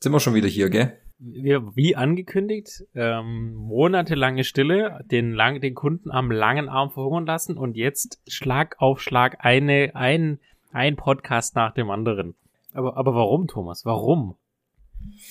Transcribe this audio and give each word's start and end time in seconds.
Sind 0.00 0.12
wir 0.12 0.20
schon 0.20 0.34
wieder 0.34 0.48
hier, 0.48 0.68
gell? 0.68 0.98
Wir, 1.18 1.74
wie 1.74 1.96
angekündigt, 1.96 2.84
ähm, 2.94 3.54
monatelange 3.54 4.44
Stille, 4.44 5.02
den, 5.10 5.32
lang, 5.32 5.60
den 5.62 5.74
Kunden 5.74 6.10
am 6.10 6.30
langen 6.30 6.68
Arm 6.68 6.90
verhungern 6.90 7.24
lassen 7.24 7.56
und 7.56 7.76
jetzt 7.76 8.20
Schlag 8.28 8.76
auf 8.78 9.00
Schlag 9.00 9.38
eine, 9.40 9.92
ein, 9.94 10.38
ein 10.72 10.96
Podcast 10.96 11.56
nach 11.56 11.72
dem 11.72 11.90
anderen. 11.90 12.34
Aber, 12.74 12.98
aber 12.98 13.14
warum, 13.14 13.48
Thomas? 13.48 13.86
Warum? 13.86 14.36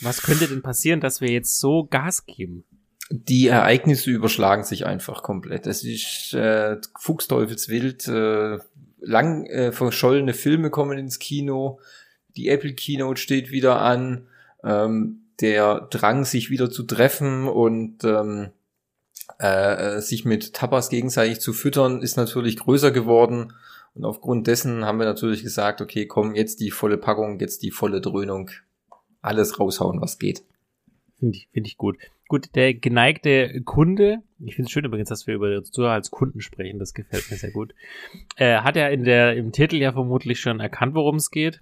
Was 0.02 0.24
könnte 0.24 0.48
denn 0.48 0.64
passieren, 0.64 1.02
dass 1.02 1.22
wir 1.22 1.30
jetzt 1.30 1.60
so 1.60 1.86
Gas 1.86 2.26
geben? 2.26 2.64
Die 3.12 3.48
Ereignisse 3.48 4.10
überschlagen 4.10 4.64
sich 4.64 4.88
einfach 4.88 5.22
komplett. 5.22 5.68
Es 5.68 5.84
ist 5.84 6.34
äh, 6.34 6.78
Fuchsteufelswild, 7.00 8.08
äh, 8.08 8.58
lang 9.00 9.46
äh, 9.46 9.72
verschollene 9.72 10.34
Filme 10.34 10.72
kommen 10.72 10.98
ins 10.98 11.20
Kino, 11.20 11.80
die 12.36 12.50
Apple 12.50 12.74
Keynote 12.74 13.22
steht 13.22 13.52
wieder 13.52 13.82
an, 13.82 14.28
ähm, 14.66 15.22
der 15.40 15.88
Drang, 15.92 16.26
sich 16.26 16.50
wieder 16.50 16.70
zu 16.70 16.84
treffen 16.84 17.48
und 17.48 18.04
ähm, 18.04 18.50
äh, 19.40 20.00
sich 20.02 20.26
mit 20.26 20.54
Tapas 20.54 20.90
gegenseitig 20.90 21.40
zu 21.40 21.54
füttern, 21.54 22.02
ist 22.02 22.18
natürlich 22.18 22.58
größer 22.58 22.92
geworden. 22.92 23.54
Und 23.94 24.06
aufgrund 24.06 24.48
dessen 24.48 24.86
haben 24.86 25.00
wir 25.00 25.06
natürlich 25.06 25.44
gesagt, 25.44 25.82
okay, 25.82 26.06
komm, 26.06 26.36
jetzt 26.36 26.60
die 26.60 26.72
volle 26.72 26.98
Packung, 26.98 27.40
jetzt 27.40 27.64
die 27.64 27.72
volle 27.72 28.02
Dröhnung. 28.02 28.50
Alles 29.22 29.60
raushauen, 29.60 30.02
was 30.02 30.20
geht. 30.20 30.44
Finde 31.18 31.38
ich, 31.38 31.48
finde 31.52 31.68
ich 31.68 31.78
gut. 31.78 31.98
Gut, 32.28 32.56
der 32.56 32.74
geneigte 32.74 33.62
Kunde, 33.62 34.18
ich 34.44 34.56
finde 34.56 34.68
es 34.68 34.72
schön 34.72 34.84
übrigens, 34.84 35.10
dass 35.10 35.28
wir 35.28 35.36
über 35.36 35.64
Zuhörer 35.64 35.94
als 35.94 36.10
Kunden 36.10 36.42
sprechen, 36.42 36.80
das 36.80 36.94
gefällt 36.94 37.30
mir 37.30 37.38
sehr 37.38 37.52
gut, 37.52 37.76
äh, 38.36 38.58
hat 38.58 38.76
ja 38.76 38.88
in 38.88 39.04
der, 39.04 39.36
im 39.36 39.52
Titel 39.52 39.76
ja 39.76 39.92
vermutlich 39.92 40.40
schon 40.40 40.60
erkannt, 40.60 40.96
worum 40.96 41.18
es 41.18 41.30
geht. 41.30 41.62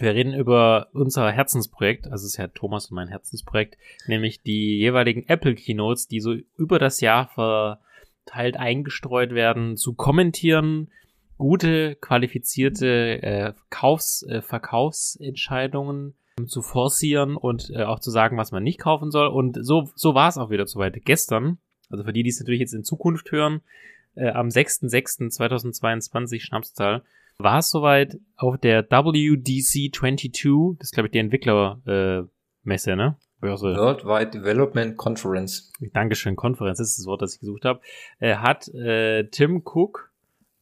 Wir 0.00 0.14
reden 0.14 0.32
über 0.32 0.88
unser 0.94 1.30
Herzensprojekt, 1.30 2.06
also 2.06 2.24
es 2.24 2.32
ist 2.32 2.38
ja 2.38 2.46
Thomas 2.46 2.86
und 2.86 2.94
mein 2.94 3.08
Herzensprojekt, 3.08 3.76
nämlich 4.06 4.42
die 4.42 4.78
jeweiligen 4.78 5.28
Apple 5.28 5.54
Keynotes, 5.54 6.08
die 6.08 6.20
so 6.20 6.34
über 6.56 6.78
das 6.78 7.02
Jahr 7.02 7.28
verteilt 7.28 8.56
eingestreut 8.56 9.34
werden, 9.34 9.76
zu 9.76 9.92
kommentieren, 9.92 10.90
gute, 11.36 11.96
qualifizierte 11.96 13.22
äh, 13.22 13.52
Kaufs-, 13.68 14.22
äh, 14.22 14.40
Verkaufsentscheidungen 14.40 16.14
zu 16.46 16.62
forcieren 16.62 17.36
und 17.36 17.68
äh, 17.70 17.82
auch 17.82 18.00
zu 18.00 18.10
sagen, 18.10 18.38
was 18.38 18.52
man 18.52 18.62
nicht 18.62 18.80
kaufen 18.80 19.10
soll. 19.10 19.26
Und 19.26 19.58
so, 19.60 19.90
so 19.94 20.14
war 20.14 20.30
es 20.30 20.38
auch 20.38 20.48
wieder 20.48 20.66
soweit. 20.66 21.04
Gestern, 21.04 21.58
also 21.90 22.04
für 22.04 22.14
die, 22.14 22.22
die 22.22 22.30
es 22.30 22.40
natürlich 22.40 22.60
jetzt 22.60 22.72
in 22.72 22.84
Zukunft 22.84 23.32
hören, 23.32 23.60
äh, 24.14 24.30
am 24.30 24.48
6.6.2022 24.48 26.40
Schnapszahl, 26.40 27.02
war 27.42 27.58
es 27.58 27.70
soweit 27.70 28.18
auf 28.36 28.58
der 28.58 28.82
WDC 28.84 29.94
22, 29.94 30.76
das 30.78 30.88
ist 30.88 30.92
glaube 30.92 31.08
ich 31.08 31.12
die 31.12 31.18
Entwicklermesse, 31.18 32.30
äh, 32.90 32.96
ne? 32.96 33.16
Börse. 33.40 33.74
Worldwide 33.74 34.30
Development 34.30 34.96
Conference. 34.96 35.72
Dankeschön, 35.92 36.36
Konferenz 36.36 36.78
ist 36.78 36.98
das 36.98 37.06
Wort, 37.06 37.22
das 37.22 37.34
ich 37.34 37.40
gesucht 37.40 37.64
habe. 37.64 37.80
Äh, 38.18 38.36
hat 38.36 38.68
äh, 38.68 39.24
Tim 39.30 39.62
Cook 39.64 40.10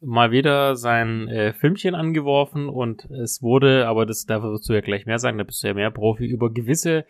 mal 0.01 0.31
wieder 0.31 0.77
sein 0.77 1.29
äh, 1.29 1.53
Filmchen 1.53 1.95
angeworfen 1.95 2.69
und 2.69 3.11
es 3.11 3.43
wurde, 3.43 3.87
aber 3.89 4.07
das 4.07 4.27
dafür 4.27 4.53
wirst 4.53 4.69
du 4.69 4.73
ja 4.75 4.81
gleich 4.81 5.07
mehr 5.07 5.19
sagen, 5.19 5.39
da 5.39 5.45
bist 5.45 5.63
du 5.63 5.67
ja 5.67 5.75
mehr 5.75 5.91
Profi, 5.91 6.25
über 6.25 6.53
gewisse 6.53 7.05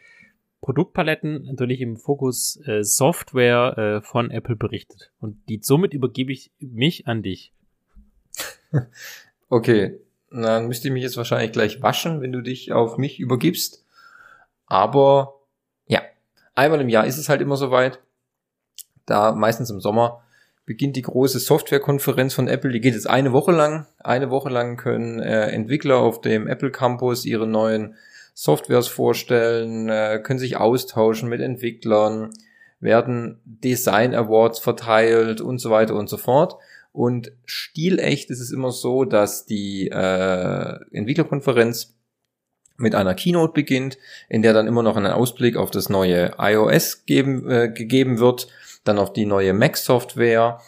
Produktpaletten 0.61 1.45
natürlich 1.45 1.81
im 1.81 1.97
Fokus 1.97 2.61
äh, 2.67 2.83
Software 2.83 3.79
äh, 3.79 4.00
von 4.00 4.31
Apple 4.31 4.56
berichtet. 4.56 5.12
Und 5.21 5.49
die, 5.49 5.61
somit 5.62 5.95
übergebe 5.95 6.33
ich 6.33 6.50
mich 6.59 7.06
an 7.06 7.23
dich. 7.23 7.53
Okay, 9.49 10.01
dann 10.31 10.69
müsste 10.69 10.89
ich 10.89 10.95
mich 10.95 11.03
jetzt 11.03 11.17
wahrscheinlich 11.17 11.53
gleich 11.53 11.83
waschen, 11.83 12.21
wenn 12.21 12.33
du 12.33 12.43
dich 12.43 12.73
auf 12.73 12.99
mich 12.99 13.19
übergibst. 13.19 13.85
Aber 14.67 15.41
ja, 15.87 16.03
einmal 16.55 16.81
im 16.81 16.89
Jahr 16.89 17.07
ist 17.07 17.19
es 17.19 17.29
halt 17.29 17.41
immer 17.41 17.57
soweit. 17.57 18.01
Da 19.07 19.33
meistens 19.33 19.71
im 19.71 19.81
Sommer 19.81 20.23
beginnt 20.67 20.97
die 20.97 21.03
große 21.03 21.39
Softwarekonferenz 21.39 22.35
von 22.35 22.47
Apple. 22.47 22.71
Die 22.71 22.81
geht 22.81 22.93
jetzt 22.93 23.09
eine 23.09 23.33
Woche 23.33 23.53
lang. 23.53 23.87
Eine 24.01 24.29
Woche 24.29 24.51
lang 24.51 24.77
können 24.77 25.19
äh, 25.19 25.47
Entwickler 25.47 25.97
auf 25.97 26.21
dem 26.21 26.47
Apple 26.47 26.71
Campus 26.71 27.25
ihre 27.25 27.47
neuen 27.47 27.95
Softwares 28.35 28.87
vorstellen, 28.87 29.89
äh, 29.89 30.21
können 30.23 30.39
sich 30.39 30.59
austauschen 30.59 31.31
mit 31.31 31.41
Entwicklern, 31.41 32.31
werden 32.81 33.41
Design 33.45 34.15
Awards 34.15 34.59
verteilt 34.59 35.41
und 35.41 35.59
so 35.59 35.71
weiter 35.71 35.95
und 35.95 36.09
so 36.09 36.19
fort. 36.19 36.57
Und 36.93 37.32
stilecht 37.44 38.31
ist 38.31 38.41
es 38.41 38.50
immer 38.50 38.72
so, 38.72 39.04
dass 39.04 39.47
die 39.47 39.88
äh, 39.88 40.78
Entwicklerkonferenz 40.91 41.94
mit 42.76 42.94
einer 42.94 43.15
Keynote 43.15 43.53
beginnt, 43.53 43.99
in 44.28 44.43
der 44.43 44.53
dann 44.53 44.66
immer 44.66 44.82
noch 44.82 44.97
ein 44.97 45.06
Ausblick 45.06 45.56
auf 45.56 45.71
das 45.71 45.88
neue 45.88 46.32
iOS 46.38 47.04
geben, 47.06 47.49
äh, 47.50 47.69
gegeben 47.71 48.19
wird 48.19 48.49
dann 48.84 48.99
auf 48.99 49.12
die 49.12 49.26
neue 49.26 49.53
Mac-Software, 49.53 50.60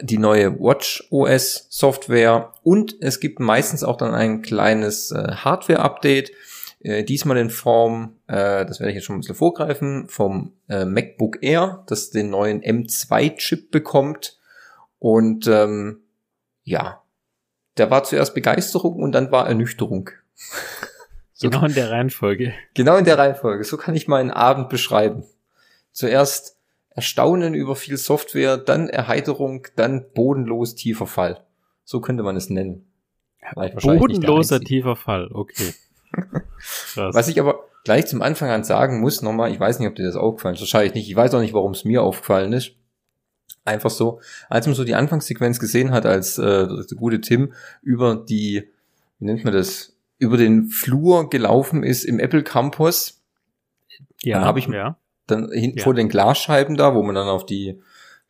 die 0.00 0.18
neue 0.18 0.58
Watch 0.58 1.06
OS 1.10 1.66
Software 1.70 2.52
und 2.62 2.96
es 3.00 3.20
gibt 3.20 3.38
meistens 3.38 3.84
auch 3.84 3.96
dann 3.96 4.14
ein 4.14 4.42
kleines 4.42 5.12
äh, 5.12 5.32
Hardware-Update, 5.32 6.32
äh, 6.80 7.04
diesmal 7.04 7.36
in 7.36 7.50
Form, 7.50 8.16
äh, 8.26 8.66
das 8.66 8.80
werde 8.80 8.90
ich 8.90 8.96
jetzt 8.96 9.04
schon 9.04 9.16
ein 9.16 9.20
bisschen 9.20 9.36
vorgreifen, 9.36 10.08
vom 10.08 10.54
äh, 10.68 10.84
MacBook 10.84 11.38
Air, 11.42 11.84
das 11.86 12.10
den 12.10 12.30
neuen 12.30 12.62
M2-Chip 12.62 13.70
bekommt 13.70 14.37
und 14.98 15.46
ähm, 15.46 16.00
ja, 16.64 17.02
da 17.74 17.90
war 17.90 18.04
zuerst 18.04 18.34
Begeisterung 18.34 18.96
und 19.02 19.12
dann 19.12 19.30
war 19.30 19.46
Ernüchterung. 19.46 20.10
so 21.32 21.48
genau 21.50 21.64
in 21.64 21.74
der 21.74 21.90
Reihenfolge. 21.90 22.54
Genau 22.74 22.96
in 22.96 23.04
der 23.04 23.18
Reihenfolge. 23.18 23.64
So 23.64 23.76
kann 23.76 23.94
ich 23.94 24.08
meinen 24.08 24.30
Abend 24.30 24.68
beschreiben. 24.68 25.24
Zuerst 25.92 26.56
Erstaunen 26.90 27.54
über 27.54 27.76
viel 27.76 27.96
Software, 27.96 28.56
dann 28.56 28.88
Erheiterung, 28.88 29.66
dann 29.76 30.06
bodenlos 30.14 30.74
tiefer 30.74 31.06
Fall. 31.06 31.44
So 31.84 32.00
könnte 32.00 32.22
man 32.22 32.36
es 32.36 32.50
nennen. 32.50 32.90
Bodenloser 33.54 34.60
tiefer 34.60 34.96
Fall, 34.96 35.28
okay. 35.32 35.74
Was 36.96 37.28
ich 37.28 37.40
aber 37.40 37.68
gleich 37.84 38.06
zum 38.06 38.20
Anfang 38.20 38.50
an 38.50 38.64
sagen 38.64 39.00
muss, 39.00 39.22
nochmal, 39.22 39.52
ich 39.52 39.60
weiß 39.60 39.78
nicht, 39.78 39.88
ob 39.88 39.94
dir 39.94 40.04
das 40.04 40.16
aufgefallen 40.16 40.54
ist, 40.54 40.60
wahrscheinlich 40.60 40.94
nicht, 40.94 41.08
ich 41.08 41.16
weiß 41.16 41.34
auch 41.34 41.40
nicht, 41.40 41.54
warum 41.54 41.72
es 41.72 41.84
mir 41.84 42.02
aufgefallen 42.02 42.52
ist. 42.52 42.72
Einfach 43.68 43.90
so, 43.90 44.20
als 44.48 44.66
man 44.66 44.74
so 44.74 44.84
die 44.84 44.94
Anfangssequenz 44.94 45.58
gesehen 45.58 45.90
hat, 45.92 46.06
als 46.06 46.38
äh, 46.38 46.66
der 46.66 46.96
gute 46.96 47.20
Tim 47.20 47.52
über 47.82 48.16
die, 48.16 48.70
wie 49.18 49.24
nennt 49.24 49.44
man 49.44 49.52
das, 49.52 49.96
über 50.18 50.36
den 50.36 50.68
Flur 50.68 51.30
gelaufen 51.30 51.82
ist 51.82 52.04
im 52.04 52.18
Apple 52.18 52.42
Campus, 52.42 53.22
ja, 54.22 54.38
dann 54.38 54.46
habe 54.46 54.58
ich, 54.58 54.66
ja 54.66 54.96
dann 55.30 55.50
hinten 55.52 55.78
ja. 55.78 55.84
vor 55.84 55.94
den 55.94 56.08
Glasscheiben 56.08 56.76
da, 56.76 56.94
wo 56.94 57.02
man 57.02 57.14
dann 57.14 57.28
auf 57.28 57.46
die, 57.46 57.80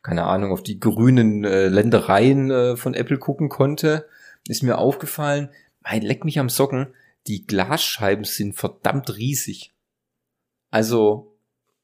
keine 0.03 0.25
Ahnung, 0.25 0.51
auf 0.51 0.61
die 0.61 0.79
grünen 0.79 1.43
äh, 1.43 1.67
Ländereien 1.67 2.51
äh, 2.51 2.77
von 2.77 2.93
Apple 2.93 3.17
gucken 3.17 3.49
konnte, 3.49 4.07
ist 4.47 4.63
mir 4.63 4.77
aufgefallen, 4.77 5.49
mein 5.81 6.01
leck 6.01 6.25
mich 6.25 6.39
am 6.39 6.49
Socken, 6.49 6.93
die 7.27 7.45
Glasscheiben 7.45 8.25
sind 8.25 8.55
verdammt 8.55 9.17
riesig. 9.17 9.73
Also, 10.71 11.35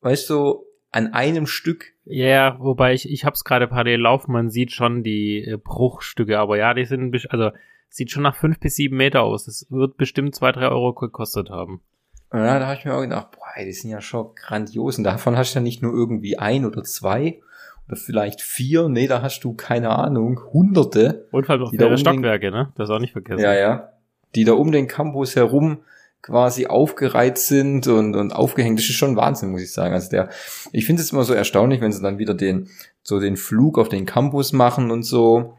weißt 0.01 0.29
du, 0.29 0.64
an 0.95 1.13
einem 1.13 1.45
Stück. 1.45 1.93
Ja, 2.05 2.25
yeah, 2.25 2.59
wobei 2.59 2.93
ich, 2.93 3.11
ich 3.11 3.25
hab's 3.25 3.43
gerade 3.43 3.67
parallel 3.67 3.99
laufen, 3.99 4.31
man 4.31 4.49
sieht 4.49 4.71
schon 4.71 5.03
die 5.03 5.43
äh, 5.43 5.57
Bruchstücke, 5.57 6.39
aber 6.39 6.57
ja, 6.57 6.73
die 6.73 6.85
sind, 6.85 7.13
also, 7.31 7.51
sieht 7.89 8.11
schon 8.11 8.23
nach 8.23 8.35
fünf 8.35 8.59
bis 8.59 8.77
sieben 8.77 8.95
Meter 8.95 9.23
aus. 9.23 9.45
Das 9.45 9.67
wird 9.69 9.97
bestimmt 9.97 10.35
zwei, 10.35 10.53
drei 10.53 10.69
Euro 10.69 10.93
gekostet 10.93 11.49
haben. 11.49 11.81
Ja, 12.31 12.59
da 12.59 12.67
habe 12.67 12.77
ich 12.79 12.85
mir 12.85 12.93
auch 12.93 13.01
gedacht, 13.01 13.31
boah, 13.31 13.63
die 13.63 13.71
sind 13.73 13.89
ja 13.89 13.99
schon 13.99 14.35
grandios. 14.35 14.97
Und 14.97 15.03
davon 15.03 15.37
hast 15.37 15.53
du 15.53 15.59
ja 15.59 15.63
nicht 15.63 15.81
nur 15.81 15.93
irgendwie 15.93 16.37
ein 16.37 16.65
oder 16.65 16.83
zwei 16.83 17.41
oder 17.87 17.97
vielleicht 17.97 18.41
vier, 18.41 18.87
nee, 18.87 19.07
da 19.07 19.21
hast 19.21 19.41
du, 19.43 19.53
keine 19.53 19.89
Ahnung, 19.89 20.39
hunderte. 20.53 21.27
Und 21.31 21.45
vor 21.45 21.53
allem 21.53 21.63
auch 21.63 21.71
mehrere 21.71 21.91
um 21.91 21.97
Stockwerke, 21.97 22.51
ne? 22.51 22.71
Das 22.75 22.89
auch 22.89 22.99
nicht 22.99 23.11
vergessen. 23.11 23.41
Ja, 23.41 23.53
ja. 23.53 23.89
Die 24.33 24.43
da 24.43 24.53
um 24.53 24.71
den 24.71 24.87
Campus 24.87 25.35
herum 25.35 25.79
quasi 26.21 26.65
aufgereiht 26.65 27.37
sind 27.37 27.87
und, 27.87 28.15
und 28.15 28.33
aufgehängt. 28.33 28.79
Das 28.79 28.85
ist 28.85 28.95
schon 28.95 29.15
Wahnsinn, 29.15 29.51
muss 29.51 29.61
ich 29.61 29.71
sagen. 29.71 29.93
Also 29.93 30.09
der, 30.09 30.29
ich 30.71 30.85
finde 30.85 31.01
es 31.01 31.11
immer 31.11 31.23
so 31.23 31.33
erstaunlich, 31.33 31.81
wenn 31.81 31.91
sie 31.91 32.01
dann 32.01 32.17
wieder 32.17 32.33
den, 32.33 32.69
so 33.03 33.19
den 33.19 33.37
Flug 33.37 33.77
auf 33.77 33.89
den 33.89 34.05
Campus 34.05 34.51
machen 34.51 34.91
und 34.91 35.03
so 35.03 35.53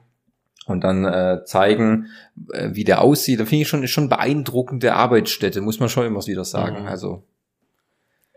und 0.66 0.82
dann 0.82 1.04
äh, 1.04 1.44
zeigen, 1.44 2.08
äh, 2.52 2.70
wie 2.72 2.84
der 2.84 3.00
aussieht. 3.00 3.40
Da 3.40 3.44
finde 3.44 3.62
ich 3.62 3.68
schon, 3.68 3.82
ist 3.82 3.90
schon 3.90 4.08
beeindruckende 4.08 4.94
Arbeitsstätte, 4.94 5.60
muss 5.60 5.80
man 5.80 5.88
schon 5.88 6.06
immer 6.06 6.26
wieder 6.26 6.44
sagen. 6.44 6.82
Mhm. 6.82 6.88
Also. 6.88 7.22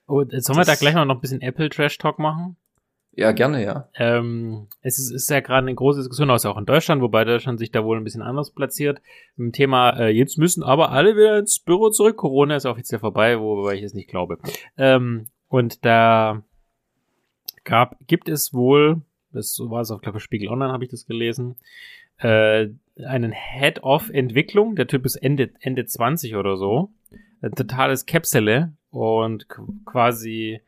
Oh, 0.07 0.23
sollen 0.29 0.57
wir 0.57 0.65
da 0.65 0.75
gleich 0.75 0.93
noch 0.93 1.07
ein 1.07 1.19
bisschen 1.19 1.41
Apple 1.41 1.69
Trash 1.69 1.97
Talk 1.97 2.19
machen? 2.19 2.55
Ja, 3.11 3.31
gerne, 3.31 3.63
ja. 3.63 3.89
Ähm, 3.95 4.67
es 4.81 4.97
ist, 4.99 5.11
ist 5.11 5.29
ja 5.29 5.39
gerade 5.41 5.67
eine 5.67 5.75
große 5.75 5.99
Diskussion, 5.99 6.29
auch 6.29 6.57
in 6.57 6.65
Deutschland, 6.65 7.01
wobei 7.01 7.25
Deutschland 7.25 7.59
sich 7.59 7.71
da 7.71 7.83
wohl 7.83 7.97
ein 7.97 8.03
bisschen 8.03 8.21
anders 8.21 8.51
platziert. 8.51 9.01
Im 9.37 9.51
Thema, 9.51 9.99
äh, 9.99 10.09
jetzt 10.09 10.37
müssen 10.37 10.63
aber 10.63 10.91
alle 10.91 11.15
wieder 11.15 11.39
ins 11.39 11.59
Büro 11.59 11.89
zurück. 11.89 12.17
Corona 12.17 12.55
ist 12.55 12.65
offiziell 12.65 12.99
vorbei, 12.99 13.39
wobei 13.39 13.75
ich 13.75 13.83
es 13.83 13.93
nicht 13.93 14.09
glaube. 14.09 14.37
Ähm, 14.77 15.27
und 15.47 15.83
da 15.83 16.43
gab, 17.63 17.97
gibt 18.07 18.29
es 18.29 18.53
wohl, 18.53 19.01
das 19.33 19.59
war 19.59 19.81
es 19.81 19.91
auch, 19.91 20.01
glaube 20.01 20.19
ich, 20.19 20.23
Spiegel 20.23 20.49
Online 20.49 20.71
habe 20.71 20.83
ich 20.83 20.91
das 20.91 21.05
gelesen, 21.05 21.55
äh, 22.19 22.67
einen 23.05 23.31
Head 23.31 23.83
of 23.83 24.09
Entwicklung. 24.09 24.75
Der 24.75 24.87
Typ 24.87 25.05
ist 25.05 25.15
Ende, 25.15 25.51
Ende 25.59 25.85
20 25.85 26.35
oder 26.35 26.57
so. 26.57 26.91
Ein 27.41 27.51
totales 27.51 28.05
Käpsele 28.05 28.73
und 28.91 29.47
quasi, 29.85 30.61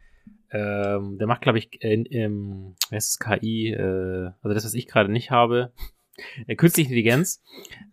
ähm, 0.52 1.18
der 1.18 1.28
macht, 1.28 1.42
glaube 1.42 1.60
ich, 1.60 1.82
in, 1.82 2.06
im, 2.06 2.76
heißt 2.92 3.10
es, 3.10 3.20
KI, 3.20 3.72
äh, 3.72 4.32
also 4.42 4.54
das, 4.54 4.66
was 4.66 4.74
ich 4.74 4.88
gerade 4.88 5.12
nicht 5.12 5.32
habe, 5.32 5.72
äh, 6.48 6.56
künstliche 6.56 6.90
Intelligenz. 6.90 7.44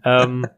ähm, 0.05 0.47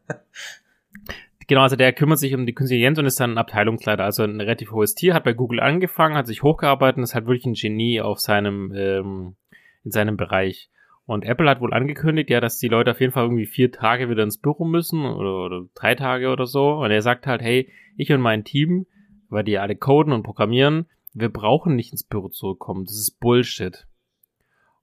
Genau, 1.51 1.63
also 1.63 1.75
der 1.75 1.91
kümmert 1.91 2.17
sich 2.17 2.33
um 2.33 2.45
die 2.45 2.53
künstliche 2.53 2.77
Intelligenz 2.85 2.99
und 2.99 3.05
ist 3.07 3.19
dann 3.19 3.37
Abteilungsleiter, 3.37 4.05
also 4.05 4.23
ein 4.23 4.39
relativ 4.39 4.71
hohes 4.71 4.95
Tier, 4.95 5.13
hat 5.13 5.25
bei 5.25 5.33
Google 5.33 5.59
angefangen, 5.59 6.15
hat 6.15 6.25
sich 6.25 6.43
hochgearbeitet 6.43 6.95
und 6.95 7.03
ist 7.03 7.13
halt 7.13 7.25
wirklich 7.25 7.45
ein 7.45 7.55
Genie 7.55 7.99
auf 7.99 8.21
seinem, 8.21 8.71
ähm, 8.73 9.35
in 9.83 9.91
seinem 9.91 10.15
Bereich. 10.15 10.69
Und 11.05 11.25
Apple 11.25 11.49
hat 11.49 11.59
wohl 11.59 11.73
angekündigt, 11.73 12.29
ja, 12.29 12.39
dass 12.39 12.57
die 12.57 12.69
Leute 12.69 12.91
auf 12.91 13.01
jeden 13.01 13.11
Fall 13.11 13.25
irgendwie 13.25 13.47
vier 13.47 13.69
Tage 13.69 14.09
wieder 14.09 14.23
ins 14.23 14.37
Büro 14.37 14.63
müssen 14.63 15.03
oder, 15.03 15.43
oder 15.45 15.65
drei 15.75 15.93
Tage 15.93 16.29
oder 16.29 16.45
so. 16.45 16.75
Und 16.75 16.91
er 16.91 17.01
sagt 17.01 17.27
halt, 17.27 17.41
hey, 17.41 17.69
ich 17.97 18.13
und 18.13 18.21
mein 18.21 18.45
Team, 18.45 18.85
weil 19.27 19.43
die 19.43 19.57
alle 19.57 19.75
coden 19.75 20.13
und 20.13 20.23
programmieren, 20.23 20.85
wir 21.13 21.29
brauchen 21.29 21.75
nicht 21.75 21.91
ins 21.91 22.03
Büro 22.03 22.29
zurückkommen. 22.29 22.85
Das 22.85 22.95
ist 22.95 23.19
Bullshit. 23.19 23.87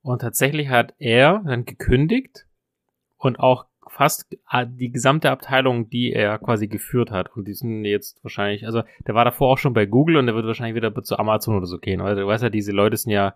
Und 0.03 0.21
tatsächlich 0.21 0.69
hat 0.69 0.95
er 0.99 1.43
dann 1.45 1.65
gekündigt 1.65 2.47
und 3.17 3.39
auch 3.39 3.67
fast 3.89 4.37
die 4.67 4.93
gesamte 4.93 5.31
Abteilung, 5.31 5.89
die 5.89 6.13
er 6.13 6.39
quasi 6.39 6.69
geführt 6.69 7.11
hat. 7.11 7.35
Und 7.35 7.47
die 7.49 7.55
sind 7.55 7.85
jetzt 7.85 8.23
wahrscheinlich, 8.23 8.67
also 8.67 8.83
der 9.07 9.15
war 9.15 9.25
davor 9.25 9.53
auch 9.53 9.59
schon 9.59 9.73
bei 9.73 9.87
Google 9.87 10.17
und 10.17 10.27
der 10.27 10.35
wird 10.35 10.47
wahrscheinlich 10.47 10.77
wieder 10.77 10.95
zu 11.03 11.19
Amazon 11.19 11.57
oder 11.57 11.67
so 11.67 11.79
gehen. 11.79 12.01
Also 12.01 12.23
du 12.23 12.27
weißt 12.27 12.43
ja, 12.43 12.51
diese 12.51 12.73
Leute 12.73 12.97
sind 12.97 13.13
ja 13.13 13.35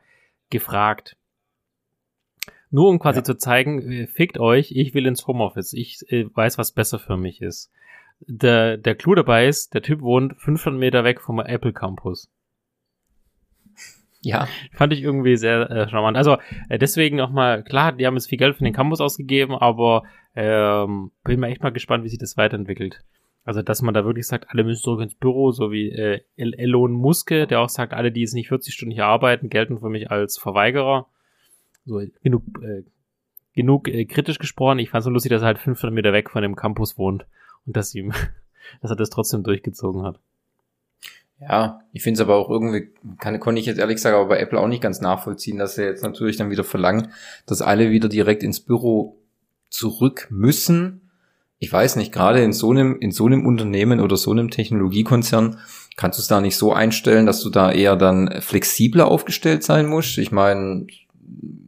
gefragt. 0.50 1.16
Nur 2.70 2.88
um 2.88 2.98
quasi 2.98 3.20
ja. 3.20 3.24
zu 3.24 3.36
zeigen, 3.36 3.90
äh, 3.90 4.06
fickt 4.06 4.38
euch, 4.38 4.72
ich 4.72 4.94
will 4.94 5.06
ins 5.06 5.26
Homeoffice. 5.26 5.72
Ich 5.72 6.00
äh, 6.10 6.26
weiß, 6.32 6.58
was 6.58 6.72
besser 6.72 6.98
für 6.98 7.16
mich 7.16 7.42
ist. 7.42 7.70
Der, 8.20 8.76
der 8.76 8.94
Clou 8.94 9.14
dabei 9.14 9.46
ist, 9.46 9.74
der 9.74 9.82
Typ 9.82 10.00
wohnt 10.00 10.40
500 10.40 10.78
Meter 10.78 11.04
weg 11.04 11.20
vom 11.20 11.40
Apple 11.40 11.72
Campus. 11.72 12.30
Ja. 14.22 14.46
Fand 14.72 14.92
ich 14.92 15.02
irgendwie 15.02 15.36
sehr 15.36 15.70
äh, 15.70 15.88
charmant. 15.88 16.16
Also 16.16 16.38
äh, 16.68 16.78
deswegen 16.78 17.16
nochmal, 17.16 17.64
klar, 17.64 17.92
die 17.92 18.06
haben 18.06 18.14
jetzt 18.14 18.28
viel 18.28 18.38
Geld 18.38 18.56
für 18.56 18.64
den 18.64 18.72
Campus 18.72 19.00
ausgegeben, 19.00 19.54
aber 19.54 20.04
ähm, 20.34 21.10
bin 21.24 21.40
mal 21.40 21.48
echt 21.48 21.62
mal 21.62 21.72
gespannt, 21.72 22.04
wie 22.04 22.08
sich 22.08 22.18
das 22.18 22.36
weiterentwickelt. 22.36 23.02
Also, 23.44 23.60
dass 23.60 23.82
man 23.82 23.92
da 23.92 24.04
wirklich 24.04 24.28
sagt, 24.28 24.50
alle 24.50 24.62
müssen 24.62 24.82
zurück 24.82 25.00
ins 25.00 25.16
Büro, 25.16 25.50
so 25.50 25.72
wie 25.72 25.90
äh, 25.90 26.20
Elon 26.36 26.92
Muske, 26.92 27.48
der 27.48 27.60
auch 27.60 27.68
sagt, 27.68 27.92
alle, 27.92 28.12
die 28.12 28.20
jetzt 28.20 28.34
nicht 28.34 28.48
40 28.48 28.72
Stunden 28.72 28.94
hier 28.94 29.06
arbeiten, 29.06 29.50
gelten 29.50 29.80
für 29.80 29.88
mich 29.88 30.12
als 30.12 30.38
Verweigerer. 30.38 31.08
So, 31.84 32.00
genug, 32.22 32.44
äh, 32.62 32.84
genug 33.54 33.88
äh, 33.88 34.04
kritisch 34.04 34.38
gesprochen. 34.38 34.78
Ich 34.78 34.90
fand 34.90 35.00
es 35.00 35.06
so 35.06 35.10
lustig, 35.10 35.30
dass 35.30 35.42
er 35.42 35.46
halt 35.46 35.58
500 35.58 35.92
Meter 35.92 36.12
weg 36.12 36.30
von 36.30 36.42
dem 36.42 36.54
Campus 36.54 36.96
wohnt 36.98 37.26
und 37.66 37.76
dass 37.76 37.92
ihm, 37.96 38.12
dass 38.80 38.90
er 38.92 38.96
das 38.96 39.10
trotzdem 39.10 39.42
durchgezogen 39.42 40.04
hat. 40.04 40.20
Ja, 41.48 41.80
ich 41.92 42.02
finde 42.02 42.18
es 42.18 42.20
aber 42.20 42.36
auch 42.36 42.50
irgendwie, 42.50 42.90
kann, 43.18 43.40
konnte 43.40 43.60
ich 43.60 43.66
jetzt 43.66 43.78
ehrlich 43.78 44.00
sagen, 44.00 44.16
aber 44.16 44.28
bei 44.28 44.38
Apple 44.38 44.60
auch 44.60 44.68
nicht 44.68 44.82
ganz 44.82 45.00
nachvollziehen, 45.00 45.58
dass 45.58 45.74
sie 45.74 45.82
jetzt 45.82 46.02
natürlich 46.02 46.36
dann 46.36 46.50
wieder 46.50 46.64
verlangen, 46.64 47.08
dass 47.46 47.62
alle 47.62 47.90
wieder 47.90 48.08
direkt 48.08 48.42
ins 48.42 48.60
Büro 48.60 49.18
zurück 49.68 50.28
müssen. 50.30 51.10
Ich 51.58 51.72
weiß 51.72 51.96
nicht, 51.96 52.12
gerade 52.12 52.42
in 52.42 52.52
so 52.52 52.70
einem, 52.70 52.98
in 53.00 53.10
so 53.10 53.26
einem 53.26 53.46
Unternehmen 53.46 54.00
oder 54.00 54.16
so 54.16 54.30
einem 54.30 54.50
Technologiekonzern 54.50 55.58
kannst 55.96 56.18
du 56.18 56.22
es 56.22 56.28
da 56.28 56.40
nicht 56.40 56.56
so 56.56 56.72
einstellen, 56.72 57.26
dass 57.26 57.42
du 57.42 57.50
da 57.50 57.72
eher 57.72 57.96
dann 57.96 58.40
flexibler 58.40 59.08
aufgestellt 59.08 59.62
sein 59.62 59.86
musst. 59.86 60.18
Ich 60.18 60.32
meine, 60.32 60.86
ich 60.88 61.08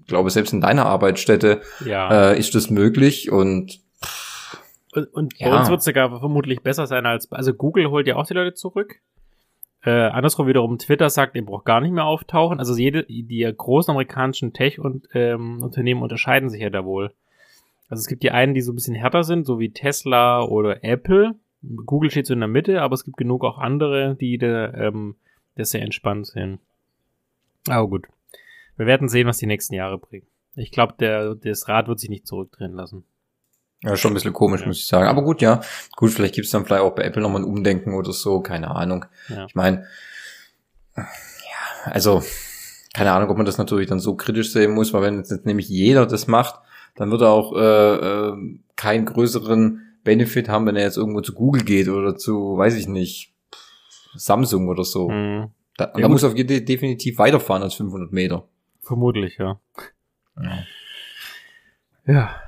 glaube, 0.07 0.31
selbst 0.31 0.53
in 0.53 0.61
deiner 0.61 0.87
Arbeitsstätte 0.87 1.63
ja. 1.85 2.31
äh, 2.31 2.39
ist 2.39 2.55
das 2.55 2.71
möglich 2.71 3.31
und 3.31 3.81
und, 4.93 5.13
und 5.13 5.35
bei 5.41 5.59
uns 5.59 5.69
wird 5.69 5.81
es 5.81 5.85
sogar 5.87 6.21
vermutlich 6.21 6.63
besser 6.63 6.87
sein 6.87 7.05
als, 7.05 7.31
also 7.33 7.53
Google 7.53 7.91
holt 7.91 8.07
ja 8.07 8.15
auch 8.15 8.27
die 8.27 8.35
Leute 8.35 8.55
zurück. 8.55 9.01
Äh, 9.85 9.91
andersrum 9.91 10.47
wiederum 10.47 10.79
Twitter 10.79 11.11
sagt, 11.11 11.37
ihr 11.37 11.45
braucht 11.45 11.67
gar 11.67 11.81
nicht 11.81 11.93
mehr 11.93 12.07
auftauchen. 12.07 12.59
Also 12.59 12.75
jede, 12.75 13.05
die 13.05 13.53
großen 13.57 13.91
amerikanischen 13.91 14.53
Tech-Unternehmen 14.55 15.63
ähm, 15.75 16.03
unterscheiden 16.03 16.49
sich 16.49 16.63
ja 16.63 16.71
da 16.71 16.85
wohl. 16.85 17.13
Also 17.89 18.01
es 18.01 18.07
gibt 18.07 18.23
die 18.23 18.31
einen, 18.31 18.55
die 18.55 18.63
so 18.63 18.73
ein 18.73 18.77
bisschen 18.77 18.95
härter 18.95 19.25
sind, 19.25 19.45
so 19.45 19.59
wie 19.59 19.73
Tesla 19.73 20.43
oder 20.43 20.83
Apple. 20.83 21.35
Google 21.63 22.11
steht 22.11 22.27
so 22.27 22.33
in 22.33 22.41
der 22.41 22.49
Mitte, 22.49 22.81
aber 22.81 22.95
es 22.95 23.05
gibt 23.05 23.19
genug 23.19 23.45
auch 23.45 23.59
andere, 23.59 24.17
die 24.17 24.39
da, 24.39 24.73
ähm, 24.73 25.17
das 25.55 25.71
sehr 25.71 25.83
entspannt 25.83 26.27
sind. 26.27 26.61
Aber 27.69 27.89
gut. 27.89 28.07
Wir 28.77 28.87
werden 28.87 29.09
sehen, 29.09 29.27
was 29.27 29.39
die 29.39 29.47
nächsten 29.47 29.75
Jahre 29.75 29.99
bringen. 29.99 30.27
Ich 30.57 30.71
glaube, 30.71 30.95
das 31.43 31.69
Rad 31.69 31.89
wird 31.89 32.01
sich 32.01 32.11
nicht 32.11 32.27
zurückdrehen 32.27 32.73
lassen. 32.73 33.05
Ja, 33.85 33.97
schon 33.97 34.13
ein 34.13 34.15
bisschen 34.15 34.33
komisch, 34.33 34.63
ja. 34.63 34.67
muss 34.67 34.79
ich 34.79 34.87
sagen. 34.87 35.09
Aber 35.09 35.23
gut, 35.23 35.43
ja. 35.43 35.61
Gut, 35.97 36.11
vielleicht 36.11 36.35
gibt's 36.35 36.51
dann 36.51 36.65
vielleicht 36.65 36.83
auch 36.83 36.95
bei 36.95 37.03
Apple 37.03 37.23
nochmal 37.23 37.43
ein 37.43 37.49
Umdenken 37.49 37.95
oder 37.95 38.13
so, 38.13 38.41
keine 38.41 38.71
Ahnung. 38.71 39.05
Ja. 39.29 39.45
Ich 39.47 39.55
meine, 39.55 39.85
ja, 40.97 41.05
also, 41.85 42.23
keine 42.95 43.13
Ahnung, 43.13 43.31
ob 43.31 43.37
man 43.37 43.47
das 43.47 43.59
natürlich 43.59 43.89
dann 43.89 44.01
so 44.01 44.15
kritisch 44.15 44.53
sehen 44.53 44.73
muss, 44.73 44.93
weil 44.93 45.03
wenn 45.03 45.19
jetzt 45.19 45.45
nämlich 45.45 45.69
jeder 45.69 46.07
das 46.07 46.27
macht, 46.27 46.61
dann 46.97 47.11
wird 47.11 47.23
er 47.23 47.31
auch 47.31 47.55
äh, 47.57 47.95
äh, 47.95 48.59
keinen 48.77 49.05
größeren 49.05 49.99
Benefit 50.05 50.49
haben, 50.49 50.67
wenn 50.67 50.77
er 50.77 50.85
jetzt 50.85 50.97
irgendwo 50.97 51.21
zu 51.21 51.35
Google 51.35 51.65
geht 51.65 51.89
oder 51.89 52.17
zu, 52.17 52.57
weiß 52.57 52.77
ich 52.77 52.87
nicht, 52.87 53.35
Samsung 54.15 54.69
oder 54.69 54.85
so. 54.85 55.09
Mhm. 55.09 55.51
Da, 55.77 55.93
ja, 55.95 56.03
da 56.03 56.09
muss 56.09 56.23
er 56.23 56.33
definitiv 56.35 57.19
weiterfahren 57.19 57.63
als 57.63 57.75
500 57.75 58.13
Meter. 58.13 58.47
Vermutlich, 58.81 59.39
ja. 59.39 59.59
Ja. 60.41 60.59
ja. 62.07 62.44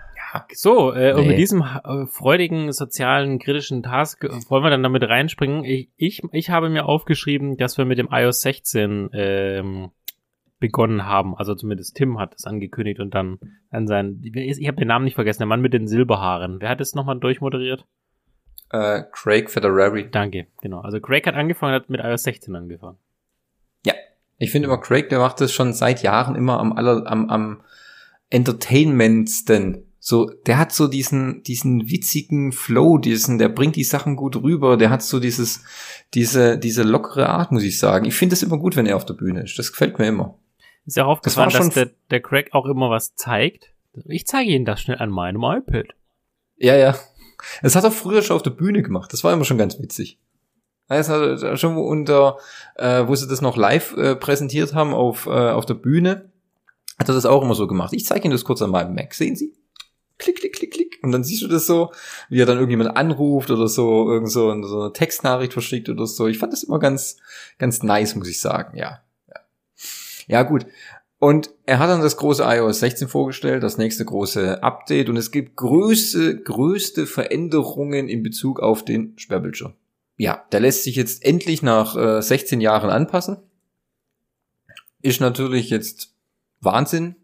So, 0.53 0.93
äh, 0.93 1.13
nee. 1.13 1.21
und 1.21 1.27
mit 1.29 1.39
diesem 1.39 1.63
äh, 1.63 2.07
freudigen, 2.07 2.73
sozialen, 2.73 3.39
kritischen 3.39 3.83
Task 3.83 4.25
äh, 4.25 4.31
wollen 4.49 4.63
wir 4.65 4.71
dann 4.71 4.83
damit 4.83 5.03
reinspringen. 5.03 5.65
Ich, 5.65 5.91
ich, 5.97 6.23
ich 6.33 6.51
habe 6.51 6.69
mir 6.69 6.87
aufgeschrieben, 6.87 7.57
dass 7.57 7.79
wir 7.79 7.85
mit 7.85 7.99
dem 7.99 8.09
iOS 8.11 8.41
16 8.43 9.11
ähm, 9.13 9.91
begonnen 10.59 11.07
haben. 11.07 11.37
Also 11.37 11.55
zumindest 11.55 11.97
Tim 11.97 12.19
hat 12.19 12.35
es 12.35 12.45
angekündigt 12.45 13.01
und 13.01 13.15
dann, 13.15 13.39
dann 13.71 13.87
sein. 13.87 14.21
Ich 14.23 14.67
habe 14.67 14.79
den 14.79 14.89
Namen 14.89 15.05
nicht 15.05 15.15
vergessen, 15.15 15.41
der 15.41 15.47
Mann 15.47 15.61
mit 15.61 15.73
den 15.73 15.87
Silberhaaren. 15.87 16.61
Wer 16.61 16.71
hat 16.71 16.81
es 16.81 16.95
nochmal 16.95 17.19
durchmoderiert? 17.19 17.85
Äh, 18.71 19.03
Craig 19.13 19.51
Federary. 19.51 20.11
Danke, 20.11 20.47
genau. 20.61 20.81
Also 20.81 21.01
Craig 21.01 21.27
hat 21.27 21.35
angefangen, 21.35 21.75
hat 21.75 21.91
mit 21.91 22.01
iOS 22.01 22.23
16 22.25 22.55
angefangen. 22.57 22.99
Ja. 23.85 23.95
Ich 24.39 24.51
finde 24.51 24.67
immer, 24.67 24.79
Craig, 24.79 25.09
der 25.09 25.19
macht 25.19 25.41
das 25.41 25.53
schon 25.53 25.73
seit 25.73 26.03
Jahren 26.03 26.35
immer 26.35 26.59
am 26.59 26.73
aller, 26.73 27.07
am, 27.07 27.31
am 27.31 27.61
entertainmentsten 28.31 29.86
so, 30.09 30.31
der 30.47 30.57
hat 30.57 30.71
so 30.71 30.87
diesen, 30.87 31.43
diesen 31.43 31.91
witzigen 31.91 32.53
Flow, 32.53 32.97
diesen, 32.97 33.39
der 33.39 33.49
bringt 33.49 33.75
die 33.75 33.83
Sachen 33.83 34.15
gut 34.15 34.37
rüber, 34.37 34.77
der 34.77 34.89
hat 34.89 35.03
so 35.03 35.19
dieses, 35.19 35.65
diese, 36.15 36.59
diese 36.59 36.85
lockere 36.85 37.29
Art, 37.29 37.51
muss 37.51 37.65
ich 37.65 37.81
sagen. 37.81 38.05
Ich 38.05 38.15
finde 38.15 38.35
es 38.35 38.45
immer 38.45 38.57
gut, 38.57 38.77
wenn 38.77 38.87
er 38.87 38.95
auf 38.95 39.05
der 39.05 39.15
Bühne 39.15 39.43
ist. 39.43 39.59
Das 39.59 39.73
gefällt 39.73 39.99
mir 39.99 40.07
immer. 40.07 40.39
Ist 40.85 40.97
ja 40.97 41.07
auch 41.07 41.17
aufgefallen, 41.19 41.51
das 41.51 41.59
dass 41.59 41.75
der, 41.75 41.91
der 42.13 42.21
Craig 42.21 42.51
auch 42.53 42.67
immer 42.67 42.89
was 42.89 43.17
zeigt. 43.17 43.73
Ich 44.05 44.29
zeige 44.29 44.53
Ihnen 44.53 44.65
das 44.65 44.81
schnell 44.81 44.99
an 44.99 45.11
meinem 45.11 45.43
iPad. 45.43 45.89
Ja, 46.57 46.77
ja. 46.77 46.95
Das 47.63 47.75
hat 47.75 47.83
er 47.83 47.91
früher 47.91 48.23
schon 48.23 48.37
auf 48.37 48.45
der 48.45 48.51
Bühne 48.51 48.83
gemacht. 48.83 49.13
Das 49.13 49.25
war 49.25 49.33
immer 49.33 49.45
schon 49.45 49.59
ganz 49.59 49.77
witzig. 49.81 50.21
Das 50.87 51.09
hat 51.09 51.59
schon 51.59 51.77
unter, 51.77 52.37
äh, 52.77 53.09
wo 53.09 53.17
sie 53.17 53.27
das 53.27 53.41
noch 53.41 53.57
live 53.57 53.97
äh, 53.97 54.15
präsentiert 54.15 54.73
haben 54.73 54.95
auf, 54.95 55.27
äh, 55.27 55.31
auf 55.31 55.67
der 55.67 55.75
Bühne, 55.75 56.31
hat 56.97 57.09
er 57.09 57.15
das 57.17 57.27
auch 57.27 57.43
immer 57.43 57.57
so 57.57 57.67
gemacht. 57.67 57.93
Ich 57.93 58.07
zeige 58.07 58.27
Ihnen 58.27 58.33
das 58.33 58.45
kurz 58.45 58.63
an 58.63 58.71
meinem 58.71 58.95
Mac. 58.95 59.13
Sehen 59.13 59.35
Sie? 59.35 59.53
Klick, 60.19 60.37
klick, 60.37 60.55
klick, 60.55 60.73
klick. 60.73 60.99
Und 61.03 61.13
dann 61.13 61.25
siehst 61.25 61.43
du 61.43 61.49
das 61.49 61.67
so, 61.67 61.93
wie 62.29 62.41
er 62.41 62.47
dann 62.47 62.59
irgendjemand 62.59 62.97
anruft 62.97 63.51
oder 63.51 63.69
so, 63.69 64.11
irgend 64.11 64.31
so, 64.31 64.63
so 64.63 64.81
eine 64.81 64.93
Textnachricht 64.93 65.53
verschickt 65.53 65.89
oder 65.89 66.07
so. 66.07 66.27
Ich 66.27 66.39
fand 66.39 66.53
das 66.53 66.65
immer 66.65 66.79
ganz, 66.79 67.19
ganz 67.59 67.83
nice, 67.83 68.15
muss 68.15 68.29
ich 68.29 68.41
sagen, 68.41 68.77
ja. 68.77 69.03
Ja, 69.29 69.41
ja 70.27 70.43
gut. 70.43 70.67
Und 71.19 71.51
er 71.65 71.79
hat 71.79 71.89
dann 71.89 72.03
das 72.03 72.19
große 72.19 72.43
iOS 72.45 72.81
16 72.81 73.09
vorgestellt, 73.09 73.63
das 73.63 73.79
nächste 73.79 74.05
große 74.05 74.63
Update 74.63 75.09
und 75.09 75.17
es 75.17 75.31
gibt 75.31 75.57
größte, 75.57 76.43
größte 76.43 77.07
Veränderungen 77.07 78.09
in 78.09 78.23
Bezug 78.23 78.61
auf 78.61 78.85
den 78.85 79.19
Sperrbildschirm. 79.19 79.73
Ja, 80.17 80.45
der 80.53 80.61
lässt 80.61 80.85
sich 80.85 80.97
jetzt 80.97 81.25
endlich 81.25 81.63
nach 81.63 81.97
äh, 81.97 82.23
16 82.23 82.61
Jahren 82.61 82.91
anpassen. 82.91 83.39
Ist 85.01 85.21
natürlich 85.21 85.71
jetzt 85.71 86.15
Wahnsinn, 86.61 87.17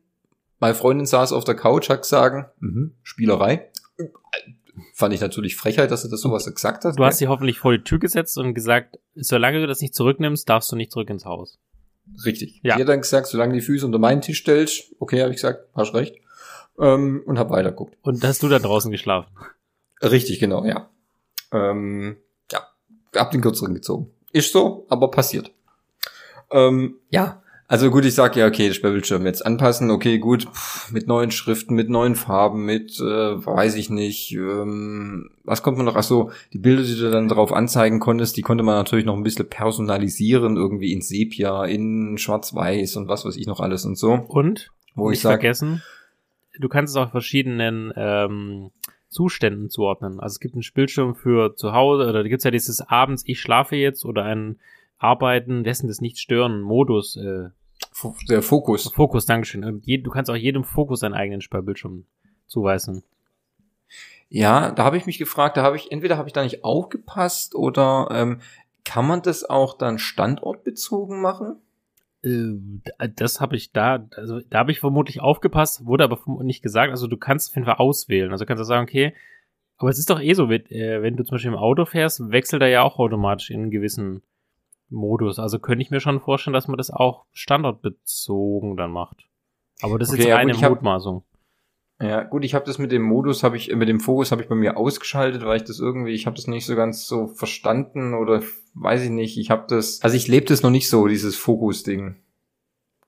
meine 0.63 0.77
Freundin 0.77 1.07
saß 1.07 1.33
auf 1.33 1.43
der 1.43 1.57
Couch, 1.57 1.91
hat 1.91 2.03
gesagt, 2.03 2.55
mhm, 2.63 2.95
Spielerei. 3.03 3.69
Fand 4.95 5.13
ich 5.13 5.21
natürlich 5.21 5.57
Frechheit, 5.57 5.91
dass 5.91 6.03
du 6.03 6.09
das 6.09 6.21
sowas 6.21 6.45
gesagt 6.45 6.85
hast. 6.85 6.97
Du 6.97 7.05
hast 7.05 7.19
sie 7.19 7.27
hoffentlich 7.27 7.59
vor 7.59 7.73
die 7.73 7.83
Tür 7.83 7.99
gesetzt 7.99 8.39
und 8.39 8.55
gesagt, 8.55 9.01
solange 9.17 9.61
du 9.61 9.67
das 9.67 9.81
nicht 9.81 9.93
zurücknimmst, 9.93 10.49
darfst 10.49 10.71
du 10.71 10.77
nicht 10.77 10.93
zurück 10.93 11.11
ins 11.11 11.25
Haus. 11.25 11.59
Richtig. 12.25 12.61
Ja. 12.63 12.77
Die 12.77 12.83
hat 12.83 12.89
dann 12.89 13.01
gesagt, 13.01 13.27
solange 13.27 13.55
die 13.55 13.61
Füße 13.61 13.85
unter 13.85 13.99
meinen 13.99 14.21
Tisch 14.21 14.39
stellst, 14.39 14.95
okay, 15.01 15.21
habe 15.21 15.31
ich 15.31 15.39
gesagt, 15.39 15.67
hast 15.75 15.95
recht. 15.95 16.15
Ähm, 16.79 17.25
und 17.27 17.41
hab 17.41 17.51
weiterguckt. 17.51 17.99
Und 18.03 18.23
hast 18.23 18.45
du 18.45 18.49
da 18.49 18.61
draußen 18.61 18.93
geschlafen? 18.93 19.33
Richtig, 20.01 20.39
genau, 20.39 20.65
ja. 20.65 20.89
Ähm, 21.53 22.19
ja, 22.53 22.61
hab 23.17 23.33
den 23.33 23.41
kürzeren 23.41 23.75
gezogen. 23.75 24.13
Ist 24.31 24.53
so, 24.53 24.87
aber 24.89 25.11
passiert. 25.11 25.51
Ähm, 26.53 26.99
ja, 27.11 27.42
Also 27.73 27.91
gut, 27.91 28.05
ich 28.05 28.15
sag 28.15 28.37
ja, 28.37 28.47
okay, 28.47 28.71
Sperrbildschirm 28.71 29.25
jetzt 29.25 29.47
anpassen, 29.47 29.91
okay, 29.91 30.19
gut, 30.19 30.47
mit 30.91 31.07
neuen 31.07 31.31
Schriften, 31.31 31.75
mit 31.75 31.89
neuen 31.89 32.17
Farben, 32.17 32.67
mit, 32.67 33.01
äh, 33.01 33.03
weiß 33.47 33.77
ich 33.77 33.89
nicht, 33.89 34.31
ähm, 34.33 35.31
was 35.43 35.63
kommt 35.63 35.79
man 35.79 35.87
noch, 35.87 35.97
ach 35.97 36.03
so, 36.03 36.31
die 36.53 36.59
Bilder, 36.59 36.83
die 36.83 36.97
du 36.97 37.11
dann 37.11 37.29
drauf 37.29 37.51
anzeigen 37.51 37.99
konntest, 37.99 38.37
die 38.37 38.43
konnte 38.43 38.63
man 38.63 38.75
natürlich 38.75 39.07
noch 39.07 39.17
ein 39.17 39.23
bisschen 39.23 39.49
personalisieren, 39.49 40.59
irgendwie 40.59 40.93
in 40.93 41.01
Sepia, 41.01 41.65
in 41.65 42.19
Schwarz-Weiß 42.19 42.97
und 42.97 43.09
was 43.09 43.25
weiß 43.25 43.39
ich 43.39 43.47
noch 43.47 43.59
alles 43.59 43.87
und 43.87 43.97
so. 43.97 44.23
Und? 44.29 44.71
Wo 44.95 45.09
nicht 45.09 45.21
ich 45.21 45.23
sag, 45.23 45.41
vergessen, 45.41 45.83
du 46.59 46.69
kannst 46.69 46.95
es 46.95 47.03
auch 47.03 47.11
verschiedenen 47.11 47.91
ähm, 47.97 48.71
Zuständen 49.09 49.71
zuordnen. 49.71 50.21
Also 50.21 50.35
es 50.35 50.41
gibt 50.41 50.57
einen 50.57 50.65
Bildschirm 50.75 51.15
für 51.15 51.57
zu 51.57 51.73
Hause, 51.73 52.03
oder 52.03 52.23
da 52.23 52.29
gibt's 52.29 52.45
ja 52.45 52.51
dieses 52.51 52.83
abends, 52.83 53.23
ich 53.25 53.41
schlafe 53.41 53.77
jetzt, 53.77 54.05
oder 54.05 54.25
ein 54.25 54.59
Arbeiten, 54.99 55.65
dessen 55.65 55.89
das 55.89 56.03
nicht 56.03 56.19
stören, 56.19 56.61
Modus, 56.61 57.17
äh, 57.17 57.49
der 58.29 58.43
Fokus. 58.43 58.91
Fokus, 58.93 59.27
Dankeschön. 59.27 59.81
Je, 59.85 59.99
du 59.99 60.11
kannst 60.11 60.31
auch 60.31 60.37
jedem 60.37 60.65
Fokus 60.65 61.03
einen 61.03 61.15
eigenen 61.15 61.41
Sperrbildschirm 61.41 62.05
zuweisen. 62.47 63.03
Ja, 64.29 64.71
da 64.71 64.85
habe 64.85 64.97
ich 64.97 65.07
mich 65.07 65.19
gefragt, 65.19 65.57
da 65.57 65.63
habe 65.63 65.77
ich, 65.77 65.93
entweder 65.93 66.17
habe 66.17 66.29
ich 66.29 66.33
da 66.33 66.43
nicht 66.43 66.65
aufgepasst 66.65 67.55
oder 67.55 68.09
ähm, 68.11 68.41
kann 68.85 69.07
man 69.07 69.23
das 69.23 69.45
auch 69.45 69.77
dann 69.77 69.99
standortbezogen 69.99 71.21
machen? 71.21 71.57
Äh, 72.23 72.55
das 73.15 73.41
habe 73.41 73.57
ich 73.57 73.73
da, 73.73 74.09
also 74.17 74.41
da 74.41 74.61
habe 74.61 74.73
ich 74.73 74.81
vermutlich 74.81 75.21
aufgepasst, 75.21 75.85
wurde 75.85 76.05
aber 76.05 76.19
nicht 76.43 76.63
gesagt. 76.63 76.91
Also 76.91 77.07
du 77.07 77.17
kannst 77.17 77.51
auf 77.51 77.57
jeden 77.57 77.67
Fall 77.67 77.77
auswählen. 77.77 78.33
Also 78.33 78.47
kannst 78.47 78.61
du 78.61 78.65
sagen, 78.65 78.85
okay, 78.85 79.15
aber 79.77 79.91
es 79.91 79.99
ist 79.99 80.11
doch 80.11 80.21
eh 80.21 80.33
so, 80.33 80.49
wenn, 80.49 80.65
äh, 80.71 81.03
wenn 81.03 81.17
du 81.17 81.25
zum 81.25 81.35
Beispiel 81.35 81.51
im 81.51 81.59
Auto 81.59 81.85
fährst, 81.85 82.31
wechselt 82.31 82.63
er 82.63 82.69
ja 82.69 82.83
auch 82.83 82.99
automatisch 82.99 83.51
in 83.51 83.63
einen 83.63 83.71
gewissen 83.71 84.23
Modus. 84.93 85.39
Also 85.39 85.59
könnte 85.59 85.83
ich 85.83 85.91
mir 85.91 86.01
schon 86.01 86.21
vorstellen, 86.21 86.55
dass 86.55 86.69
man 86.69 86.77
das 86.79 86.91
auch 86.91 87.25
standortbezogen 87.33 88.77
dann 88.77 88.91
macht. 88.91 89.27
Aber 89.83 89.99
das 89.99 90.09
ist 90.09 90.15
Okay, 90.15 90.29
jetzt 90.29 90.29
ja, 90.29 90.49
ich 90.49 90.63
hab- 90.65 90.71
Mutmaßung. 90.71 91.25
Ja, 92.01 92.23
gut, 92.25 92.45
ich 92.45 92.55
habe 92.55 92.65
das 92.65 92.79
mit 92.79 92.91
dem 92.91 93.03
Modus, 93.03 93.45
habe 93.45 93.57
ich, 93.57 93.73
mit 93.77 93.89
dem 93.89 94.01
Fokus 94.01 94.33
habe 94.33 94.43
ich 94.43 94.49
bei 94.49 94.57
mir 94.57 94.77
ausgeschaltet, 94.77 95.45
weil 95.45 95.59
ich 95.59 95.65
das 95.65 95.79
irgendwie, 95.79 96.11
ich 96.13 96.27
habe 96.27 96.35
das 96.35 96.49
nicht 96.49 96.67
so 96.67 96.75
ganz 96.75 97.07
so 97.07 97.29
verstanden 97.29 98.15
oder 98.15 98.43
weiß 98.75 99.05
ich 99.05 99.11
nicht, 99.11 99.39
ich 99.39 99.51
habe 99.51 99.67
das, 99.69 100.03
also 100.03 100.17
ich 100.17 100.27
lebe 100.27 100.47
das 100.47 100.63
noch 100.65 100.71
nicht 100.71 100.89
so, 100.89 101.07
dieses 101.07 101.37
Fokus-Ding. 101.37 102.17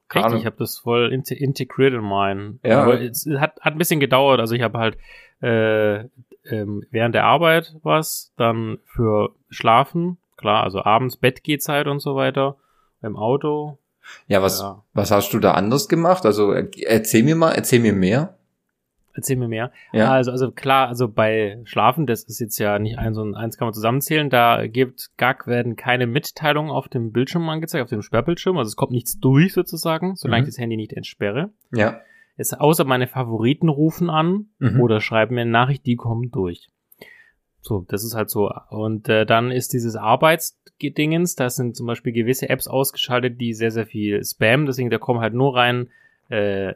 Keine 0.08 0.24
Richtig, 0.24 0.24
Ahnung. 0.26 0.38
ich 0.38 0.46
habe 0.46 0.56
das 0.58 0.78
voll 0.78 1.10
inte- 1.12 1.34
integriert 1.34 1.92
in 1.94 2.02
meinen. 2.02 2.60
Ja. 2.62 2.82
Aber 2.82 3.00
es 3.00 3.26
hat, 3.38 3.60
hat 3.62 3.72
ein 3.74 3.78
bisschen 3.78 3.98
gedauert. 3.98 4.38
Also 4.38 4.54
ich 4.54 4.62
habe 4.62 4.78
halt 4.78 4.96
äh, 5.42 6.04
ähm, 6.48 6.84
während 6.90 7.16
der 7.16 7.24
Arbeit 7.24 7.74
was, 7.82 8.32
dann 8.36 8.78
für 8.84 9.34
Schlafen, 9.48 10.18
klar, 10.36 10.62
also 10.64 10.84
abends 10.84 11.16
Bettgehzeit 11.16 11.86
und 11.86 12.00
so 12.00 12.14
weiter, 12.16 12.56
im 13.02 13.16
Auto. 13.16 13.78
Ja, 14.26 14.42
was, 14.42 14.60
Ja. 14.60 14.82
was 14.92 15.10
hast 15.10 15.32
du 15.32 15.38
da 15.38 15.52
anders 15.52 15.88
gemacht? 15.88 16.26
Also 16.26 16.52
er- 16.52 16.68
erzähl 16.86 17.22
mir 17.22 17.36
mal, 17.36 17.52
erzähl 17.52 17.80
mir 17.80 17.92
mehr. 17.94 18.36
Erzähl 19.16 19.36
mir 19.36 19.46
mehr. 19.48 19.70
Ja. 19.92 20.10
Also, 20.10 20.32
also 20.32 20.50
klar, 20.50 20.88
also 20.88 21.06
bei 21.08 21.60
Schlafen, 21.64 22.04
das 22.06 22.24
ist 22.24 22.40
jetzt 22.40 22.58
ja 22.58 22.80
nicht 22.80 22.98
eins 22.98 23.16
und 23.16 23.36
eins 23.36 23.56
kann 23.56 23.66
man 23.66 23.72
zusammenzählen, 23.72 24.28
da 24.28 24.66
gibt 24.66 25.10
GAG 25.18 25.46
werden 25.46 25.76
keine 25.76 26.08
Mitteilungen 26.08 26.72
auf 26.72 26.88
dem 26.88 27.12
Bildschirm 27.12 27.48
angezeigt, 27.48 27.84
auf 27.84 27.90
dem 27.90 28.02
Sperrbildschirm, 28.02 28.58
also 28.58 28.68
es 28.68 28.74
kommt 28.76 28.90
nichts 28.90 29.20
durch 29.20 29.52
sozusagen, 29.54 30.16
solange 30.16 30.42
Mhm. 30.42 30.48
ich 30.48 30.54
das 30.54 30.60
Handy 30.60 30.76
nicht 30.76 30.92
entsperre. 30.92 31.50
Ja. 31.72 32.00
Es, 32.36 32.52
außer 32.52 32.84
meine 32.84 33.06
Favoriten 33.06 33.68
rufen 33.68 34.10
an 34.10 34.46
Mhm. 34.58 34.80
oder 34.80 35.00
schreiben 35.00 35.36
mir 35.36 35.42
eine 35.42 35.50
Nachricht, 35.50 35.86
die 35.86 35.94
kommen 35.94 36.32
durch. 36.32 36.68
So, 37.66 37.86
das 37.88 38.04
ist 38.04 38.14
halt 38.14 38.28
so. 38.28 38.50
Und 38.68 39.08
äh, 39.08 39.24
dann 39.24 39.50
ist 39.50 39.72
dieses 39.72 39.96
Arbeitsdingens, 39.96 41.34
da 41.34 41.48
sind 41.48 41.74
zum 41.74 41.86
Beispiel 41.86 42.12
gewisse 42.12 42.50
Apps 42.50 42.68
ausgeschaltet, 42.68 43.40
die 43.40 43.54
sehr, 43.54 43.70
sehr 43.70 43.86
viel 43.86 44.22
Spam, 44.22 44.66
deswegen 44.66 44.90
da 44.90 44.98
kommen 44.98 45.20
halt 45.20 45.32
nur 45.32 45.56
rein 45.56 45.88
äh, 46.28 46.74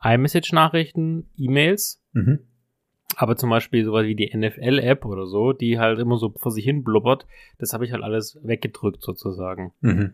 iMessage-Nachrichten, 0.00 1.28
E-Mails, 1.36 2.00
Mhm. 2.12 2.38
aber 3.16 3.36
zum 3.36 3.50
Beispiel 3.50 3.84
sowas 3.84 4.04
wie 4.06 4.14
die 4.14 4.30
NFL-App 4.32 5.04
oder 5.04 5.26
so, 5.26 5.52
die 5.52 5.78
halt 5.80 5.98
immer 5.98 6.18
so 6.18 6.30
vor 6.36 6.52
sich 6.52 6.64
hin 6.64 6.84
blubbert, 6.84 7.26
das 7.58 7.72
habe 7.72 7.84
ich 7.84 7.92
halt 7.92 8.04
alles 8.04 8.38
weggedrückt 8.42 9.02
sozusagen. 9.02 9.72
Mhm. 9.80 10.12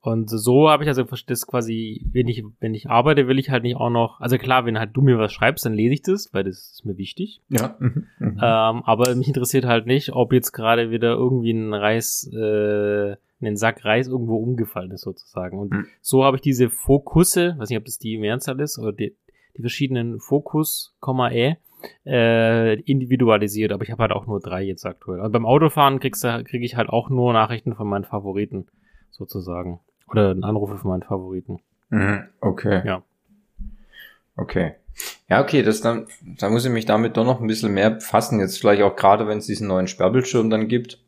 Und 0.00 0.30
so 0.30 0.68
habe 0.70 0.84
ich 0.84 0.88
also 0.88 1.02
das 1.26 1.46
quasi, 1.46 2.06
wenn 2.12 2.28
ich, 2.28 2.44
wenn 2.60 2.72
ich 2.72 2.88
arbeite, 2.88 3.26
will 3.26 3.38
ich 3.38 3.50
halt 3.50 3.64
nicht 3.64 3.76
auch 3.76 3.90
noch, 3.90 4.20
also 4.20 4.38
klar, 4.38 4.64
wenn 4.64 4.78
halt 4.78 4.90
du 4.96 5.02
mir 5.02 5.18
was 5.18 5.32
schreibst, 5.32 5.66
dann 5.66 5.74
lese 5.74 5.94
ich 5.94 6.02
das, 6.02 6.32
weil 6.32 6.44
das 6.44 6.70
ist 6.72 6.84
mir 6.84 6.96
wichtig. 6.96 7.40
Ja. 7.48 7.76
Mhm. 7.80 8.06
Mhm. 8.20 8.38
Ähm, 8.40 8.82
aber 8.84 9.14
mich 9.16 9.26
interessiert 9.26 9.64
halt 9.64 9.86
nicht, 9.86 10.12
ob 10.12 10.32
jetzt 10.32 10.52
gerade 10.52 10.90
wieder 10.90 11.14
irgendwie 11.14 11.50
ein 11.50 11.74
Reis, 11.74 12.30
äh, 12.32 13.16
ein 13.40 13.56
Sack 13.56 13.84
Reis 13.84 14.06
irgendwo 14.08 14.36
umgefallen 14.36 14.92
ist 14.92 15.02
sozusagen. 15.02 15.58
Und 15.58 15.72
Mhm. 15.72 15.86
so 16.00 16.24
habe 16.24 16.36
ich 16.36 16.42
diese 16.42 16.70
Fokusse, 16.70 17.56
weiß 17.58 17.68
nicht, 17.68 17.78
ob 17.78 17.84
das 17.84 17.98
die 17.98 18.18
Mehrzahl 18.18 18.60
ist, 18.60 18.78
oder 18.78 18.92
die, 18.92 19.16
die 19.56 19.62
verschiedenen 19.62 20.20
Fokus, 20.20 20.94
Komma, 21.00 21.30
äh, 21.30 22.80
individualisiert, 22.82 23.72
aber 23.72 23.82
ich 23.82 23.90
habe 23.90 24.02
halt 24.02 24.12
auch 24.12 24.26
nur 24.26 24.40
drei 24.40 24.62
jetzt 24.62 24.86
aktuell. 24.86 25.20
Und 25.20 25.32
beim 25.32 25.46
Autofahren 25.46 25.98
kriegst 26.00 26.24
du, 26.24 26.44
kriege 26.44 26.64
ich 26.64 26.76
halt 26.76 26.88
auch 26.88 27.10
nur 27.10 27.32
Nachrichten 27.32 27.74
von 27.74 27.88
meinen 27.88 28.04
Favoriten, 28.04 28.66
sozusagen. 29.10 29.80
Oder 30.10 30.36
Anrufe 30.42 30.78
von 30.78 30.90
meinen 30.90 31.02
Favoriten. 31.02 31.60
Mhm. 31.90 32.24
Okay. 32.40 32.82
Ja. 32.84 33.02
Okay. 34.36 34.74
Ja, 35.28 35.42
okay, 35.42 35.62
das 35.62 35.80
dann, 35.80 36.06
da 36.22 36.48
muss 36.48 36.64
ich 36.64 36.72
mich 36.72 36.86
damit 36.86 37.16
doch 37.16 37.24
noch 37.24 37.40
ein 37.40 37.46
bisschen 37.46 37.72
mehr 37.72 37.90
befassen. 37.90 38.40
Jetzt 38.40 38.58
vielleicht 38.58 38.82
auch 38.82 38.96
gerade, 38.96 39.28
wenn 39.28 39.38
es 39.38 39.46
diesen 39.46 39.68
neuen 39.68 39.86
Sperrbildschirm 39.86 40.50
dann 40.50 40.68
gibt. 40.68 40.98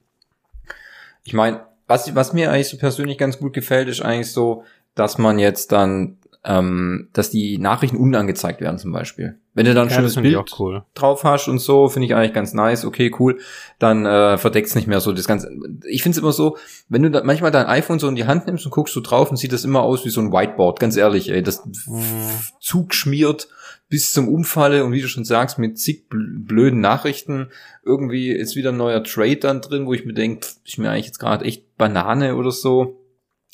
Ich 1.24 1.32
meine, 1.32 1.62
was, 1.86 2.14
was 2.14 2.32
mir 2.32 2.52
eigentlich 2.52 2.68
so 2.68 2.76
persönlich 2.76 3.18
ganz 3.18 3.38
gut 3.38 3.52
gefällt, 3.52 3.88
ist 3.88 4.00
eigentlich 4.00 4.30
so, 4.32 4.64
dass 4.94 5.18
man 5.18 5.38
jetzt 5.38 5.72
dann, 5.72 6.18
ähm, 6.42 7.08
dass 7.12 7.28
die 7.30 7.58
Nachrichten 7.58 7.96
unangezeigt 7.98 8.60
werden 8.62 8.78
zum 8.78 8.92
Beispiel. 8.92 9.38
Wenn 9.52 9.66
du 9.66 9.74
dann 9.74 9.88
ein 9.88 9.90
Ja, 9.90 9.96
schönes 9.96 10.14
Bild 10.14 10.38
cool. 10.58 10.84
drauf 10.94 11.22
hast 11.24 11.48
und 11.48 11.58
so, 11.58 11.88
finde 11.88 12.06
ich 12.06 12.14
eigentlich 12.14 12.32
ganz 12.32 12.54
nice, 12.54 12.84
okay, 12.86 13.12
cool, 13.18 13.38
dann 13.78 14.06
äh, 14.06 14.38
verdeckt's 14.38 14.74
nicht 14.74 14.86
mehr 14.86 15.00
so 15.00 15.12
das 15.12 15.26
Ganze. 15.26 15.50
Ich 15.86 16.02
finde 16.02 16.16
es 16.16 16.22
immer 16.22 16.32
so, 16.32 16.56
wenn 16.88 17.02
du 17.02 17.10
da 17.10 17.22
manchmal 17.24 17.50
dein 17.50 17.66
iPhone 17.66 17.98
so 17.98 18.08
in 18.08 18.14
die 18.14 18.24
Hand 18.26 18.46
nimmst 18.46 18.64
und 18.64 18.70
guckst 18.70 18.94
so 18.94 19.00
drauf 19.02 19.30
und 19.30 19.36
sieht 19.36 19.52
das 19.52 19.64
immer 19.64 19.82
aus 19.82 20.04
wie 20.06 20.10
so 20.10 20.20
ein 20.22 20.32
Whiteboard, 20.32 20.80
ganz 20.80 20.96
ehrlich, 20.96 21.28
ey, 21.30 21.42
das 21.42 21.62
Mhm. 21.66 22.04
zugeschmiert 22.60 23.48
bis 23.88 24.12
zum 24.12 24.28
Umfalle 24.28 24.84
und 24.84 24.92
wie 24.92 25.02
du 25.02 25.08
schon 25.08 25.24
sagst, 25.24 25.58
mit 25.58 25.78
zig 25.78 26.04
bl- 26.10 26.44
blöden 26.46 26.80
Nachrichten, 26.80 27.48
irgendwie 27.84 28.30
ist 28.30 28.54
wieder 28.56 28.70
ein 28.70 28.76
neuer 28.76 29.02
Trade 29.02 29.36
dann 29.36 29.60
drin, 29.60 29.86
wo 29.86 29.94
ich 29.94 30.04
mir 30.04 30.14
denke, 30.14 30.46
ist 30.64 30.78
mir 30.78 30.90
eigentlich 30.90 31.06
jetzt 31.06 31.18
gerade 31.18 31.44
echt 31.44 31.76
Banane 31.76 32.36
oder 32.36 32.52
so, 32.52 33.00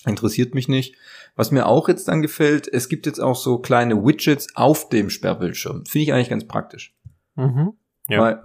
interessiert 0.05 0.55
mich 0.55 0.69
nicht. 0.69 0.95
Was 1.37 1.51
mir 1.51 1.67
auch 1.67 1.89
jetzt 1.89 2.09
dann 2.09 2.23
gefällt, 2.23 2.67
es 2.67 2.89
gibt 2.89 3.07
jetzt 3.07 3.21
auch 3.21 3.37
so 3.37 3.59
kleine 3.59 4.03
Widgets 4.05 4.49
auf 4.57 4.89
dem 4.89 5.11
Sperrbildschirm. 5.11 5.85
Finde 5.87 6.03
ich 6.03 6.13
eigentlich 6.13 6.31
ganz 6.31 6.47
praktisch. 6.47 6.95
Mhm. 7.37 7.75
Ja. 8.09 8.21
Weil 8.21 8.43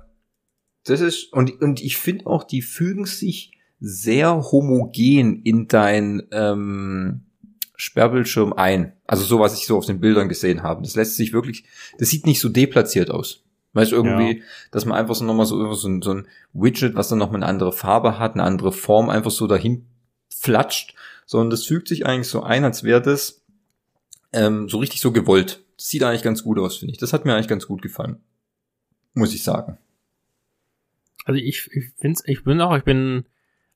das 0.84 1.00
ist, 1.02 1.32
und, 1.34 1.62
und 1.62 1.82
ich 1.82 1.98
finde 1.98 2.28
auch, 2.28 2.44
die 2.44 2.62
fügen 2.62 3.06
sich 3.06 3.54
sehr 3.80 4.52
homogen 4.52 5.42
in 5.44 5.68
dein 5.68 6.24
ähm, 6.32 7.22
Sperrbildschirm 7.76 8.54
ein. 8.54 8.94
Also 9.08 9.24
so, 9.24 9.40
was 9.40 9.54
ich 9.58 9.66
so 9.66 9.78
auf 9.78 9.86
den 9.86 10.00
Bildern 10.00 10.30
gesehen 10.30 10.62
habe. 10.64 10.82
Das 10.84 10.96
lässt 10.96 11.16
sich 11.16 11.34
wirklich, 11.34 11.64
das 11.98 12.10
sieht 12.10 12.26
nicht 12.26 12.40
so 12.40 12.50
deplatziert 12.50 13.10
aus. 13.10 13.44
Weißt 13.74 13.92
du, 13.94 13.96
irgendwie, 13.96 14.44
dass 14.72 14.86
man 14.86 14.98
einfach 14.98 15.16
so 15.16 15.24
nochmal 15.24 15.46
so, 15.46 15.74
so, 15.74 15.88
ein- 15.88 16.02
so 16.02 16.14
ein 16.14 16.28
Widget, 16.54 16.96
was 16.96 17.08
dann 17.08 17.20
nochmal 17.20 17.38
eine 17.42 17.46
andere 17.50 17.72
Farbe 17.72 18.20
hat, 18.20 18.34
eine 18.34 18.44
andere 18.44 18.74
Form, 18.74 19.10
einfach 19.10 19.32
so 19.32 19.48
dahin 19.48 19.86
flatscht, 20.30 20.94
sondern 21.26 21.50
das 21.50 21.66
fügt 21.66 21.88
sich 21.88 22.06
eigentlich 22.06 22.28
so 22.28 22.44
ein, 22.44 22.64
als 22.64 22.84
wäre 22.84 23.02
das 23.02 23.44
ähm, 24.34 24.70
so 24.70 24.80
richtig 24.80 25.02
so 25.02 25.12
gewollt. 25.12 25.64
Das 25.78 25.88
sieht 25.88 26.04
eigentlich 26.04 26.24
ganz 26.24 26.44
gut 26.44 26.60
aus, 26.60 26.78
finde 26.78 26.94
ich. 26.94 27.00
Das 27.00 27.14
hat 27.14 27.26
mir 27.26 27.34
eigentlich 27.34 27.48
ganz 27.48 27.68
gut 27.68 27.82
gefallen. 27.82 28.18
Muss 29.14 29.34
ich 29.34 29.44
sagen. 29.44 29.78
Also 31.26 31.40
ich, 31.40 31.70
ich 31.72 31.92
finde 31.98 32.20
ich 32.26 32.44
bin 32.44 32.62
auch, 32.62 32.76
ich 32.76 32.84
bin, 32.84 33.26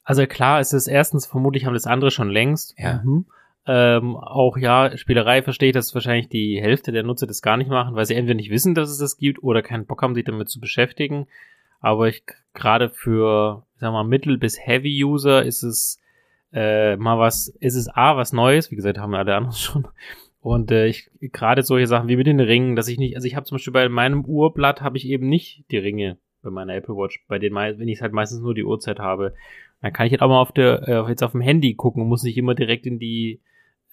also 0.04 0.26
klar 0.26 0.62
ist 0.62 0.74
es 0.74 0.88
erstens, 0.88 1.26
vermutlich 1.26 1.66
haben 1.66 1.74
das 1.74 1.88
andere 1.88 2.12
schon 2.12 2.30
längst. 2.30 2.74
Ja. 2.78 3.02
Mhm. 3.04 3.26
Ähm, 3.68 4.16
auch 4.16 4.58
ja, 4.58 4.96
Spielerei 4.96 5.42
verstehe 5.42 5.70
ich, 5.70 5.74
dass 5.74 5.94
wahrscheinlich 5.96 6.30
die 6.30 6.62
Hälfte 6.62 6.92
der 6.92 7.04
Nutzer 7.04 7.26
das 7.26 7.42
gar 7.42 7.58
nicht 7.58 7.70
machen, 7.70 7.96
weil 7.96 8.06
sie 8.06 8.14
entweder 8.14 8.36
nicht 8.36 8.52
wissen, 8.52 8.76
dass 8.76 8.90
es 8.90 9.00
das 9.00 9.18
gibt 9.18 9.42
oder 9.42 9.64
keinen 9.64 9.88
Bock 9.88 10.04
haben, 10.04 10.14
sich 10.14 10.26
damit 10.26 10.50
zu 10.50 10.60
beschäftigen. 10.60 11.28
Aber 11.80 12.08
ich 12.08 12.24
gerade 12.54 12.90
für, 12.90 13.66
ich 13.74 13.82
sag 13.82 13.92
mal, 13.92 14.04
Mittel- 14.04 14.38
bis 14.38 14.60
Heavy-User 14.60 15.44
ist 15.44 15.64
es 15.64 16.00
äh, 16.56 16.96
mal 16.96 17.20
was, 17.20 17.50
ist 17.60 17.76
es 17.76 17.90
A, 17.90 18.16
was 18.16 18.32
Neues, 18.32 18.72
wie 18.72 18.78
gesagt, 18.78 18.98
haben 18.98 19.12
wir 19.12 19.20
alle 19.20 19.36
anderen 19.36 19.56
schon. 19.58 19.88
Und 20.40 20.72
äh, 20.72 20.88
ich 20.88 21.10
gerade 21.20 21.64
solche 21.64 21.88
Sachen 21.88 22.08
wie 22.08 22.16
mit 22.16 22.28
den 22.28 22.40
Ringen, 22.40 22.76
dass 22.76 22.88
ich 22.88 22.98
nicht, 22.98 23.16
also 23.16 23.28
ich 23.28 23.36
habe 23.36 23.46
zum 23.46 23.56
Beispiel 23.56 23.74
bei 23.74 23.90
meinem 23.90 24.24
Uhrblatt 24.24 24.82
habe 24.82 24.98
ich 24.98 25.06
eben 25.08 25.28
nicht 25.28 25.66
die 25.72 25.78
Ringe 25.78 26.18
bei 26.42 26.52
meiner 26.52 26.76
Apple 26.76 26.96
Watch, 26.96 27.26
bei 27.28 27.40
den 27.40 27.56
wenn 27.56 27.88
ich 27.88 28.02
halt 28.02 28.14
meistens 28.14 28.40
nur 28.40 28.54
die 28.54 28.64
Uhrzeit 28.64 29.00
habe, 29.00 29.34
dann 29.82 29.92
kann 29.92 30.06
ich 30.06 30.14
halt 30.14 30.22
auch 30.22 30.30
mal 30.30 30.40
auf 30.40 30.52
der 30.52 30.88
äh, 30.88 31.10
jetzt 31.10 31.24
auf 31.24 31.32
dem 31.32 31.42
Handy 31.42 31.74
gucken 31.74 32.04
und 32.04 32.10
muss 32.10 32.24
nicht 32.24 32.38
immer 32.38 32.56
direkt 32.56 32.86
in 32.86 33.00
die 33.00 33.42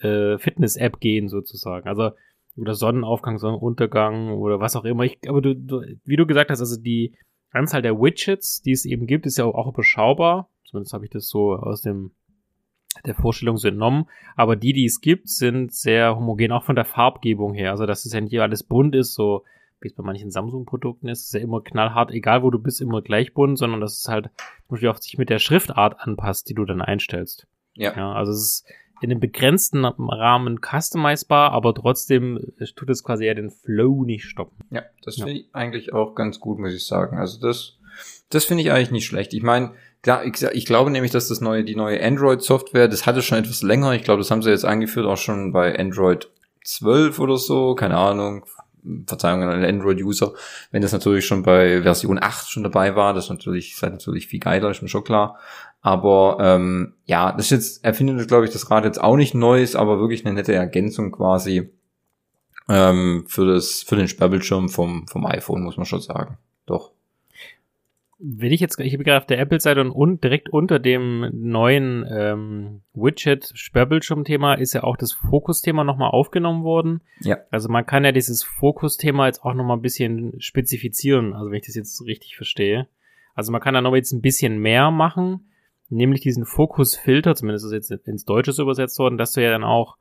äh, 0.01 0.39
Fitness-App 0.39 1.01
gehen 1.01 1.29
sozusagen. 1.29 1.89
Also 1.89 2.11
oder 2.57 2.75
Sonnenaufgang, 2.75 3.39
Sonnenuntergang 3.39 4.33
oder 4.33 4.61
was 4.61 4.77
auch 4.77 4.85
immer. 4.85 5.05
Ich, 5.05 5.19
aber 5.27 5.41
du, 5.41 5.57
du, 5.57 5.83
wie 6.05 6.17
du 6.17 6.27
gesagt 6.27 6.51
hast, 6.51 6.61
also 6.61 6.81
die 6.81 7.17
Anzahl 7.51 7.81
der 7.81 7.99
Widgets, 7.99 8.61
die 8.61 8.73
es 8.73 8.85
eben 8.85 9.07
gibt, 9.07 9.25
ist 9.25 9.39
ja 9.39 9.47
auch 9.47 9.73
überschaubar. 9.73 10.51
Zumindest 10.67 10.93
habe 10.93 11.07
ich 11.07 11.11
das 11.11 11.29
so 11.29 11.55
aus 11.55 11.81
dem 11.81 12.13
der 13.07 13.15
Vorstellung 13.15 13.57
so 13.57 13.69
entnommen. 13.69 14.07
Aber 14.37 14.57
die, 14.57 14.73
die 14.73 14.85
es 14.85 15.01
gibt, 15.01 15.29
sind 15.29 15.73
sehr 15.73 16.17
homogen, 16.17 16.53
auch 16.53 16.65
von 16.65 16.77
der 16.77 16.85
Farbgebung 16.85 17.55
her. 17.55 17.71
Also, 17.71 17.87
dass 17.87 18.05
es 18.05 18.13
ja 18.13 18.21
nicht 18.21 18.39
alles 18.41 18.63
bunt 18.63 18.95
ist, 18.95 19.15
so 19.15 19.45
wie 19.81 19.89
es 19.89 19.95
bei 19.95 20.03
manchen 20.05 20.31
Samsung-Produkten 20.31 21.09
ist, 21.09 21.23
ist 21.27 21.35
ja 21.35 21.41
immer 21.41 21.61
knallhart, 21.61 22.13
egal 22.13 22.43
wo 22.45 22.51
du 22.51 22.59
bist, 22.61 22.81
immer 22.81 23.03
gleich 23.03 23.35
bunt, 23.35 23.59
sondern 23.59 23.81
dass 23.81 23.99
es 23.99 24.09
halt 24.09 24.27
zum 24.27 24.69
Beispiel 24.77 24.89
auch 24.91 24.99
sich 24.99 25.19
mit 25.19 25.29
der 25.29 25.41
Schriftart 25.41 25.99
anpasst, 25.99 26.49
die 26.49 26.55
du 26.55 26.65
dann 26.65 26.81
einstellst. 26.81 27.47
Ja. 27.75 27.93
Ja, 27.97 28.13
also 28.13 28.31
es 28.31 28.39
ist 28.39 28.65
in 29.01 29.11
einem 29.11 29.19
begrenzten 29.19 29.85
Rahmen 29.85 30.61
customizbar, 30.61 31.51
aber 31.51 31.75
trotzdem 31.75 32.39
tut 32.77 32.91
es 32.91 33.03
quasi 33.03 33.25
ja 33.27 33.35
den 33.35 33.51
Flow 33.51 34.05
nicht 34.05 34.25
stoppen. 34.27 34.57
Ja, 34.71 34.83
das 35.03 35.17
Ja. 35.17 35.25
finde 35.25 35.41
ich 35.41 35.49
eigentlich 35.53 35.93
auch 35.93 36.15
ganz 36.15 36.39
gut, 36.39 36.61
muss 36.61 36.73
ich 36.73 36.87
sagen. 36.87 37.19
Also 37.19 37.41
das, 37.41 37.79
das 38.31 38.45
finde 38.45 38.63
ich 38.63 38.71
eigentlich 38.71 38.93
nicht 38.93 39.07
schlecht. 39.07 39.35
Ich 39.35 39.43
meine, 39.43 39.73
klar, 40.03 40.25
ich, 40.25 40.43
ich 40.43 40.67
glaube 40.67 40.91
nämlich, 40.91 41.13
dass 41.13 41.29
das 41.29 41.41
neue, 41.41 41.65
die 41.65 41.77
neue 41.77 42.03
Android-Software, 42.03 42.89
das 42.89 43.07
hatte 43.07 43.23
schon 43.23 43.39
etwas 43.39 43.63
länger. 43.63 43.93
Ich 43.93 44.05
glaube, 44.05 44.21
das 44.21 44.31
haben 44.31 44.43
sie 44.43 44.51
jetzt 44.51 44.65
eingeführt, 44.65 45.07
auch 45.07 45.17
schon 45.17 45.53
bei 45.53 45.79
Android 45.79 46.29
12 46.65 47.19
oder 47.19 47.39
so, 47.39 47.75
keine 47.75 47.97
Ahnung. 47.97 48.45
Verzeihung 49.07 49.43
an 49.43 49.49
alle 49.49 49.69
Android-User, 49.69 50.33
wenn 50.73 50.83
das 50.83 50.91
natürlich 50.91 51.25
schon 51.25 51.45
bei 51.45 51.83
Version 51.83 52.19
8 52.21 52.49
schon 52.49 52.65
dabei 52.65 52.97
war, 52.97 53.15
das 53.15 53.25
ist 53.25 53.31
natürlich, 53.31 53.75
ist 53.75 53.83
halt 53.83 53.93
natürlich 53.93 54.27
viel 54.27 54.41
geiler, 54.41 54.71
ist 54.71 54.83
mir 54.83 54.89
schon 54.89 55.05
klar. 55.05 55.39
Aber 55.83 56.39
ähm, 56.41 56.95
ja, 57.05 57.33
das 57.33 57.47
ist 57.47 57.51
jetzt, 57.51 57.85
er 57.85 57.95
findet, 57.95 58.27
glaube 58.27 58.45
ich, 58.45 58.53
das 58.53 58.71
Rad 58.71 58.85
jetzt 58.85 59.01
auch 59.01 59.17
nicht 59.17 59.35
neu 59.35 59.63
ist, 59.63 59.77
aber 59.77 60.01
wirklich 60.01 60.27
eine 60.27 60.35
nette 60.35 60.53
Ergänzung 60.53 61.13
quasi 61.13 61.71
ähm, 62.69 63.25
für 63.29 63.47
das, 63.47 63.83
für 63.83 63.97
den 63.97 64.09
Sperrbildschirm 64.09 64.69
vom, 64.69 65.07
vom 65.07 65.27
iPhone, 65.27 65.63
muss 65.63 65.77
man 65.77 65.87
schon 65.87 66.01
sagen. 66.01 66.39
Doch. 66.67 66.93
Wenn 68.25 68.53
ich 68.53 68.61
jetzt, 68.61 68.79
ich 68.79 68.93
bin 68.93 69.03
gerade 69.03 69.19
auf 69.19 69.27
der 69.27 69.41
Apple-Seite 69.41 69.81
und, 69.81 69.91
und 69.91 70.23
direkt 70.23 70.49
unter 70.51 70.79
dem 70.79 71.29
neuen 71.33 72.07
ähm, 72.09 72.83
Widget-Sperrbildschirm-Thema 72.95 74.55
ist 74.55 74.75
ja 74.75 74.85
auch 74.85 74.97
das 74.97 75.13
Fokus-Thema 75.13 75.83
nochmal 75.83 76.11
aufgenommen 76.11 76.63
worden. 76.63 77.01
Ja. 77.21 77.39
Also 77.51 77.69
man 77.69 77.85
kann 77.85 78.05
ja 78.05 78.13
dieses 78.13 78.45
Fokus-Thema 78.45 79.27
jetzt 79.27 79.43
auch 79.43 79.55
nochmal 79.55 79.77
ein 79.77 79.83
bisschen 79.83 80.41
spezifizieren, 80.41 81.35
also 81.35 81.51
wenn 81.51 81.59
ich 81.59 81.67
das 81.67 81.75
jetzt 81.75 82.01
richtig 82.07 82.37
verstehe. 82.37 82.87
Also 83.35 83.51
man 83.51 83.61
kann 83.61 83.75
da 83.75 83.81
noch 83.81 83.97
jetzt 83.97 84.13
ein 84.13 84.21
bisschen 84.21 84.59
mehr 84.59 84.91
machen, 84.93 85.49
nämlich 85.89 86.21
diesen 86.21 86.45
Fokus-Filter, 86.45 87.35
zumindest 87.35 87.67
ist 87.67 87.91
jetzt 87.91 88.07
ins 88.07 88.25
Deutsche 88.25 88.61
übersetzt 88.61 88.99
worden, 88.99 89.19
dass 89.19 89.33
du 89.33 89.43
ja 89.43 89.51
dann 89.51 89.65
auch, 89.65 89.97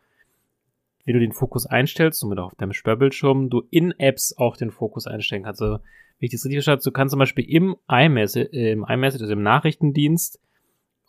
wenn 1.05 1.13
du 1.13 1.19
den 1.19 1.33
Fokus 1.33 1.65
einstellst, 1.65 2.19
somit 2.19 2.39
auch 2.39 2.47
auf 2.47 2.55
deinem 2.55 2.73
Sperrbildschirm, 2.73 3.49
du 3.49 3.63
in 3.69 3.91
Apps 3.99 4.35
auch 4.37 4.57
den 4.57 4.71
Fokus 4.71 5.07
einstellen 5.07 5.43
kannst. 5.43 5.61
Also 5.61 5.75
wenn 5.75 6.27
ich 6.27 6.31
das 6.31 6.45
richtig 6.45 6.57
verstanden 6.57 6.83
du 6.83 6.91
kannst 6.91 7.11
zum 7.11 7.19
Beispiel 7.19 7.45
im 7.49 7.75
iMessage, 7.89 8.49
äh, 8.53 8.71
im 8.71 8.85
iMessage, 8.87 9.21
also 9.21 9.33
im 9.33 9.43
Nachrichtendienst, 9.43 10.39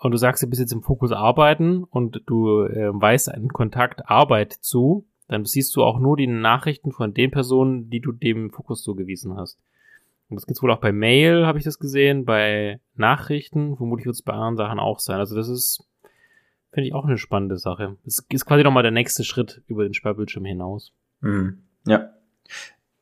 und 0.02 0.10
du 0.10 0.18
sagst, 0.18 0.42
du 0.42 0.48
bist 0.48 0.60
jetzt 0.60 0.72
im 0.72 0.82
Fokus 0.82 1.12
arbeiten 1.12 1.84
und 1.84 2.22
du 2.26 2.62
äh, 2.64 2.90
weißt 2.92 3.28
einen 3.28 3.50
Kontakt 3.50 4.08
Arbeit 4.10 4.52
zu, 4.52 5.06
dann 5.28 5.44
siehst 5.44 5.76
du 5.76 5.84
auch 5.84 6.00
nur 6.00 6.16
die 6.16 6.26
Nachrichten 6.26 6.90
von 6.90 7.14
den 7.14 7.30
Personen, 7.30 7.88
die 7.88 8.00
du 8.00 8.10
dem 8.10 8.50
Fokus 8.50 8.82
zugewiesen 8.82 9.36
hast. 9.36 9.60
Und 10.28 10.36
das 10.36 10.46
gibt's 10.46 10.62
wohl 10.62 10.72
auch 10.72 10.80
bei 10.80 10.92
Mail, 10.92 11.46
habe 11.46 11.58
ich 11.58 11.64
das 11.64 11.78
gesehen, 11.78 12.24
bei 12.24 12.80
Nachrichten, 12.96 13.76
vermutlich 13.76 14.06
wird 14.06 14.16
es 14.16 14.22
bei 14.22 14.32
anderen 14.32 14.56
Sachen 14.56 14.80
auch 14.80 14.98
sein. 14.98 15.20
Also 15.20 15.36
das 15.36 15.48
ist, 15.48 15.86
finde 16.72 16.88
ich, 16.88 16.94
auch 16.94 17.04
eine 17.04 17.18
spannende 17.18 17.58
Sache. 17.58 17.96
Das 18.04 18.24
ist 18.28 18.46
quasi 18.46 18.62
nochmal 18.64 18.82
der 18.82 18.92
nächste 18.92 19.24
Schritt 19.24 19.62
über 19.66 19.84
den 19.84 19.94
Sperrbildschirm 19.94 20.44
hinaus. 20.44 20.92
Mhm. 21.20 21.62
Ja. 21.86 22.10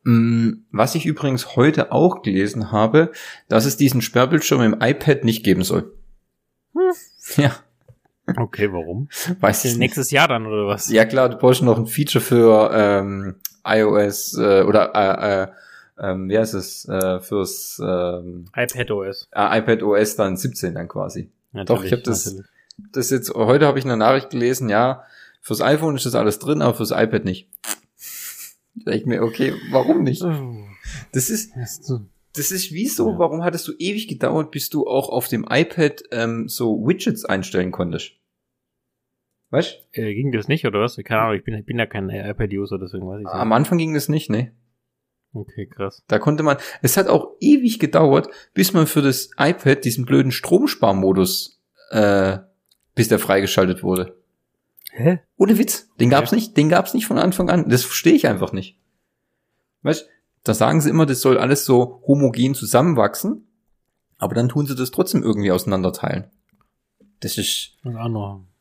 Mm, 0.04 0.64
Was 0.72 0.94
ich 0.94 1.04
übrigens 1.06 1.56
heute 1.56 1.92
auch 1.92 2.22
gelesen 2.22 2.72
habe, 2.72 3.12
dass 3.48 3.66
es 3.66 3.76
diesen 3.76 4.00
Sperrbildschirm 4.00 4.62
im 4.62 4.76
iPad 4.80 5.24
nicht 5.24 5.44
geben 5.44 5.62
soll. 5.62 5.92
Hm. 6.74 6.92
Ja, 7.36 7.52
Okay, 8.36 8.72
warum? 8.72 9.08
weiß 9.40 9.64
ich 9.64 9.72
nicht. 9.72 9.78
Nächstes 9.80 10.10
Jahr 10.12 10.28
dann, 10.28 10.46
oder 10.46 10.66
was? 10.68 10.88
Ja 10.88 11.04
klar, 11.04 11.28
du 11.28 11.36
brauchst 11.36 11.62
noch 11.62 11.76
ein 11.78 11.86
Feature 11.86 12.22
für 12.24 12.70
ähm, 12.72 13.36
iOS 13.64 14.38
äh, 14.38 14.62
oder 14.62 14.92
äh, 14.94 15.42
äh, 15.42 15.48
ähm, 16.12 16.28
wie 16.30 16.38
heißt 16.38 16.54
es 16.54 16.88
äh, 16.88 17.18
fürs 17.20 17.80
ähm, 17.84 18.46
iPad 18.56 18.90
OS. 18.92 19.28
äh, 19.32 19.58
iPad 19.58 19.82
OS 19.82 20.14
dann 20.16 20.36
17 20.36 20.74
dann 20.74 20.86
quasi. 20.88 21.30
Doch, 21.66 21.82
ich 21.84 21.92
hab 21.92 22.04
das- 22.04 22.26
natürlich. 22.26 22.46
Das 22.92 23.10
jetzt 23.10 23.30
heute 23.34 23.66
habe 23.66 23.78
ich 23.78 23.84
eine 23.84 23.96
Nachricht 23.96 24.30
gelesen, 24.30 24.68
ja, 24.68 25.04
fürs 25.40 25.60
iPhone 25.60 25.96
ist 25.96 26.06
das 26.06 26.14
alles 26.14 26.38
drin, 26.38 26.62
aber 26.62 26.74
fürs 26.74 26.90
iPad 26.90 27.24
nicht. 27.24 27.48
Da 28.74 28.92
ich 28.92 29.06
mir, 29.06 29.22
okay, 29.22 29.54
warum 29.70 30.02
nicht? 30.02 30.22
Das 31.12 31.30
ist 31.30 31.52
das 31.56 31.78
ist 31.78 31.84
so- 31.84 32.00
das 32.34 32.52
ist 32.52 32.70
wie 32.72 32.86
so, 32.86 33.10
Ja. 33.10 33.18
warum 33.18 33.42
hattest 33.42 33.66
du 33.66 33.72
ewig 33.78 34.06
gedauert, 34.06 34.52
bis 34.52 34.70
du 34.70 34.86
auch 34.86 35.08
auf 35.08 35.26
dem 35.26 35.44
iPad 35.50 36.02
ähm, 36.12 36.48
so 36.48 36.86
Widgets 36.86 37.24
einstellen 37.24 37.72
konntest? 37.72 38.12
Weißt? 39.50 39.88
Äh, 39.92 40.14
ging 40.14 40.30
das 40.30 40.46
nicht, 40.46 40.64
oder 40.64 40.80
was? 40.80 40.96
Keine 41.04 41.22
Ahnung, 41.22 41.36
ich 41.36 41.44
bin, 41.44 41.54
ich 41.54 41.66
bin 41.66 41.78
ja 41.78 41.86
kein 41.86 42.08
iPad-User, 42.08 42.78
deswegen 42.78 43.06
weiß 43.08 43.18
ich 43.18 43.24
nicht. 43.24 43.34
Am 43.34 43.52
Anfang 43.52 43.78
ging 43.78 43.94
das 43.94 44.08
nicht, 44.08 44.30
ne? 44.30 44.52
Okay, 45.32 45.66
krass. 45.66 46.04
Da 46.06 46.18
konnte 46.20 46.42
man, 46.44 46.56
es 46.82 46.96
hat 46.96 47.08
auch 47.08 47.34
ewig 47.40 47.80
gedauert, 47.80 48.28
bis 48.54 48.72
man 48.72 48.86
für 48.86 49.02
das 49.02 49.30
iPad 49.36 49.84
diesen 49.84 50.04
blöden 50.06 50.30
Stromsparmodus, 50.30 51.60
äh, 51.90 52.38
bis 52.94 53.08
der 53.08 53.18
freigeschaltet 53.18 53.82
wurde. 53.82 54.16
Hä? 54.92 55.20
Ohne 55.36 55.58
Witz. 55.58 55.88
Den 56.00 56.10
gab's 56.10 56.32
nicht, 56.32 56.56
den 56.56 56.68
gab's 56.68 56.94
nicht 56.94 57.06
von 57.06 57.18
Anfang 57.18 57.48
an. 57.48 57.68
Das 57.68 57.84
verstehe 57.84 58.14
ich 58.14 58.26
einfach 58.26 58.52
nicht. 58.52 58.76
Weißt, 59.82 60.08
da 60.44 60.54
sagen 60.54 60.80
sie 60.80 60.90
immer, 60.90 61.06
das 61.06 61.20
soll 61.20 61.38
alles 61.38 61.64
so 61.64 62.02
homogen 62.06 62.54
zusammenwachsen, 62.54 63.46
aber 64.18 64.34
dann 64.34 64.48
tun 64.48 64.66
sie 64.66 64.74
das 64.74 64.90
trotzdem 64.90 65.22
irgendwie 65.22 65.52
auseinanderteilen. 65.52 66.30
Das 67.20 67.38
ist, 67.38 67.76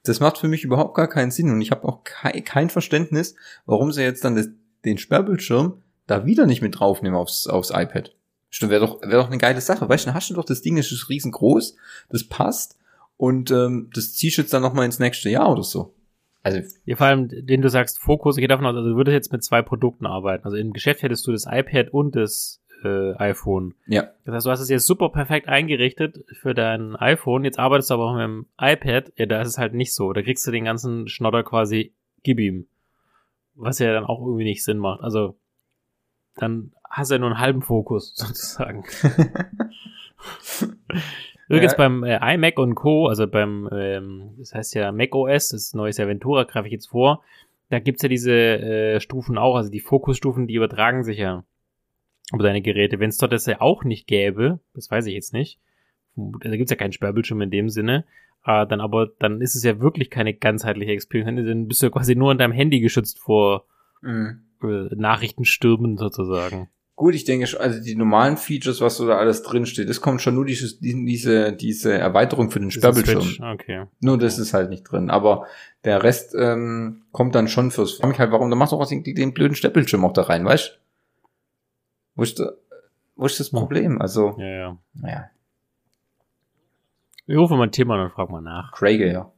Das 0.03 0.19
macht 0.19 0.37
für 0.37 0.47
mich 0.47 0.63
überhaupt 0.63 0.95
gar 0.95 1.07
keinen 1.07 1.31
Sinn 1.31 1.49
und 1.49 1.61
ich 1.61 1.71
habe 1.71 1.87
auch 1.87 2.03
kein, 2.03 2.43
kein 2.43 2.69
Verständnis, 2.69 3.35
warum 3.65 3.91
sie 3.91 4.01
jetzt 4.03 4.23
dann 4.23 4.35
das, 4.35 4.49
den 4.85 4.97
Sperrbildschirm 4.97 5.81
da 6.07 6.25
wieder 6.25 6.45
nicht 6.45 6.61
mit 6.61 6.79
draufnehmen 6.79 7.17
aufs, 7.17 7.47
aufs 7.47 7.69
iPad. 7.69 8.15
Stimmt, 8.49 8.71
wäre 8.71 8.85
doch, 8.85 9.01
wäre 9.01 9.21
doch 9.21 9.27
eine 9.27 9.37
geile 9.37 9.61
Sache. 9.61 9.87
Weißt 9.87 10.05
du, 10.05 10.07
dann 10.07 10.15
hast 10.15 10.29
du 10.29 10.33
doch 10.33 10.45
das 10.45 10.61
Ding, 10.61 10.75
das 10.75 10.91
ist 10.91 11.09
riesengroß, 11.09 11.75
das 12.09 12.23
passt 12.23 12.78
und 13.19 13.51
ähm, 13.51 13.89
das 13.93 14.13
ziehst 14.13 14.37
du 14.37 14.43
jetzt 14.43 14.53
dann 14.53 14.61
nochmal 14.61 14.85
ins 14.85 14.97
nächste 14.99 15.29
Jahr 15.29 15.51
oder 15.51 15.61
so. 15.63 15.93
Also, 16.41 16.61
Ja, 16.85 16.95
vor 16.95 17.07
allem, 17.07 17.27
den 17.27 17.61
du 17.61 17.69
sagst, 17.69 17.99
Fokus, 17.99 18.37
ich 18.37 18.41
gehe 18.41 18.47
davon 18.47 18.65
aus, 18.65 18.73
also 18.73 18.91
du 18.91 18.95
würdest 18.95 19.13
jetzt 19.13 19.33
mit 19.33 19.43
zwei 19.43 19.61
Produkten 19.61 20.05
arbeiten. 20.05 20.45
Also 20.45 20.55
im 20.55 20.71
Geschäft 20.71 21.03
hättest 21.03 21.27
du 21.27 21.33
das 21.33 21.45
iPad 21.45 21.89
und 21.89 22.15
das 22.15 22.61
äh, 22.85 23.13
iPhone. 23.15 23.73
ja, 23.87 24.09
Das 24.23 24.35
heißt, 24.35 24.45
du 24.45 24.51
hast 24.51 24.61
es 24.61 24.69
jetzt 24.69 24.87
super 24.87 25.09
perfekt 25.09 25.49
eingerichtet 25.49 26.23
für 26.39 26.53
dein 26.53 26.95
iPhone, 26.95 27.43
jetzt 27.43 27.59
arbeitest 27.59 27.89
du 27.89 27.95
aber 27.95 28.05
auch 28.05 28.13
mit 28.13 28.23
dem 28.23 28.45
iPad, 28.57 29.11
ja, 29.17 29.25
da 29.25 29.41
ist 29.41 29.49
es 29.49 29.57
halt 29.57 29.73
nicht 29.73 29.93
so. 29.93 30.13
Da 30.13 30.21
kriegst 30.21 30.47
du 30.47 30.51
den 30.51 30.63
ganzen 30.63 31.09
Schnodder 31.09 31.43
quasi, 31.43 31.91
gib 32.23 32.39
ihm. 32.39 32.67
Was 33.55 33.79
ja 33.79 33.91
dann 33.91 34.05
auch 34.05 34.21
irgendwie 34.25 34.45
nicht 34.45 34.63
Sinn 34.63 34.77
macht. 34.77 35.01
Also, 35.01 35.35
dann 36.37 36.71
hast 36.89 37.11
du 37.11 37.15
ja 37.15 37.19
nur 37.19 37.31
einen 37.31 37.39
halben 37.39 37.61
Fokus, 37.63 38.13
sozusagen. 38.15 38.85
Übrigens 41.49 41.73
Ja. 41.73 41.77
beim 41.77 42.03
äh, 42.03 42.35
iMac 42.35 42.59
und 42.59 42.75
Co., 42.75 43.07
also 43.07 43.27
beim, 43.27 43.67
ähm, 43.71 44.35
das 44.37 44.53
heißt 44.53 44.75
ja 44.75 44.91
Mac 44.91 45.15
OS, 45.15 45.49
das 45.49 45.73
neue 45.73 45.91
Ventura, 45.97 46.43
greife 46.43 46.67
ich 46.67 46.73
jetzt 46.73 46.89
vor, 46.89 47.23
da 47.69 47.79
gibt's 47.79 48.03
ja 48.03 48.09
diese 48.09 48.31
äh, 48.33 48.99
Stufen 48.99 49.37
auch, 49.37 49.55
also 49.55 49.71
die 49.71 49.79
Fokusstufen, 49.79 50.47
die 50.47 50.53
übertragen 50.53 51.03
sich 51.03 51.17
ja 51.17 51.43
über 52.31 52.43
deine 52.43 52.61
Geräte. 52.61 52.99
Wenn 52.99 53.09
es 53.09 53.17
dort 53.17 53.31
das 53.31 53.47
ja 53.47 53.61
auch 53.61 53.83
nicht 53.83 54.05
gäbe, 54.05 54.59
das 54.75 54.91
weiß 54.91 55.07
ich 55.07 55.15
jetzt 55.15 55.33
nicht, 55.33 55.59
da 56.15 56.55
gibt's 56.55 56.71
ja 56.71 56.77
keinen 56.77 56.91
Sperrbildschirm 56.91 57.41
in 57.41 57.51
dem 57.51 57.69
Sinne, 57.69 58.05
äh, 58.45 58.67
dann 58.67 58.79
aber, 58.79 59.09
dann 59.19 59.41
ist 59.41 59.55
es 59.55 59.63
ja 59.63 59.79
wirklich 59.79 60.11
keine 60.11 60.35
ganzheitliche 60.35 60.91
Experience, 60.91 61.47
dann 61.47 61.67
bist 61.67 61.81
du 61.81 61.87
ja 61.87 61.91
quasi 61.91 62.15
nur 62.15 62.29
an 62.29 62.37
deinem 62.37 62.53
Handy 62.53 62.79
geschützt 62.79 63.17
vor 63.17 63.65
mhm. 64.01 64.43
äh, 64.61 64.95
Nachrichtenstürmen 64.95 65.97
sozusagen. 65.97 66.69
Gut, 66.99 67.15
ich 67.15 67.23
denke, 67.23 67.45
also 67.61 67.81
die 67.81 67.95
normalen 67.95 68.35
Features, 68.35 68.81
was 68.81 68.97
so 68.97 69.07
da 69.07 69.17
alles 69.17 69.41
drin 69.41 69.65
steht, 69.65 69.87
das 69.87 70.01
kommt 70.01 70.21
schon 70.21 70.35
nur 70.35 70.43
dieses, 70.43 70.81
die- 70.81 71.05
diese, 71.05 71.53
diese 71.53 71.93
Erweiterung 71.93 72.51
für 72.51 72.59
den 72.59 72.71
Sperrbildschirm. 72.71 73.37
Okay. 73.53 73.85
Nur 74.01 74.17
das 74.17 74.37
ist 74.37 74.53
halt 74.53 74.69
nicht 74.69 74.83
drin. 74.83 75.09
Aber 75.09 75.47
der 75.85 76.03
Rest 76.03 76.35
ähm, 76.37 77.03
kommt 77.13 77.35
dann 77.35 77.47
schon 77.47 77.71
fürs. 77.71 77.91
Ich 77.93 77.97
frage 77.99 78.09
mich 78.09 78.19
halt, 78.19 78.31
warum, 78.33 78.49
dann 78.49 78.59
machst 78.59 78.73
du 78.73 78.75
auch 78.75 78.85
den, 78.85 79.01
den 79.05 79.33
blöden 79.33 79.55
Sperrbildschirm 79.55 80.03
auch 80.03 80.11
da 80.11 80.23
rein, 80.23 80.43
weißt 80.43 80.77
Wo 82.15 82.23
ist, 82.23 82.37
da- 82.37 82.51
wo 83.15 83.25
ist 83.27 83.39
das 83.39 83.49
Problem? 83.49 84.01
Also, 84.01 84.35
Ja, 84.37 84.45
ja. 84.45 84.77
naja, 84.93 85.29
Ich 87.27 87.37
rufe 87.37 87.55
mal 87.55 87.63
ein 87.67 87.71
Thema 87.71 88.03
und 88.03 88.11
frag 88.11 88.29
mal 88.29 88.41
nach. 88.41 88.73
Craig, 88.73 88.99
ja. 88.99 89.31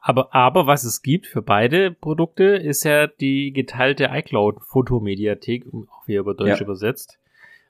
Aber, 0.00 0.34
aber 0.34 0.66
was 0.66 0.84
es 0.84 1.02
gibt 1.02 1.26
für 1.26 1.42
beide 1.42 1.90
Produkte, 1.90 2.44
ist 2.44 2.84
ja 2.84 3.06
die 3.06 3.52
geteilte 3.52 4.10
iCloud-Fotomediathek, 4.12 5.66
auch 5.90 6.06
wieder 6.06 6.20
über 6.20 6.34
Deutsch 6.34 6.60
Ja. 6.60 6.64
übersetzt. 6.64 7.18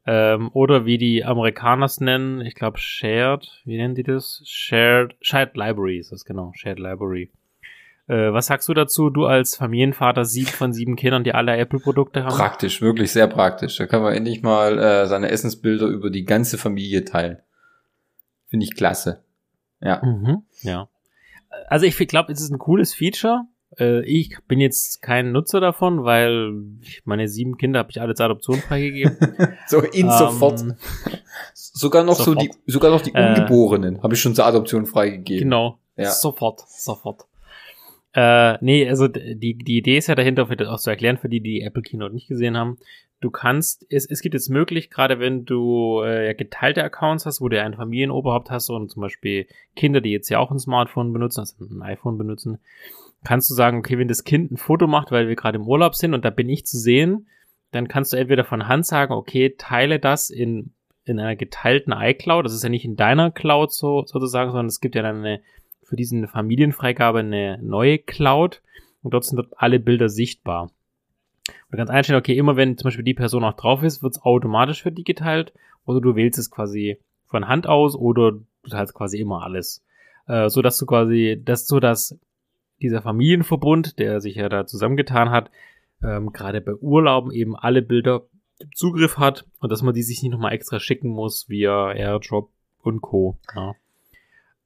Ähm, 0.09 0.50
oder 0.52 0.85
wie 0.87 0.98
die 0.98 1.24
Amerikaner 1.24 1.87
es 1.87 2.00
nennen, 2.00 2.40
ich 2.40 2.54
glaube 2.54 2.78
Shared, 2.78 3.62
wie 3.64 3.76
nennen 3.76 3.94
die 3.96 4.04
das? 4.04 4.40
Shared, 4.44 5.16
Shared 5.20 5.56
Library 5.56 5.98
ist 5.98 6.12
das, 6.12 6.24
genau, 6.24 6.52
Shared 6.54 6.78
Library. 6.78 7.30
Äh, 8.06 8.32
was 8.32 8.46
sagst 8.46 8.68
du 8.68 8.74
dazu, 8.74 9.11
du 9.11 9.26
als 9.26 9.56
Familienvater, 9.56 10.24
sieben 10.24 10.50
von 10.50 10.72
sieben 10.72 10.94
Kindern, 10.94 11.24
die 11.24 11.35
alle 11.35 11.56
Apple-Produkte 11.56 12.22
haben? 12.22 12.37
Praktisch, 12.37 12.80
wirklich 12.80 13.11
sehr 13.11 13.26
praktisch. 13.26 13.78
Da 13.78 13.87
kann 13.87 14.00
man 14.02 14.14
endlich 14.14 14.42
mal 14.42 14.78
äh, 14.78 15.06
seine 15.06 15.30
Essensbilder 15.30 15.87
über 15.87 16.11
die 16.11 16.24
ganze 16.24 16.56
Familie 16.56 17.04
teilen. 17.04 17.38
Finde 18.46 18.62
ich 18.64 18.76
klasse. 18.76 19.24
Ja. 19.80 20.00
Mhm, 20.04 20.42
ja. 20.62 20.88
Also 21.69 21.87
ich 21.87 21.97
glaube, 22.09 22.33
es 22.33 22.40
ist 22.40 22.51
ein 22.51 22.59
cooles 22.59 22.95
Feature. 22.95 23.42
Äh, 23.79 24.05
ich 24.05 24.37
bin 24.47 24.61
jetzt 24.61 25.03
kein 25.03 25.33
Nutzer 25.33 25.61
davon, 25.61 26.05
weil 26.05 26.53
meine 27.05 27.29
sieben 27.29 27.57
Kinder 27.57 27.81
habe 27.81 27.90
ich 27.90 28.01
alle 28.01 28.14
zur 28.14 28.27
Adoption 28.27 28.59
freigegeben. 28.59 29.16
so 29.66 29.81
in 29.81 30.07
Ähm, 30.07 30.12
sofort. 30.12 30.64
Sogar 31.53 32.05
noch 32.05 32.14
so 32.14 32.25
sofort. 32.25 32.42
die, 32.42 32.51
sogar 32.73 32.90
noch 32.90 33.03
die 33.03 33.14
Äh, 33.14 33.29
Ungeborenen 33.29 34.03
habe 34.03 34.14
ich 34.14 34.21
schon 34.21 34.35
zur 34.35 34.47
Adoption 34.47 34.87
freigegeben. 34.87 35.45
Genau. 35.45 35.79
Ja. 35.97 36.11
Sofort, 36.11 36.61
sofort. 36.69 37.27
Äh, 38.12 38.57
nee, 38.64 38.88
also 38.88 39.09
die, 39.09 39.59
die 39.59 39.77
Idee 39.77 39.99
ist 39.99 40.07
ja 40.07 40.14
dahinter, 40.14 40.49
auch 40.71 40.79
zu 40.79 40.90
erklären, 40.90 41.19
für 41.19 41.29
die, 41.29 41.40
die 41.40 41.61
Apple 41.61 41.83
Keynote 41.83 42.14
nicht 42.14 42.29
gesehen 42.29 42.57
haben. 42.57 42.79
Du 43.20 43.31
kannst, 43.31 43.87
es, 43.88 44.05
es 44.05 44.20
gibt 44.20 44.35
jetzt 44.35 44.50
möglich, 44.50 44.90
gerade 44.90 45.18
wenn 45.18 45.46
du 45.46 46.02
äh, 46.02 46.35
geteilte 46.35 46.85
Accounts 46.85 47.24
hast, 47.24 47.40
wo 47.40 47.48
du 47.48 47.57
ja 47.57 47.64
ein 47.64 47.74
Familienoberhaupt 47.74 48.50
hast 48.50 48.68
und 48.68 48.90
zum 48.90 49.00
Beispiel 49.00 49.46
Kinder, 49.74 50.02
die 50.02 50.11
jetzt 50.11 50.29
ja 50.29 50.38
auch 50.38 50.50
ein 50.50 50.59
Smartphone 50.59 51.12
benutzen, 51.12 51.40
also 51.40 51.57
ein 51.64 51.83
iPhone 51.83 52.18
benutzen, 52.18 52.59
kannst 53.24 53.48
du 53.50 53.55
sagen, 53.55 53.79
okay, 53.79 53.98
wenn 53.98 54.09
das 54.09 54.24
Kind 54.24 54.52
ein 54.52 54.59
Foto 54.59 54.87
macht, 54.87 55.12
weil 55.12 55.29
wir 55.29 55.37
gerade 55.37 55.57
im 55.57 55.66
Urlaub 55.66 55.94
sind 55.94 56.12
und 56.12 56.24
da 56.24 56.31
bin 56.31 56.48
ich 56.50 56.66
zu 56.66 56.79
sehen, 56.79 57.26
dann 57.72 57.88
kannst 57.88 58.12
du 58.12 58.16
entweder 58.16 58.44
von 58.44 58.68
Hand 58.68 58.87
sagen, 58.87 59.12
okay, 59.12 59.55
teile 59.57 59.98
das 59.98 60.31
in, 60.31 60.72
in 61.05 61.18
einer 61.18 61.37
geteilten 61.37 61.94
iCloud. 61.96 62.44
Das 62.44 62.52
ist 62.52 62.62
ja 62.62 62.68
nicht 62.68 62.85
in 62.85 62.96
deiner 62.96 63.31
Cloud 63.31 63.72
so, 63.72 64.05
sozusagen, 64.07 64.50
sondern 64.50 64.66
es 64.66 64.81
gibt 64.81 64.94
ja 64.94 65.02
dann 65.02 65.24
eine, 65.24 65.40
für 65.83 65.96
diesen 65.96 66.29
Familienfreigabe 66.29 67.20
eine 67.20 67.59
neue 67.62 67.98
Cloud 67.98 68.62
und 69.02 69.14
dort 69.14 69.24
sind 69.24 69.37
dort 69.37 69.52
alle 69.57 69.81
Bilder 69.81 70.09
sichtbar. 70.09 70.70
Du 71.70 71.76
kannst 71.76 71.92
einstellen, 71.92 72.18
okay, 72.18 72.37
immer 72.37 72.56
wenn 72.56 72.76
zum 72.76 72.88
Beispiel 72.88 73.04
die 73.04 73.14
Person 73.14 73.44
auch 73.44 73.54
drauf 73.54 73.82
ist, 73.82 74.02
wird 74.02 74.14
es 74.14 74.22
automatisch 74.22 74.82
für 74.82 74.92
die 74.92 75.04
geteilt 75.04 75.52
oder 75.85 76.00
du 76.00 76.16
wählst 76.16 76.38
es 76.38 76.50
quasi 76.50 76.98
von 77.26 77.48
Hand 77.48 77.66
aus 77.66 77.94
oder 77.94 78.32
du 78.32 78.70
teilst 78.70 78.94
quasi 78.94 79.18
immer 79.18 79.42
alles. 79.42 79.85
Äh, 80.26 80.48
so 80.48 80.62
dass 80.62 80.78
du 80.78 80.87
quasi, 80.87 81.40
das 81.44 81.66
so, 81.66 81.80
dass 81.80 82.18
dieser 82.82 83.02
Familienverbund, 83.02 83.98
der 83.98 84.20
sich 84.20 84.37
ja 84.37 84.48
da 84.48 84.66
zusammengetan 84.66 85.30
hat, 85.30 85.50
ähm, 86.02 86.32
gerade 86.32 86.61
bei 86.61 86.74
Urlauben 86.74 87.32
eben 87.32 87.56
alle 87.56 87.82
Bilder 87.82 88.22
Zugriff 88.74 89.18
hat 89.18 89.46
und 89.61 89.70
dass 89.70 89.82
man 89.82 89.94
die 89.94 90.02
sich 90.02 90.22
nicht 90.22 90.32
nochmal 90.32 90.52
extra 90.52 90.80
schicken 90.80 91.09
muss 91.09 91.48
via 91.48 91.92
AirDrop 91.92 92.50
und 92.82 93.00
Co. 93.02 93.38
Ja. 93.54 93.74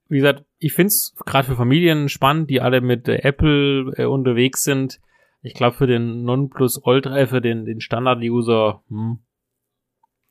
Wie 0.08 0.16
gesagt, 0.16 0.44
ich 0.58 0.72
find's 0.72 1.14
gerade 1.24 1.46
für 1.46 1.56
Familien 1.56 2.08
spannend, 2.08 2.50
die 2.50 2.60
alle 2.60 2.80
mit 2.80 3.08
äh, 3.08 3.22
Apple 3.22 3.92
äh, 3.96 4.04
unterwegs 4.04 4.64
sind. 4.64 5.00
Ich 5.42 5.54
glaube 5.54 5.76
für 5.76 5.86
den 5.86 6.24
Nonplus 6.24 6.80
Ultra, 6.84 7.16
äh, 7.16 7.26
für 7.26 7.40
den, 7.40 7.64
den 7.64 7.80
Standard-User, 7.80 8.82
hm, 8.88 9.18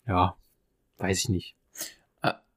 ja, 0.08 0.36
weiß 0.98 1.20
ich 1.20 1.30
nicht. 1.30 1.56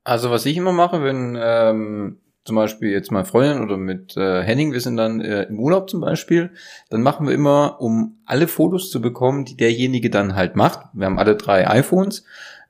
Also 0.04 0.30
was 0.30 0.46
ich 0.46 0.56
immer 0.56 0.72
mache, 0.72 1.04
wenn 1.04 1.38
ähm, 1.40 2.18
zum 2.44 2.56
Beispiel 2.56 2.90
jetzt 2.90 3.12
meine 3.12 3.24
Freundin 3.24 3.62
oder 3.62 3.76
mit 3.76 4.16
äh, 4.16 4.42
Henning, 4.42 4.72
wir 4.72 4.80
sind 4.80 4.96
dann 4.96 5.20
äh, 5.20 5.44
im 5.44 5.60
Urlaub 5.60 5.88
zum 5.88 6.00
Beispiel, 6.00 6.50
dann 6.90 7.02
machen 7.02 7.26
wir 7.28 7.34
immer, 7.34 7.80
um 7.80 8.18
alle 8.26 8.48
Fotos 8.48 8.90
zu 8.90 9.00
bekommen, 9.00 9.44
die 9.44 9.56
derjenige 9.56 10.10
dann 10.10 10.34
halt 10.34 10.56
macht, 10.56 10.88
wir 10.92 11.06
haben 11.06 11.20
alle 11.20 11.36
drei 11.36 11.68
iPhones, 11.70 12.24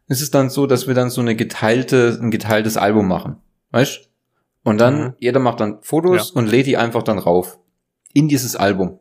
ist 0.09 0.21
es 0.21 0.31
dann 0.31 0.51
so, 0.51 0.66
dass 0.66 0.87
wir 0.87 0.95
dann 0.95 1.09
so 1.09 1.23
eine 1.23 1.35
geteilte, 1.35 2.18
ein 2.21 2.31
geteiltes 2.31 2.77
Album 2.77 3.09
machen. 3.09 3.37
Weißt? 3.71 4.11
Und 4.62 4.79
dann, 4.79 5.03
Mhm. 5.03 5.14
jeder 5.18 5.40
macht 5.40 5.61
dann 5.61 5.79
Fotos 5.81 6.31
und 6.33 6.49
lädt 6.51 6.66
die 6.66 6.77
einfach 6.77 7.03
dann 7.03 7.18
rauf. 7.18 7.59
In 8.12 8.29
dieses 8.29 8.57
Album. 8.57 8.99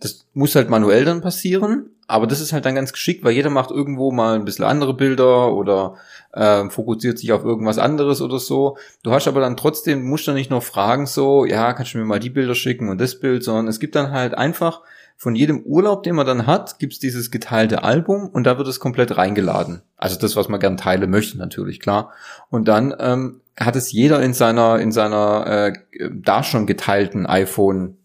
Das 0.00 0.26
muss 0.34 0.54
halt 0.54 0.70
manuell 0.70 1.04
dann 1.04 1.20
passieren, 1.20 1.90
aber 2.06 2.26
das 2.26 2.40
ist 2.40 2.52
halt 2.52 2.64
dann 2.64 2.74
ganz 2.74 2.92
geschickt, 2.92 3.24
weil 3.24 3.32
jeder 3.32 3.50
macht 3.50 3.70
irgendwo 3.70 4.10
mal 4.10 4.34
ein 4.34 4.44
bisschen 4.44 4.64
andere 4.64 4.94
Bilder 4.94 5.52
oder 5.52 5.94
ähm, 6.34 6.70
fokussiert 6.70 7.18
sich 7.18 7.32
auf 7.32 7.44
irgendwas 7.44 7.78
anderes 7.78 8.20
oder 8.20 8.38
so. 8.38 8.76
Du 9.02 9.12
hast 9.12 9.28
aber 9.28 9.40
dann 9.40 9.56
trotzdem, 9.56 10.04
musst 10.04 10.28
dann 10.28 10.34
nicht 10.34 10.50
nur 10.50 10.62
fragen 10.62 11.06
so, 11.06 11.44
ja, 11.44 11.72
kannst 11.72 11.94
du 11.94 11.98
mir 11.98 12.04
mal 12.04 12.20
die 12.20 12.30
Bilder 12.30 12.54
schicken 12.54 12.88
und 12.88 13.00
das 13.00 13.20
Bild, 13.20 13.44
sondern 13.44 13.68
es 13.68 13.80
gibt 13.80 13.94
dann 13.94 14.10
halt 14.10 14.34
einfach 14.34 14.82
von 15.16 15.34
jedem 15.34 15.62
Urlaub, 15.62 16.02
den 16.02 16.16
man 16.16 16.26
dann 16.26 16.46
hat, 16.46 16.78
gibt's 16.78 16.98
dieses 16.98 17.30
geteilte 17.30 17.84
Album 17.84 18.28
und 18.28 18.44
da 18.44 18.58
wird 18.58 18.68
es 18.68 18.80
komplett 18.80 19.16
reingeladen. 19.16 19.82
Also 19.96 20.18
das, 20.18 20.36
was 20.36 20.48
man 20.48 20.60
gern 20.60 20.76
teilen 20.76 21.10
möchte, 21.10 21.38
natürlich, 21.38 21.80
klar. 21.80 22.12
Und 22.50 22.68
dann 22.68 22.94
ähm, 22.98 23.40
hat 23.58 23.76
es 23.76 23.92
jeder 23.92 24.20
in 24.22 24.34
seiner, 24.34 24.80
in 24.80 24.92
seiner 24.92 25.46
äh, 25.46 25.72
da 26.12 26.42
schon 26.42 26.66
geteilten 26.66 27.26
iPhone, 27.26 27.96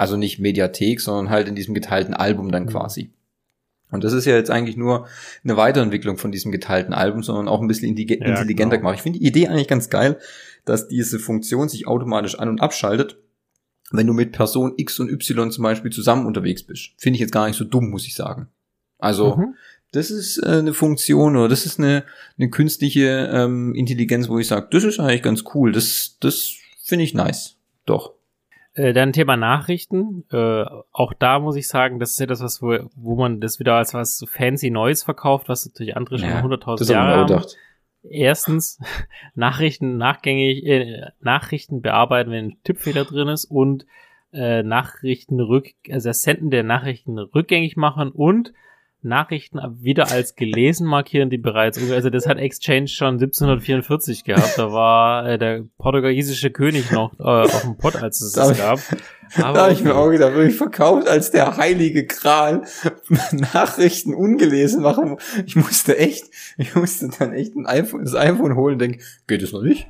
also 0.00 0.16
nicht 0.16 0.38
Mediathek, 0.38 1.00
sondern 1.00 1.28
halt 1.30 1.46
in 1.46 1.54
diesem 1.54 1.74
geteilten 1.74 2.14
Album 2.14 2.50
dann 2.50 2.64
Mhm. 2.64 2.68
quasi. 2.70 3.10
Und 3.90 4.04
das 4.04 4.12
ist 4.12 4.24
ja 4.24 4.34
jetzt 4.36 4.50
eigentlich 4.50 4.76
nur 4.76 5.06
eine 5.44 5.56
Weiterentwicklung 5.56 6.16
von 6.16 6.32
diesem 6.32 6.52
geteilten 6.52 6.94
Album, 6.94 7.22
sondern 7.22 7.48
auch 7.48 7.60
ein 7.60 7.66
bisschen 7.68 7.94
intelli- 7.94 8.20
Ja, 8.20 8.28
intelligenter 8.30 8.76
genau. 8.76 8.88
gemacht. 8.88 8.94
Ich 8.96 9.02
finde 9.02 9.18
die 9.18 9.26
Idee 9.26 9.48
eigentlich 9.48 9.68
ganz 9.68 9.90
geil, 9.90 10.18
dass 10.64 10.88
diese 10.88 11.18
Funktion 11.18 11.68
sich 11.68 11.86
automatisch 11.86 12.38
an- 12.38 12.48
und 12.48 12.60
abschaltet, 12.60 13.18
wenn 13.90 14.06
du 14.06 14.12
mit 14.12 14.32
Person 14.32 14.72
X 14.76 15.00
und 15.00 15.10
Y 15.10 15.50
zum 15.50 15.64
Beispiel 15.64 15.90
zusammen 15.90 16.24
unterwegs 16.24 16.62
bist. 16.62 16.90
Finde 16.96 17.16
ich 17.16 17.20
jetzt 17.20 17.32
gar 17.32 17.46
nicht 17.48 17.56
so 17.56 17.64
dumm, 17.64 17.90
muss 17.90 18.06
ich 18.06 18.14
sagen. 18.14 18.48
Also, 18.98 19.36
Mhm. 19.36 19.54
das 19.92 20.10
ist 20.10 20.38
äh, 20.38 20.46
eine 20.60 20.72
Funktion 20.72 21.36
oder 21.36 21.48
das 21.48 21.66
ist 21.66 21.78
eine, 21.78 22.04
eine 22.38 22.48
künstliche 22.48 23.28
ähm, 23.32 23.74
Intelligenz, 23.74 24.28
wo 24.28 24.38
ich 24.38 24.46
sage, 24.46 24.68
das 24.70 24.84
ist 24.84 25.00
eigentlich 25.00 25.22
ganz 25.22 25.44
cool. 25.54 25.72
Das, 25.72 26.16
das 26.20 26.52
finde 26.82 27.04
ich 27.04 27.12
nice. 27.12 27.56
Doch. 27.86 28.14
Äh, 28.74 28.92
dann 28.92 29.12
Thema 29.12 29.36
Nachrichten. 29.36 30.24
Äh, 30.30 30.64
auch 30.92 31.12
da 31.18 31.40
muss 31.40 31.56
ich 31.56 31.68
sagen, 31.68 31.98
das 31.98 32.12
ist 32.12 32.20
ja 32.20 32.26
das, 32.26 32.40
was 32.40 32.62
wo, 32.62 32.78
wo 32.94 33.16
man 33.16 33.40
das 33.40 33.58
wieder 33.58 33.74
als 33.74 33.94
was 33.94 34.24
fancy 34.28 34.70
Neues 34.70 35.02
verkauft, 35.02 35.48
was 35.48 35.66
natürlich 35.66 35.96
andere 35.96 36.18
schon 36.18 36.28
Ja, 36.28 36.40
100.000 36.40 36.78
Das 36.78 36.80
habe 36.80 36.82
ich 36.82 36.88
Jahre 36.90 37.16
haben. 37.16 37.26
gedacht. 37.26 37.56
Erstens 38.02 38.78
Nachrichten 39.34 39.96
nachgängig, 39.96 40.64
äh, 40.64 41.06
Nachrichten 41.20 41.82
bearbeiten, 41.82 42.30
wenn 42.30 42.46
ein 42.46 42.56
Tippfehler 42.62 43.04
drin 43.04 43.28
ist 43.28 43.44
und 43.44 43.86
äh, 44.32 44.62
Nachrichten 44.62 45.40
rück, 45.40 45.66
also 45.90 46.08
das 46.08 46.22
Senden 46.22 46.50
der 46.50 46.62
Nachrichten 46.62 47.18
rückgängig 47.18 47.76
machen 47.76 48.10
und 48.12 48.52
Nachrichten 49.02 49.58
wieder 49.80 50.10
als 50.10 50.34
gelesen 50.34 50.86
markieren, 50.86 51.30
die 51.30 51.38
bereits, 51.38 51.78
also 51.90 52.10
das 52.10 52.26
hat 52.26 52.38
Exchange 52.38 52.88
schon 52.88 53.14
1744 53.14 54.24
gehabt, 54.24 54.58
da 54.58 54.72
war 54.72 55.26
äh, 55.26 55.38
der 55.38 55.64
portugiesische 55.78 56.50
König 56.50 56.90
noch 56.92 57.18
äh, 57.18 57.22
auf 57.22 57.62
dem 57.62 57.76
Pott, 57.78 57.96
als 57.96 58.20
es 58.20 58.32
Da 58.32 58.42
hab 58.42 58.50
es 58.50 58.58
ich- 58.58 58.62
gab. 58.64 58.80
da 59.54 59.62
habe 59.62 59.72
ich 59.72 59.82
mir 59.84 59.94
auch 59.96 60.10
gedacht, 60.10 60.34
wirklich 60.34 60.56
verkauft 60.56 61.08
als 61.08 61.30
der 61.30 61.56
heilige 61.56 62.06
Kral 62.06 62.62
Nachrichten 63.30 64.14
ungelesen 64.14 64.82
machen. 64.82 65.16
Ich 65.46 65.56
musste 65.56 65.96
echt, 65.98 66.24
ich 66.58 66.74
musste 66.74 67.08
dann 67.18 67.32
echt 67.32 67.54
ein 67.56 67.66
iPhone, 67.66 68.04
das 68.04 68.14
iPhone 68.14 68.56
holen 68.56 68.74
und 68.74 68.78
denke, 68.80 69.04
geht 69.26 69.42
es 69.42 69.52
noch 69.52 69.62
nicht? 69.62 69.88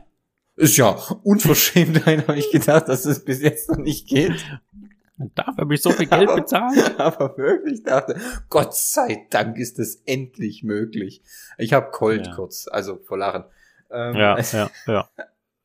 Ist 0.57 0.77
ja 0.77 0.91
unverschämt, 1.23 2.05
habe 2.07 2.37
ich 2.39 2.51
gedacht, 2.51 2.87
dass 2.89 3.07
es 3.07 3.25
bis 3.25 3.41
jetzt 3.43 3.71
noch 3.71 3.79
nicht 3.79 4.09
geht. 4.09 4.45
Dafür 5.35 5.57
habe 5.59 5.75
ich 5.75 5.83
so 5.83 5.91
viel 5.91 6.07
Geld 6.07 6.29
Aber- 6.29 6.41
bezahlt. 6.41 6.95
Aber 7.01 7.37
wirklich 7.37 7.83
dachte, 7.83 8.17
Gott 8.49 8.75
sei 8.75 9.27
Dank 9.31 9.59
ist 9.59 9.79
es 9.79 10.03
endlich 10.07 10.63
möglich. 10.63 11.23
Ich 11.59 11.73
habe 11.73 11.91
Cold 11.91 12.27
Ja. 12.27 12.35
kurz, 12.35 12.67
also 12.69 12.99
vor 13.05 13.19
Lachen. 13.19 13.45
Ähm, 13.91 14.15
Ja, 14.17 14.39
ja, 14.53 14.71
ja. 14.87 15.09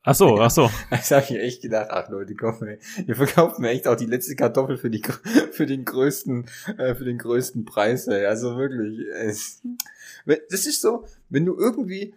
Ach 0.08 0.14
so, 0.14 0.38
ach 0.40 0.50
so. 0.52 0.70
Also 0.88 1.16
habe 1.16 1.24
ich 1.30 1.36
echt 1.40 1.62
gedacht, 1.62 1.88
ach 1.90 2.08
Leute, 2.10 2.36
komm, 2.36 2.62
ey, 2.62 2.78
ihr 3.08 3.16
verkauft 3.16 3.58
mir 3.58 3.70
echt 3.70 3.88
auch 3.88 3.96
die 3.96 4.06
letzte 4.06 4.36
Kartoffel 4.36 4.76
für 4.76 4.88
die 4.88 5.02
für 5.52 5.66
den 5.66 5.84
größten 5.84 6.46
äh, 6.78 6.94
für 6.94 7.04
den 7.04 7.18
größten 7.18 7.64
Preis, 7.64 8.06
ey. 8.06 8.24
Also 8.26 8.56
wirklich, 8.56 9.00
es, 9.14 9.62
wenn- 10.24 10.38
das 10.50 10.66
ist 10.66 10.80
so, 10.80 11.04
wenn 11.28 11.44
du 11.44 11.56
irgendwie 11.58 12.14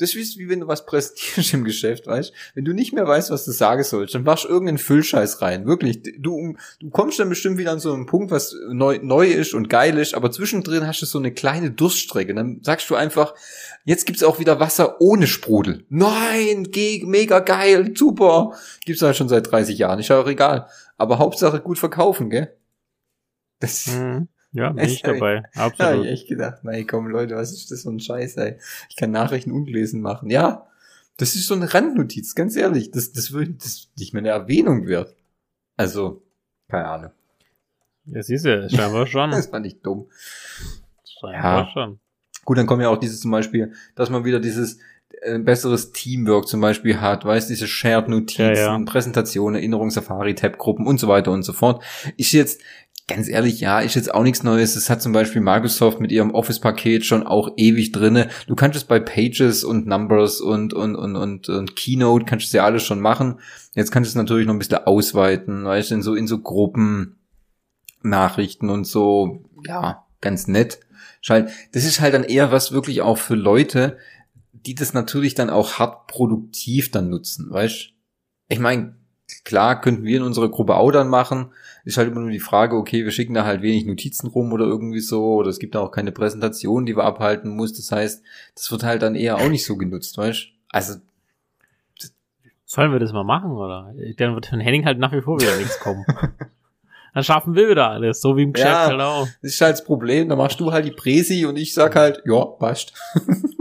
das 0.00 0.14
ist 0.14 0.38
wie 0.38 0.48
wenn 0.48 0.60
du 0.60 0.68
was 0.68 0.86
präsentierst 0.86 1.52
im 1.54 1.64
Geschäft, 1.64 2.06
weißt? 2.06 2.32
Wenn 2.54 2.64
du 2.64 2.72
nicht 2.72 2.92
mehr 2.92 3.06
weißt, 3.06 3.30
was 3.30 3.44
du 3.44 3.52
sagen 3.52 3.84
sollst, 3.84 4.14
dann 4.14 4.22
machst 4.24 4.44
du 4.44 4.48
irgendeinen 4.48 4.78
Füllscheiß 4.78 5.42
rein. 5.42 5.66
Wirklich. 5.66 6.02
Du, 6.18 6.56
du 6.80 6.90
kommst 6.90 7.18
dann 7.18 7.28
bestimmt 7.28 7.58
wieder 7.58 7.72
an 7.72 7.80
so 7.80 7.92
einen 7.92 8.06
Punkt, 8.06 8.30
was 8.30 8.54
neu, 8.68 8.98
neu 9.02 9.26
ist 9.28 9.54
und 9.54 9.68
geil 9.68 9.98
ist, 9.98 10.14
aber 10.14 10.30
zwischendrin 10.30 10.86
hast 10.86 11.02
du 11.02 11.06
so 11.06 11.18
eine 11.18 11.32
kleine 11.32 11.70
Durststrecke. 11.70 12.34
Dann 12.34 12.60
sagst 12.62 12.88
du 12.90 12.94
einfach, 12.94 13.34
jetzt 13.84 14.06
gibt's 14.06 14.22
auch 14.22 14.38
wieder 14.38 14.60
Wasser 14.60 15.00
ohne 15.00 15.26
Sprudel. 15.26 15.84
Nein, 15.88 16.64
ge 16.70 17.04
mega 17.04 17.40
geil, 17.40 17.92
super. 17.94 18.54
Gibt's 18.84 19.02
halt 19.02 19.16
schon 19.16 19.28
seit 19.28 19.50
30 19.50 19.78
Jahren, 19.78 19.98
ist 19.98 20.08
ja 20.08 20.20
auch 20.20 20.28
egal. 20.28 20.68
Aber 20.96 21.18
Hauptsache 21.18 21.60
gut 21.60 21.78
verkaufen, 21.78 22.30
gell? 22.30 22.56
Das, 23.58 23.86
Mhm. 23.88 24.28
Ja, 24.52 24.70
bin 24.72 24.84
ich 24.84 25.02
dabei. 25.02 25.42
da 25.54 25.60
hab 25.62 25.72
Absolut. 25.80 26.06
ich 26.06 26.12
echt 26.12 26.28
gedacht, 26.28 26.64
nein, 26.64 26.86
komm 26.86 27.06
Leute, 27.06 27.36
was 27.36 27.52
ist 27.52 27.70
das 27.70 27.82
für 27.82 27.90
ein 27.90 28.00
Scheiß, 28.00 28.36
ey? 28.36 28.58
Ich 28.88 28.96
kann 28.96 29.10
Nachrichten 29.10 29.52
ungelesen 29.52 30.00
machen. 30.00 30.28
Ja, 30.30 30.66
das 31.18 31.34
ist 31.36 31.46
so 31.46 31.54
eine 31.54 31.72
Randnotiz, 31.72 32.34
ganz 32.34 32.56
ehrlich. 32.56 32.90
Das, 32.90 33.12
das 33.12 33.32
wird 33.32 33.62
das 33.64 33.88
nicht 33.96 34.12
mehr 34.14 34.20
eine 34.22 34.30
Erwähnung 34.30 34.86
wert. 34.86 35.14
Also, 35.76 36.22
keine 36.68 36.86
Ahnung. 36.88 37.10
Ja, 38.06 38.22
siehst 38.22 38.44
du, 38.44 38.68
scheinbar 38.70 39.06
schon. 39.06 39.30
Das 39.30 39.46
fand 39.46 39.66
ich 39.66 39.80
dumm. 39.82 40.08
Scheinbar 41.20 41.66
Ja. 41.66 41.70
schon. 41.72 42.00
Gut, 42.44 42.58
dann 42.58 42.66
kommen 42.66 42.80
ja 42.82 42.88
auch 42.88 42.98
dieses 42.98 43.20
zum 43.20 43.30
Beispiel, 43.30 43.72
dass 43.94 44.10
man 44.10 44.24
wieder 44.24 44.40
dieses 44.40 44.78
äh, 45.22 45.38
besseres 45.38 45.92
Teamwork 45.92 46.48
zum 46.48 46.60
Beispiel 46.60 47.00
hat, 47.00 47.24
weißt, 47.24 47.50
diese 47.50 47.66
Shared 47.68 48.08
Notizen, 48.08 48.54
Ja, 48.56 48.78
ja. 48.78 48.84
Präsentationen, 48.84 49.56
Erinnerungs-Safari, 49.56 50.34
Tab-Gruppen 50.34 50.86
und 50.86 50.98
so 50.98 51.06
weiter 51.08 51.30
und 51.32 51.42
so 51.42 51.52
fort. 51.52 51.84
Ist 52.16 52.32
jetzt 52.32 52.62
ganz 53.10 53.28
ehrlich, 53.28 53.60
ja, 53.60 53.80
ist 53.80 53.94
jetzt 53.94 54.14
auch 54.14 54.22
nichts 54.22 54.42
Neues. 54.42 54.74
Das 54.74 54.88
hat 54.88 55.02
zum 55.02 55.12
Beispiel 55.12 55.42
Microsoft 55.42 56.00
mit 56.00 56.12
ihrem 56.12 56.30
Office-Paket 56.30 57.04
schon 57.04 57.26
auch 57.26 57.50
ewig 57.56 57.92
drinne. 57.92 58.28
Du 58.46 58.54
kannst 58.54 58.76
es 58.76 58.84
bei 58.84 59.00
Pages 59.00 59.64
und 59.64 59.86
Numbers 59.86 60.40
und, 60.40 60.72
und, 60.72 60.96
und, 60.96 61.16
und, 61.16 61.48
und 61.48 61.76
Keynote 61.76 62.24
kannst 62.24 62.46
du 62.46 62.48
es 62.48 62.52
ja 62.52 62.64
alles 62.64 62.84
schon 62.84 63.00
machen. 63.00 63.40
Jetzt 63.74 63.90
kannst 63.90 64.08
du 64.08 64.12
es 64.12 64.16
natürlich 64.16 64.46
noch 64.46 64.54
ein 64.54 64.58
bisschen 64.58 64.86
ausweiten, 64.86 65.64
weißt 65.64 65.90
du, 65.90 65.96
in 65.96 66.02
so, 66.02 66.14
in 66.14 66.26
so 66.26 66.38
Gruppen 66.38 67.16
Nachrichten 68.02 68.70
und 68.70 68.86
so, 68.86 69.44
ja, 69.66 70.06
ganz 70.20 70.46
nett. 70.46 70.80
Das 71.26 71.84
ist 71.84 72.00
halt 72.00 72.14
dann 72.14 72.24
eher 72.24 72.50
was 72.50 72.72
wirklich 72.72 73.02
auch 73.02 73.18
für 73.18 73.34
Leute, 73.34 73.98
die 74.52 74.74
das 74.74 74.94
natürlich 74.94 75.34
dann 75.34 75.50
auch 75.50 75.78
hart 75.78 76.06
produktiv 76.06 76.90
dann 76.90 77.10
nutzen, 77.10 77.50
weißt? 77.50 77.90
Ich 78.48 78.58
meine, 78.58 78.96
klar 79.44 79.80
könnten 79.80 80.04
wir 80.04 80.18
in 80.18 80.22
unserer 80.22 80.48
Gruppe 80.48 80.76
auch 80.76 80.90
dann 80.90 81.08
machen, 81.08 81.50
ist 81.84 81.96
halt 81.96 82.08
immer 82.08 82.20
nur 82.20 82.30
die 82.30 82.40
Frage, 82.40 82.76
okay, 82.76 83.04
wir 83.04 83.10
schicken 83.10 83.34
da 83.34 83.44
halt 83.44 83.62
wenig 83.62 83.86
Notizen 83.86 84.28
rum 84.28 84.52
oder 84.52 84.66
irgendwie 84.66 85.00
so, 85.00 85.34
oder 85.34 85.48
es 85.48 85.58
gibt 85.58 85.74
da 85.74 85.80
auch 85.80 85.90
keine 85.90 86.12
Präsentation, 86.12 86.86
die 86.86 86.96
wir 86.96 87.04
abhalten 87.04 87.54
muss. 87.56 87.72
Das 87.72 87.90
heißt, 87.90 88.22
das 88.54 88.70
wird 88.70 88.82
halt 88.82 89.02
dann 89.02 89.14
eher 89.14 89.36
auch 89.36 89.48
nicht 89.48 89.64
so 89.64 89.76
genutzt, 89.76 90.16
weißt 90.18 90.48
Also. 90.70 91.00
Sollen 92.64 92.92
wir 92.92 93.00
das 93.00 93.12
mal 93.12 93.24
machen, 93.24 93.50
oder? 93.50 93.92
Dann 94.16 94.34
wird 94.34 94.46
von 94.46 94.60
Henning 94.60 94.84
halt 94.84 94.98
nach 94.98 95.12
wie 95.12 95.22
vor 95.22 95.40
wieder 95.40 95.56
nichts 95.56 95.80
kommen. 95.80 96.04
dann 97.14 97.24
schaffen 97.24 97.56
wir 97.56 97.68
wieder 97.68 97.90
alles, 97.90 98.20
so 98.20 98.36
wie 98.36 98.44
im 98.44 98.52
Geschäft 98.52 98.70
ja, 98.70 98.86
halt 98.86 99.00
auch. 99.00 99.26
Das 99.42 99.52
ist 99.52 99.60
halt 99.60 99.72
das 99.72 99.84
Problem, 99.84 100.28
dann 100.28 100.38
machst 100.38 100.60
du 100.60 100.70
halt 100.70 100.84
die 100.84 100.92
Präsi 100.92 101.46
und 101.46 101.56
ich 101.56 101.74
sag 101.74 101.96
halt, 101.96 102.22
ja, 102.24 102.44
passt. 102.44 102.94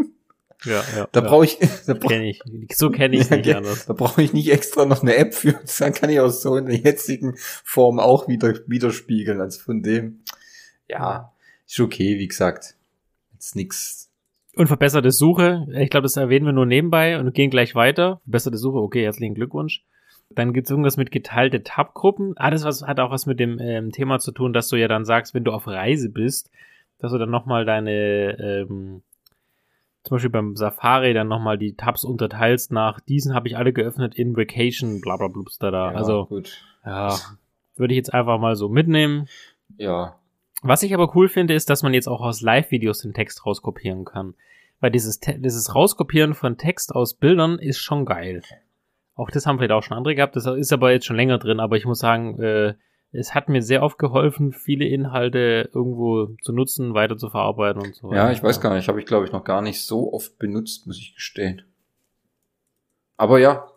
Ja, 0.65 0.83
ja. 0.95 1.07
Da 1.11 1.21
brauche 1.21 1.45
ich. 1.45 1.57
Da 1.87 1.93
brauch, 1.93 2.09
kenn 2.09 2.23
ich. 2.23 2.41
So 2.73 2.89
kenne 2.89 3.15
ich 3.15 3.29
nicht 3.29 3.55
anders. 3.55 3.85
Da 3.85 3.93
brauche 3.93 4.21
ich 4.21 4.33
nicht 4.33 4.51
extra 4.51 4.85
noch 4.85 5.01
eine 5.01 5.15
App 5.15 5.33
für. 5.33 5.53
Dann 5.79 5.93
kann 5.93 6.09
ich 6.09 6.19
auch 6.19 6.29
so 6.29 6.57
in 6.57 6.65
der 6.65 6.77
jetzigen 6.77 7.35
Form 7.37 7.99
auch 7.99 8.27
wieder 8.27 8.53
widerspiegeln. 8.67 9.41
Also 9.41 9.61
von 9.61 9.81
dem, 9.81 10.23
ja, 10.87 11.33
ist 11.65 11.79
okay, 11.79 12.19
wie 12.19 12.27
gesagt. 12.27 12.75
Jetzt 13.33 13.55
nix. 13.55 14.11
Und 14.55 14.67
verbesserte 14.67 15.11
Suche. 15.11 15.67
Ich 15.77 15.89
glaube, 15.89 16.03
das 16.03 16.17
erwähnen 16.17 16.45
wir 16.45 16.53
nur 16.53 16.65
nebenbei 16.65 17.19
und 17.19 17.33
gehen 17.33 17.49
gleich 17.49 17.75
weiter. 17.75 18.19
Verbesserte 18.23 18.57
Suche, 18.57 18.79
okay, 18.79 19.03
herzlichen 19.03 19.35
Glückwunsch. 19.35 19.85
Dann 20.31 20.53
gibt 20.53 20.67
es 20.67 20.71
irgendwas 20.71 20.97
mit 20.97 21.11
geteilte 21.11 21.63
Tab-Gruppen. 21.63 22.33
Ah, 22.35 22.51
das 22.51 22.63
was, 22.63 22.83
hat 22.83 22.99
auch 22.99 23.11
was 23.11 23.25
mit 23.25 23.39
dem 23.39 23.57
ähm, 23.59 23.91
Thema 23.91 24.19
zu 24.19 24.31
tun, 24.31 24.53
dass 24.53 24.67
du 24.67 24.75
ja 24.75 24.87
dann 24.87 25.05
sagst, 25.05 25.33
wenn 25.33 25.43
du 25.43 25.51
auf 25.51 25.67
Reise 25.67 26.09
bist, 26.09 26.51
dass 26.99 27.11
du 27.11 27.17
dann 27.17 27.31
nochmal 27.31 27.65
deine 27.65 28.37
ähm, 28.39 29.01
zum 30.03 30.15
Beispiel 30.15 30.29
beim 30.29 30.55
Safari 30.55 31.13
dann 31.13 31.27
nochmal 31.27 31.57
die 31.57 31.75
Tabs 31.75 32.03
unterteilst 32.03 32.71
nach, 32.71 32.99
diesen 32.99 33.33
habe 33.33 33.47
ich 33.47 33.57
alle 33.57 33.73
geöffnet 33.73 34.15
in 34.15 34.35
Vacation, 34.35 35.01
bla 35.01 35.17
bla 35.17 35.27
bla, 35.27 35.43
da. 35.59 35.91
Ja, 35.91 35.97
also, 35.97 36.25
gut. 36.25 36.63
ja, 36.85 37.15
würde 37.75 37.93
ich 37.93 37.97
jetzt 37.97 38.13
einfach 38.13 38.39
mal 38.39 38.55
so 38.55 38.69
mitnehmen. 38.69 39.27
Ja. 39.77 40.15
Was 40.61 40.83
ich 40.83 40.93
aber 40.93 41.15
cool 41.15 41.29
finde, 41.29 41.53
ist, 41.53 41.69
dass 41.69 41.83
man 41.83 41.93
jetzt 41.93 42.07
auch 42.07 42.21
aus 42.21 42.41
Live-Videos 42.41 42.99
den 42.99 43.13
Text 43.13 43.45
rauskopieren 43.45 44.05
kann. 44.05 44.35
Weil 44.81 44.91
dieses, 44.91 45.19
dieses 45.19 45.75
Rauskopieren 45.75 46.33
von 46.33 46.57
Text 46.57 46.95
aus 46.95 47.13
Bildern 47.13 47.59
ist 47.59 47.79
schon 47.79 48.05
geil. 48.05 48.41
Auch 49.15 49.29
das 49.29 49.45
haben 49.45 49.57
vielleicht 49.57 49.71
auch 49.71 49.83
schon 49.83 49.97
andere 49.97 50.15
gehabt, 50.15 50.37
das 50.37 50.45
ist 50.45 50.71
aber 50.71 50.91
jetzt 50.93 51.05
schon 51.05 51.17
länger 51.17 51.37
drin, 51.37 51.59
aber 51.59 51.75
ich 51.75 51.85
muss 51.85 51.99
sagen, 51.99 52.41
äh, 52.41 52.75
es 53.11 53.33
hat 53.33 53.49
mir 53.49 53.61
sehr 53.61 53.81
oft 53.83 53.97
geholfen, 53.97 54.53
viele 54.53 54.85
Inhalte 54.85 55.69
irgendwo 55.73 56.27
zu 56.41 56.53
nutzen, 56.53 56.93
weiter 56.93 57.17
zu 57.17 57.29
verarbeiten 57.29 57.81
und 57.81 57.95
so 57.95 58.09
weiter. 58.09 58.17
Ja, 58.17 58.31
ich 58.31 58.43
weiß 58.43 58.61
gar 58.61 58.75
nicht, 58.75 58.87
habe 58.87 58.99
ich 58.99 59.05
glaube 59.05 59.25
ich 59.25 59.31
noch 59.31 59.43
gar 59.43 59.61
nicht 59.61 59.83
so 59.83 60.13
oft 60.13 60.37
benutzt, 60.37 60.85
muss 60.85 60.99
ich 60.99 61.15
gestehen. 61.15 61.63
Aber 63.17 63.39
ja. 63.39 63.67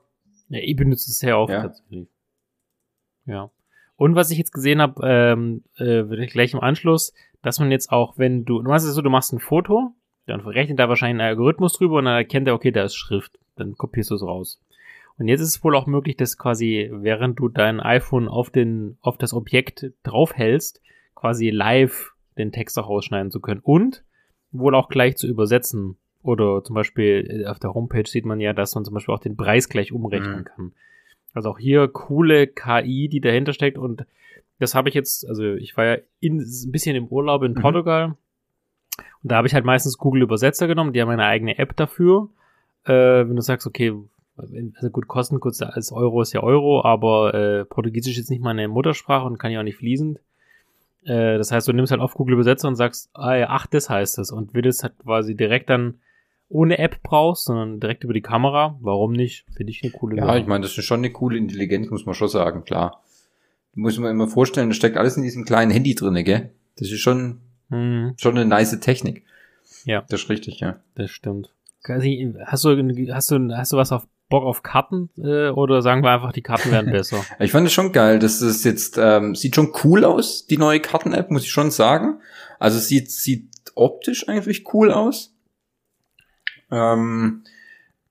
Ja, 0.49 0.61
ich 0.61 0.77
benutze 0.77 1.11
es 1.11 1.19
sehr 1.19 1.39
oft 1.39 1.53
ja. 1.53 1.63
tatsächlich. 1.63 2.09
Ja. 3.25 3.51
Und 3.97 4.15
was 4.15 4.31
ich 4.31 4.39
jetzt 4.39 4.53
gesehen 4.53 4.81
habe, 4.83 5.01
ähm, 5.05 5.65
äh, 5.77 6.27
gleich 6.27 6.53
im 6.53 6.61
Anschluss, 6.61 7.13
dass 7.43 7.59
man 7.59 7.71
jetzt 7.71 7.91
auch, 7.91 8.19
wenn 8.19 8.45
du, 8.45 8.61
du 8.61 8.69
machst 8.69 8.87
es 8.87 8.95
so, 8.95 9.03
du 9.03 9.11
machst 9.11 9.33
ein 9.33 9.41
Foto, 9.41 9.95
dann 10.27 10.43
verrechnet 10.43 10.79
da 10.79 10.89
wahrscheinlich 10.89 11.23
ein 11.23 11.29
Algorithmus 11.29 11.75
drüber 11.75 11.97
und 11.97 12.05
dann 12.05 12.15
erkennt 12.17 12.47
er, 12.49 12.55
okay, 12.55 12.71
da 12.71 12.85
ist 12.85 12.95
Schrift. 12.95 13.39
Dann 13.57 13.75
kopierst 13.75 14.11
du 14.11 14.15
es 14.15 14.23
raus. 14.23 14.61
Und 15.19 15.29
jetzt 15.29 15.41
ist 15.41 15.57
es 15.57 15.65
wohl 15.65 15.77
auch 15.77 15.87
möglich, 15.87 16.17
dass 16.17 16.39
quasi, 16.39 16.89
während 16.93 17.39
du 17.39 17.49
dein 17.49 17.81
iPhone 17.81 18.29
auf 18.29 18.51
den, 18.51 18.97
auf 19.01 19.19
das 19.19 19.35
Objekt 19.35 19.93
draufhältst, 20.03 20.81
quasi 21.15 21.51
live 21.51 22.13
den 22.39 22.53
Text 22.53 22.79
auch 22.79 22.89
rausschneiden 22.89 23.31
zu 23.31 23.41
können 23.41 23.61
und 23.63 24.05
wohl 24.51 24.75
auch 24.75 24.89
gleich 24.89 25.17
zu 25.17 25.27
übersetzen. 25.27 25.97
Oder 26.23 26.63
zum 26.65 26.75
Beispiel 26.75 27.45
äh, 27.45 27.47
auf 27.47 27.59
der 27.59 27.75
Homepage 27.75 28.09
sieht 28.09 28.25
man 28.25 28.41
ja, 28.41 28.53
dass 28.53 28.75
man 28.75 28.85
zum 28.85 28.95
Beispiel 28.95 29.15
auch 29.15 29.21
den 29.21 29.37
Preis 29.37 29.69
gleich 29.69 29.93
umrechnen 29.93 30.41
mhm. 30.41 30.45
kann. 30.45 30.73
Also 31.35 31.51
auch 31.51 31.59
hier 31.59 31.89
coole 31.89 32.47
KI, 32.47 33.09
die 33.09 33.21
dahinter 33.21 33.53
steckt 33.53 33.79
und 33.79 34.07
das 34.59 34.75
habe 34.75 34.89
ich 34.89 34.95
jetzt, 34.95 35.27
also 35.29 35.55
ich 35.55 35.77
war 35.77 35.85
ja 35.85 35.97
in, 36.21 36.39
ein 36.39 36.71
bisschen 36.71 36.95
im 36.95 37.09
Urlaub 37.09 37.43
in 37.43 37.53
mhm. 37.53 37.61
Portugal 37.61 38.17
und 39.23 39.33
da 39.33 39.37
habe 39.37 39.47
ich 39.47 39.55
halt 39.55 39.65
meistens 39.65 39.99
Google 39.99 40.23
Übersetzer 40.23 40.67
genommen, 40.67 40.93
die 40.93 41.01
haben 41.01 41.09
eine 41.09 41.25
eigene 41.25 41.59
App 41.59 41.77
dafür. 41.77 42.29
Äh, 42.85 42.93
wenn 42.93 43.37
du 43.37 43.43
sagst, 43.43 43.67
okay, 43.67 43.95
also 44.75 44.91
gut, 44.91 45.09
Kosten 45.09 45.41
kurz 45.41 45.61
als 45.63 45.93
Euro 45.93 46.23
ist 46.23 46.33
ja 46.33 46.43
Euro, 46.43 46.85
aber 46.85 47.35
äh, 47.35 47.65
Portugiesisch 47.65 48.19
ist 48.19 48.31
nicht 48.31 48.43
meine 48.43 48.69
Muttersprache 48.69 49.27
und 49.27 49.39
kann 49.39 49.53
ja 49.53 49.61
auch 49.61 49.65
nicht 49.65 49.77
fließend. 49.77 50.19
Äh, 51.05 51.39
das 51.39 51.53
heißt, 51.53 51.67
du 51.69 51.73
nimmst 51.73 51.91
halt 51.93 52.01
auf 52.01 52.15
Google 52.15 52.35
Übersetzer 52.35 52.69
und 52.69 52.77
sagst, 52.77 53.11
ah 53.15 53.35
ja, 53.35 53.47
ach, 53.51 53.67
das 53.67 53.89
heißt 53.91 54.19
es. 54.19 54.31
Und 54.31 54.55
wenn 54.55 54.63
du 54.63 54.69
es 54.69 54.83
halt 54.83 54.99
quasi 54.99 55.37
direkt 55.37 55.71
dann 55.71 56.01
ohne 56.49 56.79
App 56.79 57.03
brauchst, 57.03 57.47
sondern 57.47 57.81
direkt 57.81 58.05
über 58.05 58.13
die 58.13 58.21
Kamera, 58.21 58.77
warum 58.81 59.13
nicht? 59.13 59.47
Finde 59.57 59.71
ich 59.71 59.83
eine 59.83 59.93
coole 59.93 60.17
Ja, 60.17 60.27
Sache. 60.27 60.39
ich 60.41 60.47
meine, 60.47 60.63
das 60.63 60.77
ist 60.77 60.85
schon 60.85 61.01
eine 61.01 61.11
coole 61.11 61.39
Intelligenz, 61.39 61.91
muss 61.91 62.05
man 62.05 62.15
schon 62.15 62.29
sagen, 62.29 62.65
klar. 62.65 63.03
Muss 63.75 63.99
man 63.99 64.11
immer 64.11 64.29
vorstellen, 64.29 64.69
da 64.69 64.75
steckt 64.75 64.99
alles 64.99 65.17
in 65.17 65.23
diesem 65.23 65.45
kleinen 65.47 65.71
Handy 65.71 65.95
drinne, 65.95 66.25
gell? 66.25 66.51
Das 66.77 66.91
ist 66.91 67.01
schon, 67.01 67.41
mhm. 67.71 68.15
schon 68.19 68.37
eine 68.37 68.45
nice 68.45 68.79
Technik. 68.81 69.25
Ja. 69.85 70.05
Das 70.11 70.25
ist 70.25 70.29
richtig, 70.29 70.61
ja. 70.61 70.77
Das 70.95 71.11
stimmt. 71.11 71.55
Hast 71.89 72.05
du, 72.05 72.35
hast 72.45 73.31
du, 73.31 73.57
hast 73.57 73.73
du 73.73 73.77
was 73.77 73.93
auf 73.93 74.07
Bock 74.33 74.45
auf 74.45 74.63
Karten 74.63 75.11
äh, 75.19 75.51
oder 75.51 75.83
sagen 75.83 76.03
wir 76.03 76.11
einfach, 76.11 76.33
die 76.33 76.43
Karten 76.43 76.71
wären 76.71 76.87
besser? 76.91 77.25
ich 77.39 77.53
fand 77.53 77.67
es 77.67 77.73
schon 77.73 77.93
geil. 77.93 78.19
Das 78.19 78.41
ist 78.41 78.65
jetzt, 78.65 78.99
ähm, 78.99 79.35
sieht 79.35 79.55
schon 79.55 79.73
cool 79.85 80.05
aus, 80.05 80.47
die 80.47 80.57
neue 80.57 80.81
Karten-App, 80.81 81.31
muss 81.31 81.45
ich 81.45 81.51
schon 81.51 81.71
sagen. 81.71 82.21
Also 82.59 82.79
es 82.79 82.89
sieht, 82.89 83.11
sieht 83.11 83.51
optisch 83.75 84.29
eigentlich 84.29 84.73
cool 84.73 84.91
aus. 84.91 85.35
Ähm, 86.71 87.45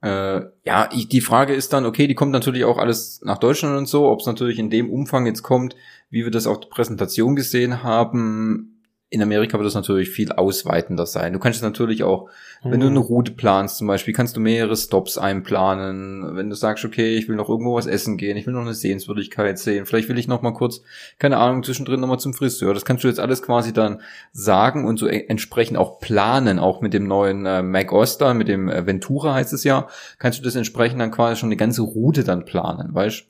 äh, 0.02 0.42
ja, 0.64 0.90
ich, 0.94 1.10
die 1.10 1.22
Frage 1.22 1.54
ist 1.54 1.74
dann, 1.74 1.86
okay, 1.86 2.08
die 2.08 2.16
kommt 2.16 2.32
natürlich 2.32 2.66
auch 2.66 2.78
alles 2.78 3.22
nach 3.24 3.40
Deutschland 3.40 3.76
und 3.78 3.88
so, 3.88 4.08
ob 4.08 4.20
es 4.20 4.28
natürlich 4.28 4.60
in 4.60 4.70
dem 4.70 4.92
Umfang 4.92 5.26
jetzt 5.26 5.42
kommt, 5.42 5.76
wie 6.12 6.24
wir 6.24 6.32
das 6.32 6.48
auf 6.48 6.60
der 6.60 6.70
Präsentation 6.70 7.36
gesehen 7.36 7.82
haben, 7.84 8.71
in 9.14 9.22
Amerika 9.22 9.58
wird 9.58 9.68
es 9.68 9.76
natürlich 9.76 10.10
viel 10.10 10.32
ausweitender 10.32 11.06
sein. 11.06 11.34
Du 11.34 11.40
kannst 11.40 11.58
es 11.58 11.64
natürlich 11.64 12.04
auch, 12.04 12.30
wenn 12.64 12.80
du 12.80 12.86
mhm. 12.86 12.92
eine 12.92 13.00
Route 13.00 13.34
planst 13.34 13.76
zum 13.76 13.88
Beispiel, 13.88 14.14
kannst 14.14 14.38
du 14.38 14.40
mehrere 14.40 14.78
Stops 14.78 15.18
einplanen. 15.18 16.38
Wenn 16.38 16.50
du 16.50 16.56
sagst, 16.56 16.86
okay, 16.86 17.18
ich 17.18 17.28
will 17.28 17.36
noch 17.36 17.50
irgendwo 17.50 17.76
was 17.76 17.88
essen 17.88 18.16
gehen, 18.16 18.38
ich 18.38 18.48
will 18.48 18.54
noch 18.54 18.62
eine 18.62 18.74
Sehenswürdigkeit 18.74 19.60
sehen, 19.60 19.86
vielleicht 19.86 20.08
will 20.08 20.18
ich 20.18 20.30
noch 20.30 20.42
mal 20.42 20.54
kurz, 20.54 20.82
keine 21.20 21.40
Ahnung, 21.40 21.62
zwischendrin 21.62 22.00
noch 22.00 22.08
mal 22.08 22.20
zum 22.20 22.34
Friseur. 22.34 22.74
Das 22.74 22.86
kannst 22.86 23.04
du 23.04 23.10
jetzt 23.10 23.20
alles 23.20 23.44
quasi 23.44 23.74
dann 23.74 24.00
sagen 24.32 24.86
und 24.86 24.96
so 24.96 25.10
e-, 25.10 25.26
entsprechend 25.28 25.78
auch 25.78 26.00
planen, 26.00 26.58
auch 26.58 26.80
mit 26.80 26.94
dem 26.94 27.06
neuen 27.06 27.46
äh, 27.46 27.62
Mac 27.64 27.92
Oster, 27.92 28.34
mit 28.34 28.48
dem 28.48 28.70
äh, 28.70 28.88
Ventura 28.88 29.34
heißt 29.34 29.52
es 29.52 29.66
ja, 29.66 29.90
kannst 30.20 30.40
du 30.40 30.44
das 30.44 30.56
entsprechend 30.56 31.02
dann 31.02 31.12
quasi 31.12 31.38
schon 31.38 31.48
eine 31.48 31.58
ganze 31.58 31.82
Route 31.82 32.24
dann 32.24 32.46
planen, 32.46 32.96
weißt? 32.96 33.26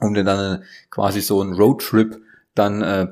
Um 0.00 0.14
dir 0.14 0.24
dann 0.24 0.60
äh, 0.60 0.64
quasi 0.88 1.20
so 1.20 1.42
einen 1.42 1.52
Roadtrip 1.52 2.18
dann 2.54 2.80
äh, 2.80 3.08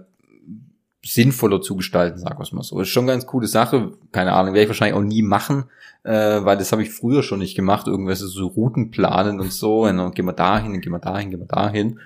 sinnvoller 1.04 1.60
zu 1.60 1.76
gestalten, 1.76 2.18
sagen 2.18 2.38
wir 2.38 2.42
es 2.42 2.52
mal 2.52 2.62
so. 2.62 2.80
Ist 2.80 2.88
schon 2.88 3.04
eine 3.04 3.12
ganz 3.12 3.26
coole 3.26 3.46
Sache. 3.46 3.92
Keine 4.12 4.32
Ahnung, 4.32 4.54
werde 4.54 4.62
ich 4.62 4.68
wahrscheinlich 4.68 4.96
auch 4.96 5.02
nie 5.02 5.22
machen, 5.22 5.64
äh, 6.02 6.10
weil 6.44 6.56
das 6.56 6.72
habe 6.72 6.82
ich 6.82 6.90
früher 6.90 7.22
schon 7.22 7.40
nicht 7.40 7.54
gemacht. 7.54 7.86
Irgendwelche 7.86 8.24
so 8.24 8.46
Routen 8.46 8.90
planen 8.90 9.40
und 9.40 9.52
so. 9.52 9.84
Und 9.84 9.98
dann 9.98 10.12
gehen 10.12 10.24
wir 10.24 10.32
dahin, 10.32 10.72
dann 10.72 10.80
gehen 10.80 10.92
wir 10.92 10.98
dahin, 10.98 11.30
gehen 11.30 11.40
wir 11.40 11.46
dahin. 11.46 12.00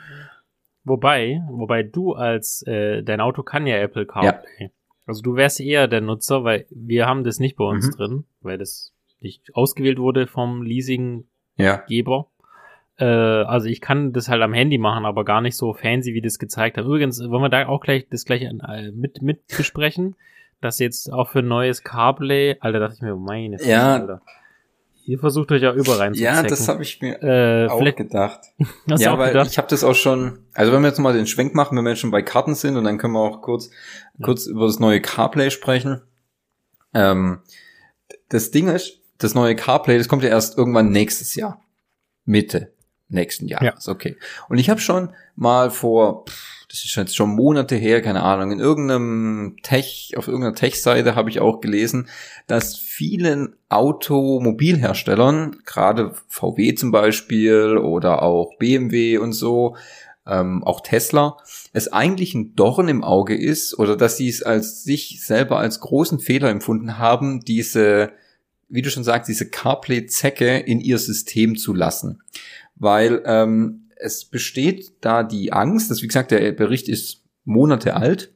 Wobei, 0.85 1.43
wobei 1.51 1.83
du 1.83 2.15
als, 2.15 2.63
äh, 2.67 3.03
dein 3.03 3.21
Auto 3.21 3.43
kann 3.43 3.67
ja 3.67 3.77
Apple 3.77 4.07
CarPlay. 4.07 4.51
Ja. 4.59 4.69
Also 5.07 5.23
du 5.23 5.37
wärst 5.37 5.61
eher 5.61 5.89
der 5.89 6.01
Nutzer, 6.01 6.45
weil 6.45 6.67
wir 6.71 7.07
haben 7.07 7.25
das 7.25 7.39
nicht 7.39 7.57
bei 7.57 7.65
uns 7.65 7.87
mhm. 7.87 7.93
drin, 7.93 8.25
weil 8.41 8.59
das 8.59 8.93
nicht 9.21 9.55
ausgewählt 9.55 9.99
wurde 9.99 10.27
vom 10.27 10.63
Leasinggeber. 10.63 11.27
Ja. 11.57 11.85
Äh, 12.99 13.05
also 13.05 13.69
ich 13.69 13.81
kann 13.81 14.13
das 14.13 14.29
halt 14.29 14.43
am 14.43 14.53
Handy 14.53 14.79
machen, 14.79 15.07
aber 15.07 15.25
gar 15.25 15.41
nicht 15.41 15.57
so 15.57 15.73
fancy, 15.73 16.15
wie 16.15 16.21
das 16.21 16.39
gezeigt 16.39 16.77
hat. 16.77 16.85
Übrigens, 16.85 17.21
wollen 17.21 17.43
wir 17.43 17.49
da 17.49 17.67
auch 17.69 17.81
gleich 17.81 18.09
das 18.11 18.25
gleiche 18.25 18.47
äh, 18.47 18.91
mit, 18.91 19.23
mit 19.23 19.47
besprechen, 19.57 20.17
dass 20.61 20.79
jetzt 20.81 21.13
auch 21.13 21.29
für 21.29 21.43
neues 21.43 21.85
CarPlay, 21.85 22.57
Alter, 22.61 22.81
dachte 22.81 22.97
ich 22.97 23.03
mir, 23.03 23.15
meine 23.15 23.59
Frage, 23.59 23.71
ja. 23.71 23.95
Alter. 23.95 24.23
Ihr 25.05 25.19
versucht 25.19 25.51
euch 25.53 25.63
ja 25.63 25.73
überall 25.73 25.99
rein 25.99 26.15
Ja, 26.15 26.43
das 26.43 26.69
habe 26.69 26.83
ich 26.83 27.01
mir 27.01 27.23
äh, 27.23 27.67
auch 27.69 27.83
gedacht. 27.97 28.41
Hast 28.91 29.01
ja, 29.01 29.17
weil 29.17 29.29
gedacht? 29.29 29.51
ich 29.51 29.57
habe 29.57 29.69
das 29.69 29.83
auch 29.83 29.95
schon, 29.95 30.41
also 30.53 30.71
wenn 30.71 30.83
wir 30.83 30.89
jetzt 30.89 30.99
mal 30.99 31.15
den 31.15 31.27
Schwenk 31.27 31.55
machen, 31.55 31.79
wenn 31.79 31.85
wir 31.85 31.91
jetzt 31.91 32.01
schon 32.01 32.11
bei 32.11 32.21
Karten 32.21 32.55
sind 32.55 32.77
und 32.77 32.85
dann 32.85 32.99
können 32.99 33.15
wir 33.15 33.21
auch 33.21 33.41
kurz, 33.41 33.71
ja. 34.19 34.27
kurz 34.27 34.47
über 34.47 34.67
das 34.67 34.81
neue 34.81 35.01
CarPlay 35.01 35.51
sprechen. 35.51 36.03
Ähm, 36.93 37.39
das 38.29 38.51
Ding 38.51 38.69
ist, 38.69 39.01
das 39.17 39.35
neue 39.35 39.57
CarPlay, 39.57 39.97
das 39.97 40.09
kommt 40.09 40.25
ja 40.25 40.29
erst 40.29 40.59
irgendwann 40.59 40.91
nächstes 40.91 41.35
Jahr. 41.37 41.63
Mitte 42.27 42.73
nächsten 43.09 43.47
Jahres. 43.47 43.87
Ja. 43.87 43.93
Okay. 43.93 44.17
Und 44.49 44.59
ich 44.59 44.71
habe 44.71 44.81
schon 44.81 45.11
mal 45.35 45.71
vor, 45.71 46.25
das 46.69 46.85
ist 46.85 46.95
jetzt 46.97 47.17
schon 47.17 47.35
Monate 47.35 47.77
her, 47.77 48.03
keine 48.03 48.23
Ahnung, 48.23 48.53
in 48.53 48.61
irgendeinem 48.61 49.57
Tech, 49.63 50.15
auf 50.17 50.29
irgendeiner 50.29 50.55
Tech-Seite 50.55 51.15
habe 51.15 51.31
ich 51.31 51.41
auch 51.41 51.61
gelesen, 51.61 52.09
dass 52.47 52.77
vielen 52.77 53.57
Automobilherstellern, 53.69 55.57
gerade 55.65 56.15
VW 56.29 56.75
zum 56.75 56.91
Beispiel 56.91 57.79
oder 57.79 58.23
auch 58.23 58.57
BMW 58.59 59.19
und 59.19 59.33
so, 59.33 59.77
ähm, 60.27 60.63
auch 60.63 60.83
Tesla, 60.83 61.39
es 61.73 61.91
eigentlich 61.91 62.35
ein 62.35 62.55
Dorn 62.55 62.89
im 62.89 63.03
Auge 63.03 63.35
ist 63.35 63.79
oder 63.79 63.97
dass 63.97 64.19
sie 64.19 64.29
es 64.29 64.43
als 64.43 64.85
sich 64.85 65.25
selber 65.25 65.59
als 65.59 65.81
großen 65.81 66.21
Fehler 66.21 66.51
empfunden 66.51 66.99
haben, 66.99 67.41
diese, 67.41 68.13
wie 68.69 68.83
du 68.83 68.91
schon 68.91 69.05
sagst, 69.05 69.29
diese 69.29 69.49
CarPlay-Zecke 69.49 70.59
in 70.59 70.81
ihr 70.81 70.99
System 70.99 71.57
zu 71.57 71.73
lassen. 71.73 72.21
Weil 72.79 73.23
ähm, 73.25 73.89
es 73.97 74.25
besteht 74.25 74.93
da 75.01 75.23
die 75.23 75.53
Angst, 75.53 75.91
dass 75.91 76.03
wie 76.03 76.07
gesagt, 76.07 76.31
der 76.31 76.53
Bericht 76.53 76.89
ist 76.89 77.25
Monate 77.45 77.97
alt. 77.97 78.33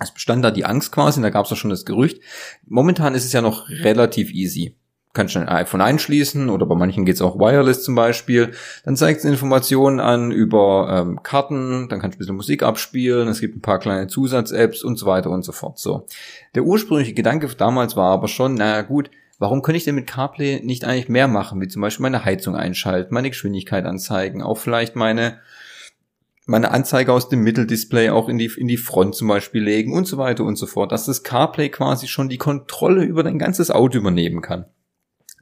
Es 0.00 0.12
bestand 0.12 0.44
da 0.44 0.50
die 0.50 0.64
Angst 0.64 0.92
quasi, 0.92 1.18
und 1.18 1.24
da 1.24 1.30
gab 1.30 1.44
es 1.44 1.52
auch 1.52 1.56
schon 1.56 1.70
das 1.70 1.84
Gerücht. 1.84 2.22
Momentan 2.66 3.14
ist 3.14 3.24
es 3.24 3.32
ja 3.32 3.42
noch 3.42 3.68
relativ 3.68 4.32
easy. 4.32 4.76
Kannst 5.12 5.34
du 5.34 5.40
ein 5.40 5.48
iPhone 5.48 5.80
einschließen 5.80 6.48
oder 6.48 6.66
bei 6.66 6.76
manchen 6.76 7.04
geht's 7.04 7.20
auch 7.20 7.36
wireless 7.36 7.82
zum 7.82 7.96
Beispiel. 7.96 8.52
Dann 8.84 8.96
zeigt 8.96 9.18
es 9.18 9.24
Informationen 9.24 9.98
an 9.98 10.30
über 10.30 11.02
ähm, 11.02 11.20
Karten, 11.24 11.88
dann 11.88 12.00
kannst 12.00 12.14
du 12.14 12.16
ein 12.16 12.20
bisschen 12.20 12.36
Musik 12.36 12.62
abspielen, 12.62 13.26
es 13.26 13.40
gibt 13.40 13.56
ein 13.56 13.60
paar 13.60 13.80
kleine 13.80 14.06
Zusatz-Apps 14.06 14.84
und 14.84 14.98
so 14.98 15.06
weiter 15.06 15.30
und 15.30 15.42
so 15.42 15.50
fort. 15.50 15.80
So. 15.80 16.06
Der 16.54 16.62
ursprüngliche 16.62 17.12
Gedanke 17.12 17.48
damals 17.56 17.96
war 17.96 18.12
aber 18.12 18.28
schon, 18.28 18.54
naja 18.54 18.82
gut, 18.82 19.10
warum 19.40 19.62
könnte 19.62 19.78
ich 19.78 19.84
denn 19.84 19.96
mit 19.96 20.06
CarPlay 20.06 20.60
nicht 20.62 20.84
eigentlich 20.84 21.08
mehr 21.08 21.26
machen, 21.26 21.60
wie 21.60 21.66
zum 21.66 21.82
Beispiel 21.82 22.02
meine 22.02 22.24
Heizung 22.24 22.54
einschalten, 22.54 23.12
meine 23.12 23.30
Geschwindigkeit 23.30 23.84
anzeigen, 23.86 24.42
auch 24.42 24.58
vielleicht 24.58 24.94
meine 24.94 25.40
meine 26.46 26.72
Anzeige 26.72 27.12
aus 27.12 27.28
dem 27.28 27.42
Mitteldisplay 27.42 28.10
auch 28.10 28.28
in 28.28 28.36
die, 28.36 28.50
in 28.56 28.66
die 28.66 28.76
Front 28.76 29.14
zum 29.14 29.28
Beispiel 29.28 29.62
legen 29.62 29.94
und 29.94 30.06
so 30.06 30.18
weiter 30.18 30.42
und 30.42 30.56
so 30.56 30.66
fort, 30.66 30.90
dass 30.90 31.06
das 31.06 31.22
CarPlay 31.22 31.68
quasi 31.68 32.08
schon 32.08 32.28
die 32.28 32.38
Kontrolle 32.38 33.04
über 33.04 33.22
dein 33.22 33.38
ganzes 33.38 33.70
Auto 33.70 33.98
übernehmen 33.98 34.42
kann. 34.42 34.66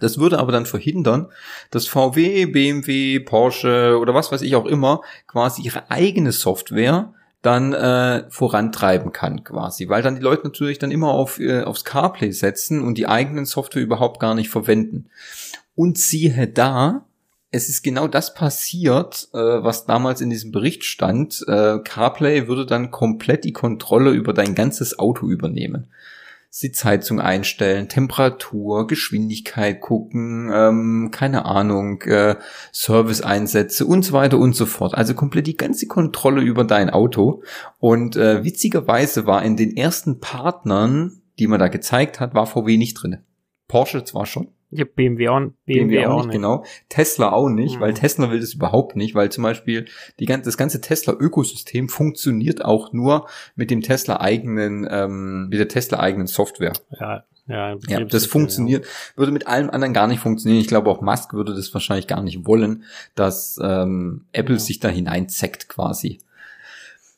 Das 0.00 0.18
würde 0.18 0.38
aber 0.38 0.52
dann 0.52 0.66
verhindern, 0.66 1.28
dass 1.70 1.86
VW, 1.86 2.46
BMW, 2.46 3.20
Porsche 3.20 3.98
oder 3.98 4.12
was 4.12 4.30
weiß 4.30 4.42
ich 4.42 4.54
auch 4.54 4.66
immer 4.66 5.00
quasi 5.26 5.62
ihre 5.62 5.90
eigene 5.90 6.32
Software 6.32 7.14
dann 7.42 7.72
äh, 7.72 8.28
vorantreiben 8.30 9.12
kann 9.12 9.44
quasi, 9.44 9.88
weil 9.88 10.02
dann 10.02 10.16
die 10.16 10.22
Leute 10.22 10.44
natürlich 10.44 10.78
dann 10.78 10.90
immer 10.90 11.10
auf 11.10 11.38
äh, 11.38 11.62
aufs 11.62 11.84
CarPlay 11.84 12.32
setzen 12.32 12.82
und 12.82 12.98
die 12.98 13.06
eigenen 13.06 13.44
Software 13.44 13.82
überhaupt 13.82 14.18
gar 14.18 14.34
nicht 14.34 14.48
verwenden. 14.48 15.08
Und 15.76 15.98
siehe 15.98 16.48
da, 16.48 17.06
es 17.50 17.68
ist 17.68 17.82
genau 17.82 18.08
das 18.08 18.34
passiert, 18.34 19.28
äh, 19.32 19.38
was 19.38 19.86
damals 19.86 20.20
in 20.20 20.30
diesem 20.30 20.50
Bericht 20.50 20.84
stand. 20.84 21.44
Äh, 21.46 21.78
CarPlay 21.78 22.48
würde 22.48 22.66
dann 22.66 22.90
komplett 22.90 23.44
die 23.44 23.52
Kontrolle 23.52 24.10
über 24.10 24.32
dein 24.34 24.54
ganzes 24.54 24.98
Auto 24.98 25.28
übernehmen. 25.28 25.88
Sitzheizung 26.50 27.20
einstellen, 27.20 27.88
Temperatur, 27.88 28.86
Geschwindigkeit 28.86 29.80
gucken, 29.80 30.50
ähm, 30.52 31.10
keine 31.12 31.44
Ahnung, 31.44 32.02
äh, 32.02 32.36
Service-Einsätze 32.72 33.84
und 33.84 34.02
so 34.02 34.12
weiter 34.12 34.38
und 34.38 34.56
so 34.56 34.64
fort. 34.64 34.94
Also 34.94 35.14
komplett 35.14 35.46
die 35.46 35.56
ganze 35.56 35.86
Kontrolle 35.86 36.40
über 36.40 36.64
dein 36.64 36.90
Auto. 36.90 37.42
Und 37.78 38.16
äh, 38.16 38.44
witzigerweise 38.44 39.26
war 39.26 39.42
in 39.42 39.56
den 39.56 39.76
ersten 39.76 40.20
Partnern, 40.20 41.20
die 41.38 41.46
man 41.46 41.60
da 41.60 41.68
gezeigt 41.68 42.18
hat, 42.18 42.34
war 42.34 42.46
VW 42.46 42.76
nicht 42.76 42.94
drin. 42.94 43.18
Porsche 43.68 44.02
zwar 44.04 44.24
schon, 44.24 44.48
ja, 44.70 44.84
BMW 44.84 45.28
auch, 45.28 45.40
BMW, 45.40 45.54
BMW 45.66 46.06
auch, 46.06 46.16
nicht, 46.16 46.26
nicht, 46.26 46.32
genau. 46.34 46.64
Tesla 46.88 47.32
auch 47.32 47.48
nicht, 47.48 47.76
mhm. 47.76 47.80
weil 47.80 47.94
Tesla 47.94 48.30
will 48.30 48.40
das 48.40 48.52
überhaupt 48.52 48.96
nicht, 48.96 49.14
weil 49.14 49.30
zum 49.30 49.42
Beispiel 49.44 49.86
die, 50.20 50.26
das 50.26 50.58
ganze 50.58 50.80
Tesla-Ökosystem 50.80 51.88
funktioniert 51.88 52.64
auch 52.64 52.92
nur 52.92 53.26
mit 53.56 53.70
dem 53.70 53.80
Tesla-eigenen, 53.80 54.86
ähm, 54.90 55.48
mit 55.48 55.58
der 55.58 55.68
Tesla-eigenen 55.68 56.26
Software. 56.26 56.74
Ja, 57.00 57.24
ja, 57.46 57.76
ja 57.88 58.04
das 58.04 58.26
funktioniert, 58.26 58.84
ja. 58.84 58.90
würde 59.16 59.32
mit 59.32 59.46
allem 59.46 59.70
anderen 59.70 59.94
gar 59.94 60.06
nicht 60.06 60.20
funktionieren. 60.20 60.60
Ich 60.60 60.68
glaube 60.68 60.90
auch 60.90 61.00
Musk 61.00 61.32
würde 61.32 61.54
das 61.54 61.72
wahrscheinlich 61.72 62.06
gar 62.06 62.22
nicht 62.22 62.46
wollen, 62.46 62.84
dass 63.14 63.58
ähm, 63.62 64.26
Apple 64.32 64.56
ja. 64.56 64.60
sich 64.60 64.80
da 64.80 64.88
hineinzeckt 64.88 65.70
quasi. 65.70 66.18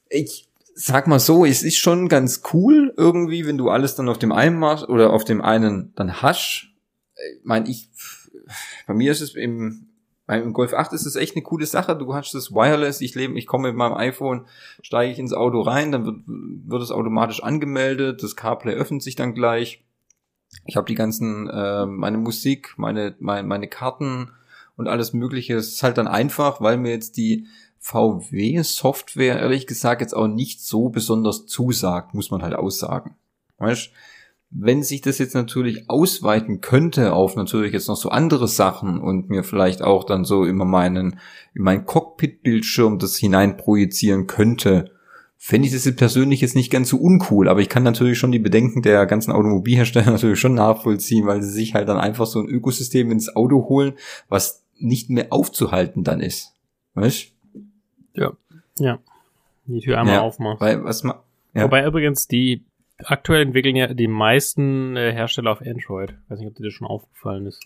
Ich 0.08 0.46
sag 0.74 1.08
mal 1.08 1.18
so, 1.18 1.44
es 1.44 1.64
ist 1.64 1.78
schon 1.78 2.08
ganz 2.08 2.42
cool 2.52 2.94
irgendwie, 2.96 3.44
wenn 3.44 3.58
du 3.58 3.70
alles 3.70 3.96
dann 3.96 4.08
auf 4.08 4.18
dem 4.18 4.30
einen 4.30 4.56
machst 4.56 4.88
oder 4.88 5.12
auf 5.12 5.24
dem 5.24 5.42
einen 5.42 5.92
dann 5.96 6.22
hast 6.22 6.68
ich 7.36 7.44
meine, 7.44 7.68
ich, 7.68 7.88
bei 8.86 8.94
mir 8.94 9.12
ist 9.12 9.20
es 9.20 9.34
im, 9.34 9.88
beim 10.26 10.52
Golf 10.52 10.74
8 10.74 10.92
ist 10.92 11.06
es 11.06 11.16
echt 11.16 11.34
eine 11.34 11.42
coole 11.42 11.66
Sache. 11.66 11.96
Du 11.96 12.14
hast 12.14 12.34
das 12.34 12.52
Wireless, 12.52 13.00
ich 13.00 13.14
lebe, 13.14 13.36
ich 13.38 13.46
komme 13.46 13.68
mit 13.68 13.76
meinem 13.76 13.94
iPhone, 13.94 14.46
steige 14.80 15.12
ich 15.12 15.18
ins 15.18 15.32
Auto 15.32 15.60
rein, 15.60 15.90
dann 15.90 16.06
wird, 16.06 16.22
wird 16.26 16.82
es 16.82 16.92
automatisch 16.92 17.42
angemeldet, 17.42 18.22
das 18.22 18.36
CarPlay 18.36 18.74
öffnet 18.74 19.02
sich 19.02 19.16
dann 19.16 19.34
gleich. 19.34 19.84
Ich 20.66 20.76
habe 20.76 20.86
die 20.86 20.94
ganzen, 20.94 21.48
äh, 21.48 21.86
meine 21.86 22.18
Musik, 22.18 22.74
meine, 22.76 23.16
meine, 23.18 23.46
meine 23.46 23.68
Karten 23.68 24.30
und 24.76 24.88
alles 24.88 25.12
mögliche. 25.12 25.56
Es 25.56 25.72
ist 25.72 25.82
halt 25.82 25.98
dann 25.98 26.08
einfach, 26.08 26.60
weil 26.60 26.76
mir 26.76 26.90
jetzt 26.90 27.16
die 27.16 27.46
VW-Software 27.80 29.40
ehrlich 29.40 29.66
gesagt 29.66 30.00
jetzt 30.00 30.14
auch 30.14 30.28
nicht 30.28 30.62
so 30.62 30.90
besonders 30.90 31.46
zusagt, 31.46 32.14
muss 32.14 32.30
man 32.30 32.42
halt 32.42 32.54
aussagen. 32.54 33.16
Weißt 33.58 33.90
wenn 34.50 34.82
sich 34.82 35.00
das 35.00 35.18
jetzt 35.18 35.34
natürlich 35.34 35.88
ausweiten 35.88 36.60
könnte 36.60 37.12
auf 37.12 37.36
natürlich 37.36 37.72
jetzt 37.72 37.88
noch 37.88 37.96
so 37.96 38.08
andere 38.08 38.48
Sachen 38.48 39.00
und 39.00 39.30
mir 39.30 39.44
vielleicht 39.44 39.80
auch 39.80 40.04
dann 40.04 40.24
so 40.24 40.44
immer 40.44 40.64
meinen, 40.64 41.20
in 41.54 41.62
meinen 41.62 41.84
Cockpit-Bildschirm 41.84 42.98
das 42.98 43.16
hineinprojizieren 43.16 44.26
könnte, 44.26 44.90
fände 45.36 45.68
ich 45.68 45.72
das 45.72 45.84
jetzt 45.84 45.98
persönlich 45.98 46.40
jetzt 46.40 46.56
nicht 46.56 46.70
ganz 46.70 46.88
so 46.88 46.96
uncool, 46.96 47.48
aber 47.48 47.60
ich 47.60 47.68
kann 47.68 47.84
natürlich 47.84 48.18
schon 48.18 48.32
die 48.32 48.40
Bedenken 48.40 48.82
der 48.82 49.06
ganzen 49.06 49.30
Automobilhersteller 49.32 50.10
natürlich 50.10 50.40
schon 50.40 50.54
nachvollziehen, 50.54 51.26
weil 51.26 51.42
sie 51.42 51.50
sich 51.50 51.74
halt 51.74 51.88
dann 51.88 51.98
einfach 51.98 52.26
so 52.26 52.40
ein 52.40 52.48
Ökosystem 52.48 53.10
ins 53.12 53.34
Auto 53.34 53.68
holen, 53.68 53.94
was 54.28 54.64
nicht 54.78 55.10
mehr 55.10 55.28
aufzuhalten 55.30 56.02
dann 56.02 56.20
ist. 56.20 56.54
Weißt? 56.94 57.32
Ja. 58.14 58.32
Ja. 58.78 58.98
Die 59.66 59.80
Tür 59.80 59.98
einmal 59.98 60.14
ja, 60.14 60.20
aufmachen. 60.22 60.60
Weil, 60.60 60.82
was 60.82 61.04
ma 61.04 61.22
ja. 61.54 61.64
Wobei 61.64 61.84
übrigens 61.84 62.28
die 62.28 62.64
aktuell 63.06 63.42
entwickeln 63.42 63.76
ja 63.76 63.92
die 63.92 64.08
meisten 64.08 64.96
äh, 64.96 65.12
Hersteller 65.12 65.52
auf 65.52 65.60
Android. 65.60 66.14
weiß 66.28 66.38
nicht, 66.38 66.48
ob 66.48 66.54
dir 66.54 66.64
das 66.64 66.72
schon 66.72 66.86
aufgefallen 66.86 67.46
ist. 67.46 67.60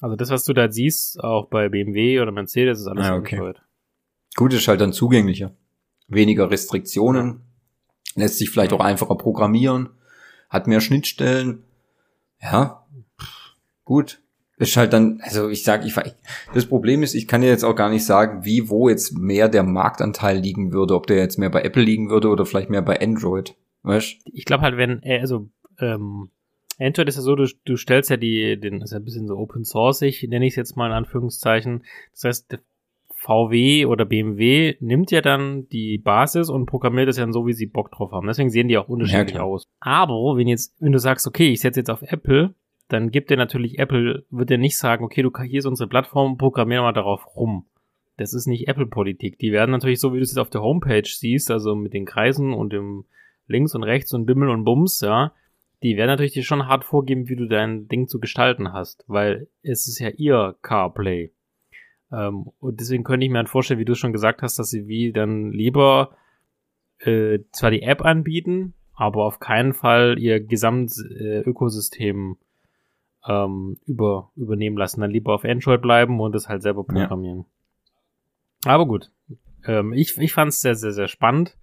Also 0.00 0.16
das, 0.16 0.30
was 0.30 0.44
du 0.44 0.52
da 0.52 0.70
siehst, 0.70 1.22
auch 1.22 1.46
bei 1.46 1.68
BMW 1.68 2.20
oder 2.20 2.32
Mercedes, 2.32 2.80
ist 2.80 2.86
alles 2.86 3.06
ah, 3.06 3.16
okay. 3.16 3.36
Android. 3.36 3.62
Gut, 4.34 4.52
ist 4.54 4.66
halt 4.68 4.80
dann 4.80 4.92
zugänglicher. 4.92 5.52
Weniger 6.08 6.50
Restriktionen, 6.50 7.42
lässt 8.14 8.38
sich 8.38 8.50
vielleicht 8.50 8.72
auch 8.72 8.80
einfacher 8.80 9.16
programmieren, 9.16 9.90
hat 10.48 10.66
mehr 10.66 10.80
Schnittstellen. 10.80 11.62
Ja, 12.40 12.86
gut. 13.84 14.20
Ist 14.56 14.76
halt 14.76 14.92
dann, 14.92 15.20
also 15.22 15.48
ich 15.48 15.64
sag, 15.64 15.86
ich, 15.86 15.94
das 16.52 16.66
Problem 16.66 17.02
ist, 17.02 17.14
ich 17.14 17.26
kann 17.26 17.40
dir 17.40 17.48
jetzt 17.48 17.64
auch 17.64 17.74
gar 17.74 17.88
nicht 17.88 18.04
sagen, 18.04 18.44
wie, 18.44 18.68
wo 18.68 18.90
jetzt 18.90 19.16
mehr 19.16 19.48
der 19.48 19.62
Marktanteil 19.62 20.36
liegen 20.36 20.72
würde, 20.72 20.94
ob 20.94 21.06
der 21.06 21.16
jetzt 21.16 21.38
mehr 21.38 21.48
bei 21.48 21.62
Apple 21.62 21.82
liegen 21.82 22.10
würde 22.10 22.28
oder 22.28 22.44
vielleicht 22.44 22.68
mehr 22.68 22.82
bei 22.82 23.00
Android. 23.00 23.54
Weißt? 23.82 24.18
Ich 24.32 24.44
glaube 24.44 24.62
halt, 24.62 24.76
wenn, 24.76 25.02
äh, 25.02 25.20
also, 25.20 25.48
ähm, 25.78 26.30
Android 26.78 27.08
ist 27.08 27.16
ja 27.16 27.22
so, 27.22 27.36
du, 27.36 27.46
du 27.64 27.76
stellst 27.76 28.10
ja 28.10 28.16
die, 28.16 28.58
den, 28.58 28.80
ist 28.80 28.92
ja 28.92 28.98
ein 28.98 29.04
bisschen 29.04 29.26
so 29.26 29.36
open 29.36 29.64
sourceig, 29.64 30.22
nenne 30.28 30.46
ich 30.46 30.52
es 30.52 30.56
jetzt 30.56 30.76
mal 30.76 30.86
in 30.86 30.92
Anführungszeichen. 30.92 31.84
Das 32.12 32.24
heißt, 32.24 32.58
VW 33.14 33.84
oder 33.84 34.06
BMW 34.06 34.76
nimmt 34.80 35.10
ja 35.10 35.20
dann 35.20 35.68
die 35.68 35.98
Basis 35.98 36.48
und 36.48 36.64
programmiert 36.64 37.08
das 37.08 37.18
ja 37.18 37.30
so, 37.30 37.46
wie 37.46 37.52
sie 37.52 37.66
Bock 37.66 37.90
drauf 37.90 38.12
haben. 38.12 38.26
Deswegen 38.26 38.48
sehen 38.48 38.68
die 38.68 38.78
auch 38.78 38.88
unterschiedlich 38.88 39.36
ja, 39.36 39.42
aus. 39.42 39.64
Aber 39.78 40.38
wenn 40.38 40.48
jetzt, 40.48 40.74
wenn 40.80 40.92
du 40.92 40.98
sagst, 40.98 41.26
okay, 41.26 41.50
ich 41.50 41.60
setze 41.60 41.80
jetzt 41.80 41.90
auf 41.90 42.00
Apple, 42.00 42.54
dann 42.88 43.10
gibt 43.10 43.30
dir 43.30 43.36
natürlich 43.36 43.78
Apple, 43.78 44.24
wird 44.30 44.48
dir 44.48 44.58
nicht 44.58 44.78
sagen, 44.78 45.04
okay, 45.04 45.22
du 45.22 45.30
hier 45.44 45.58
ist 45.58 45.66
unsere 45.66 45.88
Plattform, 45.88 46.38
programmier 46.38 46.80
mal 46.80 46.92
darauf 46.92 47.36
rum. 47.36 47.66
Das 48.16 48.32
ist 48.32 48.46
nicht 48.46 48.68
Apple-Politik. 48.68 49.38
Die 49.38 49.52
werden 49.52 49.70
natürlich 49.70 50.00
so, 50.00 50.12
wie 50.12 50.16
du 50.18 50.22
es 50.22 50.30
jetzt 50.30 50.38
auf 50.38 50.50
der 50.50 50.62
Homepage 50.62 51.06
siehst, 51.06 51.50
also 51.50 51.74
mit 51.74 51.92
den 51.92 52.06
Kreisen 52.06 52.54
und 52.54 52.72
dem 52.72 53.04
links 53.50 53.74
und 53.74 53.82
rechts 53.82 54.12
und 54.14 54.26
Bimmel 54.26 54.48
und 54.48 54.64
Bums, 54.64 55.00
ja, 55.00 55.32
die 55.82 55.96
werden 55.96 56.08
natürlich 56.08 56.32
dir 56.32 56.42
schon 56.42 56.66
hart 56.66 56.84
vorgeben, 56.84 57.28
wie 57.28 57.36
du 57.36 57.46
dein 57.46 57.88
Ding 57.88 58.06
zu 58.08 58.20
gestalten 58.20 58.72
hast, 58.72 59.04
weil 59.06 59.48
es 59.62 59.88
ist 59.88 59.98
ja 59.98 60.08
ihr 60.10 60.56
CarPlay. 60.62 61.32
Ähm, 62.12 62.50
und 62.58 62.80
deswegen 62.80 63.04
könnte 63.04 63.24
ich 63.24 63.32
mir 63.32 63.38
halt 63.38 63.48
vorstellen, 63.48 63.80
wie 63.80 63.84
du 63.84 63.94
schon 63.94 64.12
gesagt 64.12 64.42
hast, 64.42 64.58
dass 64.58 64.70
sie 64.70 64.88
wie 64.88 65.12
dann 65.12 65.52
lieber 65.52 66.16
äh, 66.98 67.40
zwar 67.52 67.70
die 67.70 67.82
App 67.82 68.04
anbieten, 68.04 68.74
aber 68.94 69.24
auf 69.24 69.40
keinen 69.40 69.72
Fall 69.72 70.18
ihr 70.18 70.40
Gesamtökosystem 70.40 72.36
äh, 72.36 72.44
ähm, 73.26 73.78
über, 73.86 74.30
übernehmen 74.36 74.76
lassen. 74.76 75.00
Dann 75.00 75.10
lieber 75.10 75.34
auf 75.34 75.44
Android 75.44 75.80
bleiben 75.80 76.20
und 76.20 76.34
es 76.34 76.48
halt 76.48 76.62
selber 76.62 76.84
programmieren. 76.84 77.46
Ja. 78.64 78.72
Aber 78.72 78.86
gut. 78.86 79.10
Ähm, 79.66 79.92
ich 79.92 80.16
ich 80.18 80.32
fand 80.32 80.50
es 80.50 80.60
sehr, 80.60 80.74
sehr, 80.74 80.92
sehr 80.92 81.08
spannend. 81.08 81.56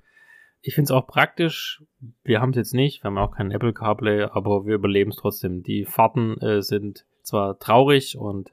Ich 0.62 0.76
finde 0.76 0.86
es 0.88 0.91
auch 0.91 1.08
praktisch. 1.08 1.84
Wir 2.24 2.41
haben 2.41 2.49
es 2.51 2.55
jetzt 2.58 2.74
nicht, 2.74 3.03
wir 3.03 3.08
haben 3.10 3.18
auch 3.18 3.32
keinen 3.36 3.51
Apple 3.51 3.74
CarPlay, 3.74 4.24
aber 4.32 4.66
wir 4.66 4.76
überleben 4.76 5.12
es 5.12 5.18
trotzdem. 5.18 5.64
Die 5.64 5.86
Fahrten 5.86 6.38
äh, 6.41 6.62
sind 6.62 7.05
zwar 7.24 7.60
traurig 7.60 8.18
und 8.18 8.51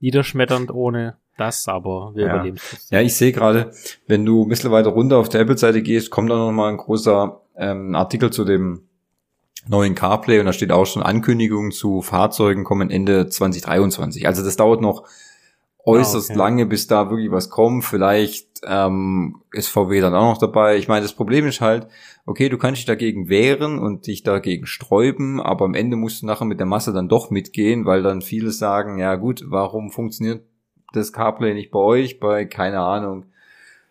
niederschmetternd 0.00 0.70
ohne 0.70 1.16
das, 1.38 1.66
aber 1.68 2.12
wir 2.14 2.26
Ja. 2.26 2.34
überleben 2.34 2.56
es. 2.56 2.90
Ja, 2.90 3.00
ich 3.00 3.16
sehe 3.16 3.32
gerade, 3.32 3.72
wenn 4.06 4.24
du 4.24 4.44
ein 4.44 4.48
bisschen 4.48 4.70
weiter 4.70 4.90
runter 4.90 5.18
auf 5.18 5.28
der 5.28 5.40
Apple-Seite 5.42 5.82
gehst, 5.82 6.10
kommt 6.10 6.30
da 6.30 6.36
noch 6.36 6.52
mal 6.52 6.68
ein 6.70 6.76
großer 6.76 7.40
ähm, 7.56 7.94
Artikel 7.94 8.30
zu 8.30 8.44
dem 8.44 8.88
neuen 9.68 9.94
CarPlay 9.94 10.40
und 10.40 10.46
da 10.46 10.52
steht 10.52 10.72
auch 10.72 10.86
schon 10.86 11.02
Ankündigungen 11.02 11.70
zu 11.70 12.02
Fahrzeugen 12.02 12.64
kommen 12.64 12.90
Ende 12.90 13.28
2023. 13.28 14.26
Also 14.26 14.44
das 14.44 14.56
dauert 14.56 14.80
noch 14.80 15.06
äußerst 15.84 16.30
Ah, 16.30 16.32
okay. 16.34 16.38
lange, 16.38 16.66
bis 16.66 16.86
da 16.86 17.10
wirklich 17.10 17.30
was 17.30 17.50
kommt. 17.50 17.84
Vielleicht 17.84 18.48
ähm, 18.64 19.42
ist 19.52 19.68
VW 19.68 20.00
dann 20.00 20.14
auch 20.14 20.32
noch 20.34 20.38
dabei. 20.38 20.76
Ich 20.76 20.88
meine, 20.88 21.02
das 21.02 21.12
Problem 21.14 21.46
ist 21.46 21.60
halt, 21.60 21.88
okay, 22.26 22.48
du 22.48 22.58
kannst 22.58 22.78
dich 22.78 22.86
dagegen 22.86 23.28
wehren 23.28 23.78
und 23.78 24.06
dich 24.06 24.22
dagegen 24.22 24.66
sträuben, 24.66 25.40
aber 25.40 25.64
am 25.64 25.74
Ende 25.74 25.96
musst 25.96 26.22
du 26.22 26.26
nachher 26.26 26.44
mit 26.44 26.60
der 26.60 26.66
Masse 26.66 26.92
dann 26.92 27.08
doch 27.08 27.30
mitgehen, 27.30 27.84
weil 27.84 28.02
dann 28.02 28.22
viele 28.22 28.50
sagen, 28.50 28.98
ja 28.98 29.16
gut, 29.16 29.44
warum 29.46 29.90
funktioniert 29.90 30.44
das 30.92 31.12
CarPlay 31.12 31.54
nicht 31.54 31.70
bei 31.70 31.78
euch, 31.80 32.20
bei, 32.20 32.44
keine 32.44 32.80
Ahnung, 32.80 33.24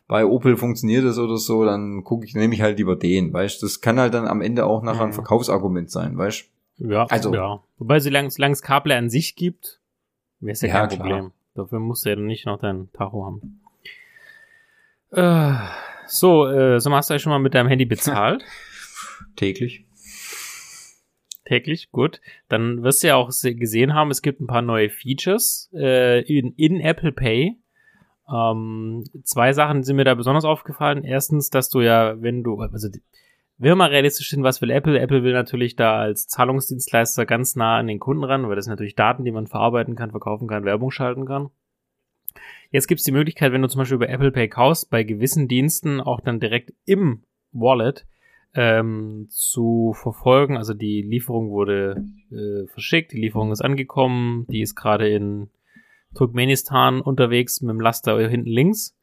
bei 0.07 0.25
Opel 0.25 0.55
funktioniert 0.57 1.03
es 1.05 1.17
oder 1.17 1.37
so, 1.37 1.65
dann 1.65 2.03
gucke 2.03 2.25
ich, 2.25 2.35
nehme 2.35 2.53
ich 2.53 2.61
halt 2.61 2.77
lieber 2.77 2.95
den, 2.95 3.33
weißt 3.33 3.63
Das 3.63 3.81
kann 3.81 3.99
halt 3.99 4.13
dann 4.13 4.27
am 4.27 4.41
Ende 4.41 4.65
auch 4.65 4.83
nachher 4.83 5.03
ein 5.03 5.09
Mhm. 5.09 5.13
Verkaufsargument 5.13 5.89
sein, 5.89 6.17
weißt 6.17 6.45
Ja, 6.77 7.05
Also- 7.09 7.33
ja. 7.33 7.61
Wobei, 7.77 7.99
solange 7.99 8.27
es 8.27 8.61
CarPlay 8.61 8.95
an 8.95 9.09
sich 9.09 9.35
gibt, 9.35 9.79
wäre 10.39 10.53
es 10.53 10.61
ja, 10.61 10.67
Ja, 10.69 10.73
kein 10.87 10.89
klar. 10.89 10.99
Problem. 10.99 11.31
Dafür 11.55 11.79
musst 11.79 12.05
du 12.05 12.09
ja 12.09 12.15
nicht 12.15 12.45
noch 12.45 12.59
dein 12.59 12.91
Tacho 12.93 13.25
haben. 13.25 13.61
Äh, 15.11 15.53
so, 16.07 16.47
äh, 16.47 16.79
so 16.79 16.91
hast 16.93 17.09
du 17.09 17.13
eigentlich 17.13 17.21
schon 17.23 17.31
mal 17.31 17.39
mit 17.39 17.53
deinem 17.53 17.67
Handy 17.67 17.85
bezahlt? 17.85 18.43
Täglich. 19.35 19.85
täglich, 21.45 21.91
gut. 21.91 22.21
Dann 22.47 22.81
wirst 22.83 23.03
du 23.03 23.07
ja 23.07 23.15
auch 23.15 23.31
se- 23.31 23.55
gesehen 23.55 23.93
haben, 23.93 24.09
es 24.11 24.21
gibt 24.21 24.39
ein 24.41 24.47
paar 24.47 24.61
neue 24.61 24.89
Features 24.89 25.69
äh, 25.73 26.21
in, 26.21 26.53
in 26.55 26.79
Apple 26.79 27.11
Pay. 27.11 27.57
Ähm, 28.33 29.03
zwei 29.23 29.51
Sachen 29.53 29.83
sind 29.83 29.97
mir 29.97 30.05
da 30.05 30.15
besonders 30.15 30.45
aufgefallen. 30.45 31.03
Erstens, 31.03 31.49
dass 31.49 31.69
du 31.69 31.81
ja, 31.81 32.21
wenn 32.21 32.43
du, 32.43 32.59
also 32.61 32.87
die- 32.89 33.01
wir 33.61 33.75
mal 33.75 33.89
realistisch 33.89 34.29
sind, 34.29 34.43
was 34.43 34.61
will 34.61 34.71
Apple? 34.71 34.99
Apple 34.99 35.23
will 35.23 35.33
natürlich 35.33 35.75
da 35.75 35.99
als 35.99 36.27
Zahlungsdienstleister 36.27 37.25
ganz 37.25 37.55
nah 37.55 37.77
an 37.77 37.87
den 37.87 37.99
Kunden 37.99 38.23
ran, 38.23 38.47
weil 38.47 38.55
das 38.55 38.67
natürlich 38.67 38.95
Daten, 38.95 39.23
die 39.23 39.31
man 39.31 39.47
verarbeiten 39.47 39.95
kann, 39.95 40.11
verkaufen 40.11 40.47
kann, 40.47 40.65
Werbung 40.65 40.91
schalten 40.91 41.25
kann. 41.25 41.49
Jetzt 42.71 42.87
gibt 42.87 42.99
es 42.99 43.05
die 43.05 43.11
Möglichkeit, 43.11 43.51
wenn 43.51 43.61
du 43.61 43.67
zum 43.67 43.79
Beispiel 43.79 43.95
über 43.95 44.09
Apple 44.09 44.31
Pay 44.31 44.47
kaufst, 44.47 44.89
bei 44.89 45.03
gewissen 45.03 45.47
Diensten 45.47 45.99
auch 45.99 46.21
dann 46.21 46.39
direkt 46.39 46.73
im 46.85 47.23
Wallet 47.51 48.05
ähm, 48.53 49.27
zu 49.29 49.93
verfolgen. 49.93 50.57
Also 50.57 50.73
die 50.73 51.01
Lieferung 51.01 51.49
wurde 51.49 52.03
äh, 52.31 52.67
verschickt, 52.67 53.11
die 53.11 53.21
Lieferung 53.21 53.51
ist 53.51 53.61
angekommen, 53.61 54.45
die 54.49 54.61
ist 54.61 54.75
gerade 54.75 55.09
in 55.09 55.49
Turkmenistan 56.15 57.01
unterwegs 57.01 57.61
mit 57.61 57.69
dem 57.69 57.79
Laster 57.79 58.17
hinten 58.27 58.49
links. 58.49 58.97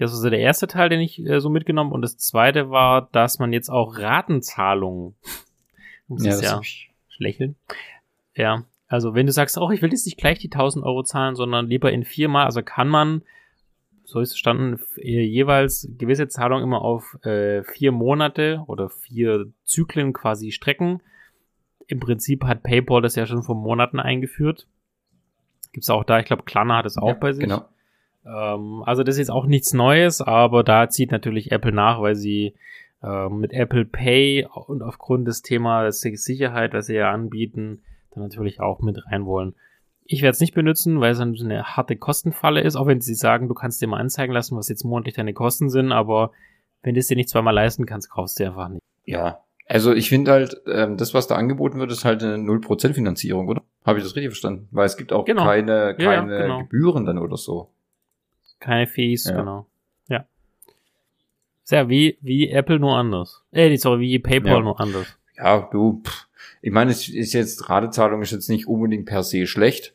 Das 0.00 0.12
war 0.12 0.18
so 0.18 0.30
der 0.30 0.40
erste 0.40 0.66
Teil, 0.66 0.88
den 0.88 1.00
ich 1.00 1.22
äh, 1.26 1.40
so 1.40 1.50
mitgenommen 1.50 1.92
und 1.92 2.00
das 2.00 2.16
zweite 2.16 2.70
war, 2.70 3.10
dass 3.12 3.38
man 3.38 3.52
jetzt 3.52 3.68
auch 3.68 3.98
Ratenzahlungen, 3.98 5.14
muss 6.08 6.24
Ja, 6.24 6.30
das 6.30 6.40
ja 6.40 6.60
ich. 6.62 6.90
lächeln. 7.18 7.56
Ja, 8.34 8.64
also 8.88 9.14
wenn 9.14 9.26
du 9.26 9.32
sagst, 9.32 9.58
oh, 9.58 9.70
ich 9.70 9.82
will 9.82 9.90
jetzt 9.90 10.06
nicht 10.06 10.16
gleich 10.16 10.38
die 10.38 10.50
1000 10.50 10.86
Euro 10.86 11.02
zahlen, 11.02 11.34
sondern 11.34 11.66
lieber 11.66 11.92
in 11.92 12.04
viermal, 12.04 12.46
also 12.46 12.62
kann 12.62 12.88
man, 12.88 13.20
so 14.04 14.20
ist 14.20 14.30
es 14.30 14.38
standen, 14.38 14.80
äh, 14.96 15.20
jeweils 15.20 15.86
gewisse 15.98 16.28
Zahlungen 16.28 16.64
immer 16.64 16.80
auf 16.80 17.22
äh, 17.26 17.62
vier 17.62 17.92
Monate 17.92 18.64
oder 18.68 18.88
vier 18.88 19.52
Zyklen 19.64 20.14
quasi 20.14 20.50
strecken. 20.50 21.02
Im 21.88 22.00
Prinzip 22.00 22.44
hat 22.44 22.62
PayPal 22.62 23.02
das 23.02 23.16
ja 23.16 23.26
schon 23.26 23.42
vor 23.42 23.54
Monaten 23.54 24.00
eingeführt. 24.00 24.66
Gibt's 25.72 25.90
auch 25.90 26.04
da, 26.04 26.20
ich 26.20 26.24
glaube, 26.24 26.44
Klarna 26.44 26.78
hat 26.78 26.86
es 26.86 26.96
auch 26.96 27.08
ja, 27.08 27.14
bei 27.14 27.34
sich. 27.34 27.44
Genau. 27.44 27.66
Ähm, 28.26 28.82
also 28.84 29.02
das 29.02 29.14
ist 29.16 29.20
jetzt 29.20 29.30
auch 29.30 29.46
nichts 29.46 29.72
Neues, 29.72 30.20
aber 30.20 30.62
da 30.64 30.88
zieht 30.88 31.10
natürlich 31.10 31.52
Apple 31.52 31.72
nach, 31.72 32.00
weil 32.00 32.14
sie 32.14 32.54
ähm, 33.02 33.38
mit 33.38 33.52
Apple 33.52 33.84
Pay 33.84 34.46
und 34.66 34.82
aufgrund 34.82 35.26
des 35.26 35.42
Themas 35.42 36.00
Sicherheit, 36.00 36.74
was 36.74 36.86
sie 36.86 36.94
ja 36.96 37.10
anbieten, 37.10 37.82
dann 38.12 38.22
natürlich 38.22 38.60
auch 38.60 38.80
mit 38.80 38.98
rein 39.06 39.24
wollen. 39.24 39.54
Ich 40.04 40.22
werde 40.22 40.32
es 40.32 40.40
nicht 40.40 40.54
benutzen, 40.54 41.00
weil 41.00 41.12
es 41.12 41.18
dann 41.18 41.34
so 41.34 41.44
eine 41.44 41.62
harte 41.62 41.96
Kostenfalle 41.96 42.60
ist, 42.60 42.76
auch 42.76 42.86
wenn 42.86 43.00
sie 43.00 43.14
sagen, 43.14 43.46
du 43.48 43.54
kannst 43.54 43.80
dir 43.80 43.86
mal 43.86 44.00
anzeigen 44.00 44.32
lassen, 44.32 44.56
was 44.56 44.68
jetzt 44.68 44.84
monatlich 44.84 45.14
deine 45.14 45.32
Kosten 45.32 45.70
sind, 45.70 45.92
aber 45.92 46.32
wenn 46.82 46.94
du 46.94 47.00
es 47.00 47.06
dir 47.06 47.16
nicht 47.16 47.28
zweimal 47.28 47.54
leisten 47.54 47.86
kannst, 47.86 48.10
kaufst 48.10 48.40
du 48.40 48.44
einfach 48.44 48.68
nicht. 48.68 48.82
Ja. 49.04 49.40
Also 49.66 49.92
ich 49.92 50.08
finde 50.08 50.32
halt, 50.32 50.60
ähm, 50.66 50.96
das, 50.96 51.14
was 51.14 51.28
da 51.28 51.36
angeboten 51.36 51.78
wird, 51.78 51.92
ist 51.92 52.04
halt 52.04 52.24
eine 52.24 52.38
0% 52.38 52.92
Finanzierung, 52.92 53.46
oder? 53.46 53.62
Habe 53.86 53.98
ich 53.98 54.04
das 54.04 54.16
richtig 54.16 54.30
verstanden? 54.30 54.66
Weil 54.72 54.86
es 54.86 54.96
gibt 54.96 55.12
auch 55.12 55.24
Genau. 55.24 55.44
keine, 55.44 55.94
Ja, 55.96 56.12
ja, 56.12 56.14
keine 56.20 56.38
genau. 56.38 56.58
Gebühren 56.58 57.06
dann 57.06 57.18
oder 57.18 57.36
so. 57.36 57.70
Keine 58.60 58.86
Fees, 58.86 59.24
Ja. 59.24 59.36
genau. 59.36 59.66
Ja. 60.08 60.24
Sehr 61.64 61.88
wie, 61.88 62.18
wie 62.20 62.48
Apple 62.50 62.78
nur 62.78 62.96
anders. 62.96 63.42
Äh, 63.50 63.76
sorry, 63.76 64.00
wie 64.00 64.18
PayPal 64.18 64.52
Ja. 64.52 64.60
nur 64.60 64.80
anders. 64.80 65.06
Ja, 65.36 65.68
du, 65.72 66.02
pff, 66.04 66.28
ich 66.62 66.70
meine, 66.72 66.90
es 66.90 67.08
ist 67.08 67.32
jetzt, 67.32 67.68
Ratezahlung 67.68 68.22
ist 68.22 68.32
jetzt 68.32 68.48
nicht 68.50 68.68
unbedingt 68.68 69.06
per 69.06 69.22
se 69.22 69.46
schlecht. 69.46 69.94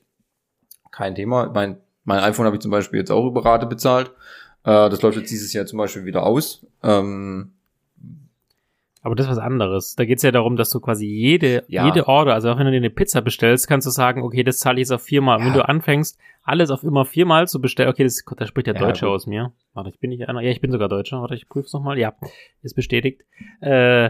Kein 0.91 1.15
Thema. 1.15 1.51
Mein, 1.53 1.77
mein 2.03 2.19
iPhone 2.19 2.45
habe 2.45 2.55
ich 2.55 2.61
zum 2.61 2.71
Beispiel 2.71 2.99
jetzt 2.99 3.11
auch 3.11 3.25
über 3.27 3.45
Rate 3.45 3.65
bezahlt. 3.65 4.09
Äh, 4.63 4.89
das 4.89 5.01
läuft 5.01 5.17
jetzt 5.17 5.31
dieses 5.31 5.53
Jahr 5.53 5.65
zum 5.65 5.77
Beispiel 5.77 6.05
wieder 6.05 6.23
aus. 6.23 6.65
Ähm, 6.83 7.51
Aber 9.05 9.13
das 9.13 9.27
ist 9.27 9.33
was 9.33 9.37
anderes. 9.37 9.95
Da 9.95 10.03
geht's 10.05 10.23
ja 10.23 10.31
darum, 10.31 10.55
dass 10.55 10.71
du 10.71 10.79
quasi 10.79 11.05
jede, 11.05 11.63
Ja. 11.67 11.85
jede 11.85 12.07
Order, 12.07 12.33
also 12.33 12.49
auch 12.49 12.57
wenn 12.57 12.65
du 12.65 12.71
dir 12.71 12.77
eine 12.77 12.89
Pizza 12.89 13.21
bestellst, 13.21 13.67
kannst 13.67 13.85
du 13.85 13.91
sagen, 13.91 14.23
okay, 14.23 14.43
das 14.43 14.57
zahle 14.57 14.77
ich 14.77 14.87
jetzt 14.87 14.91
auf 14.91 15.03
viermal. 15.03 15.39
Ja. 15.39 15.45
Wenn 15.45 15.53
du 15.53 15.63
anfängst, 15.69 16.17
alles 16.41 16.71
auf 16.71 16.81
immer 16.83 17.05
viermal 17.05 17.47
zu 17.47 17.61
bestellen, 17.61 17.89
okay, 17.89 18.03
das, 18.03 18.23
da 18.35 18.47
spricht 18.47 18.65
der 18.65 18.73
Ja, 18.73 18.79
Deutsche 18.79 19.05
gut. 19.05 19.13
aus 19.13 19.27
mir. 19.27 19.53
Warte, 19.75 19.91
ich 19.91 19.99
bin 19.99 20.09
nicht 20.09 20.27
einer. 20.27 20.41
Ja, 20.41 20.49
ich 20.49 20.59
bin 20.59 20.71
sogar 20.71 20.89
Deutscher. 20.89 21.21
Warte, 21.21 21.35
ich 21.35 21.47
prüf's 21.47 21.71
nochmal. 21.71 21.99
Ja, 21.99 22.13
ist 22.63 22.73
bestätigt. 22.75 23.21
Äh, 23.61 24.09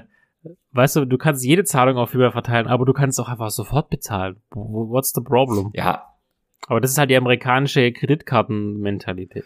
weißt 0.71 0.95
du, 0.95 1.05
du 1.05 1.17
kannst 1.17 1.43
jede 1.43 1.65
Zahlung 1.65 1.97
auf 1.97 2.11
viermal 2.11 2.31
verteilen, 2.31 2.67
aber 2.67 2.85
du 2.85 2.93
kannst 2.93 3.19
auch 3.19 3.27
einfach 3.27 3.49
sofort 3.49 3.89
bezahlen. 3.89 4.37
What's 4.51 5.11
the 5.13 5.19
problem? 5.21 5.71
ja, 5.73 6.05
Aber 6.67 6.79
das 6.79 6.91
ist 6.91 6.97
halt 6.97 7.09
die 7.09 7.17
amerikanische 7.17 7.91
Kreditkartenmentalität. 7.91 9.43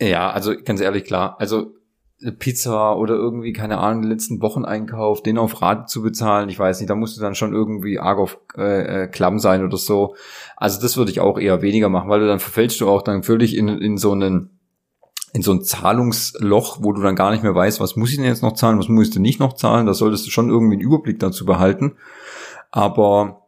Ja, 0.00 0.30
also 0.30 0.54
ganz 0.64 0.80
ehrlich, 0.80 1.04
klar. 1.04 1.36
Also 1.40 1.74
Pizza 2.38 2.96
oder 2.96 3.14
irgendwie, 3.14 3.52
keine 3.52 3.78
Ahnung, 3.78 4.02
den 4.02 4.10
letzten 4.10 4.42
Wocheneinkauf, 4.42 5.22
den 5.22 5.38
auf 5.38 5.62
Rate 5.62 5.86
zu 5.86 6.02
bezahlen, 6.02 6.50
ich 6.50 6.58
weiß 6.58 6.80
nicht, 6.80 6.90
da 6.90 6.94
musst 6.94 7.16
du 7.16 7.20
dann 7.22 7.34
schon 7.34 7.54
irgendwie 7.54 7.98
arg 7.98 8.18
auf 8.18 8.38
äh, 8.56 9.04
äh, 9.04 9.06
klamm 9.08 9.38
sein 9.38 9.64
oder 9.64 9.78
so. 9.78 10.14
Also 10.56 10.80
das 10.80 10.96
würde 10.96 11.10
ich 11.10 11.20
auch 11.20 11.38
eher 11.38 11.62
weniger 11.62 11.88
machen, 11.88 12.10
weil 12.10 12.20
du 12.20 12.26
dann 12.26 12.40
verfällst 12.40 12.80
du 12.80 12.88
auch 12.88 13.02
dann 13.02 13.22
völlig 13.22 13.56
in, 13.56 13.68
in 13.68 13.96
so 13.96 14.12
einen 14.12 14.50
in 15.32 15.42
so 15.42 15.52
ein 15.52 15.62
Zahlungsloch, 15.62 16.78
wo 16.82 16.92
du 16.92 17.02
dann 17.02 17.14
gar 17.14 17.30
nicht 17.30 17.44
mehr 17.44 17.54
weißt, 17.54 17.80
was 17.80 17.94
muss 17.94 18.10
ich 18.10 18.16
denn 18.16 18.24
jetzt 18.24 18.42
noch 18.42 18.54
zahlen, 18.54 18.80
was 18.80 18.88
muss 18.88 19.06
ich 19.06 19.12
denn 19.12 19.22
nicht 19.22 19.38
noch 19.38 19.52
zahlen. 19.52 19.86
Da 19.86 19.94
solltest 19.94 20.26
du 20.26 20.30
schon 20.30 20.50
irgendwie 20.50 20.74
einen 20.74 20.82
Überblick 20.82 21.20
dazu 21.20 21.44
behalten. 21.44 21.96
Aber 22.72 23.46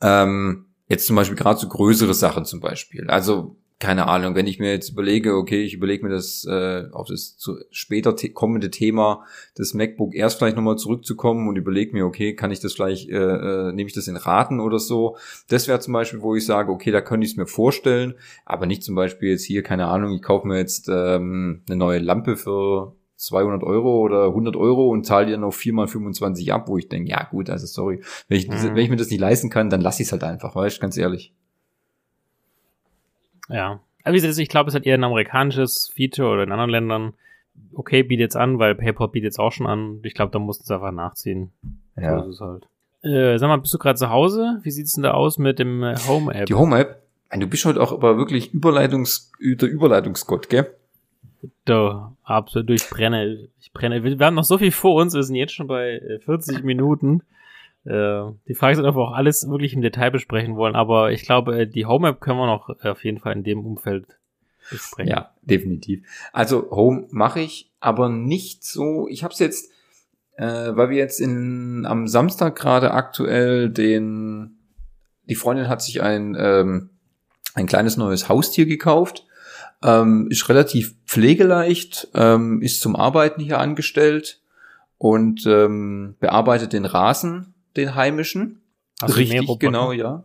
ähm, 0.00 0.64
jetzt 0.88 1.06
zum 1.06 1.14
Beispiel 1.16 1.36
gerade 1.36 1.60
so 1.60 1.68
größere 1.68 2.14
Sachen 2.14 2.46
zum 2.46 2.60
Beispiel. 2.60 3.10
Also 3.10 3.56
keine 3.80 4.08
Ahnung, 4.08 4.34
wenn 4.34 4.48
ich 4.48 4.58
mir 4.58 4.72
jetzt 4.72 4.90
überlege, 4.90 5.36
okay, 5.36 5.62
ich 5.62 5.74
überlege 5.74 6.04
mir 6.04 6.12
das 6.12 6.44
äh, 6.44 6.84
auf 6.90 7.06
das 7.06 7.36
zu, 7.36 7.58
später 7.70 8.16
te 8.16 8.30
kommende 8.30 8.70
Thema 8.70 9.24
des 9.56 9.72
MacBook 9.72 10.14
erst 10.14 10.38
vielleicht 10.38 10.56
nochmal 10.56 10.76
zurückzukommen 10.76 11.48
und 11.48 11.56
überlege 11.56 11.92
mir, 11.92 12.04
okay, 12.04 12.34
kann 12.34 12.50
ich 12.50 12.58
das 12.58 12.72
vielleicht, 12.72 13.08
äh, 13.08 13.14
äh, 13.16 13.72
nehme 13.72 13.86
ich 13.86 13.94
das 13.94 14.08
in 14.08 14.16
Raten 14.16 14.58
oder 14.58 14.80
so. 14.80 15.16
Das 15.48 15.68
wäre 15.68 15.78
zum 15.78 15.92
Beispiel, 15.92 16.22
wo 16.22 16.34
ich 16.34 16.44
sage, 16.44 16.72
okay, 16.72 16.90
da 16.90 17.00
könnte 17.00 17.24
ich 17.24 17.32
es 17.32 17.36
mir 17.36 17.46
vorstellen, 17.46 18.14
aber 18.44 18.66
nicht 18.66 18.82
zum 18.82 18.96
Beispiel 18.96 19.30
jetzt 19.30 19.44
hier, 19.44 19.62
keine 19.62 19.86
Ahnung, 19.86 20.12
ich 20.12 20.22
kaufe 20.22 20.48
mir 20.48 20.58
jetzt 20.58 20.88
ähm, 20.88 21.62
eine 21.68 21.76
neue 21.76 22.00
Lampe 22.00 22.36
für 22.36 22.96
200 23.14 23.62
Euro 23.62 24.00
oder 24.00 24.26
100 24.26 24.56
Euro 24.56 24.88
und 24.88 25.06
zahle 25.06 25.26
dir 25.26 25.38
noch 25.38 25.52
4 25.52 25.72
mal 25.72 25.86
25 25.88 26.52
ab, 26.52 26.68
wo 26.68 26.78
ich 26.78 26.88
denke, 26.88 27.10
ja 27.10 27.24
gut, 27.30 27.48
also 27.48 27.66
sorry, 27.66 28.00
wenn 28.28 28.38
ich, 28.38 28.48
Mhm. 28.48 28.74
wenn 28.74 28.78
ich 28.78 28.90
mir 28.90 28.96
das 28.96 29.10
nicht 29.10 29.20
leisten 29.20 29.50
kann, 29.50 29.70
dann 29.70 29.80
lasse 29.80 30.02
ich 30.02 30.08
es 30.08 30.12
halt 30.12 30.24
einfach, 30.24 30.54
weißt 30.54 30.78
du, 30.78 30.80
ganz 30.80 30.96
ehrlich. 30.96 31.32
Ja. 33.48 33.80
Aber 34.04 34.14
wie 34.14 34.20
gesagt, 34.20 34.38
ich 34.38 34.48
glaube, 34.48 34.68
es 34.68 34.74
hat 34.74 34.86
eher 34.86 34.96
ein 34.96 35.04
amerikanisches 35.04 35.92
Feature 35.94 36.32
oder 36.32 36.42
in 36.44 36.52
anderen 36.52 36.70
Ländern. 36.70 37.14
Okay, 37.74 38.02
bietet 38.02 38.20
jetzt 38.20 38.36
an, 38.36 38.58
weil 38.58 38.74
PayPal 38.74 39.08
bietet 39.08 39.26
jetzt 39.26 39.38
auch 39.38 39.52
schon 39.52 39.66
an. 39.66 40.00
Ich 40.02 40.14
glaube, 40.14 40.32
da 40.32 40.38
mussten 40.38 40.64
sie 40.64 40.74
einfach 40.74 40.92
nachziehen. 40.92 41.50
So 41.96 42.16
ist 42.22 42.34
es 42.34 42.40
halt. 42.40 42.68
Äh, 43.02 43.38
sag 43.38 43.48
mal, 43.48 43.58
bist 43.58 43.74
du 43.74 43.78
gerade 43.78 43.98
zu 43.98 44.10
Hause? 44.10 44.60
Wie 44.62 44.70
sieht's 44.70 44.94
denn 44.94 45.02
da 45.02 45.12
aus 45.12 45.38
mit 45.38 45.58
dem 45.58 45.82
äh, 45.82 45.96
Home-App? 46.08 46.46
Die 46.46 46.54
Home-App, 46.54 47.02
du 47.32 47.46
bist 47.46 47.64
heute 47.64 47.80
auch 47.80 47.92
aber 47.92 48.16
wirklich 48.16 48.52
Überleitungs, 48.52 49.32
der 49.40 49.68
Überleitungsgott, 49.68 50.48
gell? 50.48 50.72
Da, 51.64 52.16
absolut, 52.24 52.70
ich 52.70 52.88
brenne. 52.88 53.48
Ich 53.60 53.72
brenne. 53.72 54.02
Wir 54.02 54.26
haben 54.26 54.34
noch 54.34 54.44
so 54.44 54.58
viel 54.58 54.72
vor 54.72 55.00
uns, 55.00 55.14
wir 55.14 55.22
sind 55.22 55.36
jetzt 55.36 55.54
schon 55.54 55.68
bei 55.68 55.98
äh, 55.98 56.18
40 56.18 56.64
Minuten. 56.64 57.22
Äh, 57.88 58.32
die 58.46 58.54
Frage 58.54 58.78
ist, 58.78 58.84
ob 58.84 58.96
wir 58.96 59.00
auch 59.00 59.14
alles 59.14 59.48
wirklich 59.48 59.72
im 59.72 59.80
Detail 59.80 60.10
besprechen 60.10 60.56
wollen, 60.56 60.76
aber 60.76 61.10
ich 61.10 61.22
glaube, 61.22 61.62
äh, 61.62 61.66
die 61.66 61.86
Home-App 61.86 62.20
können 62.20 62.38
wir 62.38 62.46
noch 62.46 62.68
äh, 62.84 62.88
auf 62.88 63.02
jeden 63.02 63.18
Fall 63.18 63.32
in 63.32 63.44
dem 63.44 63.64
Umfeld 63.64 64.18
besprechen. 64.70 65.10
Ja, 65.10 65.30
definitiv. 65.40 66.04
Also 66.34 66.70
Home 66.70 67.06
mache 67.10 67.40
ich, 67.40 67.72
aber 67.80 68.10
nicht 68.10 68.62
so. 68.62 69.08
Ich 69.08 69.24
habe 69.24 69.32
es 69.32 69.38
jetzt, 69.38 69.70
äh, 70.36 70.44
weil 70.44 70.90
wir 70.90 70.98
jetzt 70.98 71.18
in, 71.18 71.86
am 71.86 72.08
Samstag 72.08 72.56
gerade 72.56 72.90
aktuell 72.90 73.70
den, 73.70 74.58
die 75.24 75.34
Freundin 75.34 75.68
hat 75.68 75.80
sich 75.80 76.02
ein, 76.02 76.36
ähm, 76.38 76.90
ein 77.54 77.66
kleines 77.66 77.96
neues 77.96 78.28
Haustier 78.28 78.66
gekauft. 78.66 79.24
Ähm, 79.82 80.26
ist 80.28 80.48
relativ 80.50 80.96
pflegeleicht, 81.06 82.08
ähm, 82.12 82.60
ist 82.60 82.82
zum 82.82 82.96
Arbeiten 82.96 83.40
hier 83.40 83.60
angestellt 83.60 84.42
und 84.98 85.46
ähm, 85.46 86.16
bearbeitet 86.18 86.72
den 86.72 86.84
Rasen, 86.84 87.54
den 87.78 87.94
heimischen. 87.94 88.60
Mehr 89.30 89.42
Roboter? 89.42 89.58
genau, 89.58 89.92
ja. 89.92 90.24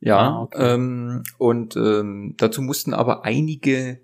Ja, 0.00 0.18
Ah, 0.18 0.42
okay. 0.42 0.74
ähm, 0.74 1.22
und 1.36 1.76
ähm, 1.76 2.34
dazu 2.38 2.62
mussten 2.62 2.94
aber 2.94 3.24
einige, 3.26 4.00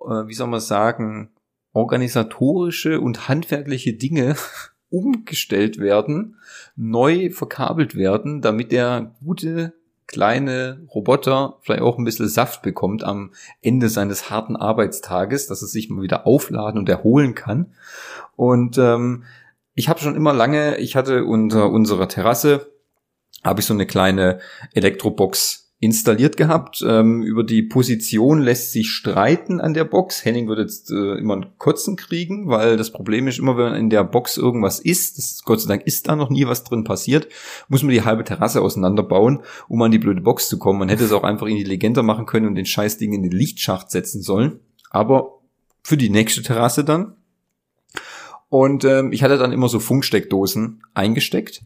äh, 0.00 0.26
wie 0.26 0.32
soll 0.34 0.46
man 0.48 0.60
sagen, 0.60 1.28
organisatorische 1.74 3.00
und 3.00 3.28
handwerkliche 3.28 3.92
Dinge 3.92 4.34
umgestellt 4.90 5.78
werden, 5.78 6.36
neu 6.74 7.30
verkabelt 7.30 7.94
werden, 7.94 8.40
damit 8.40 8.72
der 8.72 9.14
gute 9.24 9.74
kleine 10.06 10.80
Roboter 10.92 11.58
vielleicht 11.60 11.82
auch 11.82 11.96
ein 11.98 12.04
bisschen 12.04 12.26
Saft 12.28 12.62
bekommt 12.62 13.04
am 13.04 13.30
Ende 13.62 13.88
seines 13.88 14.28
harten 14.30 14.56
Arbeitstages, 14.56 15.46
dass 15.46 15.62
er 15.62 15.68
sich 15.68 15.88
mal 15.90 16.02
wieder 16.02 16.26
aufladen 16.26 16.80
und 16.80 16.88
erholen 16.88 17.36
kann. 17.36 17.66
Und 18.34 18.76
ähm, 18.78 19.24
ich 19.74 19.88
habe 19.88 20.00
schon 20.00 20.16
immer 20.16 20.32
lange, 20.32 20.78
ich 20.78 20.96
hatte 20.96 21.24
unter 21.24 21.70
unserer 21.70 22.08
Terrasse, 22.08 22.72
habe 23.42 23.60
ich 23.60 23.66
so 23.66 23.74
eine 23.74 23.86
kleine 23.86 24.40
Elektrobox 24.74 25.70
installiert 25.82 26.36
gehabt. 26.36 26.84
Ähm, 26.86 27.22
über 27.22 27.42
die 27.42 27.62
Position 27.62 28.40
lässt 28.40 28.72
sich 28.72 28.90
streiten 28.90 29.60
an 29.60 29.72
der 29.72 29.84
Box. 29.84 30.24
Henning 30.24 30.46
wird 30.46 30.58
jetzt 30.58 30.90
äh, 30.90 31.14
immer 31.14 31.34
einen 31.34 31.56
Kotzen 31.56 31.96
kriegen, 31.96 32.48
weil 32.48 32.76
das 32.76 32.92
Problem 32.92 33.26
ist 33.26 33.38
immer, 33.38 33.56
wenn 33.56 33.72
in 33.74 33.88
der 33.88 34.04
Box 34.04 34.36
irgendwas 34.36 34.78
ist, 34.78 35.16
das, 35.16 35.42
Gott 35.42 35.62
sei 35.62 35.68
Dank 35.68 35.86
ist 35.86 36.06
da 36.06 36.16
noch 36.16 36.28
nie 36.28 36.46
was 36.46 36.64
drin 36.64 36.84
passiert, 36.84 37.28
muss 37.68 37.82
man 37.82 37.94
die 37.94 38.04
halbe 38.04 38.24
Terrasse 38.24 38.60
auseinanderbauen, 38.60 39.40
um 39.68 39.80
an 39.80 39.90
die 39.90 39.98
blöde 39.98 40.20
Box 40.20 40.50
zu 40.50 40.58
kommen. 40.58 40.78
Man 40.78 40.90
hätte 40.90 41.04
es 41.04 41.12
auch 41.12 41.24
einfach 41.24 41.46
intelligenter 41.46 42.02
machen 42.02 42.26
können 42.26 42.46
und 42.46 42.56
den 42.56 42.66
Scheißding 42.66 43.14
in 43.14 43.22
den 43.22 43.32
Lichtschacht 43.32 43.90
setzen 43.90 44.20
sollen. 44.20 44.60
Aber 44.90 45.40
für 45.82 45.96
die 45.96 46.10
nächste 46.10 46.42
Terrasse 46.42 46.84
dann. 46.84 47.16
Und 48.50 48.84
ähm, 48.84 49.12
ich 49.12 49.22
hatte 49.22 49.38
dann 49.38 49.52
immer 49.52 49.68
so 49.68 49.80
Funksteckdosen 49.80 50.82
eingesteckt 50.92 51.62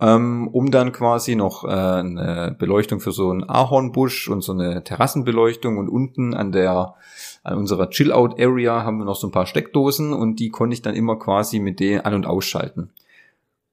ähm, 0.00 0.48
um 0.48 0.70
dann 0.70 0.92
quasi 0.92 1.36
noch 1.36 1.64
äh, 1.64 1.68
eine 1.68 2.56
Beleuchtung 2.58 3.00
für 3.00 3.12
so 3.12 3.30
einen 3.30 3.48
Ahornbusch 3.48 4.28
und 4.28 4.40
so 4.42 4.52
eine 4.52 4.82
Terrassenbeleuchtung 4.82 5.76
und 5.76 5.88
unten 5.88 6.34
an 6.34 6.52
der 6.52 6.94
an 7.42 7.56
unserer 7.56 7.88
Chill-Out-Area 7.88 8.82
haben 8.84 8.98
wir 8.98 9.06
noch 9.06 9.16
so 9.16 9.28
ein 9.28 9.32
paar 9.32 9.46
Steckdosen 9.46 10.12
und 10.12 10.40
die 10.40 10.50
konnte 10.50 10.74
ich 10.74 10.82
dann 10.82 10.94
immer 10.94 11.18
quasi 11.18 11.58
mit 11.58 11.80
denen 11.80 12.02
an- 12.02 12.14
und 12.14 12.26
ausschalten. 12.26 12.90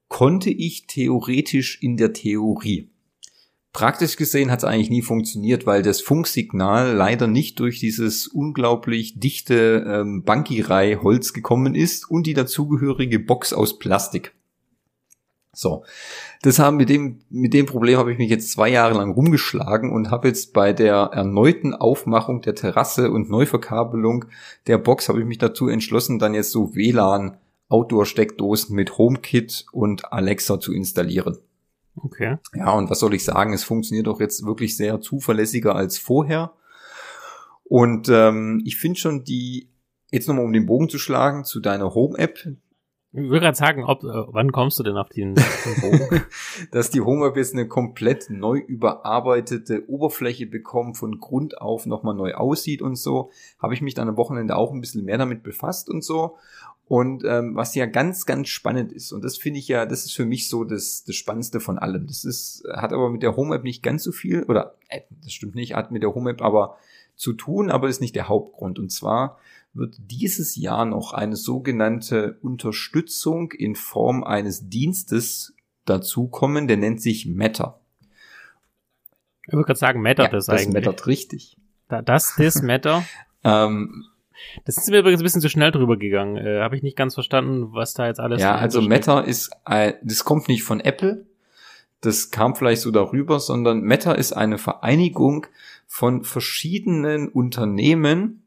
Konnte 0.07 0.49
ich 0.49 0.87
theoretisch 0.87 1.81
in 1.81 1.97
der 1.97 2.13
Theorie. 2.13 2.89
Praktisch 3.77 4.15
gesehen 4.15 4.49
hat 4.49 4.57
es 4.57 4.63
eigentlich 4.63 4.89
nie 4.89 5.03
funktioniert, 5.03 5.67
weil 5.67 5.83
das 5.83 6.01
Funksignal 6.01 6.95
leider 6.95 7.27
nicht 7.27 7.59
durch 7.59 7.79
dieses 7.79 8.25
unglaublich 8.25 9.19
dichte 9.19 9.85
ähm, 9.87 10.23
Bankirei-Holz 10.23 11.31
gekommen 11.31 11.75
ist 11.75 12.09
und 12.09 12.25
die 12.25 12.33
dazugehörige 12.33 13.19
Box 13.19 13.53
aus 13.53 13.77
Plastik. 13.77 14.33
So, 15.53 15.83
das 16.41 16.57
haben 16.57 16.77
mit 16.77 16.89
dem 16.89 17.19
mit 17.29 17.53
dem 17.53 17.67
Problem 17.67 17.99
habe 17.99 18.11
ich 18.11 18.17
mich 18.17 18.31
jetzt 18.31 18.49
zwei 18.49 18.69
Jahre 18.69 18.95
lang 18.95 19.11
rumgeschlagen 19.11 19.91
und 19.91 20.09
habe 20.09 20.29
jetzt 20.29 20.53
bei 20.53 20.73
der 20.73 21.11
erneuten 21.13 21.75
Aufmachung 21.75 22.41
der 22.41 22.55
Terrasse 22.55 23.11
und 23.11 23.29
Neuverkabelung 23.29 24.25
der 24.65 24.79
Box 24.79 25.07
habe 25.07 25.19
ich 25.19 25.27
mich 25.27 25.37
dazu 25.37 25.67
entschlossen, 25.67 26.17
dann 26.17 26.33
jetzt 26.33 26.49
so 26.49 26.73
WLAN 26.73 27.37
Outdoor-Steckdosen 27.69 28.75
mit 28.75 28.97
HomeKit 28.97 29.67
und 29.71 30.11
Alexa 30.11 30.59
zu 30.59 30.73
installieren. 30.73 31.37
Okay. 32.03 32.37
Ja, 32.55 32.71
und 32.71 32.89
was 32.89 32.99
soll 32.99 33.13
ich 33.13 33.23
sagen? 33.23 33.53
Es 33.53 33.63
funktioniert 33.63 34.07
doch 34.07 34.19
jetzt 34.19 34.45
wirklich 34.45 34.77
sehr 34.77 35.01
zuverlässiger 35.01 35.75
als 35.75 35.97
vorher. 35.97 36.53
Und 37.63 38.07
ähm, 38.09 38.61
ich 38.65 38.77
finde 38.77 38.99
schon 38.99 39.23
die, 39.23 39.69
jetzt 40.11 40.27
nochmal 40.27 40.45
um 40.45 40.53
den 40.53 40.65
Bogen 40.65 40.89
zu 40.89 40.99
schlagen, 40.99 41.43
zu 41.43 41.59
deiner 41.59 41.93
Home-App, 41.93 42.39
Ich 43.13 43.23
würde 43.23 43.39
gerade 43.39 43.57
sagen, 43.57 43.83
ob, 43.83 44.03
äh, 44.03 44.07
wann 44.07 44.51
kommst 44.51 44.79
du 44.79 44.83
denn 44.83 44.95
auf 44.95 45.09
den, 45.09 45.35
den 45.35 45.81
Bogen? 45.81 46.23
dass 46.71 46.91
die 46.91 47.01
Home-App 47.01 47.35
jetzt 47.35 47.53
eine 47.53 47.67
komplett 47.67 48.29
neu 48.29 48.59
überarbeitete 48.59 49.89
Oberfläche 49.89 50.45
bekommt, 50.45 50.97
von 50.97 51.19
Grund 51.19 51.59
auf 51.59 51.85
nochmal 51.85 52.15
neu 52.15 52.35
aussieht 52.35 52.81
und 52.81 52.95
so, 52.95 53.31
habe 53.59 53.73
ich 53.73 53.81
mich 53.81 53.95
dann 53.95 54.07
am 54.07 54.17
Wochenende 54.17 54.55
auch 54.55 54.71
ein 54.71 54.81
bisschen 54.81 55.03
mehr 55.03 55.17
damit 55.17 55.43
befasst 55.43 55.89
und 55.89 56.03
so. 56.03 56.37
Und 56.87 57.23
ähm, 57.25 57.55
was 57.55 57.75
ja 57.75 57.85
ganz, 57.85 58.25
ganz 58.25 58.47
spannend 58.47 58.93
ist, 58.93 59.11
und 59.11 59.23
das 59.23 59.37
finde 59.37 59.59
ich 59.59 59.67
ja, 59.67 59.85
das 59.85 60.05
ist 60.05 60.13
für 60.13 60.25
mich 60.25 60.47
so 60.47 60.63
das, 60.63 61.03
das 61.03 61.15
Spannendste 61.15 61.59
von 61.59 61.77
allem. 61.77 62.07
Das 62.07 62.23
ist, 62.23 62.63
hat 62.71 62.93
aber 62.93 63.09
mit 63.09 63.23
der 63.23 63.35
Home-App 63.35 63.63
nicht 63.63 63.83
ganz 63.83 64.03
so 64.03 64.13
viel, 64.13 64.43
oder 64.43 64.75
äh, 64.87 65.01
das 65.21 65.33
stimmt 65.33 65.55
nicht, 65.55 65.75
hat 65.75 65.91
mit 65.91 66.01
der 66.01 66.15
Home-App 66.15 66.41
aber 66.41 66.77
zu 67.15 67.33
tun, 67.33 67.69
aber 67.69 67.89
ist 67.89 67.99
nicht 67.99 68.15
der 68.15 68.29
Hauptgrund. 68.29 68.79
Und 68.79 68.89
zwar 68.89 69.37
wird 69.73 69.95
dieses 69.99 70.55
Jahr 70.55 70.85
noch 70.85 71.11
eine 71.11 71.35
sogenannte 71.35 72.37
Unterstützung 72.41 73.51
in 73.51 73.75
Form 73.75 74.23
eines 74.23 74.69
Dienstes 74.69 75.55
dazukommen, 75.83 76.67
der 76.67 76.77
nennt 76.77 77.01
sich 77.01 77.25
Meta. 77.25 77.79
Ich 79.45 79.53
würde 79.53 79.65
gerade 79.65 79.79
sagen, 79.79 80.01
Matter 80.01 80.23
Ja, 80.23 80.29
das, 80.29 80.45
das 80.45 80.61
eigentlich. 80.61 80.85
mattert 80.85 81.07
richtig. 81.07 81.57
Da, 81.89 82.01
das, 82.01 82.35
das 82.37 82.61
Matter. 82.61 83.03
Ähm, 83.43 84.03
Das 84.65 84.77
ist 84.77 84.89
mir 84.89 84.99
übrigens 84.99 85.21
ein 85.21 85.23
bisschen 85.23 85.41
zu 85.41 85.49
schnell 85.49 85.71
drüber 85.71 85.97
gegangen. 85.97 86.37
Äh, 86.37 86.61
Habe 86.61 86.75
ich 86.75 86.83
nicht 86.83 86.97
ganz 86.97 87.13
verstanden, 87.13 87.73
was 87.73 87.93
da 87.93 88.07
jetzt 88.07 88.19
alles 88.19 88.41
ja, 88.41 88.55
also 88.55 88.79
steckt. 88.79 88.89
Meta 88.89 89.19
ist, 89.21 89.51
ein, 89.65 89.93
das 90.03 90.23
kommt 90.23 90.47
nicht 90.47 90.63
von 90.63 90.79
Apple, 90.79 91.25
das 92.01 92.29
kam 92.31 92.55
vielleicht 92.55 92.81
so 92.81 92.91
darüber, 92.91 93.39
sondern 93.39 93.81
Meta 93.81 94.13
ist 94.13 94.33
eine 94.33 94.57
Vereinigung 94.57 95.47
von 95.87 96.23
verschiedenen 96.23 97.29
Unternehmen, 97.29 98.43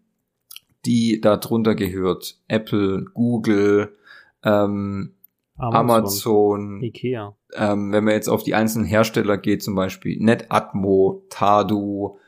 die 0.86 1.20
darunter 1.20 1.74
gehört. 1.74 2.38
Apple, 2.48 3.06
Google, 3.12 3.96
ähm, 4.44 5.14
Amazon, 5.56 6.80
Ikea. 6.82 7.36
ähm, 7.54 7.92
wenn 7.92 8.04
man 8.04 8.14
jetzt 8.14 8.28
auf 8.28 8.42
die 8.42 8.54
einzelnen 8.54 8.86
Hersteller 8.86 9.36
geht, 9.36 9.62
zum 9.62 9.74
Beispiel 9.74 10.18
Netatmo, 10.18 11.24
Tadu, 11.28 12.18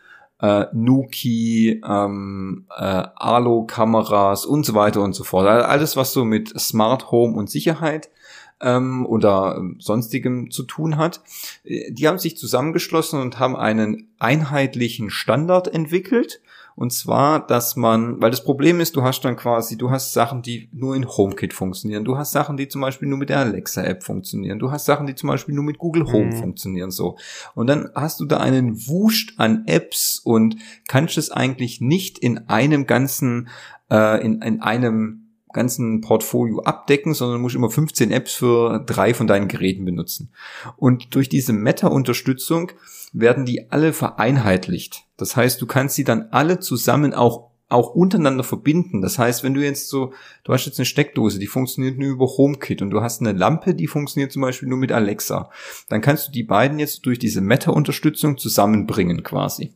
äh, 0.43 0.67
Nuki, 0.73 1.81
ähm, 1.89 2.67
äh, 2.77 3.05
Alo-Kameras 3.15 4.45
und 4.45 4.67
so 4.67 4.75
weiter 4.75 5.01
und 5.01 5.15
so 5.15 5.25
fort. 5.25 5.47
Alles, 5.47 5.97
was 5.97 6.13
so 6.13 6.25
mit 6.25 6.61
Smart 6.61 7.11
Home 7.11 7.37
und 7.37 7.49
Sicherheit 7.49 8.11
ähm, 8.61 9.07
oder 9.07 9.57
ähm, 9.57 9.77
sonstigem 9.81 10.51
zu 10.51 10.65
tun 10.65 10.97
hat. 10.97 11.21
Äh, 11.65 11.93
Die 11.93 12.09
haben 12.09 12.19
sich 12.19 12.37
zusammengeschlossen 12.37 13.21
und 13.21 13.39
haben 13.39 13.57
einen 13.57 14.11
einheitlichen 14.19 15.11
Standard 15.11 15.69
entwickelt. 15.69 16.41
Und 16.75 16.93
zwar, 16.93 17.47
dass 17.47 17.77
man, 17.77 18.21
weil 18.21 18.31
das 18.31 18.45
Problem 18.45 18.81
ist, 18.81 18.97
du 18.97 19.03
hast 19.03 19.21
dann 19.25 19.37
quasi, 19.37 19.77
du 19.77 19.91
hast 19.91 20.13
Sachen, 20.13 20.43
die 20.43 20.69
nur 20.73 20.97
in 20.97 21.07
HomeKit 21.07 21.53
funktionieren. 21.53 22.05
Du 22.05 22.17
hast 22.17 22.33
Sachen, 22.33 22.57
die 22.57 22.69
zum 22.69 22.81
Beispiel 22.81 23.09
nur 23.09 23.19
mit 23.19 23.29
der 23.29 23.41
Alexa-App 23.41 24.03
funktionieren. 24.03 24.59
Du 24.59 24.71
hast 24.71 24.85
Sachen, 24.87 25.07
die 25.07 25.15
zum 25.15 25.29
Beispiel 25.29 25.55
nur 25.55 25.65
mit 25.65 25.79
Google 25.79 26.07
Home 26.13 26.31
Mhm. 26.31 26.37
funktionieren, 26.37 26.91
so. 26.91 27.17
Und 27.55 27.67
dann 27.67 27.91
hast 27.95 28.21
du 28.21 28.25
da 28.25 28.39
einen 28.39 28.77
Wust 28.89 29.35
an 29.37 29.65
Apps 29.67 30.21
und 30.23 30.57
kannst 30.89 31.19
es 31.19 31.31
eigentlich 31.31 31.81
nicht 31.81 32.19
in 32.19 32.49
einem 32.49 32.87
ganzen, 32.87 33.49
äh, 33.91 34.25
in, 34.25 34.41
in 34.43 34.61
einem 34.63 35.22
ganzen 35.53 36.01
Portfolio 36.01 36.61
abdecken, 36.63 37.15
sondern 37.15 37.41
musst 37.41 37.55
immer 37.55 37.71
15 37.71 38.11
Apps 38.11 38.35
für 38.35 38.83
drei 38.87 39.15
von 39.15 39.27
deinen 39.27 39.49
Geräten 39.49 39.85
benutzen. 39.85 40.33
Und 40.77 41.15
durch 41.15 41.29
diese 41.29 41.53
Meta-Unterstützung 41.53 42.73
werden 43.13 43.45
die 43.45 43.71
alle 43.71 43.93
vereinheitlicht. 43.93 45.05
Das 45.17 45.37
heißt, 45.37 45.61
du 45.61 45.67
kannst 45.67 45.97
sie 45.97 46.05
dann 46.05 46.29
alle 46.31 46.61
zusammen 46.61 47.15
auch 47.15 47.53
auch 47.73 47.95
untereinander 47.95 48.45
verbinden. 48.45 49.01
Das 49.01 49.19
heißt, 49.19 49.43
wenn 49.43 49.55
du 49.55 49.65
jetzt 49.65 49.89
so, 49.89 50.13
du 50.45 50.53
hast 50.53 50.67
jetzt 50.67 50.79
eine 50.79 50.87
Steckdose, 50.87 51.39
die 51.39 51.47
funktioniert 51.47 51.99
nur 51.99 52.11
über 52.11 52.27
HomeKit 52.27 52.83
und 52.83 52.91
du 52.91 53.01
hast 53.01 53.21
eine 53.21 53.33
Lampe, 53.33 53.75
die 53.75 53.87
funktioniert 53.87 54.31
zum 54.31 54.43
Beispiel 54.43 54.69
nur 54.69 54.79
mit 54.79 54.93
Alexa, 54.93 55.51
dann 55.89 56.01
kannst 56.01 56.29
du 56.29 56.33
die 56.33 56.45
beiden 56.45 56.79
jetzt 56.79 57.07
durch 57.07 57.19
diese 57.19 57.41
Meta-Unterstützung 57.41 58.39
zusammenbringen 58.39 59.23
quasi. 59.23 59.73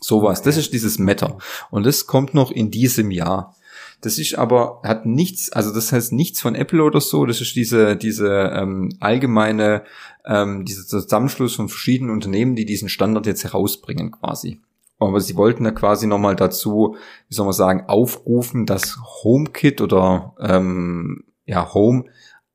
Sowas. 0.00 0.42
Das 0.42 0.56
ist 0.56 0.72
dieses 0.72 0.98
Meta. 0.98 1.38
Und 1.70 1.84
das 1.84 2.06
kommt 2.06 2.32
noch 2.32 2.50
in 2.50 2.70
diesem 2.70 3.10
Jahr. 3.10 3.56
Das 4.00 4.18
ist 4.18 4.36
aber, 4.36 4.80
hat 4.84 5.06
nichts, 5.06 5.50
also 5.50 5.74
das 5.74 5.90
heißt 5.90 6.12
nichts 6.12 6.40
von 6.40 6.54
Apple 6.54 6.84
oder 6.84 7.00
so, 7.00 7.26
das 7.26 7.40
ist 7.40 7.56
diese, 7.56 7.96
diese 7.96 8.52
ähm, 8.54 8.90
allgemeine, 9.00 9.82
ähm, 10.24 10.64
dieser 10.64 10.86
Zusammenschluss 10.86 11.56
von 11.56 11.68
verschiedenen 11.68 12.12
Unternehmen, 12.12 12.54
die 12.54 12.64
diesen 12.64 12.88
Standard 12.88 13.26
jetzt 13.26 13.42
herausbringen 13.42 14.12
quasi. 14.12 14.60
Aber 15.00 15.20
sie 15.20 15.36
wollten 15.36 15.64
da 15.64 15.72
quasi 15.72 16.06
nochmal 16.06 16.36
dazu, 16.36 16.96
wie 17.28 17.34
soll 17.34 17.46
man 17.46 17.52
sagen, 17.52 17.84
aufrufen, 17.88 18.66
dass 18.66 18.98
HomeKit 19.22 19.80
oder 19.80 20.34
ähm, 20.40 21.24
ja, 21.44 21.72
Home 21.74 22.04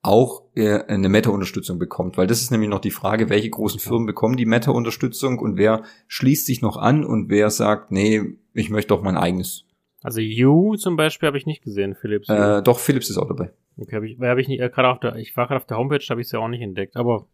auch 0.01 0.43
äh, 0.55 0.83
eine 0.83 1.07
Meta-Unterstützung 1.07 1.79
bekommt, 1.79 2.17
weil 2.17 2.27
das 2.27 2.41
ist 2.41 2.51
nämlich 2.51 2.69
noch 2.69 2.81
die 2.81 2.91
Frage, 2.91 3.29
welche 3.29 3.49
großen 3.49 3.79
Firmen 3.79 4.05
bekommen 4.05 4.35
die 4.35 4.45
Meta-Unterstützung 4.45 5.39
und 5.39 5.57
wer 5.57 5.83
schließt 6.07 6.45
sich 6.45 6.61
noch 6.61 6.77
an 6.77 7.05
und 7.05 7.29
wer 7.29 7.49
sagt, 7.49 7.91
nee, 7.91 8.21
ich 8.53 8.69
möchte 8.69 8.89
doch 8.89 9.01
mein 9.01 9.17
eigenes. 9.17 9.63
Also 10.03 10.19
You 10.19 10.75
zum 10.75 10.95
Beispiel 10.97 11.27
habe 11.27 11.37
ich 11.37 11.45
nicht 11.45 11.63
gesehen, 11.63 11.95
Philips. 11.95 12.27
Äh, 12.29 12.61
doch, 12.61 12.77
Philips 12.79 13.09
ist 13.09 13.17
auch 13.17 13.27
dabei. 13.27 13.51
Okay, 13.77 13.95
habe 13.95 14.07
ich, 14.07 14.19
hab 14.19 14.37
ich 14.37 14.47
nicht, 14.47 14.59
äh, 14.61 14.69
gerade 14.69 14.89
auf 14.89 14.99
der, 14.99 15.15
ich 15.15 15.35
war 15.35 15.47
gerade 15.47 15.57
auf 15.61 15.65
der 15.65 15.77
Homepage, 15.77 16.03
habe 16.09 16.21
ich 16.21 16.27
sie 16.29 16.37
auch 16.37 16.47
nicht 16.49 16.61
entdeckt, 16.61 16.95
aber 16.97 17.25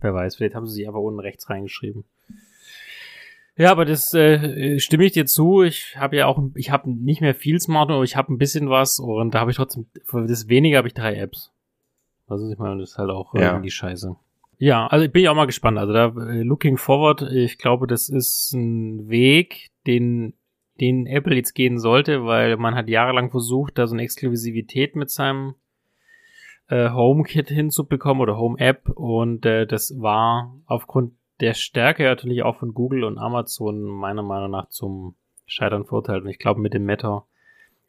wer 0.00 0.14
weiß, 0.14 0.36
vielleicht 0.36 0.54
haben 0.54 0.66
sie 0.66 0.74
sich 0.74 0.88
einfach 0.88 1.00
unten 1.00 1.20
rechts 1.20 1.48
reingeschrieben. 1.48 2.04
Ja, 3.56 3.70
aber 3.70 3.84
das 3.84 4.12
äh, 4.14 4.80
stimme 4.80 5.04
ich 5.04 5.12
dir 5.12 5.26
zu. 5.26 5.62
Ich 5.62 5.96
habe 5.96 6.16
ja 6.16 6.26
auch, 6.26 6.42
ich 6.56 6.70
habe 6.72 6.90
nicht 6.90 7.20
mehr 7.20 7.34
viel 7.36 7.60
Smart, 7.60 7.90
aber 7.90 8.02
ich 8.02 8.16
habe 8.16 8.32
ein 8.32 8.38
bisschen 8.38 8.68
was 8.68 8.98
und 8.98 9.32
da 9.32 9.40
habe 9.40 9.52
ich 9.52 9.56
trotzdem, 9.56 9.86
für 10.04 10.26
das 10.26 10.48
weniger 10.48 10.78
habe 10.78 10.88
ich 10.88 10.94
drei 10.94 11.14
Apps. 11.14 11.52
Also 12.26 12.50
ich 12.50 12.58
meine, 12.58 12.80
das 12.80 12.92
ist 12.92 12.98
halt 12.98 13.10
auch 13.10 13.32
Ja. 13.34 13.52
irgendwie 13.52 13.70
scheiße. 13.70 14.16
Ja, 14.58 14.86
also 14.86 15.04
ich 15.04 15.12
bin 15.12 15.22
ja 15.22 15.30
auch 15.30 15.36
mal 15.36 15.44
gespannt. 15.44 15.78
Also 15.78 15.92
da 15.92 16.06
äh, 16.06 16.42
looking 16.42 16.78
forward, 16.78 17.22
ich 17.22 17.58
glaube, 17.58 17.86
das 17.86 18.08
ist 18.08 18.52
ein 18.54 19.08
Weg, 19.08 19.70
den 19.86 20.34
den 20.80 21.06
Apple 21.06 21.36
jetzt 21.36 21.54
gehen 21.54 21.78
sollte, 21.78 22.24
weil 22.24 22.56
man 22.56 22.74
hat 22.74 22.88
jahrelang 22.88 23.30
versucht, 23.30 23.78
da 23.78 23.86
so 23.86 23.94
eine 23.94 24.02
Exklusivität 24.02 24.96
mit 24.96 25.10
seinem 25.10 25.54
äh, 26.68 26.90
HomeKit 26.90 27.48
hinzubekommen 27.48 28.22
oder 28.22 28.36
Home 28.36 28.58
App 28.58 28.88
und 28.88 29.46
äh, 29.46 29.66
das 29.66 29.94
war 30.00 30.54
aufgrund 30.66 31.12
der 31.40 31.54
Stärke 31.54 32.04
natürlich 32.04 32.42
auch 32.42 32.56
von 32.56 32.74
Google 32.74 33.04
und 33.04 33.18
Amazon 33.18 33.82
meiner 33.82 34.22
Meinung 34.22 34.50
nach 34.50 34.68
zum 34.68 35.14
Scheitern 35.46 35.84
verurteilt. 35.84 36.24
Und 36.24 36.30
ich 36.30 36.38
glaube, 36.38 36.60
mit 36.60 36.74
dem 36.74 36.84
Meta 36.84 37.26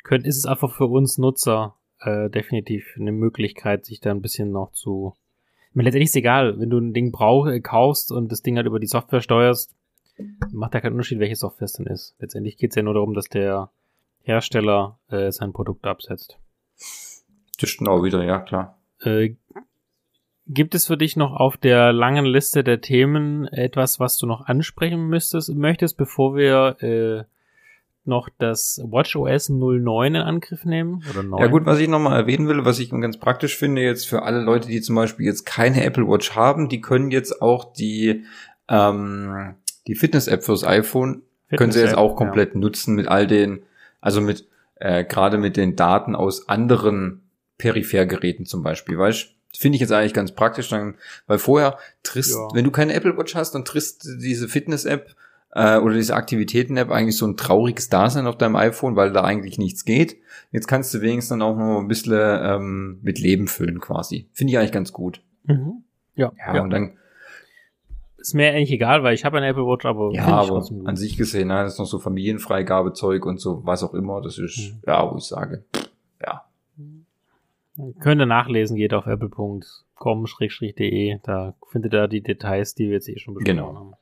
können, 0.04 0.26
ist 0.26 0.38
es 0.38 0.46
einfach 0.46 0.72
für 0.76 0.88
uns 0.88 1.18
Nutzer 1.18 1.76
äh, 2.00 2.30
definitiv 2.30 2.96
eine 3.00 3.12
Möglichkeit, 3.12 3.86
sich 3.86 4.00
da 4.00 4.12
ein 4.12 4.22
bisschen 4.22 4.52
noch 4.52 4.72
zu. 4.72 5.14
Ich 5.70 5.76
meine, 5.76 5.88
letztendlich 5.88 6.10
ist 6.10 6.16
es 6.16 6.20
egal, 6.20 6.60
wenn 6.60 6.70
du 6.70 6.80
ein 6.80 6.94
Ding 6.94 7.12
brauch, 7.12 7.48
äh, 7.48 7.60
kaufst 7.62 8.12
und 8.12 8.32
das 8.32 8.42
Ding 8.42 8.58
halt 8.58 8.68
über 8.68 8.80
die 8.80 8.88
Software 8.88 9.22
steuerst, 9.22 9.76
macht 10.52 10.74
da 10.74 10.82
keinen 10.82 10.94
Unterschied, 10.94 11.20
welche 11.20 11.36
Software 11.36 11.66
es 11.66 11.74
denn 11.74 11.88
ist. 11.88 12.16
Letztendlich 12.20 12.58
geht 12.58 12.72
es 12.72 12.76
ja 12.76 12.84
nur 12.84 12.94
darum, 12.94 13.14
dass 13.14 13.28
der 13.30 13.70
Hersteller 14.22 15.00
äh, 15.10 15.32
sein 15.32 15.54
Produkt 15.54 15.86
absetzt. 15.86 16.38
Das 17.60 17.70
stimmt 17.70 17.90
auch 17.90 18.04
wieder, 18.04 18.24
ja, 18.24 18.40
klar. 18.40 18.80
Äh, 19.02 19.36
gibt 20.48 20.76
es 20.76 20.88
für 20.88 20.98
dich 20.98 21.16
noch 21.16 21.34
auf 21.34 21.58
der 21.58 21.94
langen 21.94 22.26
Liste 22.26 22.64
der 22.64 22.82
Themen 22.82 23.48
etwas, 23.48 24.00
was 24.00 24.18
du 24.18 24.26
noch 24.26 24.46
ansprechen 24.46 25.08
müsstest, 25.08 25.54
möchtest, 25.54 25.98
bevor 25.98 26.36
wir 26.36 26.78
äh, 26.82 27.24
noch 28.06 28.30
das 28.38 28.82
WatchOS 28.84 29.50
09 29.50 30.16
in 30.16 30.22
Angriff 30.22 30.66
nehmen? 30.66 31.04
Oder 31.10 31.24
9? 31.24 31.42
Ja 31.42 31.48
gut, 31.48 31.66
was 31.66 31.80
ich 31.80 31.88
nochmal 31.88 32.20
erwähnen 32.20 32.48
will, 32.48 32.66
was 32.66 32.80
ich 32.80 32.92
ganz 32.92 33.18
praktisch 33.18 33.58
finde 33.58 33.82
jetzt 33.82 34.08
für 34.08 34.24
alle 34.24 34.42
Leute, 34.42 34.68
die 34.68 34.82
zum 34.82 34.96
Beispiel 34.96 35.26
jetzt 35.26 35.46
keine 35.46 35.84
Apple 35.84 36.08
Watch 36.08 36.36
haben, 36.36 36.70
die 36.70 36.82
können 36.82 37.12
jetzt 37.12 37.42
auch 37.42 37.74
die, 37.74 38.26
ähm, 38.70 39.56
die 39.88 39.96
Fitness-App 39.96 40.44
fürs 40.44 40.64
iPhone, 40.64 41.22
können 41.58 41.72
sie 41.72 41.82
jetzt 41.82 41.96
auch 41.96 42.16
komplett 42.16 42.56
nutzen 42.56 42.96
mit 42.96 43.08
all 43.08 43.28
den, 43.28 43.64
also 44.02 44.20
mit, 44.22 44.48
äh, 44.76 45.04
gerade 45.04 45.38
mit 45.38 45.58
den 45.58 45.76
Daten 45.76 46.16
aus 46.16 46.50
anderen 46.50 47.22
Periphergeräten 47.58 48.46
zum 48.46 48.64
Beispiel, 48.64 48.98
weißt 48.98 49.32
finde 49.58 49.78
ich 49.78 49.82
jetzt 49.82 49.92
eigentlich 49.94 50.14
ganz 50.14 50.34
praktisch, 50.34 50.68
dann, 50.70 50.96
weil 51.28 51.38
vorher 51.38 51.78
trist, 52.04 52.36
Ja. 52.36 52.50
wenn 52.54 52.66
du 52.66 52.72
keine 52.72 52.94
Apple 52.94 53.18
Watch 53.18 53.36
hast, 53.36 53.52
dann 53.56 53.64
trist 53.64 54.06
diese 54.22 54.50
Fitness-App 54.50 55.16
äh, 55.54 55.78
oder 55.78 55.94
diese 55.96 56.14
Aktivitäten-App 56.16 56.92
eigentlich 56.92 57.16
so 57.16 57.26
ein 57.26 57.38
trauriges 57.38 57.88
Dasein 57.88 58.28
auf 58.28 58.38
deinem 58.38 58.58
iPhone, 58.58 58.98
weil 58.98 59.14
da 59.14 59.24
eigentlich 59.24 59.58
nichts 59.58 59.86
geht. 59.86 60.18
Jetzt 60.52 60.68
kannst 60.68 60.94
du 60.94 61.00
wenigstens 61.00 61.30
dann 61.30 61.42
auch 61.42 61.56
noch 61.58 61.80
ein 61.80 61.88
bisschen 61.88 62.14
ähm, 62.20 63.00
mit 63.02 63.18
Leben 63.20 63.48
füllen 63.48 63.80
quasi. 63.80 64.28
Finde 64.34 64.52
ich 64.52 64.58
eigentlich 64.60 64.74
ganz 64.74 64.92
gut. 64.92 65.22
Ja. 65.48 65.54
Mhm. 65.54 65.84
Ja, 66.16 66.32
Ja, 66.38 66.56
ja. 66.56 66.62
und 66.62 66.70
dann, 66.72 66.98
ist 68.28 68.34
mir 68.34 68.50
eigentlich 68.52 68.72
egal, 68.72 69.04
weil 69.04 69.14
ich 69.14 69.26
habe 69.26 69.38
eine 69.38 69.48
Apple 69.48 69.66
Watch, 69.66 69.86
aber 69.86 70.12
ja, 70.14 70.26
aber 70.28 70.66
an 70.86 70.96
sich 70.96 71.18
gesehen, 71.18 71.50
ne, 71.50 71.64
das 71.64 71.74
ist 71.74 71.80
noch 71.80 71.86
so 71.86 72.00
Familienfreigabezeug 72.00 73.26
und 73.26 73.40
so, 73.40 73.62
was 73.66 73.84
auch 73.84 73.94
immer, 73.94 74.22
das 74.22 74.38
ist, 74.38 74.58
Mhm. 74.58 74.82
ja, 74.88 75.12
wo 75.12 75.18
ich 75.18 75.24
sage, 75.24 75.64
ja. 76.22 76.44
Könnt 78.00 78.22
ihr 78.22 78.26
nachlesen, 78.26 78.78
geht 78.78 78.94
auf 78.94 79.06
apple.com-de, 79.06 81.20
da 81.24 81.54
findet 81.70 81.94
ihr 81.94 82.08
die 82.08 82.22
Details, 82.22 82.74
die 82.76 82.86
wir 82.86 82.94
jetzt 82.94 83.10
eh 83.10 83.20
schon 83.20 83.34
besprochen 83.34 83.58
Genau. 83.58 83.76
haben. 83.76 83.94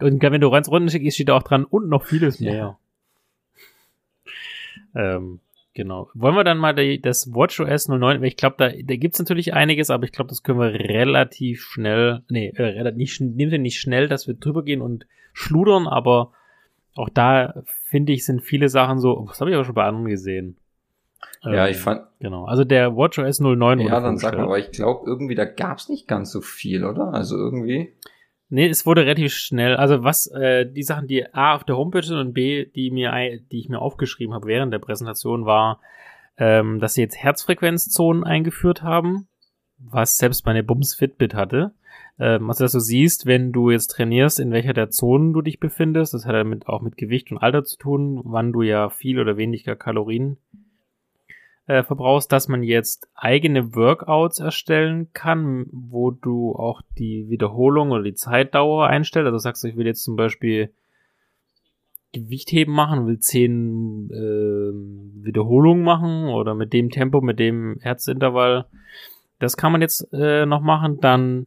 Und 0.00 0.22
wenn 0.22 0.40
du 0.40 0.50
ganz 0.50 0.68
unten 0.68 0.88
schickst, 0.88 1.16
steht 1.16 1.30
auch 1.30 1.42
dran 1.42 1.64
und 1.64 1.88
noch 1.88 2.04
vieles 2.04 2.38
Ja. 2.40 2.50
mehr. 2.50 2.78
Ähm, 4.94 5.40
genau. 5.78 6.10
Wollen 6.12 6.34
wir 6.34 6.42
dann 6.42 6.58
mal 6.58 6.74
die, 6.74 7.00
das 7.00 7.32
WatchOS 7.32 7.88
09, 7.88 8.20
weil 8.20 8.26
ich 8.26 8.36
glaube, 8.36 8.56
da, 8.58 8.68
da 8.68 8.96
gibt's 8.96 9.20
natürlich 9.20 9.54
einiges, 9.54 9.90
aber 9.90 10.04
ich 10.04 10.12
glaube, 10.12 10.28
das 10.28 10.42
können 10.42 10.58
wir 10.58 10.72
relativ 10.72 11.62
schnell, 11.62 12.22
nee, 12.28 12.52
äh, 12.56 12.62
relativ, 12.62 12.98
nicht, 12.98 13.20
nehmen 13.20 13.52
wir 13.52 13.60
nicht 13.60 13.80
schnell, 13.80 14.08
dass 14.08 14.26
wir 14.26 14.34
drüber 14.34 14.64
gehen 14.64 14.82
und 14.82 15.06
schludern, 15.32 15.86
aber 15.86 16.32
auch 16.96 17.08
da 17.08 17.62
finde 17.84 18.12
ich, 18.12 18.26
sind 18.26 18.42
viele 18.42 18.68
Sachen 18.68 18.98
so, 18.98 19.24
das 19.28 19.40
habe 19.40 19.50
ich 19.50 19.56
auch 19.56 19.64
schon 19.64 19.76
bei 19.76 19.84
anderen 19.84 20.08
gesehen. 20.08 20.56
Ja, 21.44 21.66
Ähm, 21.66 21.70
ich 21.70 21.78
fand, 21.78 22.02
Genau. 22.18 22.46
Also 22.46 22.64
der 22.64 22.96
WatchOS 22.96 23.38
09 23.38 23.78
wurde 23.78 23.88
ja, 23.88 24.00
dann 24.00 24.18
sag 24.18 24.36
mal, 24.36 24.42
aber 24.42 24.58
ich 24.58 24.72
glaube, 24.72 25.08
irgendwie, 25.08 25.36
da 25.36 25.44
gab's 25.44 25.88
nicht 25.88 26.08
ganz 26.08 26.32
so 26.32 26.40
viel, 26.40 26.84
oder? 26.84 27.14
Also 27.14 27.36
irgendwie, 27.36 27.94
Nee, 28.50 28.68
es 28.68 28.86
wurde 28.86 29.02
relativ 29.02 29.34
schnell. 29.34 29.76
Also 29.76 30.04
was 30.04 30.26
äh, 30.28 30.64
die 30.64 30.82
Sachen, 30.82 31.06
die 31.06 31.34
A 31.34 31.54
auf 31.54 31.64
der 31.64 31.76
Homepage 31.76 32.02
sind 32.02 32.16
und 32.16 32.32
B, 32.32 32.64
die 32.64 32.90
mir 32.90 33.12
die 33.52 33.60
ich 33.60 33.68
mir 33.68 33.80
aufgeschrieben 33.80 34.34
habe 34.34 34.46
während 34.46 34.72
der 34.72 34.78
Präsentation, 34.78 35.44
war, 35.44 35.80
ähm, 36.38 36.78
dass 36.80 36.94
sie 36.94 37.02
jetzt 37.02 37.16
Herzfrequenzzonen 37.16 38.24
eingeführt 38.24 38.82
haben, 38.82 39.28
was 39.76 40.16
selbst 40.16 40.46
meine 40.46 40.62
Bums 40.62 40.94
Fitbit 40.94 41.34
hatte. 41.34 41.72
Ähm, 42.18 42.48
also 42.48 42.64
dass 42.64 42.72
du 42.72 42.80
siehst, 42.80 43.26
wenn 43.26 43.52
du 43.52 43.70
jetzt 43.70 43.88
trainierst, 43.88 44.40
in 44.40 44.50
welcher 44.50 44.72
der 44.72 44.90
Zonen 44.90 45.34
du 45.34 45.42
dich 45.42 45.60
befindest. 45.60 46.14
Das 46.14 46.24
hat 46.24 46.34
ja 46.34 46.44
mit, 46.44 46.68
auch 46.68 46.80
mit 46.80 46.96
Gewicht 46.96 47.30
und 47.30 47.38
Alter 47.38 47.64
zu 47.64 47.76
tun, 47.76 48.20
wann 48.24 48.52
du 48.52 48.62
ja 48.62 48.88
viel 48.88 49.20
oder 49.20 49.36
weniger 49.36 49.76
Kalorien 49.76 50.38
äh, 51.68 51.82
verbrauchst, 51.82 52.32
dass 52.32 52.48
man 52.48 52.62
jetzt 52.62 53.08
eigene 53.14 53.74
Workouts 53.76 54.40
erstellen 54.40 55.12
kann, 55.12 55.66
wo 55.70 56.10
du 56.10 56.54
auch 56.54 56.80
die 56.98 57.28
Wiederholung 57.28 57.90
oder 57.90 58.02
die 58.02 58.14
Zeitdauer 58.14 58.86
einstellst. 58.86 59.26
Also 59.26 59.36
sagst 59.38 59.62
du, 59.62 59.68
ich 59.68 59.76
will 59.76 59.86
jetzt 59.86 60.02
zum 60.02 60.16
Beispiel 60.16 60.72
Gewichtheben 62.12 62.74
machen, 62.74 63.06
will 63.06 63.18
zehn 63.18 64.08
ähm, 64.10 65.20
Wiederholungen 65.22 65.84
machen 65.84 66.28
oder 66.28 66.54
mit 66.54 66.72
dem 66.72 66.88
Tempo, 66.88 67.20
mit 67.20 67.38
dem 67.38 67.76
Herzintervall. 67.80 68.64
Das 69.38 69.58
kann 69.58 69.70
man 69.70 69.82
jetzt 69.82 70.08
äh, 70.14 70.46
noch 70.46 70.62
machen. 70.62 71.00
Dann, 71.00 71.46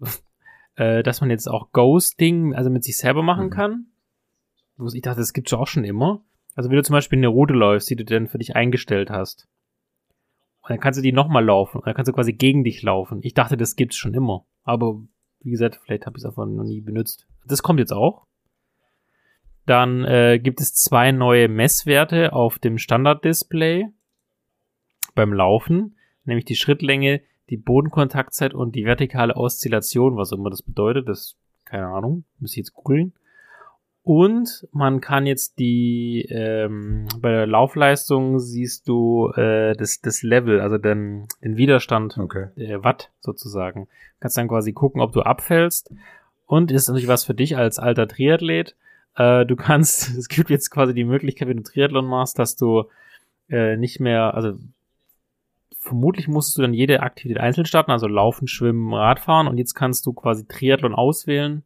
äh, 0.76 1.02
dass 1.02 1.20
man 1.20 1.28
jetzt 1.28 1.46
auch 1.46 1.72
Ghosting, 1.72 2.54
also 2.54 2.70
mit 2.70 2.84
sich 2.84 2.96
selber 2.96 3.22
machen 3.22 3.48
Mhm. 3.48 3.50
kann. 3.50 3.86
Ich 4.94 5.02
dachte, 5.02 5.20
das 5.20 5.34
gibt's 5.34 5.50
ja 5.50 5.58
auch 5.58 5.66
schon 5.66 5.84
immer. 5.84 6.22
Also 6.54 6.70
wenn 6.70 6.76
du 6.76 6.82
zum 6.84 6.94
Beispiel 6.94 7.18
eine 7.18 7.28
Route 7.28 7.52
läufst, 7.52 7.90
die 7.90 7.96
du 7.96 8.04
dann 8.04 8.28
für 8.28 8.38
dich 8.38 8.56
eingestellt 8.56 9.10
hast. 9.10 9.46
Und 10.68 10.74
dann 10.74 10.80
kannst 10.80 10.98
du 10.98 11.02
die 11.02 11.12
nochmal 11.12 11.46
laufen. 11.46 11.80
Dann 11.82 11.94
kannst 11.94 12.10
du 12.10 12.12
quasi 12.12 12.34
gegen 12.34 12.62
dich 12.62 12.82
laufen. 12.82 13.20
Ich 13.22 13.32
dachte, 13.32 13.56
das 13.56 13.74
gibt's 13.74 13.96
schon 13.96 14.12
immer. 14.12 14.44
Aber 14.64 15.00
wie 15.40 15.50
gesagt, 15.50 15.80
vielleicht 15.82 16.04
habe 16.04 16.18
ich 16.18 16.24
es 16.24 16.26
einfach 16.26 16.44
noch 16.44 16.64
nie 16.64 16.82
benutzt. 16.82 17.26
Das 17.46 17.62
kommt 17.62 17.80
jetzt 17.80 17.92
auch. 17.92 18.26
Dann 19.64 20.04
äh, 20.04 20.38
gibt 20.38 20.60
es 20.60 20.74
zwei 20.74 21.10
neue 21.10 21.48
Messwerte 21.48 22.34
auf 22.34 22.58
dem 22.58 22.76
Standard-Display 22.76 23.88
beim 25.14 25.32
Laufen, 25.32 25.96
nämlich 26.24 26.44
die 26.44 26.56
Schrittlänge, 26.56 27.22
die 27.48 27.56
Bodenkontaktzeit 27.56 28.52
und 28.52 28.74
die 28.74 28.84
vertikale 28.84 29.36
Oszillation, 29.36 30.16
was 30.16 30.32
immer 30.32 30.50
das 30.50 30.60
bedeutet. 30.60 31.08
Das, 31.08 31.38
keine 31.64 31.86
Ahnung, 31.86 32.24
muss 32.40 32.52
ich 32.52 32.58
jetzt 32.58 32.74
googeln. 32.74 33.14
Und 34.08 34.66
man 34.72 35.02
kann 35.02 35.26
jetzt 35.26 35.58
die, 35.58 36.26
ähm, 36.30 37.08
bei 37.20 37.30
der 37.30 37.46
Laufleistung 37.46 38.38
siehst 38.38 38.88
du 38.88 39.30
äh, 39.36 39.76
das, 39.76 40.00
das 40.00 40.22
Level, 40.22 40.62
also 40.62 40.78
den, 40.78 41.28
den 41.44 41.58
Widerstand 41.58 42.16
okay. 42.16 42.46
äh, 42.56 42.82
Watt 42.82 43.10
sozusagen. 43.20 43.86
Kannst 44.18 44.38
dann 44.38 44.48
quasi 44.48 44.72
gucken, 44.72 45.02
ob 45.02 45.12
du 45.12 45.20
abfällst. 45.20 45.92
Und 46.46 46.72
ist 46.72 46.88
natürlich 46.88 47.06
was 47.06 47.26
für 47.26 47.34
dich 47.34 47.58
als 47.58 47.78
alter 47.78 48.08
Triathlet. 48.08 48.76
Äh, 49.14 49.44
du 49.44 49.56
kannst, 49.56 50.08
es 50.16 50.30
gibt 50.30 50.48
jetzt 50.48 50.70
quasi 50.70 50.94
die 50.94 51.04
Möglichkeit, 51.04 51.46
wenn 51.46 51.58
du 51.58 51.64
Triathlon 51.64 52.06
machst, 52.06 52.38
dass 52.38 52.56
du 52.56 52.84
äh, 53.50 53.76
nicht 53.76 54.00
mehr, 54.00 54.32
also 54.32 54.54
vermutlich 55.78 56.28
musstest 56.28 56.56
du 56.56 56.62
dann 56.62 56.72
jede 56.72 57.00
Aktivität 57.00 57.42
einzeln 57.42 57.66
starten, 57.66 57.90
also 57.90 58.06
Laufen, 58.06 58.48
Schwimmen, 58.48 58.94
Radfahren. 58.94 59.48
Und 59.48 59.58
jetzt 59.58 59.74
kannst 59.74 60.06
du 60.06 60.14
quasi 60.14 60.46
Triathlon 60.46 60.94
auswählen 60.94 61.62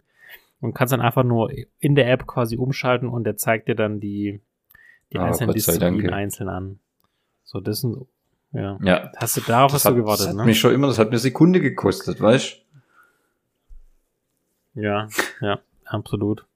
und 0.62 0.72
kannst 0.74 0.92
dann 0.92 1.00
einfach 1.02 1.24
nur 1.24 1.52
in 1.78 1.94
der 1.94 2.10
App 2.10 2.26
quasi 2.26 2.56
umschalten 2.56 3.08
und 3.08 3.24
der 3.24 3.36
zeigt 3.36 3.68
dir 3.68 3.74
dann 3.74 4.00
die, 4.00 4.40
die 5.12 5.18
Ah, 5.18 5.26
einzelnen 5.26 5.48
Gott 5.52 5.60
sei 5.60 5.72
Disziplinen 5.72 6.14
einzeln 6.14 6.48
an. 6.48 6.78
So, 7.44 7.60
das 7.60 7.80
sind, 7.80 8.06
ja. 8.52 8.78
Ja. 8.82 9.12
Hast 9.16 9.36
du 9.36 9.40
darauf 9.42 9.72
Das 9.72 9.84
hast 9.84 9.84
du 9.86 9.90
hat, 9.90 9.96
gewartet, 9.96 10.20
das 10.26 10.30
hat 10.30 10.36
ne? 10.36 10.44
mich 10.46 10.58
schon 10.58 10.72
immer, 10.72 10.86
das 10.86 10.98
hat 10.98 11.10
mir 11.10 11.18
Sekunde 11.18 11.60
gekostet, 11.60 12.20
weißt 12.20 12.62
Ja, 14.74 15.08
ja, 15.40 15.58
absolut. 15.84 16.46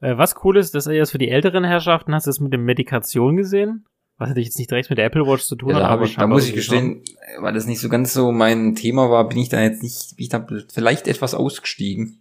Äh, 0.00 0.18
was 0.18 0.34
cool 0.44 0.56
ist, 0.58 0.74
dass 0.74 0.86
er 0.86 0.94
jetzt 0.94 1.10
für 1.12 1.18
die 1.18 1.30
älteren 1.30 1.64
Herrschaften 1.64 2.14
hast 2.14 2.26
du 2.26 2.30
das 2.30 2.40
mit 2.40 2.52
der 2.52 2.60
Medikation 2.60 3.36
gesehen? 3.36 3.86
Was 4.18 4.28
natürlich 4.30 4.48
jetzt 4.48 4.58
nicht 4.58 4.70
direkt 4.70 4.88
mit 4.90 4.98
der 4.98 5.06
Apple 5.06 5.26
Watch 5.26 5.44
zu 5.44 5.56
tun 5.56 5.70
Ja, 5.70 5.76
hat. 5.76 5.82
da, 5.82 5.88
aber 5.88 6.04
ich, 6.04 6.16
da 6.16 6.26
muss 6.26 6.46
ich 6.48 6.54
gestehen, 6.54 7.02
weil 7.38 7.54
das 7.54 7.66
nicht 7.66 7.80
so 7.80 7.88
ganz 7.88 8.12
so 8.12 8.32
mein 8.32 8.74
Thema 8.74 9.10
war, 9.10 9.28
bin 9.28 9.38
ich 9.38 9.48
da 9.50 9.60
jetzt 9.62 9.82
nicht, 9.82 10.16
bin 10.16 10.22
ich 10.24 10.28
da 10.30 10.46
vielleicht 10.72 11.06
etwas 11.06 11.34
ausgestiegen. 11.34 12.18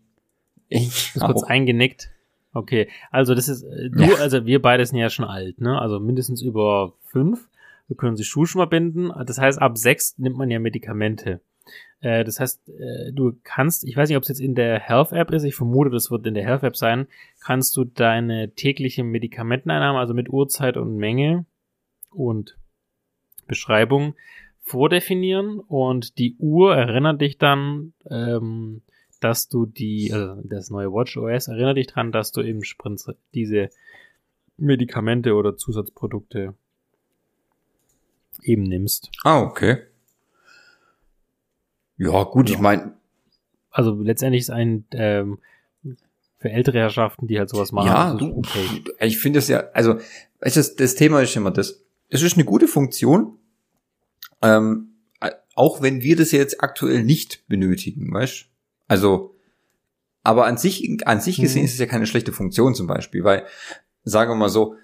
Ich 0.70 1.14
Du 1.14 1.20
bist 1.20 1.26
kurz 1.26 1.44
eingenickt. 1.44 2.10
Okay, 2.54 2.88
also 3.12 3.36
das 3.36 3.50
ist, 3.50 3.64
äh, 3.64 3.90
du, 3.90 4.04
Ja. 4.04 4.16
also 4.16 4.46
wir 4.46 4.62
beide 4.62 4.86
sind 4.86 4.98
ja 4.98 5.10
schon 5.10 5.26
alt, 5.26 5.60
ne? 5.60 5.80
Also 5.80 6.00
mindestens 6.00 6.42
über 6.42 6.94
fünf. 7.04 7.48
Wir 7.88 7.98
können 7.98 8.16
sie 8.16 8.24
Schuhe 8.24 8.48
schon 8.48 8.60
mal 8.60 8.66
binden. 8.66 9.12
Das 9.26 9.38
heißt, 9.38 9.62
ab 9.62 9.78
sechs 9.78 10.18
nimmt 10.18 10.38
man 10.38 10.50
ja 10.50 10.60
Medikamente. 10.60 11.42
Äh, 12.00 12.24
das 12.24 12.40
heißt, 12.40 12.70
äh, 12.70 13.12
du 13.12 13.34
kannst, 13.44 13.84
ich 13.84 13.96
weiß 13.98 14.10
nicht, 14.10 14.18
ob 14.18 14.24
es 14.24 14.30
jetzt 14.30 14.40
in 14.40 14.56
der 14.56 14.80
Health 14.80 15.12
App 15.12 15.32
ist, 15.32 15.44
ich 15.44 15.56
vermute, 15.56 15.90
das 15.90 16.12
wird 16.12 16.26
in 16.28 16.34
der 16.34 16.46
Health 16.46 16.64
App 16.64 16.76
sein, 16.78 17.08
kannst 17.44 17.76
du 17.78 17.84
deine 17.84 18.52
tägliche 18.52 19.04
Medikamenteneinnahme, 19.04 20.00
also 20.00 20.14
mit 20.14 20.30
Uhrzeit 20.30 20.78
und 20.78 20.96
Menge 20.96 21.46
und 22.12 22.58
Beschreibung 23.48 24.16
vordefinieren 24.62 25.60
und 25.60 26.18
die 26.18 26.36
Uhr 26.40 26.76
erinnert 26.76 27.22
dich 27.22 27.38
dann, 27.38 27.94
ähm, 28.10 28.82
dass 29.20 29.48
du 29.48 29.66
die, 29.66 30.12
also 30.14 30.42
das 30.44 30.70
neue 30.70 30.92
Watch 30.92 31.18
OS 31.18 31.48
erinnert 31.48 31.78
dich 31.78 31.88
dran, 31.88 32.12
dass 32.12 32.32
du 32.32 32.42
eben 32.42 32.62
diese 33.34 33.70
Medikamente 34.58 35.34
oder 35.34 35.58
Zusatzprodukte 35.58 36.54
eben 38.44 38.64
nimmst. 38.64 39.12
Ah, 39.24 39.42
okay. 39.42 39.84
Ja, 41.98 42.24
gut, 42.24 42.50
ja. 42.50 42.56
ich 42.56 42.62
meine. 42.62 42.94
Also 43.72 43.94
letztendlich 43.96 44.42
ist 44.42 44.50
ein 44.50 44.86
ähm, 44.92 45.40
für 46.38 46.50
ältere 46.50 46.78
Herrschaften, 46.80 47.28
die 47.28 47.40
halt 47.40 47.50
sowas 47.50 47.72
machen. 47.72 47.88
Ja, 47.88 48.14
du, 48.14 48.38
okay. 48.38 48.84
ich 49.00 49.18
finde 49.18 49.40
es 49.40 49.48
ja, 49.48 49.70
also 49.74 50.00
du, 50.40 50.76
das 50.76 50.96
Thema 50.96 51.22
ist 51.22 51.36
immer 51.36 51.52
das. 51.52 51.84
Es 52.10 52.22
ist 52.22 52.36
eine 52.36 52.46
gute 52.46 52.68
Funktion, 52.68 53.40
ähm, 54.42 54.96
auch 55.56 55.82
wenn 55.82 56.02
wir 56.02 56.16
das 56.16 56.32
jetzt 56.32 56.62
aktuell 56.62 57.04
nicht 57.04 57.48
benötigen, 57.48 58.14
weißt? 58.14 58.46
Also, 58.88 59.36
aber 60.24 60.46
an 60.46 60.58
sich, 60.58 61.08
an 61.08 61.22
sich 61.22 61.38
gesehen 61.38 61.62
mhm. 61.62 61.66
ist 61.66 61.74
es 61.74 61.80
ja 61.80 61.86
keine 61.86 62.08
schlechte 62.08 62.32
Funktion 62.32 62.76
zum 62.76 62.88
Beispiel, 62.88 63.24
weil, 63.24 63.46
sagen 64.04 64.32
wir 64.32 64.36
mal 64.36 64.50
so, 64.50 64.76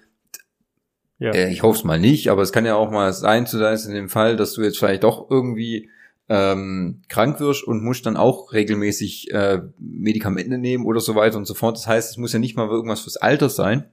ja. 1.18 1.30
äh, 1.32 1.52
ich 1.52 1.62
hoffe 1.62 1.78
es 1.78 1.84
mal 1.84 2.00
nicht, 2.00 2.28
aber 2.28 2.42
es 2.42 2.52
kann 2.52 2.66
ja 2.66 2.74
auch 2.74 2.90
mal 2.90 3.12
sein 3.12 3.46
zu 3.46 3.58
sein 3.58 3.78
in 3.86 3.94
dem 3.94 4.08
Fall, 4.08 4.36
dass 4.36 4.54
du 4.54 4.62
jetzt 4.62 4.78
vielleicht 4.78 5.04
doch 5.04 5.30
irgendwie 5.30 5.90
ähm, 6.28 7.02
krank 7.08 7.40
wirst 7.40 7.64
und 7.64 7.82
musst 7.82 8.06
dann 8.06 8.16
auch 8.16 8.52
regelmäßig 8.52 9.32
äh, 9.32 9.62
Medikamente 9.78 10.58
nehmen 10.58 10.86
oder 10.86 11.00
so 11.00 11.14
weiter 11.14 11.36
und 11.36 11.46
so 11.46 11.54
fort. 11.54 11.76
Das 11.76 11.86
heißt, 11.86 12.10
es 12.10 12.16
muss 12.16 12.32
ja 12.32 12.38
nicht 12.38 12.56
mal 12.56 12.68
irgendwas 12.68 13.00
fürs 13.00 13.16
Alter 13.16 13.48
sein, 13.48 13.84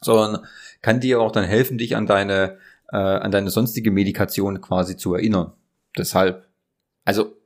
sondern 0.00 0.46
kann 0.82 1.00
dir 1.00 1.20
auch 1.20 1.32
dann 1.32 1.44
helfen, 1.44 1.78
dich 1.78 1.96
an 1.96 2.06
deine 2.06 2.58
äh, 2.90 2.96
an 2.96 3.30
deine 3.30 3.50
sonstige 3.50 3.90
Medikation 3.90 4.60
quasi 4.60 4.96
zu 4.96 5.14
erinnern. 5.14 5.52
Deshalb, 5.96 6.46
also 7.04 7.36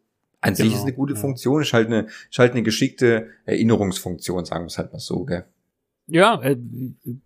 an 0.42 0.54
genau, 0.54 0.56
sich 0.56 0.66
ist 0.66 0.72
genau, 0.72 0.82
eine 0.82 0.92
gute. 0.92 1.16
Funktion, 1.16 1.62
ist 1.62 1.72
halt 1.72 1.86
eine, 1.86 2.06
ist 2.30 2.38
halt 2.38 2.52
eine 2.52 2.62
geschickte 2.62 3.28
Erinnerungsfunktion, 3.46 4.44
sagen 4.44 4.64
wir 4.64 4.66
es 4.66 4.76
halt 4.76 4.92
mal 4.92 4.98
so, 4.98 5.24
gell? 5.24 5.44
Ja, 6.06 6.42
äh, 6.42 6.56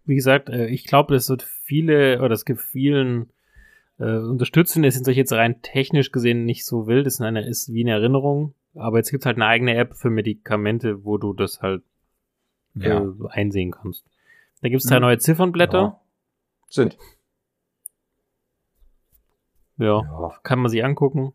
wie 0.05 0.15
gesagt, 0.15 0.49
äh, 0.49 0.67
ich 0.67 0.85
glaube, 0.85 1.15
es 1.15 1.29
wird 1.29 1.43
viele, 1.43 2.21
oder 2.21 2.35
es 2.35 2.45
gibt 2.45 2.61
vielen 2.61 3.31
äh, 3.99 4.19
unterstützen. 4.19 4.85
Es 4.85 4.95
sind 4.95 5.05
solche 5.05 5.21
jetzt 5.21 5.33
rein 5.33 5.63
technisch 5.63 6.13
gesehen 6.13 6.45
nicht 6.45 6.65
so 6.65 6.87
wild. 6.87 7.07
Es 7.07 7.15
ist, 7.15 7.21
eine, 7.23 7.47
ist 7.47 7.73
wie 7.73 7.83
eine 7.83 7.93
Erinnerung. 7.93 8.55
Aber 8.75 8.99
jetzt 8.99 9.11
gibt 9.11 9.23
es 9.23 9.27
halt 9.27 9.37
eine 9.37 9.47
eigene 9.47 9.75
App 9.75 9.97
für 9.97 10.11
Medikamente, 10.11 11.05
wo 11.05 11.17
du 11.17 11.33
das 11.33 11.63
halt 11.63 11.83
ja. 12.75 13.01
äh, 13.01 13.29
einsehen 13.31 13.71
kannst. 13.71 14.05
Da 14.61 14.69
gibt 14.69 14.83
es 14.83 14.89
drei 14.89 14.97
hm. 14.97 15.03
neue 15.03 15.19
Ziffernblätter. 15.19 15.79
Ja. 15.79 16.01
Sind. 16.69 16.99
Ja, 19.79 20.03
ja, 20.03 20.35
kann 20.43 20.59
man 20.59 20.71
sich 20.71 20.85
angucken. 20.85 21.33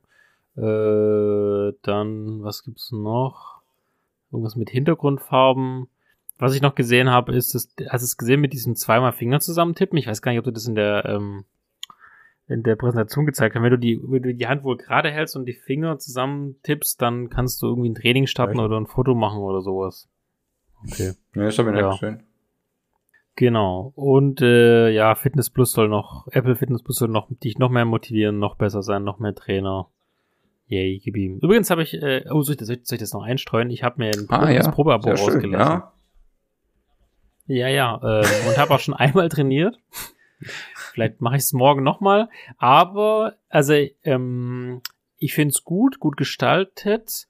Äh, 0.57 1.73
dann, 1.81 2.43
was 2.43 2.63
gibt's 2.63 2.91
noch? 2.91 3.61
Irgendwas 4.31 4.55
mit 4.55 4.69
Hintergrundfarben. 4.69 5.87
Was 6.37 6.55
ich 6.55 6.61
noch 6.61 6.75
gesehen 6.75 7.09
habe, 7.09 7.35
ist, 7.35 7.53
dass, 7.53 7.73
hast 7.89 8.01
du 8.01 8.05
es 8.05 8.17
gesehen 8.17 8.41
mit 8.41 8.53
diesem 8.53 8.75
zweimal 8.75 9.11
Finger 9.11 9.39
zusammentippen? 9.39 9.97
Ich 9.97 10.07
weiß 10.07 10.21
gar 10.21 10.31
nicht, 10.31 10.39
ob 10.39 10.45
du 10.45 10.51
das 10.51 10.67
in 10.67 10.75
der 10.75 11.05
ähm, 11.05 11.45
in 12.51 12.63
der 12.63 12.75
Präsentation 12.75 13.25
gezeigt 13.25 13.55
haben. 13.55 13.63
Wenn 13.63 13.71
du 13.71 13.79
die, 13.79 13.99
wenn 14.03 14.23
du 14.23 14.33
die 14.33 14.47
Hand 14.47 14.63
wohl 14.63 14.77
gerade 14.77 15.09
hältst 15.09 15.35
und 15.35 15.45
die 15.45 15.53
Finger 15.53 15.97
zusammen 15.99 16.55
tippst, 16.63 17.01
dann 17.01 17.29
kannst 17.29 17.61
du 17.61 17.67
irgendwie 17.67 17.89
ein 17.89 17.95
Training 17.95 18.27
starten 18.27 18.59
Echt? 18.59 18.65
oder 18.65 18.77
ein 18.77 18.87
Foto 18.87 19.15
machen 19.15 19.39
oder 19.39 19.61
sowas. 19.61 20.09
Okay. 20.83 21.13
Ja, 21.35 21.47
ist 21.47 21.59
aber 21.59 21.77
ja. 21.77 21.93
schön. 21.93 22.23
Genau. 23.35 23.93
Und 23.95 24.41
äh, 24.41 24.89
ja, 24.89 25.15
Fitness 25.15 25.49
Plus 25.49 25.71
soll 25.71 25.87
noch, 25.87 26.27
Apple 26.31 26.55
Fitness 26.55 26.83
Plus 26.83 26.97
soll 26.97 27.07
noch 27.07 27.29
dich 27.29 27.57
noch 27.57 27.69
mehr 27.69 27.85
motivieren, 27.85 28.39
noch 28.39 28.55
besser 28.55 28.83
sein, 28.83 29.03
noch 29.03 29.19
mehr 29.19 29.33
Trainer. 29.33 29.87
Yay, 30.71 31.01
gib 31.03 31.17
ihm. 31.17 31.39
Übrigens 31.39 31.69
habe 31.69 31.83
ich, 31.83 31.93
äh, 31.95 32.23
oh, 32.31 32.43
soll 32.43 32.53
ich, 32.53 32.57
das, 32.57 32.67
soll 32.67 32.77
ich 32.95 32.99
das 32.99 33.11
noch 33.11 33.23
einstreuen? 33.23 33.69
Ich 33.71 33.83
habe 33.83 33.95
mir 33.97 34.11
ein 34.11 34.25
ah, 34.29 34.49
ja. 34.49 34.71
Probeabo 34.71 35.09
rausgelassen. 35.09 35.51
Ja, 35.51 35.91
ja, 37.45 37.67
ja 37.67 37.95
äh, 38.01 38.47
und 38.47 38.57
habe 38.57 38.73
auch 38.73 38.79
schon 38.79 38.93
einmal 38.93 39.27
trainiert. 39.27 39.77
Vielleicht 40.93 41.19
mache 41.19 41.35
ich 41.35 41.41
es 41.41 41.51
morgen 41.51 41.83
nochmal. 41.83 42.29
Aber, 42.57 43.35
also, 43.49 43.73
ähm, 44.05 44.81
ich 45.17 45.33
finde 45.33 45.51
es 45.51 45.65
gut, 45.65 45.99
gut 45.99 46.15
gestaltet. 46.15 47.27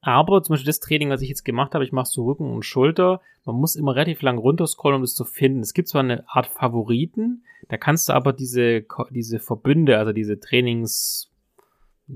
Aber 0.00 0.42
zum 0.42 0.54
Beispiel 0.54 0.68
das 0.68 0.80
Training, 0.80 1.10
was 1.10 1.20
ich 1.20 1.28
jetzt 1.28 1.44
gemacht 1.44 1.74
habe, 1.74 1.84
ich 1.84 1.92
mache 1.92 2.06
so 2.06 2.24
Rücken 2.24 2.50
und 2.50 2.64
Schulter. 2.64 3.20
Man 3.44 3.56
muss 3.56 3.76
immer 3.76 3.94
relativ 3.94 4.22
lang 4.22 4.38
runterscrollen, 4.38 4.96
um 4.96 5.02
das 5.02 5.14
zu 5.14 5.26
finden. 5.26 5.60
Es 5.60 5.74
gibt 5.74 5.88
zwar 5.88 6.00
eine 6.02 6.24
Art 6.30 6.46
Favoriten, 6.46 7.44
da 7.68 7.76
kannst 7.76 8.08
du 8.08 8.14
aber 8.14 8.32
diese, 8.32 8.86
diese 9.10 9.38
Verbünde, 9.38 9.98
also 9.98 10.12
diese 10.12 10.40
Trainings, 10.40 11.29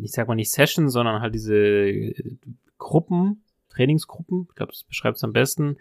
ich 0.03 0.13
sag 0.13 0.29
mal 0.29 0.35
nicht 0.35 0.51
Sessions, 0.51 0.93
sondern 0.93 1.21
halt 1.21 1.35
diese 1.35 2.13
Gruppen, 2.79 3.43
Trainingsgruppen, 3.71 4.47
ich 4.51 4.57
glaube, 4.57 4.73
das 4.73 4.85
beschreibt 4.85 5.17
es 5.17 5.25
am 5.25 5.33
besten, 5.33 5.77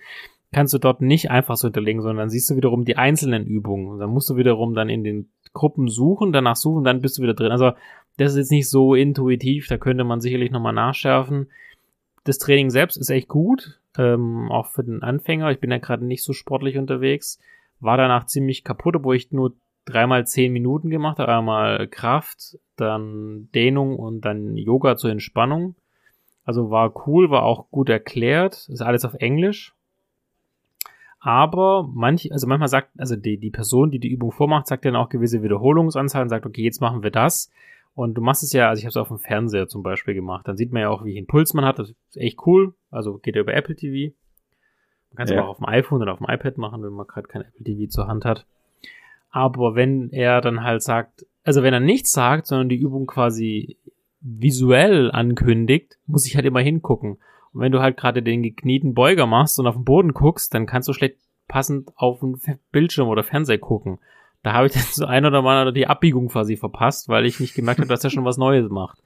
kannst 0.51 0.73
du 0.73 0.77
dort 0.77 1.01
nicht 1.01 1.31
einfach 1.31 1.57
so 1.57 1.67
hinterlegen, 1.67 2.01
sondern 2.01 2.17
dann 2.17 2.29
siehst 2.29 2.49
du 2.49 2.55
wiederum 2.55 2.85
die 2.85 2.97
einzelnen 2.97 3.45
Übungen. 3.45 3.87
Und 3.87 3.99
dann 3.99 4.11
musst 4.11 4.29
du 4.29 4.37
wiederum 4.37 4.73
dann 4.73 4.89
in 4.89 5.03
den 5.03 5.29
Gruppen 5.53 5.87
suchen, 5.87 6.31
danach 6.31 6.55
suchen, 6.55 6.83
dann 6.83 7.01
bist 7.01 7.17
du 7.17 7.23
wieder 7.23 7.33
drin. 7.33 7.51
Also 7.51 7.71
das 8.17 8.31
ist 8.31 8.37
jetzt 8.37 8.51
nicht 8.51 8.69
so 8.69 8.95
intuitiv, 8.95 9.67
da 9.67 9.77
könnte 9.77 10.03
man 10.03 10.21
sicherlich 10.21 10.51
nochmal 10.51 10.73
nachschärfen. 10.73 11.49
Das 12.23 12.37
Training 12.37 12.69
selbst 12.69 12.97
ist 12.97 13.09
echt 13.09 13.27
gut, 13.27 13.79
ähm, 13.97 14.51
auch 14.51 14.67
für 14.67 14.83
den 14.83 15.03
Anfänger. 15.03 15.51
Ich 15.51 15.59
bin 15.59 15.71
ja 15.71 15.79
gerade 15.79 16.05
nicht 16.05 16.23
so 16.23 16.33
sportlich 16.33 16.77
unterwegs. 16.77 17.39
War 17.79 17.97
danach 17.97 18.27
ziemlich 18.27 18.63
kaputt, 18.63 18.95
obwohl 18.95 19.15
ich 19.15 19.31
nur 19.31 19.55
dreimal 19.85 20.25
zehn 20.25 20.53
Minuten 20.53 20.89
gemacht. 20.89 21.19
Einmal 21.19 21.87
Kraft, 21.87 22.57
dann 22.75 23.49
Dehnung 23.53 23.97
und 23.97 24.21
dann 24.21 24.55
Yoga 24.57 24.95
zur 24.97 25.11
Entspannung. 25.11 25.75
Also 26.45 26.69
war 26.69 27.07
cool, 27.07 27.29
war 27.29 27.43
auch 27.43 27.69
gut 27.71 27.89
erklärt. 27.89 28.67
Ist 28.69 28.81
alles 28.81 29.05
auf 29.05 29.13
Englisch 29.15 29.73
aber 31.25 31.89
manch, 31.93 32.33
also 32.33 32.47
manchmal 32.47 32.67
sagt, 32.67 32.89
also 32.97 33.15
die, 33.15 33.37
die 33.37 33.49
Person, 33.49 33.91
die 33.91 33.99
die 33.99 34.09
Übung 34.09 34.33
vormacht, 34.33 34.67
sagt 34.67 34.83
dann 34.83 34.97
auch 34.97 35.07
gewisse 35.07 35.41
Wiederholungsanzahlen, 35.41 36.27
sagt, 36.27 36.45
okay, 36.45 36.63
jetzt 36.63 36.81
machen 36.81 37.01
wir 37.01 37.11
das. 37.11 37.49
Und 37.95 38.15
du 38.15 38.21
machst 38.21 38.43
es 38.43 38.51
ja, 38.51 38.67
also 38.67 38.79
ich 38.79 38.85
habe 38.85 38.89
es 38.89 38.97
auf 38.97 39.07
dem 39.07 39.19
Fernseher 39.19 39.69
zum 39.69 39.83
Beispiel 39.83 40.15
gemacht. 40.15 40.45
Dann 40.45 40.57
sieht 40.57 40.73
man 40.73 40.81
ja 40.81 40.89
auch, 40.89 41.05
wie 41.05 41.17
ein 41.17 41.25
Puls 41.25 41.53
man 41.53 41.63
hat. 41.63 41.79
Das 41.79 41.91
ist 41.91 42.17
echt 42.17 42.45
cool. 42.45 42.73
Also 42.91 43.19
geht 43.19 43.37
ja 43.37 43.41
über 43.41 43.53
Apple 43.53 43.73
TV. 43.73 44.13
Man 45.11 45.15
kann 45.15 45.23
es 45.23 45.31
ja. 45.31 45.37
aber 45.37 45.47
auch 45.47 45.51
auf 45.51 45.57
dem 45.59 45.67
iPhone 45.67 46.01
oder 46.01 46.11
auf 46.11 46.17
dem 46.17 46.27
iPad 46.27 46.57
machen, 46.57 46.83
wenn 46.83 46.91
man 46.91 47.07
gerade 47.07 47.27
kein 47.27 47.43
Apple 47.43 47.63
TV 47.63 47.89
zur 47.89 48.07
Hand 48.07 48.25
hat. 48.25 48.45
Aber 49.33 49.73
wenn 49.73 50.11
er 50.11 50.41
dann 50.41 50.63
halt 50.63 50.83
sagt, 50.83 51.25
also 51.43 51.63
wenn 51.63 51.73
er 51.73 51.79
nichts 51.79 52.11
sagt, 52.11 52.45
sondern 52.45 52.69
die 52.69 52.77
Übung 52.77 53.07
quasi 53.07 53.77
visuell 54.21 55.11
ankündigt, 55.11 55.97
muss 56.05 56.27
ich 56.27 56.35
halt 56.35 56.45
immer 56.45 56.61
hingucken. 56.61 57.17
Und 57.51 57.61
wenn 57.61 57.71
du 57.71 57.81
halt 57.81 57.97
gerade 57.97 58.21
den 58.21 58.43
geknieten 58.43 58.93
Beuger 58.93 59.25
machst 59.25 59.59
und 59.59 59.65
auf 59.65 59.73
den 59.73 59.85
Boden 59.85 60.13
guckst, 60.13 60.53
dann 60.53 60.67
kannst 60.67 60.87
du 60.87 60.93
schlecht 60.93 61.17
passend 61.47 61.91
auf 61.95 62.19
den 62.19 62.39
Bildschirm 62.71 63.07
oder 63.07 63.23
Fernseher 63.23 63.57
gucken. 63.57 63.97
Da 64.43 64.53
habe 64.53 64.67
ich 64.67 64.73
dann 64.73 64.83
so 64.91 65.05
ein 65.05 65.25
oder 65.25 65.41
mal 65.41 65.73
die 65.73 65.87
Abbiegung 65.87 66.27
quasi 66.27 66.55
verpasst, 66.55 67.09
weil 67.09 67.25
ich 67.25 67.39
nicht 67.39 67.55
gemerkt 67.55 67.79
habe, 67.79 67.89
dass 67.89 68.03
er 68.03 68.11
schon 68.11 68.25
was 68.25 68.37
Neues 68.37 68.69
macht. 68.69 68.99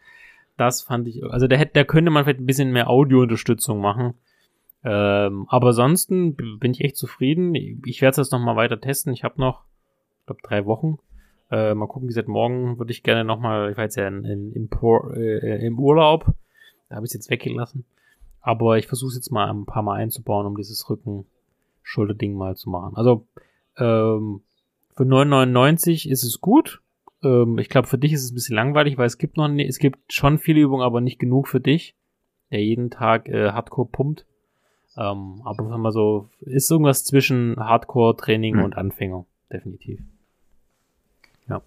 Das 0.57 0.82
fand 0.82 1.07
ich, 1.07 1.23
also 1.23 1.47
da 1.47 1.55
hätte, 1.55 1.71
da 1.73 1.84
könnte 1.86 2.11
man 2.11 2.25
vielleicht 2.25 2.41
ein 2.41 2.45
bisschen 2.45 2.73
mehr 2.73 2.89
Audiounterstützung 2.89 3.80
machen. 3.80 4.15
Ähm, 4.84 5.45
aber 5.47 5.67
ansonsten 5.67 6.36
bin 6.36 6.71
ich 6.71 6.82
echt 6.82 6.97
zufrieden. 6.97 7.55
Ich 7.55 8.01
werde 8.01 8.17
das 8.17 8.32
nochmal 8.32 8.57
weiter 8.57 8.82
testen. 8.82 9.13
Ich 9.13 9.23
habe 9.23 9.39
noch, 9.39 9.63
glaube, 10.28 10.41
drei 10.43 10.65
Wochen. 10.65 10.97
Äh, 11.49 11.73
mal 11.73 11.88
gucken, 11.88 12.03
wie 12.03 12.13
gesagt, 12.13 12.28
morgen 12.28 12.78
würde 12.78 12.91
ich 12.91 13.03
gerne 13.03 13.23
nochmal, 13.23 13.71
ich 13.71 13.78
war 13.78 13.86
jetzt 13.86 13.95
ja 13.95 14.07
in, 14.07 14.23
in, 14.23 14.51
in 14.53 14.69
äh, 15.15 15.65
im 15.65 15.80
Urlaub. 15.80 16.25
Da 16.89 16.95
habe 16.95 17.05
ich 17.05 17.09
es 17.09 17.15
jetzt 17.15 17.30
weggelassen. 17.32 17.86
Aber 18.41 18.78
ich 18.78 18.88
versuche 18.88 19.09
es 19.09 19.15
jetzt 19.15 19.32
mal 19.32 19.49
ein 19.49 19.65
paar 19.65 19.84
Mal 19.84 19.95
einzubauen, 19.95 20.45
um 20.45 20.55
dieses 20.55 20.89
Rücken-Schulter-Ding 20.89 22.34
mal 22.34 22.55
zu 22.55 22.69
machen. 22.69 22.95
Also 22.95 23.25
ähm, 23.78 24.41
für 24.95 25.03
9,99 25.03 26.09
ist 26.09 26.23
es 26.23 26.39
gut. 26.39 26.82
Ähm, 27.23 27.57
ich 27.57 27.69
glaube, 27.69 27.88
für 27.88 27.97
dich 27.97 28.13
ist 28.13 28.23
es 28.23 28.32
ein 28.32 28.36
bisschen 28.36 28.55
langweilig, 28.55 28.97
weil 28.97 29.07
es 29.07 29.17
gibt 29.17 29.38
noch, 29.38 29.49
es 29.49 29.80
gibt 29.80 30.13
schon 30.13 30.38
viele 30.38 30.61
Übungen, 30.61 30.84
aber 30.84 31.01
nicht 31.01 31.19
genug 31.19 31.47
für 31.47 31.59
dich, 31.59 31.95
der 32.51 32.63
jeden 32.63 32.89
Tag 32.89 33.28
äh, 33.28 33.51
Hardcore 33.51 33.89
pumpt. 33.91 34.25
Ähm, 34.97 35.41
aber 35.43 35.69
wenn 35.69 35.80
man 35.80 35.91
so, 35.91 36.30
ist 36.41 36.71
irgendwas 36.71 37.03
zwischen 37.03 37.55
Hardcore-Training 37.57 38.55
mhm. 38.55 38.63
und 38.63 38.78
Anfänger, 38.78 39.25
definitiv. 39.51 39.99
Ja. 41.47 41.61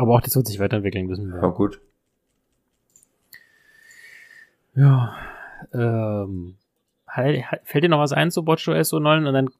Aber 0.00 0.14
auch 0.14 0.22
das 0.22 0.34
wird 0.34 0.46
sich 0.46 0.58
weiterentwickeln, 0.58 1.10
wissen 1.10 1.30
wir. 1.30 1.42
Ja, 1.42 1.48
gut. 1.48 1.78
Ja. 4.74 5.14
Ähm, 5.74 6.56
fällt 7.64 7.84
dir 7.84 7.88
noch 7.90 7.98
was 7.98 8.12
ein 8.12 8.30
zu 8.30 8.46
WatchOS 8.46 8.92
9 8.92 9.26
und 9.26 9.34
dann, 9.34 9.50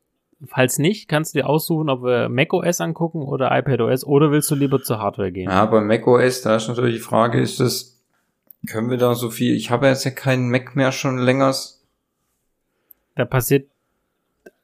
falls 0.47 0.79
nicht, 0.79 1.09
kannst 1.09 1.35
du 1.35 1.41
dir 1.41 1.47
aussuchen, 1.47 1.91
ob 1.91 2.03
wir 2.03 2.31
macOS 2.31 2.81
angucken 2.81 3.21
oder 3.21 3.55
iPadOS 3.55 4.07
oder 4.07 4.31
willst 4.31 4.51
du 4.51 4.55
lieber 4.55 4.81
zur 4.81 4.99
Hardware 4.99 5.31
gehen? 5.31 5.51
Ja, 5.51 5.67
bei 5.67 5.83
macOS, 5.83 6.41
da 6.41 6.57
ist 6.57 6.69
natürlich 6.69 6.97
die 6.97 7.03
Frage, 7.03 7.39
ist 7.39 7.61
das 7.61 8.01
Können 8.67 8.89
wir 8.89 8.97
da 8.97 9.15
so 9.15 9.29
viel? 9.29 9.55
Ich 9.55 9.71
habe 9.71 9.89
jetzt 9.89 10.05
ja 10.05 10.11
keinen 10.11 10.51
Mac 10.51 10.75
mehr 10.75 10.91
schon 10.91 11.19
länger. 11.19 11.55
Da 13.15 13.27
passiert, 13.27 13.69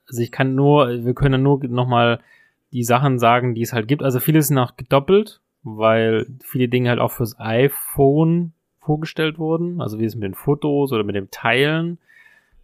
also 0.09 0.23
ich 0.23 0.33
kann 0.33 0.55
nur, 0.55 1.05
wir 1.05 1.13
können 1.13 1.43
nur 1.43 1.63
nochmal 1.65 2.21
die 2.73 2.85
Sachen 2.85 3.19
sagen, 3.19 3.55
die 3.55 3.63
es 3.63 3.75
halt 3.75 3.89
gibt. 3.89 4.03
Also 4.03 4.21
vieles 4.21 4.49
nach 4.49 4.77
gedoppelt, 4.77 5.41
weil 5.67 6.27
viele 6.43 6.69
Dinge 6.69 6.91
halt 6.91 7.01
auch 7.01 7.11
fürs 7.11 7.39
iPhone 7.41 8.53
vorgestellt 8.79 9.39
wurden. 9.39 9.81
Also 9.81 9.99
wie 9.99 10.05
es 10.05 10.15
mit 10.15 10.23
den 10.23 10.35
Fotos 10.35 10.93
oder 10.93 11.03
mit 11.03 11.17
dem 11.17 11.31
Teilen. 11.31 11.99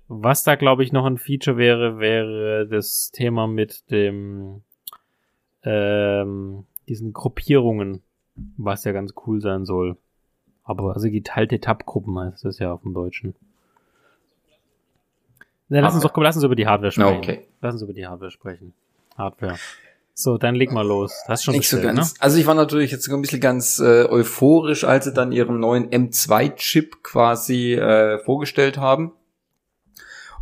Was 0.07 0.45
da, 0.45 0.55
glaube 0.55 0.85
ich, 0.85 0.93
noch 0.93 1.05
ein 1.05 1.19
Feature 1.19 1.57
wäre, 1.57 1.99
wäre 1.99 2.69
das 2.69 3.11
Thema 3.11 3.49
mit 3.49 3.91
dem 3.91 4.63
ähm, 5.65 6.65
diesen 6.89 7.13
Gruppierungen, 7.13 8.03
was 8.57 8.85
ja 8.85 8.93
ganz 8.93 9.15
cool 9.27 9.41
sein 9.41 9.65
soll. 9.65 9.97
Aber 10.63 10.95
also 10.95 11.11
geteilte 11.11 11.59
Tab-Gruppen 11.59 12.17
heißt 12.17 12.45
das 12.45 12.61
ja 12.61 12.73
auf 12.73 12.83
dem 12.83 12.95
Deutschen. 12.95 13.35
Ja, 15.71 15.81
lass 15.81 15.95
uns 15.95 16.05
doch, 16.05 16.13
komm, 16.13 16.23
lass 16.23 16.37
uns 16.37 16.45
über 16.45 16.55
die 16.55 16.69
Hardware 16.69 16.93
sprechen. 16.93 17.17
Okay. 17.17 17.47
Lass 17.63 17.75
uns 17.75 17.83
über 17.83 17.95
die 17.95 18.07
Hardware 18.07 18.31
sprechen. 18.31 18.75
Hardware. 19.17 19.57
So, 20.15 20.37
dann 20.37 20.55
leg 20.55 20.73
mal 20.73 20.87
los. 20.87 21.13
Das 21.23 21.29
hast 21.29 21.45
schon 21.45 21.55
Nicht 21.57 21.69
so 21.69 21.77
bestellt, 21.77 21.97
ganz. 21.97 22.15
ne? 22.15 22.21
Also 22.21 22.37
ich 22.37 22.47
war 22.47 22.55
natürlich 22.55 22.91
jetzt 22.91 23.09
ein 23.09 23.23
bisschen 23.23 23.41
ganz 23.41 23.79
äh, 23.79 24.05
euphorisch, 24.05 24.85
als 24.85 25.07
sie 25.07 25.13
dann 25.13 25.33
ihren 25.33 25.59
neuen 25.59 25.89
M2-Chip 25.89 27.03
quasi 27.03 27.75
äh, 27.75 28.19
vorgestellt 28.19 28.79
haben. 28.79 29.13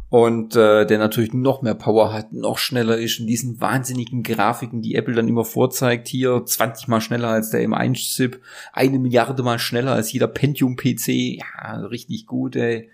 Und 0.08 0.56
äh, 0.56 0.86
der 0.86 0.98
natürlich 0.98 1.32
noch 1.32 1.62
mehr 1.62 1.76
Power 1.76 2.12
hat, 2.12 2.32
noch 2.32 2.58
schneller 2.58 2.98
ist 2.98 3.20
in 3.20 3.28
diesen 3.28 3.60
wahnsinnigen 3.60 4.24
Grafiken, 4.24 4.82
die 4.82 4.96
Apple 4.96 5.14
dann 5.14 5.28
immer 5.28 5.44
vorzeigt. 5.44 6.08
Hier 6.08 6.44
20 6.44 6.88
mal 6.88 7.00
schneller 7.00 7.28
als 7.28 7.50
der 7.50 7.60
M1-Chip, 7.60 8.40
eine 8.72 8.98
Milliarde 8.98 9.44
mal 9.44 9.60
schneller 9.60 9.92
als 9.92 10.12
jeder 10.12 10.26
Pentium-PC. 10.26 11.38
Ja, 11.38 11.76
richtig 11.86 12.26
gut, 12.26 12.56
ey. 12.56 12.90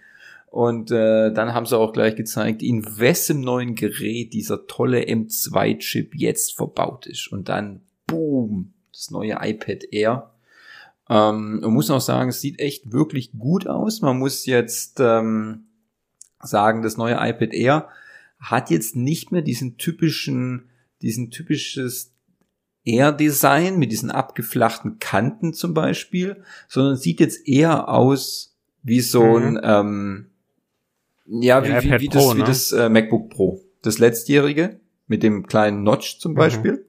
Und 0.57 0.91
äh, 0.91 1.35
dann 1.35 1.53
haben 1.53 1.67
sie 1.67 1.77
auch 1.77 1.93
gleich 1.93 2.17
gezeigt, 2.17 2.63
in 2.63 2.99
wessen 2.99 3.43
neuen 3.43 3.75
Gerät 3.75 4.33
dieser 4.33 4.67
tolle 4.67 5.03
M2-Chip 5.03 6.15
jetzt 6.15 6.57
verbaut 6.57 7.05
ist. 7.07 7.31
Und 7.31 7.51
dann, 7.51 7.83
boom, 8.07 8.73
das 8.91 9.11
neue 9.11 9.37
iPad 9.39 9.85
Air. 9.93 10.31
Ähm, 11.11 11.61
man 11.61 11.75
muss 11.75 11.91
auch 11.91 12.01
sagen, 12.01 12.31
es 12.31 12.41
sieht 12.41 12.59
echt 12.59 12.91
wirklich 12.91 13.33
gut 13.39 13.67
aus. 13.67 14.01
Man 14.01 14.19
muss 14.19 14.47
jetzt 14.47 14.99
ähm, 14.99 15.65
sagen, 16.41 16.81
das 16.81 16.97
neue 16.97 17.17
iPad 17.21 17.53
Air 17.53 17.89
hat 18.41 18.71
jetzt 18.71 18.97
nicht 18.97 19.33
mehr 19.33 19.43
diesen 19.43 19.77
typischen, 19.77 20.71
diesen 21.03 21.31
typisches 21.31 22.15
Air-Design 22.85 23.79
mit 23.79 23.93
diesen 23.93 24.11
abgeflachten 24.11 25.01
Kanten 25.01 25.53
zum 25.53 25.75
Beispiel, 25.75 26.43
sondern 26.67 26.97
sieht 26.97 27.21
jetzt 27.21 27.47
eher 27.47 27.91
aus 27.91 28.57
wie 28.83 29.03
so 29.03 29.23
Mhm. 29.23 29.59
ein, 29.59 29.61
ähm, 29.63 30.27
ja, 31.29 31.65
wie, 31.65 31.69
Ja, 31.69 31.83
wie, 31.83 32.01
wie 32.03 32.09
das, 32.09 32.25
Pro, 32.25 32.35
wie 32.35 32.39
ne? 32.41 32.45
das 32.45 32.73
äh, 32.73 32.89
MacBook 32.89 33.31
Pro. 33.31 33.61
Das 33.83 33.99
letztjährige 33.99 34.81
mit 35.07 35.23
dem 35.23 35.47
kleinen 35.47 35.83
Notch 35.83 36.19
zum 36.19 36.33
Mhm. 36.33 36.37
Beispiel. 36.37 36.87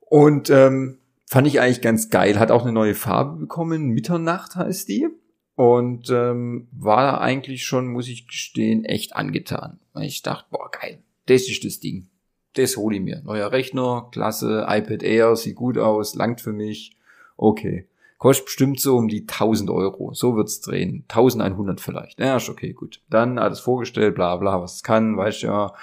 Und 0.00 0.50
ähm, 0.50 0.98
fand 1.26 1.46
ich 1.48 1.60
eigentlich 1.60 1.82
ganz 1.82 2.10
geil. 2.10 2.38
Hat 2.38 2.50
auch 2.50 2.62
eine 2.62 2.72
neue 2.72 2.94
Farbe 2.94 3.38
bekommen. 3.40 3.88
Mitternacht 3.88 4.56
heißt 4.56 4.88
die. 4.88 5.08
Und 5.54 6.10
ähm, 6.10 6.68
war 6.72 7.02
da 7.02 7.18
eigentlich 7.18 7.64
schon, 7.64 7.88
muss 7.88 8.08
ich 8.08 8.26
gestehen, 8.28 8.84
echt 8.84 9.16
angetan. 9.16 9.78
Weil 9.94 10.04
ich 10.04 10.22
dachte, 10.22 10.46
boah, 10.50 10.70
geil. 10.70 10.98
Das 11.26 11.48
ist 11.48 11.64
das 11.64 11.80
Ding. 11.80 12.08
Das 12.54 12.76
hole 12.76 12.96
ich 12.96 13.02
mir. 13.02 13.22
Neuer 13.24 13.50
Rechner, 13.52 14.08
klasse, 14.12 14.66
iPad 14.68 15.02
Air, 15.02 15.34
sieht 15.36 15.56
gut 15.56 15.78
aus, 15.78 16.14
langt 16.14 16.40
für 16.40 16.52
mich. 16.52 16.96
Okay. 17.36 17.88
Kostet 18.18 18.46
bestimmt 18.46 18.80
so 18.80 18.96
um 18.96 19.08
die 19.08 19.22
1000 19.22 19.70
Euro. 19.70 20.14
So 20.14 20.36
wird's 20.36 20.60
drehen. 20.60 21.04
1100 21.08 21.80
vielleicht. 21.80 22.18
Ja, 22.18 22.36
ist 22.36 22.48
okay, 22.48 22.72
gut. 22.72 23.02
Dann 23.10 23.38
alles 23.38 23.60
vorgestellt, 23.60 24.14
bla 24.14 24.36
bla, 24.36 24.60
was 24.60 24.76
es 24.76 24.82
kann, 24.82 25.16
weißt 25.16 25.42
ja. 25.42 25.74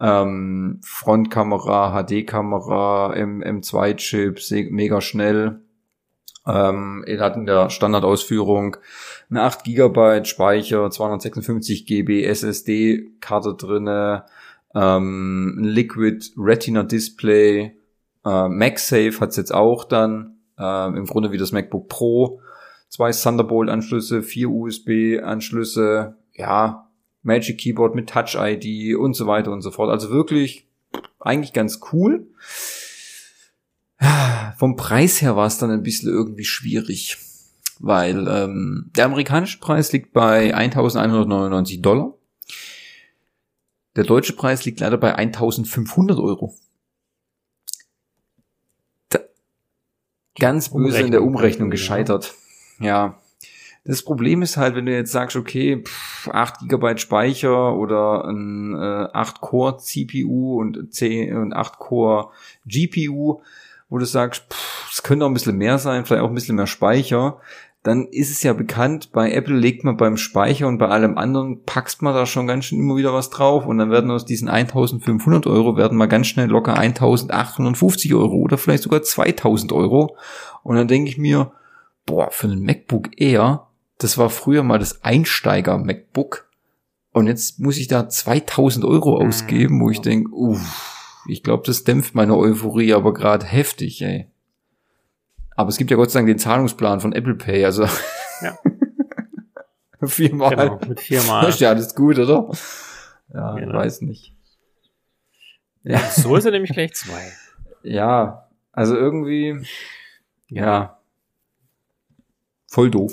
Ähm, 0.00 0.80
Frontkamera, 0.82 2.02
HD-Kamera, 2.02 3.14
M 3.14 3.42
M2-Chip, 3.42 4.40
mega 4.72 5.00
schnell. 5.00 5.60
Ähm, 6.46 7.04
er 7.06 7.20
hat 7.20 7.36
in 7.36 7.46
der 7.46 7.70
Standardausführung 7.70 8.76
eine 9.30 9.42
8 9.42 9.62
GB 9.64 10.24
Speicher, 10.24 10.90
256 10.90 11.86
GB 11.86 12.24
SSD-Karte 12.24 13.54
drinne, 13.54 14.24
ähm, 14.74 15.58
Liquid 15.60 16.32
Retina 16.36 16.82
Display, 16.82 17.76
äh, 18.24 18.48
MagSafe 18.48 19.20
hat's 19.20 19.36
jetzt 19.36 19.54
auch 19.54 19.84
dann, 19.84 20.38
ähm, 20.58 20.96
im 20.96 21.06
Grunde 21.06 21.32
wie 21.32 21.38
das 21.38 21.52
MacBook 21.52 21.88
Pro, 21.88 22.40
zwei 22.88 23.10
Thunderbolt-Anschlüsse, 23.10 24.22
vier 24.22 24.50
USB-Anschlüsse, 24.50 26.16
ja, 26.34 26.88
Magic 27.22 27.58
Keyboard 27.58 27.94
mit 27.94 28.10
Touch 28.10 28.36
ID 28.36 28.96
und 28.96 29.14
so 29.14 29.26
weiter 29.26 29.52
und 29.52 29.62
so 29.62 29.70
fort. 29.70 29.90
Also 29.90 30.10
wirklich 30.10 30.66
eigentlich 31.20 31.52
ganz 31.52 31.80
cool. 31.92 32.26
Vom 34.58 34.76
Preis 34.76 35.22
her 35.22 35.36
war 35.36 35.46
es 35.46 35.58
dann 35.58 35.70
ein 35.70 35.82
bisschen 35.82 36.08
irgendwie 36.08 36.44
schwierig, 36.44 37.18
weil 37.78 38.26
ähm, 38.28 38.90
der 38.96 39.06
amerikanische 39.06 39.58
Preis 39.58 39.92
liegt 39.92 40.12
bei 40.12 40.54
1199 40.54 41.80
Dollar. 41.80 42.14
Der 43.94 44.04
deutsche 44.04 44.32
Preis 44.32 44.64
liegt 44.64 44.80
leider 44.80 44.96
bei 44.98 45.14
1500 45.14 46.18
Euro. 46.18 46.54
Ganz 50.42 50.70
böse 50.70 51.00
in 51.00 51.12
der 51.12 51.22
Umrechnung, 51.22 51.36
Umrechnung 51.36 51.70
gescheitert. 51.70 52.34
Ja. 52.80 53.16
Das 53.84 54.02
Problem 54.02 54.42
ist 54.42 54.56
halt, 54.56 54.74
wenn 54.74 54.86
du 54.86 54.92
jetzt 54.92 55.12
sagst, 55.12 55.36
okay, 55.36 55.82
pff, 55.84 56.28
8 56.28 56.68
GB 56.68 56.98
Speicher 56.98 57.76
oder 57.76 58.24
ein 58.24 58.74
äh, 58.74 59.16
8-Core 59.16 59.78
CPU 59.78 60.60
und 60.60 60.92
10 60.92 61.36
und 61.36 61.54
8-Core 61.54 62.30
GPU, 62.66 63.40
wo 63.88 63.98
du 63.98 64.04
sagst, 64.04 64.44
pff, 64.52 64.90
es 64.92 65.02
könnte 65.04 65.24
auch 65.24 65.30
ein 65.30 65.34
bisschen 65.34 65.56
mehr 65.56 65.78
sein, 65.78 66.04
vielleicht 66.04 66.22
auch 66.22 66.28
ein 66.28 66.34
bisschen 66.34 66.56
mehr 66.56 66.66
Speicher, 66.66 67.40
dann 67.84 68.06
ist 68.06 68.30
es 68.30 68.42
ja 68.44 68.52
bekannt, 68.52 69.10
bei 69.12 69.32
Apple 69.32 69.56
legt 69.56 69.82
man 69.82 69.96
beim 69.96 70.16
Speicher 70.16 70.68
und 70.68 70.78
bei 70.78 70.86
allem 70.88 71.18
anderen 71.18 71.64
packst 71.64 72.00
man 72.00 72.14
da 72.14 72.26
schon 72.26 72.46
ganz 72.46 72.66
schön 72.66 72.78
immer 72.78 72.96
wieder 72.96 73.12
was 73.12 73.28
drauf 73.30 73.66
und 73.66 73.78
dann 73.78 73.90
werden 73.90 74.10
aus 74.10 74.24
diesen 74.24 74.48
1500 74.48 75.46
Euro 75.48 75.76
werden 75.76 75.98
mal 75.98 76.06
ganz 76.06 76.28
schnell 76.28 76.48
locker 76.48 76.78
1850 76.78 78.14
Euro 78.14 78.36
oder 78.36 78.56
vielleicht 78.58 78.84
sogar 78.84 79.02
2000 79.02 79.72
Euro 79.72 80.16
und 80.62 80.76
dann 80.76 80.86
denke 80.88 81.10
ich 81.10 81.18
mir, 81.18 81.52
boah, 82.06 82.30
für 82.30 82.46
einen 82.46 82.62
MacBook 82.62 83.20
Air, 83.20 83.66
das 83.98 84.16
war 84.16 84.30
früher 84.30 84.62
mal 84.62 84.78
das 84.78 85.02
Einsteiger 85.04 85.76
MacBook 85.78 86.48
und 87.12 87.26
jetzt 87.26 87.58
muss 87.58 87.78
ich 87.78 87.88
da 87.88 88.08
2000 88.08 88.84
Euro 88.84 89.20
Mhm. 89.20 89.28
ausgeben, 89.28 89.80
wo 89.80 89.90
ich 89.90 90.00
denke, 90.00 90.30
uff, 90.32 91.24
ich 91.28 91.42
glaube, 91.42 91.64
das 91.66 91.84
dämpft 91.84 92.14
meine 92.14 92.36
Euphorie 92.36 92.94
aber 92.94 93.12
gerade 93.12 93.44
heftig, 93.46 94.02
ey. 94.02 94.28
Aber 95.62 95.68
es 95.70 95.76
gibt 95.78 95.90
ja 95.90 95.96
Gott 95.96 96.10
sei 96.10 96.18
Dank 96.20 96.26
den 96.28 96.38
Zahlungsplan 96.38 97.00
von 97.00 97.12
Apple 97.12 97.34
Pay, 97.34 97.64
also 97.64 97.84
Ja. 98.42 98.58
viermal. 100.06 100.50
Genau, 100.50 100.80
mit 100.88 101.00
viermal. 101.00 101.48
Ist 101.48 101.60
ja 101.60 101.70
alles 101.70 101.94
gut, 101.94 102.18
oder? 102.18 102.50
Ja, 103.32 103.54
Genau. 103.54 103.74
weiß 103.78 104.02
nicht. 104.02 104.34
Ja, 105.84 105.98
So 106.10 106.36
ist 106.36 106.44
er 106.44 106.50
nämlich 106.52 106.72
gleich 106.72 106.92
zwei. 106.94 107.32
ja, 107.82 108.48
also 108.72 108.96
irgendwie, 108.96 109.66
ja, 110.48 110.98
voll 112.68 112.90
doof. 112.90 113.12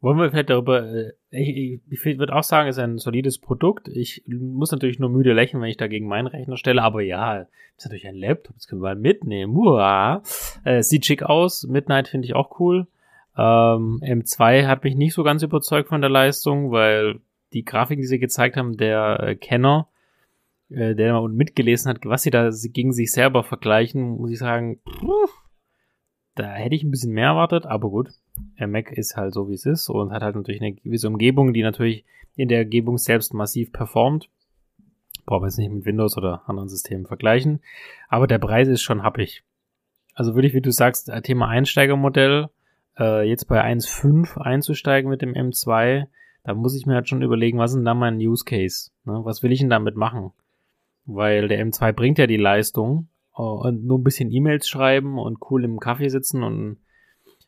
Wollen 0.00 0.18
wir 0.18 0.30
vielleicht 0.30 0.50
darüber, 0.50 0.82
äh, 0.84 1.12
ich, 1.30 1.80
ich, 1.88 2.04
würde 2.18 2.34
auch 2.34 2.42
sagen, 2.42 2.68
ist 2.68 2.78
ein 2.78 2.98
solides 2.98 3.38
Produkt. 3.38 3.88
Ich 3.88 4.24
muss 4.26 4.70
natürlich 4.70 4.98
nur 4.98 5.10
müde 5.10 5.32
lächeln, 5.32 5.60
wenn 5.60 5.70
ich 5.70 5.76
dagegen 5.76 6.06
meinen 6.06 6.28
Rechner 6.28 6.56
stelle, 6.56 6.82
aber 6.82 7.02
ja, 7.02 7.46
ist 7.76 7.84
natürlich 7.84 8.06
ein 8.06 8.16
Laptop, 8.16 8.54
das 8.54 8.68
können 8.68 8.80
wir 8.80 8.94
mal 8.94 8.96
mitnehmen. 8.96 9.56
Uah. 9.56 10.22
Äh, 10.64 10.82
sieht 10.82 11.04
schick 11.04 11.22
aus, 11.22 11.64
Midnight 11.64 12.08
finde 12.08 12.26
ich 12.26 12.34
auch 12.34 12.60
cool. 12.60 12.86
Ähm, 13.36 14.00
M2 14.02 14.66
hat 14.66 14.84
mich 14.84 14.94
nicht 14.94 15.14
so 15.14 15.24
ganz 15.24 15.42
überzeugt 15.42 15.88
von 15.88 16.00
der 16.00 16.10
Leistung, 16.10 16.70
weil 16.70 17.20
die 17.52 17.64
Grafiken, 17.64 18.00
die 18.00 18.08
sie 18.08 18.18
gezeigt 18.18 18.56
haben, 18.56 18.76
der 18.76 19.20
äh, 19.20 19.36
Kenner, 19.36 19.88
äh, 20.70 20.94
der 20.94 21.12
mal 21.12 21.28
mitgelesen 21.28 21.90
hat, 21.90 21.98
was 22.04 22.22
sie 22.22 22.30
da 22.30 22.50
gegen 22.72 22.92
sich 22.92 23.12
selber 23.12 23.42
vergleichen, 23.42 24.16
muss 24.16 24.30
ich 24.30 24.38
sagen, 24.38 24.80
pff, 24.88 25.45
da 26.36 26.52
hätte 26.52 26.74
ich 26.76 26.84
ein 26.84 26.90
bisschen 26.90 27.12
mehr 27.12 27.28
erwartet, 27.28 27.66
aber 27.66 27.88
gut. 27.90 28.10
Der 28.58 28.68
Mac 28.68 28.92
ist 28.92 29.16
halt 29.16 29.32
so, 29.32 29.48
wie 29.48 29.54
es 29.54 29.66
ist 29.66 29.88
und 29.88 30.12
hat 30.12 30.22
halt 30.22 30.36
natürlich 30.36 30.60
eine 30.60 30.74
gewisse 30.74 31.08
Umgebung, 31.08 31.52
die 31.52 31.62
natürlich 31.62 32.04
in 32.36 32.48
der 32.48 32.64
Umgebung 32.64 32.98
selbst 32.98 33.32
massiv 33.34 33.72
performt. 33.72 34.28
Brauchen 35.24 35.42
wir 35.42 35.48
jetzt 35.48 35.58
nicht 35.58 35.72
mit 35.72 35.86
Windows 35.86 36.16
oder 36.16 36.48
anderen 36.48 36.68
Systemen 36.68 37.06
vergleichen. 37.06 37.60
Aber 38.08 38.26
der 38.26 38.38
Preis 38.38 38.68
ist 38.68 38.82
schon 38.82 39.02
happig. 39.02 39.42
Also 40.14 40.34
wirklich, 40.34 40.54
wie 40.54 40.60
du 40.60 40.70
sagst, 40.70 41.08
äh, 41.08 41.22
Thema 41.22 41.48
Einsteigermodell, 41.48 42.48
äh, 42.98 43.28
jetzt 43.28 43.46
bei 43.46 43.62
1.5 43.62 44.38
einzusteigen 44.38 45.10
mit 45.10 45.22
dem 45.22 45.32
M2, 45.32 46.06
da 46.44 46.54
muss 46.54 46.76
ich 46.76 46.86
mir 46.86 46.94
halt 46.94 47.08
schon 47.08 47.22
überlegen, 47.22 47.58
was 47.58 47.72
ist 47.72 47.76
denn 47.76 47.84
da 47.84 47.94
mein 47.94 48.18
Use 48.18 48.44
Case? 48.44 48.90
Ne? 49.04 49.20
Was 49.24 49.42
will 49.42 49.52
ich 49.52 49.60
denn 49.60 49.70
damit 49.70 49.96
machen? 49.96 50.32
Weil 51.06 51.48
der 51.48 51.64
M2 51.64 51.92
bringt 51.92 52.18
ja 52.18 52.26
die 52.26 52.36
Leistung 52.36 53.08
und 53.42 53.84
nur 53.84 53.98
ein 53.98 54.04
bisschen 54.04 54.30
E-Mails 54.30 54.68
schreiben 54.68 55.18
und 55.18 55.38
cool 55.50 55.64
im 55.64 55.78
Kaffee 55.78 56.08
sitzen 56.08 56.42
und 56.42 56.78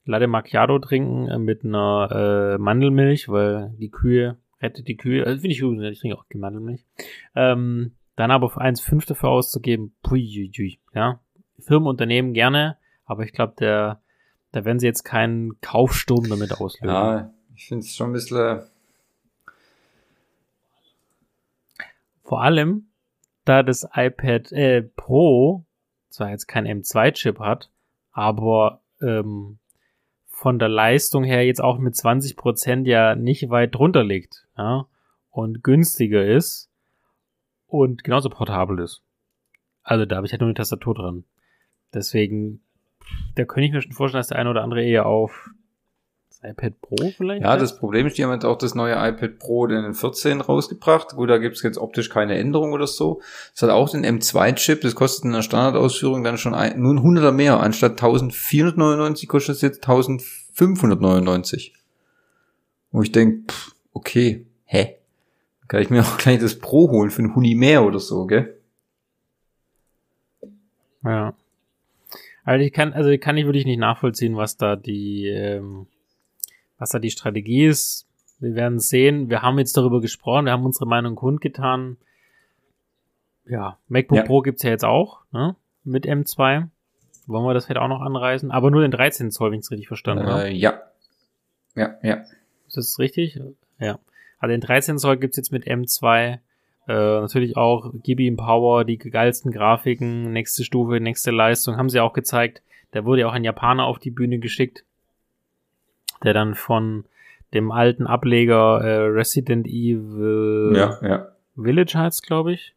Latte 0.08 0.26
Macchiato 0.26 0.78
trinken 0.78 1.28
äh, 1.28 1.38
mit 1.38 1.64
einer 1.64 2.54
äh, 2.56 2.58
Mandelmilch, 2.58 3.28
weil 3.28 3.74
die 3.78 3.90
Kühe 3.90 4.38
rettet 4.60 4.88
die 4.88 4.96
Kühe. 4.96 5.24
Also 5.24 5.42
finde 5.42 5.52
ich 5.52 5.60
gut, 5.60 5.78
ich 5.80 6.00
trinke 6.00 6.16
auch 6.16 6.24
die 6.32 6.38
Mandelmilch. 6.38 6.86
Ähm, 7.34 7.92
dann 8.16 8.30
aber 8.30 8.48
für 8.48 8.62
1,5 8.62 9.06
dafür 9.06 9.28
auszugeben, 9.28 9.94
pui, 10.02 10.22
pui, 10.22 10.50
pui, 10.54 10.78
ja. 10.94 11.20
Firmenunternehmen 11.60 12.32
gerne, 12.32 12.78
aber 13.04 13.24
ich 13.24 13.32
glaube, 13.32 13.54
der, 13.58 14.00
da 14.52 14.64
werden 14.64 14.78
sie 14.78 14.86
jetzt 14.86 15.04
keinen 15.04 15.60
Kaufsturm 15.60 16.26
damit 16.28 16.52
auslösen. 16.52 16.88
Ja, 16.88 17.30
ich 17.54 17.66
finde 17.66 17.84
es 17.84 17.94
schon 17.94 18.10
ein 18.10 18.12
bisschen. 18.14 18.62
Vor 22.22 22.42
allem, 22.42 22.88
da 23.44 23.62
das 23.62 23.86
iPad 23.94 24.52
äh, 24.52 24.82
Pro 24.82 25.66
zwar 26.10 26.30
jetzt 26.30 26.46
kein 26.46 26.66
M2-Chip 26.66 27.38
hat, 27.38 27.70
aber 28.12 28.80
ähm, 29.00 29.58
von 30.26 30.58
der 30.58 30.68
Leistung 30.68 31.24
her 31.24 31.44
jetzt 31.44 31.60
auch 31.60 31.78
mit 31.78 31.94
20% 31.94 32.86
ja 32.86 33.14
nicht 33.14 33.50
weit 33.50 33.74
drunter 33.74 34.04
liegt, 34.04 34.46
ja, 34.56 34.86
und 35.30 35.62
günstiger 35.62 36.24
ist 36.24 36.70
und 37.66 38.04
genauso 38.04 38.30
portabel 38.30 38.78
ist. 38.80 39.02
Also 39.82 40.04
da 40.04 40.16
habe 40.16 40.26
ich 40.26 40.32
halt 40.32 40.40
nur 40.40 40.48
eine 40.48 40.54
Tastatur 40.54 40.94
dran. 40.94 41.24
Deswegen, 41.92 42.60
da 43.34 43.44
könnte 43.44 43.66
ich 43.66 43.72
mir 43.72 43.80
schon 43.80 43.92
vorstellen, 43.92 44.20
dass 44.20 44.28
der 44.28 44.38
eine 44.38 44.50
oder 44.50 44.62
andere 44.62 44.84
eher 44.84 45.06
auf 45.06 45.50
das 46.40 46.50
iPad 46.50 46.80
Pro 46.80 47.10
vielleicht? 47.16 47.42
Ja, 47.42 47.56
das 47.56 47.78
Problem 47.78 48.06
ist, 48.06 48.18
die 48.18 48.24
haben 48.24 48.32
jetzt 48.32 48.44
auch 48.44 48.58
das 48.58 48.74
neue 48.74 48.94
iPad 48.94 49.38
Pro 49.38 49.66
den 49.66 49.94
14 49.94 50.40
rausgebracht. 50.40 51.14
Gut, 51.14 51.30
da 51.30 51.38
gibt's 51.38 51.62
jetzt 51.62 51.78
optisch 51.78 52.08
keine 52.10 52.38
Änderung 52.38 52.72
oder 52.72 52.86
so. 52.86 53.20
Es 53.54 53.62
hat 53.62 53.70
auch 53.70 53.90
den 53.90 54.04
M2-Chip, 54.04 54.80
das 54.80 54.94
kostet 54.94 55.24
in 55.24 55.32
der 55.32 55.42
Standardausführung 55.42 56.24
dann 56.24 56.38
schon 56.38 56.54
ein, 56.54 56.80
nur 56.80 56.94
ein 56.94 57.02
Hunderter 57.02 57.32
mehr. 57.32 57.60
Anstatt 57.60 57.92
1499 57.92 59.28
kostet 59.28 59.56
es 59.56 59.62
jetzt 59.62 59.88
1599. 59.88 61.74
Wo 62.90 63.02
ich 63.02 63.12
denke, 63.12 63.54
okay, 63.92 64.46
hä? 64.64 64.96
Kann 65.66 65.82
ich 65.82 65.90
mir 65.90 66.02
auch 66.02 66.18
gleich 66.18 66.38
das 66.38 66.58
Pro 66.58 66.90
holen 66.90 67.10
für 67.10 67.22
ein 67.22 67.34
Huni 67.34 67.54
mehr 67.54 67.84
oder 67.84 67.98
so, 67.98 68.26
gell? 68.26 68.54
Ja. 71.04 71.34
Also 72.44 72.64
ich 72.64 72.72
kann, 72.72 72.94
also 72.94 73.10
kann 73.18 73.36
ich 73.36 73.44
wirklich 73.44 73.66
nicht 73.66 73.78
nachvollziehen, 73.78 74.36
was 74.36 74.56
da 74.56 74.74
die, 74.74 75.26
ähm, 75.26 75.86
was 76.78 76.90
da 76.90 76.98
die 76.98 77.10
Strategie 77.10 77.66
ist. 77.66 78.06
Wir 78.38 78.54
werden 78.54 78.78
sehen. 78.78 79.30
Wir 79.30 79.42
haben 79.42 79.58
jetzt 79.58 79.76
darüber 79.76 80.00
gesprochen, 80.00 80.46
wir 80.46 80.52
haben 80.52 80.64
unsere 80.64 80.86
Meinung 80.86 81.16
kundgetan. 81.16 81.96
Ja, 83.46 83.78
MacBook 83.88 84.18
ja. 84.18 84.24
Pro 84.24 84.42
gibt's 84.42 84.62
ja 84.62 84.70
jetzt 84.70 84.84
auch, 84.84 85.20
ne? 85.32 85.56
Mit 85.84 86.06
M2. 86.06 86.68
Wollen 87.26 87.44
wir 87.44 87.54
das 87.54 87.66
vielleicht 87.66 87.80
auch 87.80 87.88
noch 87.88 88.00
anreißen? 88.00 88.50
Aber 88.50 88.70
nur 88.70 88.82
den 88.82 88.90
13 88.90 89.30
Zoll, 89.30 89.50
wenn 89.50 89.58
ich 89.58 89.66
es 89.66 89.70
richtig 89.70 89.88
verstanden 89.88 90.24
äh, 90.24 90.30
habe. 90.30 90.50
Ja. 90.50 90.82
Ja, 91.74 91.94
ja. 92.02 92.24
Ist 92.66 92.76
das 92.76 92.98
richtig? 92.98 93.40
Ja. 93.78 93.98
Also 94.38 94.52
den 94.52 94.60
13 94.60 94.98
Zoll 94.98 95.16
gibt's 95.16 95.36
jetzt 95.36 95.52
mit 95.52 95.66
M2. 95.66 96.32
Äh, 96.34 96.38
natürlich 96.86 97.56
auch 97.56 97.92
Gibi 98.02 98.30
Power, 98.32 98.84
die 98.84 98.98
geilsten 98.98 99.52
Grafiken, 99.52 100.32
nächste 100.32 100.64
Stufe, 100.64 101.00
nächste 101.00 101.30
Leistung, 101.30 101.76
haben 101.76 101.90
sie 101.90 102.00
auch 102.00 102.12
gezeigt. 102.12 102.62
Da 102.92 103.04
wurde 103.04 103.22
ja 103.22 103.28
auch 103.28 103.34
ein 103.34 103.44
Japaner 103.44 103.84
auf 103.84 103.98
die 103.98 104.10
Bühne 104.10 104.38
geschickt, 104.38 104.84
der 106.24 106.34
dann 106.34 106.54
von 106.54 107.04
dem 107.54 107.70
alten 107.70 108.06
Ableger 108.06 108.80
äh, 108.82 108.96
Resident 109.06 109.66
Evil 109.66 110.72
ja, 110.74 110.98
ja. 111.02 111.28
Village 111.56 111.94
heißt, 111.94 112.22
glaube 112.26 112.52
ich, 112.52 112.74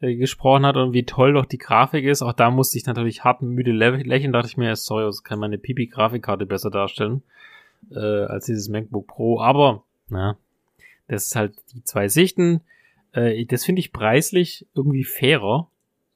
äh, 0.00 0.14
gesprochen 0.14 0.64
hat 0.64 0.76
und 0.76 0.92
wie 0.92 1.04
toll 1.04 1.32
doch 1.32 1.46
die 1.46 1.58
Grafik 1.58 2.04
ist. 2.04 2.22
Auch 2.22 2.32
da 2.32 2.50
musste 2.50 2.78
ich 2.78 2.86
natürlich 2.86 3.24
hart 3.24 3.42
müde 3.42 3.72
lächeln, 3.72 4.32
dachte 4.32 4.48
ich 4.48 4.56
mir, 4.56 4.74
sorry, 4.76 5.04
das 5.04 5.24
kann 5.24 5.40
meine 5.40 5.58
Pipi-Grafikkarte 5.58 6.46
besser 6.46 6.70
darstellen 6.70 7.22
äh, 7.90 7.98
als 7.98 8.46
dieses 8.46 8.68
MacBook 8.68 9.06
Pro. 9.08 9.40
Aber, 9.40 9.82
na, 10.08 10.36
das 11.08 11.26
ist 11.26 11.36
halt 11.36 11.54
die 11.72 11.82
zwei 11.82 12.08
Sichten. 12.08 12.60
Äh, 13.12 13.44
das 13.46 13.64
finde 13.64 13.80
ich 13.80 13.92
preislich 13.92 14.66
irgendwie 14.74 15.04
fairer, 15.04 15.68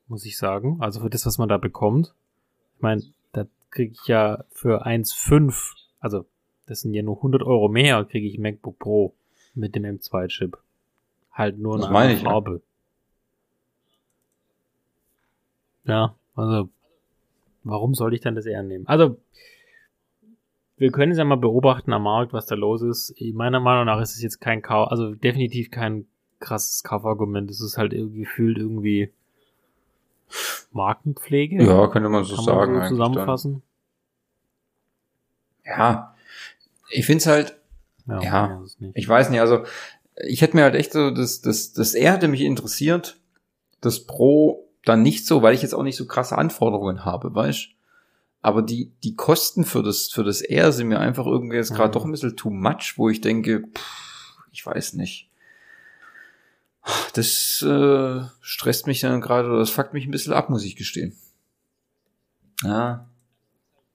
muss 0.06 0.24
ich 0.24 0.38
sagen. 0.38 0.78
Also 0.80 1.00
für 1.00 1.10
das, 1.10 1.26
was 1.26 1.38
man 1.38 1.48
da 1.48 1.58
bekommt. 1.58 2.14
Ich 2.76 2.82
meine, 2.82 3.02
da 3.32 3.46
kriege 3.70 3.92
ich 3.92 4.06
ja 4.06 4.44
für 4.50 4.86
1,5, 4.86 5.72
also 6.00 6.24
das 6.72 6.80
sind 6.80 6.94
ja 6.94 7.02
nur 7.02 7.16
100 7.16 7.42
Euro 7.42 7.68
mehr, 7.68 8.02
kriege 8.06 8.26
ich 8.26 8.38
MacBook 8.38 8.78
Pro 8.78 9.14
mit 9.54 9.74
dem 9.74 9.84
M2-Chip. 9.84 10.56
Halt 11.30 11.58
nur 11.58 11.76
eine 11.76 11.86
andere 11.86 12.16
Farbe. 12.16 12.62
Ja. 15.84 15.92
ja, 15.92 16.14
also 16.34 16.70
warum 17.62 17.94
sollte 17.94 18.16
ich 18.16 18.22
dann 18.22 18.34
das 18.34 18.46
eher 18.46 18.62
nehmen? 18.62 18.86
Also 18.86 19.18
wir 20.78 20.90
können 20.90 21.12
es 21.12 21.18
ja 21.18 21.24
mal 21.24 21.36
beobachten 21.36 21.92
am 21.92 22.04
Markt, 22.04 22.32
was 22.32 22.46
da 22.46 22.54
los 22.54 22.80
ist. 22.80 23.14
Meiner 23.34 23.60
Meinung 23.60 23.84
nach 23.84 24.00
ist 24.00 24.14
es 24.14 24.22
jetzt 24.22 24.40
kein 24.40 24.62
Kauf, 24.62 24.90
also 24.90 25.14
definitiv 25.14 25.70
kein 25.70 26.06
krasses 26.40 26.82
Kaufargument. 26.82 27.50
Es 27.50 27.60
ist 27.60 27.76
halt 27.76 27.92
irgendwie 27.92 28.20
gefühlt 28.20 28.56
irgendwie 28.56 29.12
Markenpflege. 30.72 31.62
Ja, 31.64 31.86
könnte 31.88 32.08
man 32.08 32.24
so 32.24 32.36
Kann 32.36 32.44
sagen. 32.46 32.72
Man 32.72 32.88
so 32.88 32.96
zusammenfassen. 32.96 33.62
Dann. 35.64 35.78
Ja, 35.78 36.11
ich 36.92 37.06
finde 37.06 37.18
es 37.18 37.26
halt, 37.26 37.56
ja, 38.06 38.22
ja 38.22 38.64
ich 38.94 39.08
weiß 39.08 39.30
nicht, 39.30 39.40
also 39.40 39.64
ich 40.26 40.42
hätte 40.42 40.56
mir 40.56 40.62
halt 40.62 40.74
echt 40.74 40.92
so, 40.92 41.10
das, 41.10 41.40
das, 41.40 41.72
das 41.72 41.94
R 41.94 42.12
hätte 42.12 42.28
mich 42.28 42.42
interessiert, 42.42 43.18
das 43.80 44.04
Pro 44.06 44.68
dann 44.84 45.02
nicht 45.02 45.26
so, 45.26 45.42
weil 45.42 45.54
ich 45.54 45.62
jetzt 45.62 45.74
auch 45.74 45.82
nicht 45.82 45.96
so 45.96 46.06
krasse 46.06 46.36
Anforderungen 46.36 47.04
habe, 47.04 47.34
weißt 47.34 47.68
aber 48.42 48.62
die, 48.62 48.92
die 49.04 49.14
Kosten 49.14 49.64
für 49.64 49.84
das, 49.84 50.08
für 50.08 50.24
das 50.24 50.42
R 50.42 50.72
sind 50.72 50.88
mir 50.88 50.98
einfach 50.98 51.26
irgendwie 51.26 51.56
jetzt 51.56 51.74
gerade 51.74 51.88
mhm. 51.88 51.92
doch 51.92 52.04
ein 52.04 52.10
bisschen 52.10 52.36
too 52.36 52.50
much, 52.50 52.94
wo 52.96 53.08
ich 53.08 53.20
denke, 53.20 53.62
pff, 53.72 54.36
ich 54.50 54.66
weiß 54.66 54.94
nicht. 54.94 55.30
Das 57.14 57.62
äh, 57.62 58.22
stresst 58.40 58.88
mich 58.88 59.00
dann 59.00 59.20
gerade, 59.20 59.48
oder 59.48 59.60
das 59.60 59.70
fuckt 59.70 59.94
mich 59.94 60.06
ein 60.06 60.10
bisschen 60.10 60.32
ab, 60.32 60.50
muss 60.50 60.64
ich 60.64 60.74
gestehen. 60.74 61.16
Ja. 62.64 63.08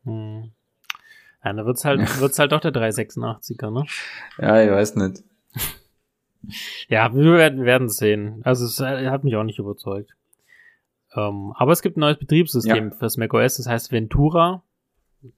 Hm. 0.06 0.54
Ja, 1.44 1.54
da 1.54 1.66
wird's 1.66 1.86
halt, 1.86 2.20
wird's 2.20 2.40
halt 2.40 2.52
doch 2.52 2.60
der 2.60 2.74
386er, 2.74 3.72
ne? 3.72 3.86
Ja, 4.40 4.62
ich 4.62 4.72
weiß 4.72 4.96
nicht. 4.96 5.24
ja, 6.90 7.14
wir 7.14 7.34
werden, 7.34 7.64
werden 7.66 7.90
sehen. 7.90 8.42
Also 8.44 8.66
es 8.66 8.80
äh, 8.80 9.10
hat 9.10 9.24
mich 9.24 9.36
auch 9.36 9.44
nicht 9.44 9.60
überzeugt. 9.60 10.16
Ähm, 11.16 11.54
aber 11.56 11.72
es 11.72 11.82
gibt 11.82 11.98
ein 11.98 12.02
neues 12.02 12.18
Betriebssystem 12.18 12.90
ja. 12.90 12.96
fürs 12.96 13.18
macOS, 13.18 13.58
das 13.58 13.68
heißt 13.68 13.92
Ventura. 13.92 14.64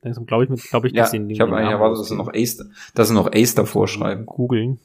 Langsam 0.01 0.25
glaube 0.25 0.45
ich, 0.45 0.49
glaube 0.69 0.87
ich, 0.87 0.93
ja, 0.93 1.03
dass 1.03 1.11
sie 1.11 1.17
Ich 1.29 1.39
habe 1.39 1.55
eigentlich 1.55 1.71
erwartet, 1.71 1.99
dass 1.99 2.09
sie 2.09 2.15
noch 2.15 2.33
Ace, 2.33 2.67
dass 2.95 3.07
sie 3.07 3.13
noch 3.13 3.31
Ace 3.31 3.55
davor 3.55 3.87
schreiben. 3.87 4.25
Googeln. 4.25 4.79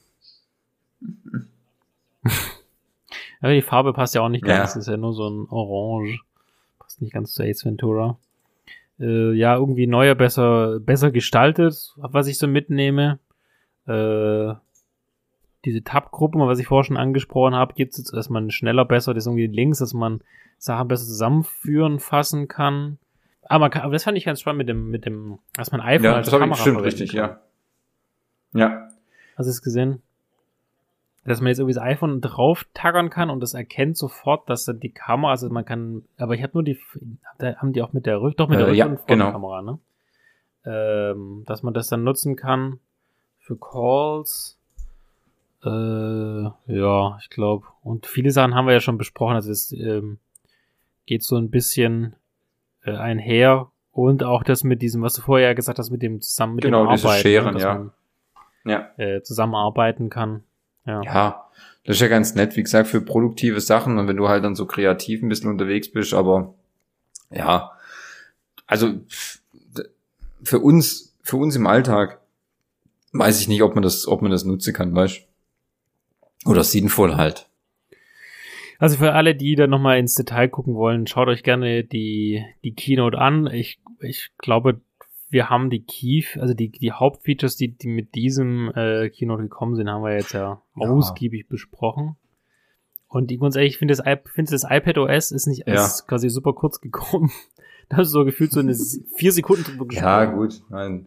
aber 3.40 3.52
die 3.52 3.62
Farbe 3.62 3.92
passt 3.92 4.14
ja 4.14 4.20
auch 4.20 4.28
nicht 4.28 4.44
ganz. 4.44 4.56
Ja. 4.56 4.62
Das 4.62 4.76
ist 4.76 4.88
ja 4.88 4.96
nur 4.96 5.14
so 5.14 5.28
ein 5.28 5.48
Orange. 5.48 6.20
Passt 6.78 7.02
nicht 7.02 7.12
ganz 7.12 7.32
zu 7.32 7.42
Ace 7.42 7.64
Ventura 7.64 8.18
äh, 9.00 9.32
ja, 9.32 9.56
irgendwie 9.56 9.86
neuer, 9.86 10.14
besser, 10.14 10.80
besser 10.80 11.10
gestaltet, 11.10 11.92
was 11.96 12.26
ich 12.26 12.38
so 12.38 12.46
mitnehme. 12.46 13.18
Äh, 13.86 14.54
diese 15.64 15.82
Tab-Gruppen, 15.82 16.40
was 16.42 16.58
ich 16.58 16.66
vorher 16.66 16.84
schon 16.84 16.96
angesprochen 16.96 17.54
habe, 17.54 17.74
gibt 17.74 17.92
es 17.92 17.98
jetzt, 17.98 18.12
dass 18.12 18.28
man 18.28 18.50
schneller, 18.50 18.84
besser, 18.84 19.14
das 19.14 19.24
ist 19.24 19.26
irgendwie 19.28 19.46
links, 19.46 19.78
dass 19.78 19.94
man 19.94 20.20
Sachen 20.58 20.88
besser 20.88 21.06
zusammenführen, 21.06 21.98
fassen 21.98 22.48
kann. 22.48 22.98
Aber, 23.42 23.60
man 23.60 23.70
kann, 23.70 23.82
aber 23.82 23.92
das 23.92 24.04
fand 24.04 24.16
ich 24.16 24.24
ganz 24.24 24.40
spannend 24.40 24.58
mit 24.58 24.68
dem, 24.68 24.90
mit 24.90 25.06
dem, 25.06 25.38
dass 25.54 25.72
man 25.72 25.80
iPhone 25.80 26.04
ja, 26.04 26.14
als 26.14 26.30
das 26.30 26.38
Kamera 26.38 26.58
stimmt, 26.58 26.82
richtig, 26.82 27.12
kann. 27.12 27.38
ja. 28.52 28.60
Ja. 28.60 28.88
Hast 29.36 29.46
du 29.46 29.50
es 29.50 29.62
gesehen? 29.62 30.02
Dass 31.24 31.40
man 31.40 31.48
jetzt 31.48 31.58
irgendwie 31.58 31.74
das 31.74 31.82
iPhone 31.82 32.20
drauf 32.20 32.66
taggern 32.74 33.10
kann 33.10 33.30
und 33.30 33.40
das 33.40 33.54
erkennt 33.54 33.96
sofort, 33.96 34.48
dass 34.48 34.64
dann 34.64 34.80
die 34.80 34.90
Kamera, 34.90 35.30
also 35.30 35.48
man 35.48 35.64
kann, 35.64 36.02
aber 36.18 36.34
ich 36.34 36.42
habe 36.42 36.52
nur 36.54 36.62
die, 36.62 36.78
da 37.38 37.56
haben 37.56 37.72
die 37.72 37.82
auch 37.82 37.92
mit 37.92 38.06
der 38.06 38.20
Rück, 38.20 38.36
doch 38.36 38.48
mit 38.48 38.58
der 38.58 38.68
äh, 38.68 38.82
Rück- 38.82 38.86
und 38.86 39.06
genau. 39.06 39.32
Kamera, 39.32 39.62
ne? 39.62 39.78
Ähm, 40.66 41.44
dass 41.46 41.62
man 41.62 41.74
das 41.74 41.88
dann 41.88 42.04
nutzen 42.04 42.36
kann 42.36 42.78
für 43.38 43.56
Calls. 43.56 44.58
Äh, 45.62 45.68
ja, 45.68 47.18
ich 47.20 47.30
glaube. 47.30 47.66
Und 47.82 48.06
viele 48.06 48.30
Sachen 48.30 48.54
haben 48.54 48.66
wir 48.66 48.72
ja 48.72 48.80
schon 48.80 48.98
besprochen. 48.98 49.34
Also 49.34 49.50
es 49.50 49.72
ähm, 49.72 50.18
geht 51.04 51.22
so 51.22 51.36
ein 51.36 51.50
bisschen 51.50 52.16
äh, 52.84 52.96
einher 52.96 53.70
und 53.92 54.24
auch 54.24 54.42
das 54.42 54.64
mit 54.64 54.82
diesem, 54.82 55.02
was 55.02 55.14
du 55.14 55.22
vorher 55.22 55.54
gesagt 55.54 55.78
hast, 55.78 55.90
mit 55.90 56.02
dem 56.02 56.20
zusammen 56.20 56.56
mit 56.56 56.64
genau, 56.64 56.84
dem 56.84 56.88
Arbeiten, 56.88 57.22
Scheren, 57.22 57.54
ne, 57.54 57.60
ja. 57.60 57.74
Man, 57.74 57.92
ja. 58.64 58.90
Äh, 58.96 59.22
zusammenarbeiten 59.22 60.08
kann. 60.08 60.44
Ja. 60.86 61.02
ja, 61.02 61.50
das 61.84 61.96
ist 61.96 62.02
ja 62.02 62.08
ganz 62.08 62.34
nett, 62.34 62.56
wie 62.56 62.62
gesagt, 62.62 62.88
für 62.88 63.00
produktive 63.00 63.60
Sachen 63.60 63.98
und 63.98 64.08
wenn 64.08 64.16
du 64.16 64.28
halt 64.28 64.44
dann 64.44 64.54
so 64.54 64.66
kreativ 64.66 65.22
ein 65.22 65.28
bisschen 65.28 65.50
unterwegs 65.50 65.90
bist, 65.90 66.14
aber 66.14 66.54
ja, 67.30 67.72
also 68.66 68.94
für 70.42 70.58
uns, 70.58 71.16
für 71.22 71.36
uns 71.36 71.56
im 71.56 71.66
Alltag 71.66 72.20
weiß 73.12 73.40
ich 73.40 73.48
nicht, 73.48 73.62
ob 73.62 73.74
man 73.74 73.82
das, 73.82 74.06
ob 74.06 74.22
man 74.22 74.30
das 74.30 74.44
nutzen 74.44 74.74
kann, 74.74 74.94
weißt 74.94 75.22
Oder 76.46 76.64
sinnvoll 76.64 77.16
halt. 77.16 77.48
Also 78.78 78.96
für 78.96 79.12
alle, 79.12 79.34
die 79.34 79.54
da 79.54 79.66
nochmal 79.66 79.98
ins 79.98 80.14
Detail 80.14 80.48
gucken 80.48 80.74
wollen, 80.74 81.06
schaut 81.06 81.28
euch 81.28 81.42
gerne 81.42 81.84
die, 81.84 82.44
die 82.64 82.74
Keynote 82.74 83.16
an. 83.16 83.46
Ich, 83.46 83.80
ich 84.00 84.30
glaube, 84.38 84.80
wir 85.34 85.50
haben 85.50 85.68
die 85.68 85.84
Key, 85.84 86.22
also 86.40 86.54
die, 86.54 86.70
die 86.70 86.92
Hauptfeatures, 86.92 87.56
die, 87.56 87.76
die 87.76 87.88
mit 87.88 88.14
diesem 88.14 88.72
äh, 88.74 89.10
Keynote 89.10 89.42
gekommen 89.42 89.74
sind, 89.74 89.90
haben 89.90 90.02
wir 90.02 90.14
jetzt 90.16 90.32
ja, 90.32 90.62
Ja. 90.76 90.88
ausgiebig 90.88 91.48
besprochen. 91.48 92.16
Und 93.08 93.30
ich 93.30 93.38
muss 93.40 93.54
ehrlich, 93.56 93.72
ich 93.74 93.78
finde 93.78 93.94
das, 93.94 94.02
finde 94.32 94.50
das 94.52 94.64
iPad 94.64 94.96
OS 94.98 95.30
ist 95.32 95.46
nicht 95.46 95.66
Ja. 95.66 95.84
ist 95.84 96.06
quasi 96.06 96.30
super 96.30 96.54
kurz 96.54 96.80
gekommen. 96.80 97.30
Da 97.90 97.98
hast 97.98 98.08
du 98.08 98.20
so 98.20 98.24
gefühlt 98.24 98.50
so 98.50 98.60
eine 98.60 98.74
vier 99.16 99.30
Sekunden 99.30 99.64
drüber 99.64 99.84
gesprochen. 99.86 100.06
Ja, 100.06 100.24
gut, 100.24 100.62
nein. 100.70 101.06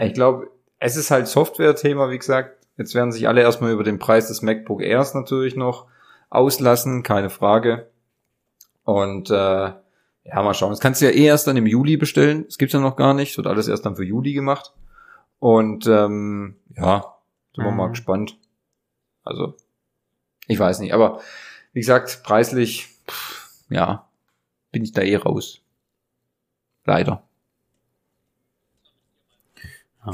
Ich 0.00 0.14
glaube, 0.14 0.50
es 0.78 0.96
ist 0.96 1.10
halt 1.10 1.26
Software-Thema, 1.26 2.10
wie 2.10 2.18
gesagt. 2.18 2.64
Jetzt 2.76 2.94
werden 2.94 3.10
sich 3.10 3.26
alle 3.26 3.40
erstmal 3.40 3.72
über 3.72 3.82
den 3.82 3.98
Preis 3.98 4.28
des 4.28 4.42
MacBook 4.42 4.82
Airs 4.82 5.12
natürlich 5.14 5.56
noch 5.56 5.88
auslassen, 6.30 7.02
keine 7.02 7.28
Frage. 7.28 7.90
Und 8.84 9.30
äh, 9.30 9.72
ja, 10.24 10.42
mal 10.42 10.54
schauen. 10.54 10.70
Das 10.70 10.80
kannst 10.80 11.00
du 11.00 11.06
ja 11.06 11.10
eh 11.12 11.24
erst 11.26 11.46
dann 11.46 11.56
im 11.56 11.66
Juli 11.66 11.96
bestellen. 11.96 12.44
Das 12.46 12.58
gibt's 12.58 12.72
ja 12.72 12.80
noch 12.80 12.96
gar 12.96 13.14
nicht. 13.14 13.30
Es 13.32 13.36
wird 13.36 13.46
alles 13.46 13.68
erst 13.68 13.84
dann 13.86 13.96
für 13.96 14.04
Juli 14.04 14.32
gemacht. 14.32 14.72
Und 15.38 15.86
ähm, 15.86 16.56
ja, 16.76 17.14
sind 17.54 17.64
wir 17.64 17.70
Mhm. 17.70 17.76
mal 17.76 17.88
gespannt. 17.88 18.38
Also, 19.22 19.54
ich 20.46 20.58
weiß 20.58 20.78
nicht. 20.80 20.94
Aber 20.94 21.20
wie 21.72 21.80
gesagt, 21.80 22.22
preislich, 22.24 22.88
pff, 23.08 23.50
ja, 23.68 24.08
bin 24.72 24.82
ich 24.82 24.92
da 24.92 25.02
eh 25.02 25.16
raus. 25.16 25.60
Leider. 26.86 27.22
Ja. 30.06 30.12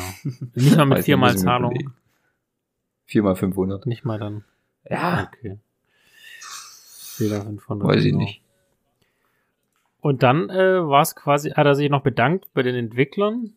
Nicht 0.55 0.77
mal 0.77 0.85
mit 0.87 1.05
viermal 1.05 1.37
Zahlung. 1.37 1.93
Viermal 3.07 3.35
500. 3.37 3.87
Nicht 3.87 4.05
mal 4.05 4.19
dann. 4.19 4.45
Ja, 4.89 5.29
Okay. 5.33 5.59
Viermal 7.17 7.43
500. 7.43 7.89
weiß 7.89 7.97
ich 8.05 8.13
genau. 8.13 8.19
nicht. 8.23 8.43
Und 10.01 10.23
dann 10.23 10.49
äh, 10.51 10.87
war 10.87 11.03
es 11.03 11.15
quasi, 11.15 11.51
hat 11.51 11.67
er 11.67 11.75
sich 11.75 11.91
noch 11.91 12.03
bedankt 12.03 12.53
bei 12.55 12.63
den 12.63 12.75
Entwicklern, 12.75 13.53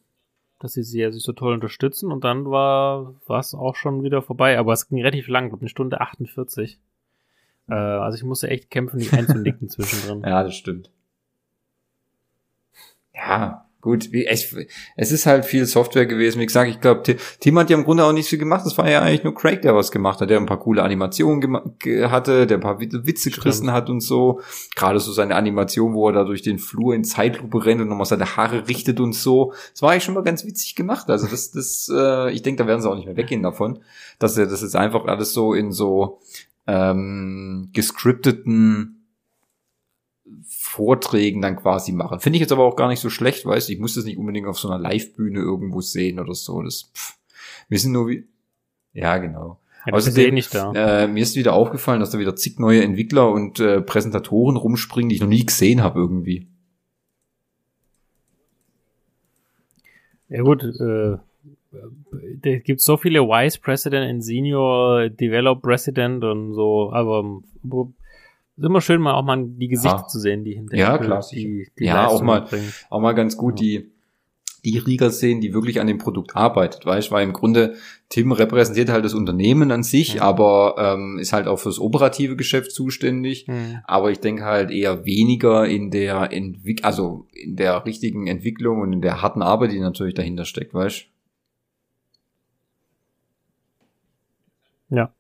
dass 0.60 0.74
sie 0.74 0.84
sie 0.84 1.00
ja 1.02 1.12
sich 1.12 1.24
so 1.24 1.34
toll 1.34 1.54
unterstützen 1.54 2.12
und 2.12 2.24
dann 2.24 2.46
war 2.46 3.16
es 3.28 3.54
auch 3.54 3.76
schon 3.76 4.04
wieder 4.04 4.22
vorbei. 4.22 4.58
Aber 4.58 4.74
es 4.74 4.88
ging 4.88 5.00
relativ 5.00 5.28
lang, 5.28 5.50
glaube 5.50 5.62
eine 5.62 5.70
Stunde 5.70 6.02
48. 6.02 6.80
Äh, 7.70 7.74
also 7.74 8.18
ich 8.18 8.24
musste 8.24 8.50
echt 8.50 8.70
kämpfen, 8.70 8.98
nicht 8.98 9.14
einzunicken 9.14 9.70
zwischendrin. 9.70 10.22
Ja, 10.30 10.44
das 10.44 10.56
stimmt. 10.56 10.90
Ja, 13.14 13.63
gut. 13.84 14.12
Wie, 14.12 14.26
es, 14.26 14.52
ist 14.96 15.26
halt 15.28 15.46
viel 15.46 15.66
Software 15.68 16.08
gewesen. 16.08 16.40
Wie 16.42 16.46
gesagt, 16.48 16.70
ich 16.72 16.82
glaube, 16.82 17.04
Ti- 17.04 17.18
Tim 17.40 17.60
hat 17.60 17.70
ja 17.70 17.78
im 17.78 17.84
Grunde 17.84 18.04
auch 18.04 18.14
nicht 18.14 18.28
viel 18.28 18.40
gemacht. 18.40 18.66
Es 18.66 18.76
war 18.78 18.90
ja 18.90 19.02
eigentlich 19.02 19.24
nur 19.24 19.36
Craig, 19.36 19.62
der 19.62 19.76
was 19.76 19.92
gemacht 19.92 20.20
hat, 20.22 20.30
der 20.32 20.40
ein 20.40 20.48
paar 20.48 20.60
coole 20.60 20.82
Animationen 20.82 21.56
hatte, 22.10 22.48
der 22.48 22.58
ein 22.58 22.62
paar 22.62 22.80
Wit- 22.80 23.06
Witze 23.06 23.30
Stimmt. 23.30 23.44
gerissen 23.44 23.72
hat 23.72 23.90
und 23.90 24.00
so. 24.02 24.40
Gerade 24.76 25.00
so 25.00 25.12
seine 25.12 25.36
Animation, 25.36 25.94
wo 25.94 26.08
er 26.08 26.14
da 26.14 26.24
durch 26.24 26.42
den 26.42 26.58
Flur 26.58 26.96
in 26.96 27.04
Zeitlupe 27.04 27.66
rennt 27.66 27.82
und 27.82 27.90
nochmal 27.90 28.06
seine 28.06 28.36
Haare 28.38 28.68
richtet 28.68 29.00
und 29.00 29.14
so. 29.14 29.54
Das 29.74 29.82
war 29.84 29.92
eigentlich 29.92 30.06
schon 30.06 30.16
mal 30.16 30.24
ganz 30.24 30.46
witzig 30.46 30.74
gemacht. 30.76 31.10
Also 31.10 31.28
das, 31.28 31.52
das, 31.52 31.92
äh, 31.94 32.32
ich 32.32 32.42
denke, 32.42 32.64
da 32.64 32.68
werden 32.68 32.82
sie 32.82 32.90
auch 32.90 32.96
nicht 32.96 33.06
mehr 33.06 33.18
weggehen 33.18 33.44
davon, 33.44 33.80
dass 34.18 34.38
er 34.38 34.48
das 34.48 34.62
jetzt 34.62 34.76
einfach 34.76 35.06
alles 35.06 35.34
so 35.34 35.54
in 35.54 35.72
so 35.72 36.20
ähm, 36.66 37.70
gescripteten 37.74 39.03
Vorträgen 40.74 41.40
dann 41.42 41.56
quasi 41.56 41.92
machen. 41.92 42.20
Finde 42.20 42.38
ich 42.38 42.42
jetzt 42.42 42.52
aber 42.52 42.64
auch 42.64 42.76
gar 42.76 42.88
nicht 42.88 43.00
so 43.00 43.12
schlecht, 43.12 43.46
weißt 43.46 43.70
du, 43.70 43.74
ich 43.74 43.80
muss 43.80 43.94
das 43.94 44.06
nicht 44.06 44.18
unbedingt 44.18 44.48
auf 44.48 44.58
so 44.58 44.70
einer 44.70 44.80
Live-Bühne 44.80 45.40
irgendwo 45.40 45.82
sehen 45.82 46.20
oder 46.20 46.34
so. 46.34 46.64
Das, 46.64 46.90
pff, 46.96 47.16
wir 47.70 47.78
sind 47.78 47.92
nur 47.92 48.08
wie, 48.08 48.24
ja, 48.94 49.18
genau. 49.20 49.60
Ja, 49.86 49.94
Außerdem- 49.94 50.28
eh 50.30 50.32
nicht 50.32 50.56
da. 50.56 50.72
Äh, 50.74 51.08
mir 51.08 51.22
ist 51.22 51.36
wieder 51.36 51.54
aufgefallen, 51.54 52.00
dass 52.00 52.10
da 52.10 52.18
wieder 52.18 52.36
zig 52.36 52.58
neue 52.58 52.84
Entwickler 52.84 53.30
und 53.30 53.60
äh, 53.60 53.82
Präsentatoren 53.82 54.56
rumspringen, 54.58 55.10
die 55.10 55.16
ich 55.16 55.22
noch 55.22 55.28
nie 55.28 55.46
gesehen 55.46 55.84
habe 55.84 56.00
irgendwie. 56.00 56.48
Ja 60.30 60.42
gut, 60.42 60.64
äh, 60.64 61.18
da 62.42 62.58
gibt 62.60 62.82
so 62.82 62.98
viele 62.98 63.22
Vice 63.22 63.60
President 63.60 64.12
und 64.12 64.22
Senior 64.22 65.10
Develop 65.10 65.62
President 65.62 66.24
und 66.24 66.54
so, 66.54 66.92
aber 66.92 67.42
ist 68.58 68.64
immer 68.66 68.82
schön, 68.82 69.02
mal 69.02 69.14
auch 69.14 69.24
mal 69.24 69.44
die 69.46 69.68
Gesichter 69.68 69.98
Ja. 69.98 70.08
zu 70.08 70.20
sehen, 70.20 70.44
die 70.44 70.54
hinter 70.54 70.76
Ja, 70.78 70.98
klar, 70.98 71.26
die, 71.32 71.68
die 71.80 71.86
Ja, 71.86 72.06
auch 72.08 72.12
Leistung 72.12 72.28
mal- 72.28 72.42
bringen. 72.42 72.74
Auch 72.90 73.00
mal 73.02 73.14
ganz 73.14 73.36
gut 73.38 73.60
Ja. 73.60 73.66
die 73.66 73.90
die 74.66 74.78
Rieger 74.78 75.10
sehen, 75.10 75.42
die 75.42 75.54
wirklich 75.54 75.82
an 75.82 75.88
dem 75.88 75.98
Produkt 75.98 76.38
arbeitet, 76.38 76.86
weißt, 76.86 77.12
weil 77.12 77.26
im 77.26 77.34
Grunde 77.34 77.76
Tim 78.08 78.32
repräsentiert 78.32 78.88
halt 78.88 79.04
das 79.04 79.14
Unternehmen 79.14 79.72
an 79.74 79.84
sich, 79.84 80.14
Ja. 80.14 80.22
aber 80.22 80.76
ähm, 80.78 81.20
ist 81.20 81.34
halt 81.34 81.48
auch 81.48 81.58
fürs 81.60 81.80
operative 81.82 82.38
Geschäft 82.38 82.72
zuständig. 82.72 83.46
Hm. 83.48 83.80
Aber 83.84 84.10
ich 84.10 84.22
denke 84.22 84.46
halt 84.46 84.72
eher 84.72 85.04
weniger 85.04 85.68
in 85.68 85.92
der 85.92 86.32
Entwick 86.32 86.86
also 86.86 87.28
in 87.34 87.58
der 87.58 87.86
richtigen 87.86 88.26
Entwicklung 88.28 88.80
und 88.80 88.94
in 88.94 89.02
der 89.02 89.22
harten 89.22 89.42
Arbeit, 89.42 89.74
die 89.74 89.82
natürlich 89.82 90.14
dahinter 90.14 90.46
steckt, 90.46 90.74
weißt 90.74 91.08
Ja. 94.92 95.14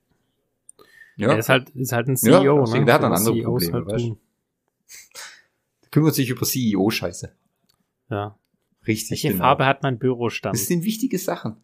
Ja. 1.15 1.29
Er 1.31 1.37
ist 1.37 1.49
halt, 1.49 1.69
ist 1.71 1.91
halt 1.91 2.07
ein 2.07 2.15
Ja, 2.21 2.39
CEO, 2.41 2.59
deswegen, 2.61 2.79
ne? 2.81 2.85
der 2.85 2.95
hat 2.95 3.03
dann 3.03 3.13
andere 3.13 3.33
CEOs 3.35 3.65
Probleme, 3.69 3.85
weißt 3.91 4.03
du. 4.05 4.09
tun. 4.09 4.19
Kümmert 5.91 6.15
sich 6.15 6.29
über 6.29 6.45
CEO-Scheiße. 6.45 7.31
Ja. 8.09 8.35
Richtig. 8.87 9.11
Welche 9.11 9.29
genau. 9.29 9.43
Farbe 9.43 9.65
hat 9.65 9.83
mein 9.83 9.99
Bürostand? 9.99 10.55
Das 10.55 10.65
sind 10.65 10.83
wichtige 10.83 11.17
Sachen. 11.17 11.57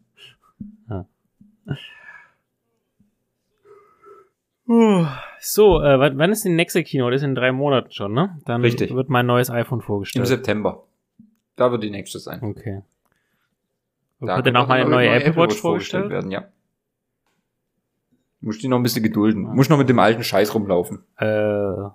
Uh, 4.66 5.04
So, 5.40 5.80
äh, 5.82 5.98
wann 6.16 6.30
ist 6.30 6.44
die 6.44 6.48
nächste 6.50 6.84
Kino? 6.84 7.10
Das 7.10 7.22
ist 7.22 7.26
in 7.26 7.34
drei 7.34 7.50
Monaten 7.50 7.90
schon, 7.90 8.12
ne? 8.12 8.38
Dann 8.44 8.60
Richtig. 8.60 8.94
wird 8.94 9.08
mein 9.08 9.26
neues 9.26 9.50
iPhone 9.50 9.80
Im 9.80 9.84
vorgestellt. 9.84 10.26
September. 10.28 10.84
Da 11.56 11.72
wird 11.72 11.82
die 11.82 11.90
nächste 11.90 12.20
sein. 12.20 12.40
Okay. 12.42 12.82
Da 14.20 14.36
wird 14.36 14.46
dann 14.46 14.56
auch 14.56 14.68
meine 14.68 14.88
neue 14.88 15.08
Apple 15.10 15.34
Watch 15.34 15.56
vorgestellt? 15.56 16.10
werden, 16.10 16.30
ja. 16.30 16.44
Musst 18.40 18.62
die 18.62 18.68
noch 18.68 18.78
ein 18.78 18.82
bisschen 18.82 19.02
gedulden. 19.02 19.44
Ja. 19.44 19.54
Musst 19.54 19.70
noch 19.70 19.78
mit 19.78 19.88
dem 19.88 19.98
alten 19.98 20.22
Scheiß 20.24 20.54
rumlaufen. 20.54 21.04
Äh, 21.18 21.26
ja 21.26 21.94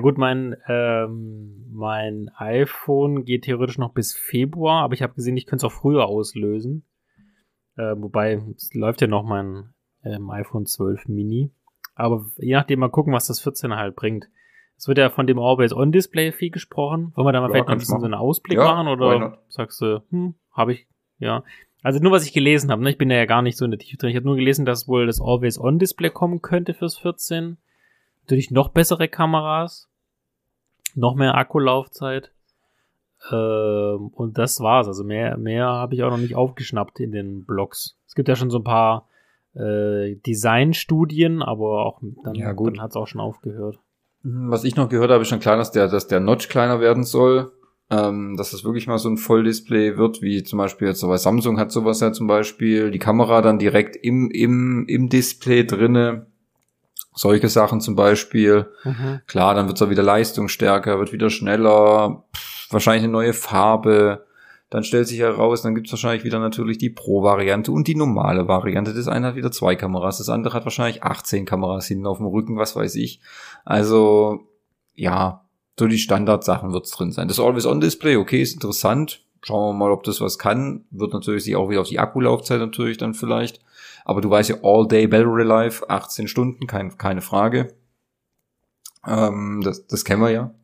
gut, 0.00 0.18
mein, 0.18 0.56
ähm, 0.66 1.66
mein 1.72 2.30
iPhone 2.36 3.24
geht 3.24 3.44
theoretisch 3.44 3.78
noch 3.78 3.92
bis 3.92 4.14
Februar, 4.14 4.82
aber 4.82 4.94
ich 4.94 5.02
habe 5.02 5.14
gesehen, 5.14 5.36
ich 5.36 5.46
könnte 5.46 5.66
es 5.66 5.72
auch 5.72 5.76
früher 5.76 6.06
auslösen. 6.06 6.84
Äh, 7.76 7.94
wobei, 7.96 8.42
es 8.56 8.72
läuft 8.74 9.00
ja 9.02 9.06
noch 9.06 9.22
mein 9.22 9.74
ähm, 10.04 10.30
iPhone 10.30 10.66
12 10.66 11.06
Mini. 11.08 11.50
Aber 11.94 12.26
je 12.36 12.54
nachdem 12.54 12.80
mal 12.80 12.90
gucken, 12.90 13.12
was 13.12 13.26
das 13.26 13.40
14 13.40 13.74
halt 13.76 13.94
bringt. 13.94 14.28
Es 14.78 14.88
wird 14.88 14.98
ja 14.98 15.08
von 15.08 15.26
dem 15.26 15.38
Always-On-Display 15.38 16.32
viel 16.32 16.50
gesprochen. 16.50 17.12
Wollen 17.14 17.26
wir 17.26 17.32
da 17.32 17.40
mal 17.40 17.46
Ja, 17.46 17.52
vielleicht 17.52 17.68
noch 17.68 17.72
ein 17.74 17.78
bisschen 17.78 17.92
so 17.92 17.96
machen. 18.00 18.12
einen 18.12 18.20
Ausblick 18.20 18.58
Ja, 18.58 18.64
machen? 18.74 18.88
Oder 18.88 19.38
sagst 19.48 19.80
du, 19.80 20.02
hm, 20.10 20.34
habe 20.52 20.72
ich, 20.72 20.86
ja. 21.18 21.44
Also 21.86 22.00
nur, 22.00 22.10
was 22.10 22.26
ich 22.26 22.32
gelesen 22.32 22.72
habe. 22.72 22.82
Ne? 22.82 22.90
Ich 22.90 22.98
bin 22.98 23.10
da 23.10 23.14
ja 23.14 23.26
gar 23.26 23.42
nicht 23.42 23.56
so 23.56 23.64
in 23.64 23.70
der 23.70 23.78
Tiefe 23.78 23.96
drin. 23.96 24.10
Ich 24.10 24.16
habe 24.16 24.26
nur 24.26 24.34
gelesen, 24.34 24.64
dass 24.64 24.88
wohl 24.88 25.06
das 25.06 25.20
Always-On-Display 25.20 26.10
kommen 26.10 26.42
könnte 26.42 26.74
fürs 26.74 26.98
14. 26.98 27.58
Natürlich 28.22 28.50
noch 28.50 28.70
bessere 28.70 29.06
Kameras. 29.06 29.88
Noch 30.96 31.14
mehr 31.14 31.36
Akkulaufzeit. 31.36 32.32
Ähm, 33.30 34.08
und 34.08 34.36
das 34.36 34.58
war's. 34.58 34.88
Also 34.88 35.04
mehr, 35.04 35.36
mehr 35.36 35.68
habe 35.68 35.94
ich 35.94 36.02
auch 36.02 36.10
noch 36.10 36.18
nicht 36.18 36.34
aufgeschnappt 36.34 36.98
in 36.98 37.12
den 37.12 37.44
Blogs. 37.44 37.96
Es 38.08 38.16
gibt 38.16 38.26
ja 38.26 38.34
schon 38.34 38.50
so 38.50 38.58
ein 38.58 38.64
paar 38.64 39.08
äh, 39.54 40.16
Designstudien, 40.16 41.40
aber 41.40 41.86
auch 41.86 42.00
dann, 42.24 42.34
Ja, 42.34 42.52
dann 42.52 42.82
hat's 42.82 42.96
auch 42.96 43.06
schon 43.06 43.20
aufgehört. 43.20 43.78
Was 44.24 44.64
ich 44.64 44.74
noch 44.74 44.88
gehört 44.88 45.12
habe, 45.12 45.22
ist 45.22 45.28
schon 45.28 45.38
klar, 45.38 45.56
dass 45.56 45.70
der, 45.70 45.86
dass 45.86 46.08
der 46.08 46.18
Notch 46.18 46.48
kleiner 46.48 46.80
werden 46.80 47.04
soll. 47.04 47.52
Ähm, 47.88 48.36
dass 48.36 48.50
das 48.50 48.64
wirklich 48.64 48.88
mal 48.88 48.98
so 48.98 49.08
ein 49.08 49.16
Volldisplay 49.16 49.96
wird, 49.96 50.20
wie 50.20 50.42
zum 50.42 50.58
Beispiel 50.58 50.88
jetzt 50.88 50.98
so 50.98 51.06
bei 51.06 51.18
Samsung 51.18 51.58
hat 51.60 51.70
sowas 51.70 52.00
ja 52.00 52.12
zum 52.12 52.26
Beispiel. 52.26 52.90
Die 52.90 52.98
Kamera 52.98 53.42
dann 53.42 53.60
direkt 53.60 53.94
im, 53.96 54.28
im, 54.30 54.86
im 54.88 55.08
Display 55.08 55.64
drinne. 55.64 56.26
Solche 57.14 57.48
Sachen 57.48 57.80
zum 57.80 57.94
Beispiel. 57.94 58.66
Mhm. 58.84 59.20
Klar, 59.26 59.54
dann 59.54 59.68
wird's 59.68 59.80
auch 59.80 59.88
wieder 59.88 60.02
leistungsstärker, 60.02 60.98
wird 60.98 61.12
wieder 61.12 61.30
schneller, 61.30 62.24
pff, 62.34 62.72
wahrscheinlich 62.72 63.04
eine 63.04 63.12
neue 63.12 63.32
Farbe. 63.32 64.26
Dann 64.68 64.82
stellt 64.82 65.06
sich 65.06 65.20
heraus, 65.20 65.62
dann 65.62 65.76
gibt's 65.76 65.92
wahrscheinlich 65.92 66.24
wieder 66.24 66.40
natürlich 66.40 66.76
die 66.76 66.90
Pro-Variante 66.90 67.70
und 67.70 67.86
die 67.86 67.94
normale 67.94 68.48
Variante. 68.48 68.92
Das 68.92 69.06
eine 69.06 69.28
hat 69.28 69.36
wieder 69.36 69.52
zwei 69.52 69.76
Kameras, 69.76 70.18
das 70.18 70.28
andere 70.28 70.54
hat 70.54 70.64
wahrscheinlich 70.64 71.04
18 71.04 71.46
Kameras 71.46 71.86
hinten 71.86 72.06
auf 72.06 72.18
dem 72.18 72.26
Rücken, 72.26 72.58
was 72.58 72.74
weiß 72.74 72.96
ich. 72.96 73.20
Also, 73.64 74.48
ja, 74.94 75.45
so 75.78 75.86
die 75.86 75.98
Standardsachen 75.98 76.72
wird's 76.72 76.90
drin 76.90 77.12
sein. 77.12 77.28
Das 77.28 77.38
Always-On-Display, 77.40 78.16
okay, 78.16 78.40
ist 78.42 78.54
interessant. 78.54 79.22
Schauen 79.42 79.74
wir 79.74 79.78
mal, 79.78 79.92
ob 79.92 80.02
das 80.04 80.20
was 80.20 80.38
kann. 80.38 80.84
Wird 80.90 81.12
natürlich 81.12 81.44
sich 81.44 81.54
auch 81.56 81.68
wieder 81.68 81.80
auf 81.82 81.88
die 81.88 81.98
Akkulaufzeit 81.98 82.58
natürlich 82.58 82.96
dann 82.98 83.14
vielleicht. 83.14 83.60
Aber 84.04 84.20
du 84.20 84.30
weißt 84.30 84.48
ja, 84.50 84.56
All-Day 84.62 85.06
Battery 85.06 85.42
Life, 85.44 85.88
18 85.88 86.28
Stunden, 86.28 86.66
kein, 86.66 86.96
keine 86.96 87.20
Frage. 87.20 87.74
Ähm, 89.06 89.60
das, 89.64 89.86
das 89.86 90.04
kennen 90.04 90.22
wir 90.22 90.30
ja. 90.30 90.54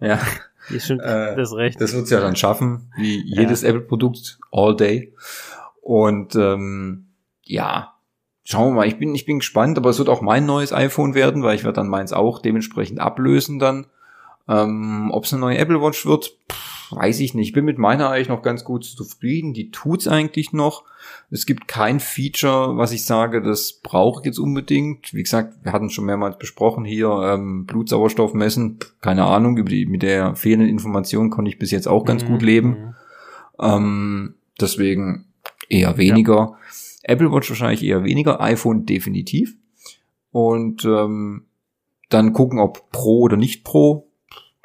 Ja, 0.00 0.20
Ist 0.68 0.88
schon, 0.88 1.00
Äh, 1.00 1.36
das 1.36 1.50
ist 1.50 1.56
recht. 1.56 1.80
das 1.80 1.94
wird's 1.94 2.10
ja 2.10 2.20
dann 2.20 2.36
schaffen, 2.36 2.92
wie 2.96 3.22
jedes 3.24 3.62
Apple-Produkt, 3.62 4.38
all 4.52 4.76
day. 4.76 5.14
Und 5.80 6.34
ähm, 6.34 7.06
ja, 7.42 7.94
schauen 8.44 8.70
wir 8.72 8.76
mal. 8.76 8.88
Ich 8.88 8.98
bin, 8.98 9.14
ich 9.14 9.24
bin 9.26 9.38
gespannt, 9.38 9.78
aber 9.78 9.90
es 9.90 9.98
wird 9.98 10.08
auch 10.08 10.20
mein 10.20 10.44
neues 10.44 10.72
iPhone 10.72 11.14
werden, 11.14 11.42
weil 11.44 11.54
ich 11.54 11.64
werde 11.64 11.76
dann 11.76 11.88
meins 11.88 12.12
auch 12.12 12.40
dementsprechend 12.40 12.98
ablösen 13.00 13.58
dann. 13.58 13.86
Ähm, 14.48 15.10
Ob 15.12 15.24
es 15.24 15.32
eine 15.32 15.40
neue 15.40 15.58
Apple 15.58 15.80
Watch 15.82 16.06
wird, 16.06 16.36
pff, 16.50 16.92
weiß 16.92 17.18
ich 17.20 17.34
nicht. 17.34 17.48
Ich 17.48 17.52
bin 17.52 17.64
mit 17.64 17.78
meiner 17.78 18.10
eigentlich 18.10 18.28
noch 18.28 18.42
ganz 18.42 18.62
gut 18.64 18.84
zufrieden. 18.84 19.54
Die 19.54 19.70
tut's 19.70 20.06
eigentlich 20.06 20.52
noch. 20.52 20.84
Es 21.30 21.46
gibt 21.46 21.66
kein 21.66 21.98
Feature, 21.98 22.76
was 22.76 22.92
ich 22.92 23.04
sage, 23.04 23.42
das 23.42 23.80
brauche 23.82 24.20
ich 24.20 24.26
jetzt 24.26 24.38
unbedingt. 24.38 25.12
Wie 25.12 25.22
gesagt, 25.22 25.54
wir 25.64 25.72
hatten 25.72 25.90
schon 25.90 26.04
mehrmals 26.04 26.38
besprochen 26.38 26.84
hier, 26.84 27.08
ähm, 27.24 27.66
Blutsauerstoff 27.66 28.34
messen. 28.34 28.78
Keine 29.00 29.24
Ahnung, 29.24 29.56
über 29.56 29.68
die, 29.70 29.86
mit 29.86 30.02
der 30.02 30.36
fehlenden 30.36 30.68
Information 30.68 31.30
konnte 31.30 31.50
ich 31.50 31.58
bis 31.58 31.72
jetzt 31.72 31.88
auch 31.88 32.04
ganz 32.04 32.22
Mhm, 32.22 32.28
gut 32.28 32.42
leben. 32.42 32.68
mhm. 32.68 32.94
Ähm, 33.58 34.34
deswegen 34.60 35.26
eher 35.68 35.96
weniger. 35.96 36.56
Apple 37.02 37.32
Watch 37.32 37.48
wahrscheinlich 37.50 37.84
eher 37.84 38.04
weniger, 38.04 38.40
iPhone 38.40 38.84
definitiv. 38.86 39.56
Und 40.30 40.84
ähm, 40.84 41.46
dann 42.10 42.32
gucken, 42.32 42.58
ob 42.60 42.90
Pro 42.92 43.20
oder 43.20 43.36
nicht 43.36 43.64
Pro. 43.64 44.05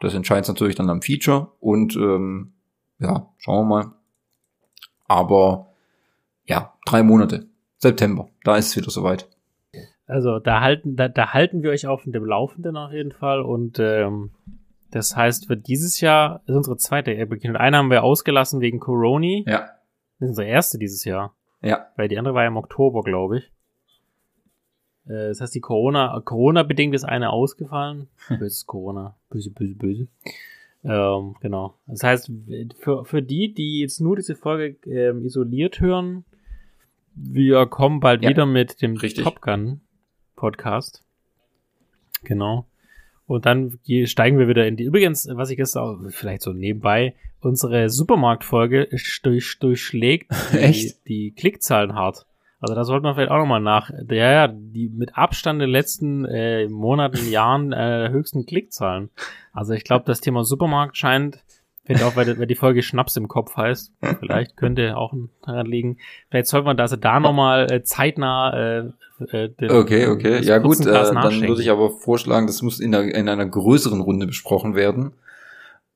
Das 0.01 0.13
entscheidet 0.13 0.47
natürlich 0.49 0.75
dann 0.75 0.89
am 0.89 1.01
Feature. 1.01 1.51
Und 1.59 1.95
ähm, 1.95 2.53
ja, 2.99 3.29
schauen 3.37 3.67
wir 3.67 3.75
mal. 3.75 3.91
Aber 5.07 5.67
ja, 6.45 6.73
drei 6.85 7.03
Monate. 7.03 7.47
September, 7.77 8.29
da 8.43 8.57
ist 8.57 8.67
es 8.69 8.77
wieder 8.77 8.91
soweit. 8.91 9.29
Also 10.05 10.39
da 10.39 10.59
halten, 10.61 10.95
da, 10.95 11.07
da 11.07 11.33
halten 11.33 11.63
wir 11.63 11.71
euch 11.71 11.87
auf 11.87 12.03
dem 12.05 12.25
Laufenden 12.25 12.77
auf 12.77 12.91
jeden 12.91 13.11
Fall. 13.11 13.41
Und 13.41 13.79
ähm, 13.79 14.31
das 14.91 15.15
heißt, 15.15 15.47
für 15.47 15.55
dieses 15.55 16.01
Jahr 16.01 16.41
ist 16.45 16.55
unsere 16.55 16.77
zweite 16.77 17.15
Apple 17.15 17.37
Keynote. 17.37 17.59
Eine 17.59 17.77
haben 17.77 17.89
wir 17.89 18.03
ausgelassen 18.03 18.59
wegen 18.59 18.79
Corona. 18.79 19.43
Ja, 19.45 19.59
Das 20.19 20.21
ist 20.21 20.29
unsere 20.29 20.47
erste 20.47 20.77
dieses 20.77 21.05
Jahr. 21.05 21.35
ja, 21.61 21.87
Weil 21.95 22.07
die 22.07 22.17
andere 22.17 22.33
war 22.33 22.43
ja 22.43 22.49
im 22.49 22.57
Oktober, 22.57 23.01
glaube 23.03 23.39
ich. 23.39 23.51
Äh, 25.07 25.29
Das 25.29 25.41
heißt, 25.41 25.55
die 25.55 25.59
Corona, 25.61 26.19
Corona-bedingt 26.23 26.93
ist 26.95 27.03
eine 27.03 27.31
ausgefallen. 27.31 28.07
Böses 28.29 28.65
Corona. 28.65 29.15
Böse, 29.29 29.51
böse, 29.51 29.75
böse. 29.75 30.07
Ähm, 30.83 31.35
genau. 31.41 31.75
Das 31.87 32.03
heißt, 32.03 32.31
für, 32.79 33.05
für 33.05 33.21
die, 33.21 33.53
die 33.53 33.79
jetzt 33.81 34.01
nur 34.01 34.15
diese 34.15 34.35
Folge 34.35 34.77
ähm, 34.89 35.23
isoliert 35.25 35.79
hören, 35.79 36.25
wir 37.13 37.65
kommen 37.67 37.99
bald 37.99 38.23
Ja, 38.23 38.29
wieder 38.29 38.45
mit 38.45 38.81
dem 38.81 38.95
richtig. 38.97 39.23
Top 39.23 39.41
Gun 39.41 39.81
Podcast. 40.35 41.03
Genau. 42.23 42.65
Und 43.27 43.45
dann 43.45 43.79
ge- 43.85 44.07
steigen 44.07 44.39
wir 44.39 44.47
wieder 44.47 44.67
in 44.67 44.75
die. 44.75 44.83
Übrigens, 44.83 45.27
was 45.31 45.49
ich 45.51 45.57
jetzt 45.59 45.77
auch 45.77 45.99
vielleicht 46.09 46.41
so 46.41 46.51
nebenbei, 46.53 47.15
unsere 47.41 47.89
Supermarktfolge 47.89 48.89
durch, 49.23 49.57
durchschlägt 49.59 50.31
die, 50.51 50.57
Echt? 50.57 51.07
die 51.07 51.31
Klickzahlen 51.31 51.93
hart. 51.95 52.25
Also 52.61 52.75
da 52.75 52.83
sollte 52.83 53.03
man 53.03 53.15
vielleicht 53.15 53.31
auch 53.31 53.39
nochmal 53.39 53.59
nach. 53.59 53.89
Ja, 54.09 54.31
ja, 54.31 54.47
die 54.47 54.87
mit 54.89 55.17
Abstand 55.17 55.57
in 55.57 55.67
den 55.67 55.71
letzten 55.71 56.25
äh, 56.25 56.67
Monaten, 56.67 57.29
Jahren 57.29 57.73
äh, 57.73 58.09
höchsten 58.11 58.45
Klickzahlen. 58.45 59.09
Also 59.51 59.73
ich 59.73 59.83
glaube, 59.83 60.05
das 60.05 60.21
Thema 60.21 60.43
Supermarkt 60.43 60.95
scheint, 60.95 61.43
vielleicht 61.83 62.03
auch, 62.03 62.15
weil, 62.15 62.37
weil 62.37 62.45
die 62.45 62.55
Folge 62.55 62.83
Schnaps 62.83 63.17
im 63.17 63.27
Kopf 63.27 63.57
heißt, 63.57 63.93
vielleicht 64.19 64.57
könnte 64.57 64.95
auch 64.95 65.11
daran 65.43 65.65
liegen. 65.65 65.97
Vielleicht 66.29 66.47
sollte 66.47 66.65
man 66.65 66.77
das 66.77 66.95
da 66.99 67.19
nochmal 67.19 67.71
äh, 67.71 67.83
zeitnah 67.83 68.53
äh, 68.53 68.79
äh, 69.31 69.49
den, 69.49 69.71
okay, 69.71 70.07
okay. 70.07 70.41
Ja 70.41 70.59
gut, 70.59 70.79
äh, 70.81 70.91
dann 70.91 71.41
würde 71.41 71.61
ich 71.61 71.71
aber 71.71 71.89
vorschlagen, 71.89 72.45
das 72.45 72.61
muss 72.61 72.79
in 72.79 72.93
einer, 72.93 73.13
in 73.13 73.27
einer 73.27 73.45
größeren 73.45 74.01
Runde 74.01 74.27
besprochen 74.27 74.75
werden. 74.75 75.13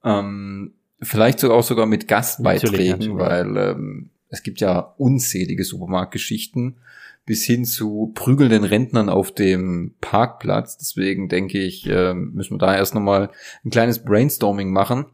Ähm, 0.03 0.73
vielleicht 1.01 1.39
sogar 1.39 1.57
auch 1.57 1.63
sogar 1.63 1.85
mit 1.85 2.07
Gastbeiträgen, 2.07 2.97
Natürlich, 2.97 3.09
natürlich. 3.09 3.17
weil 3.17 3.57
ähm, 3.57 4.09
es 4.35 4.43
gibt 4.43 4.59
ja 4.61 4.79
unzählige 4.97 5.63
Supermarktgeschichten 5.63 6.77
bis 7.25 7.43
hin 7.43 7.65
zu 7.65 8.11
prügelnden 8.13 8.63
Rentnern 8.63 9.09
auf 9.09 9.33
dem 9.33 9.95
Parkplatz. 9.99 10.77
Deswegen 10.77 11.27
denke 11.27 11.57
ich, 11.59 11.87
ähm, 11.87 12.33
müssen 12.33 12.53
wir 12.53 12.57
da 12.59 12.75
erst 12.75 12.93
nochmal 12.93 13.31
ein 13.63 13.71
kleines 13.71 14.03
Brainstorming 14.03 14.71
machen, 14.71 15.05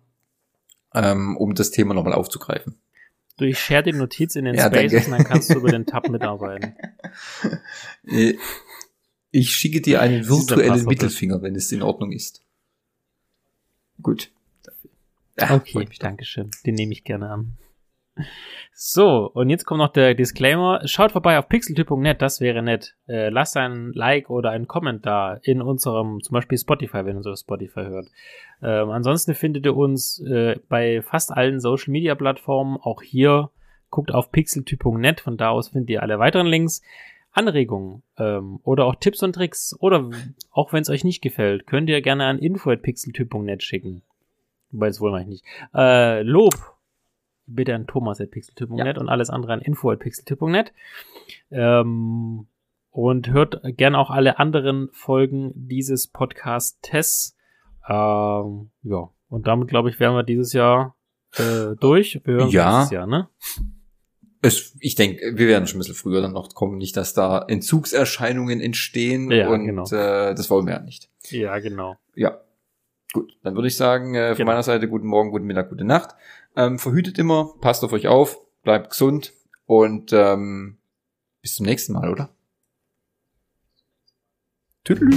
ähm, 0.93 1.38
um 1.38 1.56
das 1.56 1.72
Thema 1.72 1.93
nochmal 1.93 2.14
aufzugreifen. 2.14 2.76
Du, 3.38 3.45
ich 3.45 3.60
share 3.60 3.81
die 3.84 3.93
Notiz 3.93 4.35
in 4.35 4.43
den 4.45 4.56
Ja, 4.56 4.65
Spaces 4.68 4.91
danke. 4.91 5.06
und 5.06 5.11
dann 5.19 5.23
kannst 5.23 5.49
du 5.52 5.60
über 5.60 5.72
den 5.72 5.85
Tab 5.85 6.10
mitarbeiten. 6.10 6.76
Äh, 8.06 8.34
Ich 9.31 9.52
schicke 9.56 9.80
dir 9.80 10.02
einen 10.02 10.27
virtuellen. 10.27 10.84
Mittelfinger, 10.85 11.41
wenn 11.41 11.56
es 11.56 11.72
in 11.72 11.81
Ordnung 11.81 12.11
ist. 12.11 12.41
Gut. 14.02 14.31
Ja, 15.39 15.56
Okay, 15.56 15.80
mich 15.88 15.99
doch. 15.99 16.07
Dankeschön. 16.07 16.52
Den 16.65 16.76
nehme 16.76 16.91
ich 16.91 17.06
gerne 17.06 17.30
an. 17.30 17.57
So, 18.73 19.30
und 19.34 19.49
jetzt 19.49 19.65
kommt 19.65 19.80
noch 19.80 19.91
der 19.91 20.15
Disclaimer. 20.15 20.81
Schaut 20.85 21.11
vorbei 21.11 21.38
auf 21.38 21.49
pixeltyp.net, 21.49 22.22
das 22.22 22.41
wäre 22.41 22.61
nett. 22.61 22.95
Äh, 23.07 23.30
lasst 23.30 23.56
ein 23.57 23.91
Like 23.93 24.30
oder 24.30 24.49
einen 24.52 24.68
Comment 24.68 25.06
da 25.06 25.39
in 25.43 25.61
unserem, 25.61 26.22
zum 26.22 26.34
Beispiel 26.34 26.57
Spotify, 26.57 27.06
wenn 27.06 27.18
ihr 27.18 27.23
so 27.23 27.35
Spotify 27.35 27.81
hört. 27.81 28.07
Ähm, 28.64 28.89
ansonsten 28.89 29.35
findet 29.35 29.65
ihr 29.65 29.76
uns 29.76 30.19
äh, 30.22 30.56
bei 30.69 31.02
fast 31.02 31.31
allen 31.31 31.60
Social 31.60 31.91
Media 31.91 32.15
Plattformen. 32.15 32.77
Auch 32.77 33.02
hier 33.02 33.49
guckt 33.89 34.14
auf 34.14 34.31
pixeltyp.net, 34.31 35.19
von 35.19 35.38
da 35.38 35.49
aus 35.49 35.69
findet 35.69 35.89
ihr 35.89 36.02
alle 36.02 36.18
weiteren 36.18 36.48
Links. 36.48 36.81
Anregungen 37.34 38.03
ähm, 38.18 38.60
oder 38.64 38.85
auch 38.85 38.95
Tipps 38.95 39.23
und 39.23 39.34
Tricks 39.34 39.76
oder 39.80 40.10
auch 40.52 40.73
wenn 40.73 40.81
es 40.81 40.89
euch 40.89 41.03
nicht 41.03 41.22
gefällt, 41.22 41.65
könnt 41.65 41.89
ihr 41.89 42.02
gerne 42.02 42.26
an 42.26 42.39
info.pixeltyp.net 42.39 43.64
schicken. 43.64 44.02
Wobei 44.72 44.88
das 44.88 44.99
wohl 44.99 45.11
mache 45.11 45.22
ich 45.22 45.27
nicht. 45.27 45.45
Äh, 45.73 46.23
Lob 46.23 46.56
bitte 47.55 47.73
an 47.75 47.87
thomas.pixeltyp.net 47.87 48.97
und 48.97 49.09
alles 49.09 49.29
andere 49.29 49.53
an 49.53 49.61
info.pixeltyp.net. 49.61 50.73
Ähm, 51.51 52.47
und 52.89 53.29
hört 53.29 53.61
gerne 53.77 53.97
auch 53.97 54.09
alle 54.09 54.37
anderen 54.39 54.89
Folgen 54.91 55.51
dieses 55.55 56.07
Podcast-Tests. 56.07 57.37
Ähm, 57.87 58.71
ja, 58.83 59.09
und 59.29 59.47
damit 59.47 59.69
glaube 59.69 59.89
ich, 59.89 59.99
wären 59.99 60.13
wir 60.15 60.23
dieses 60.23 60.53
Jahr 60.53 60.95
äh, 61.37 61.75
durch. 61.79 62.21
Wir 62.25 62.47
Ja. 62.47 62.77
nächstes 62.79 62.91
Jahr, 62.91 63.07
ne? 63.07 63.29
Es, 64.43 64.75
ich 64.79 64.95
denke, 64.95 65.33
wir 65.37 65.47
werden 65.47 65.67
schon 65.67 65.77
ein 65.77 65.81
bisschen 65.81 65.95
früher 65.95 66.21
dann 66.21 66.33
noch 66.33 66.53
kommen, 66.55 66.77
nicht, 66.77 66.97
dass 66.97 67.13
da 67.13 67.45
Entzugserscheinungen 67.47 68.59
entstehen 68.59 69.29
Ja, 69.31 69.49
und 69.49 69.65
genau. 69.65 69.83
äh, 69.85 70.33
das 70.33 70.49
wollen 70.49 70.65
wir 70.65 70.73
ja 70.73 70.79
nicht. 70.81 71.09
Ja, 71.29 71.59
genau. 71.59 71.95
Ja. 72.15 72.39
Gut, 73.13 73.37
dann 73.43 73.55
würde 73.55 73.67
ich 73.67 73.75
sagen, 73.77 74.15
äh, 74.15 74.29
von 74.29 74.37
Genau. 74.37 74.51
meiner 74.51 74.63
Seite 74.63 74.87
guten 74.87 75.05
Morgen, 75.07 75.31
guten 75.31 75.45
Mittag, 75.45 75.69
gute 75.69 75.83
Nacht. 75.83 76.15
Ähm, 76.55 76.79
verhütet 76.79 77.17
immer, 77.17 77.53
passt 77.61 77.83
auf 77.83 77.93
euch 77.93 78.07
auf, 78.07 78.37
bleibt 78.63 78.89
gesund 78.89 79.33
und 79.65 80.11
ähm, 80.13 80.77
bis 81.41 81.55
zum 81.55 81.65
nächsten 81.65 81.93
Mal, 81.93 82.09
oder? 82.09 82.29
Tüdelü. 84.83 85.15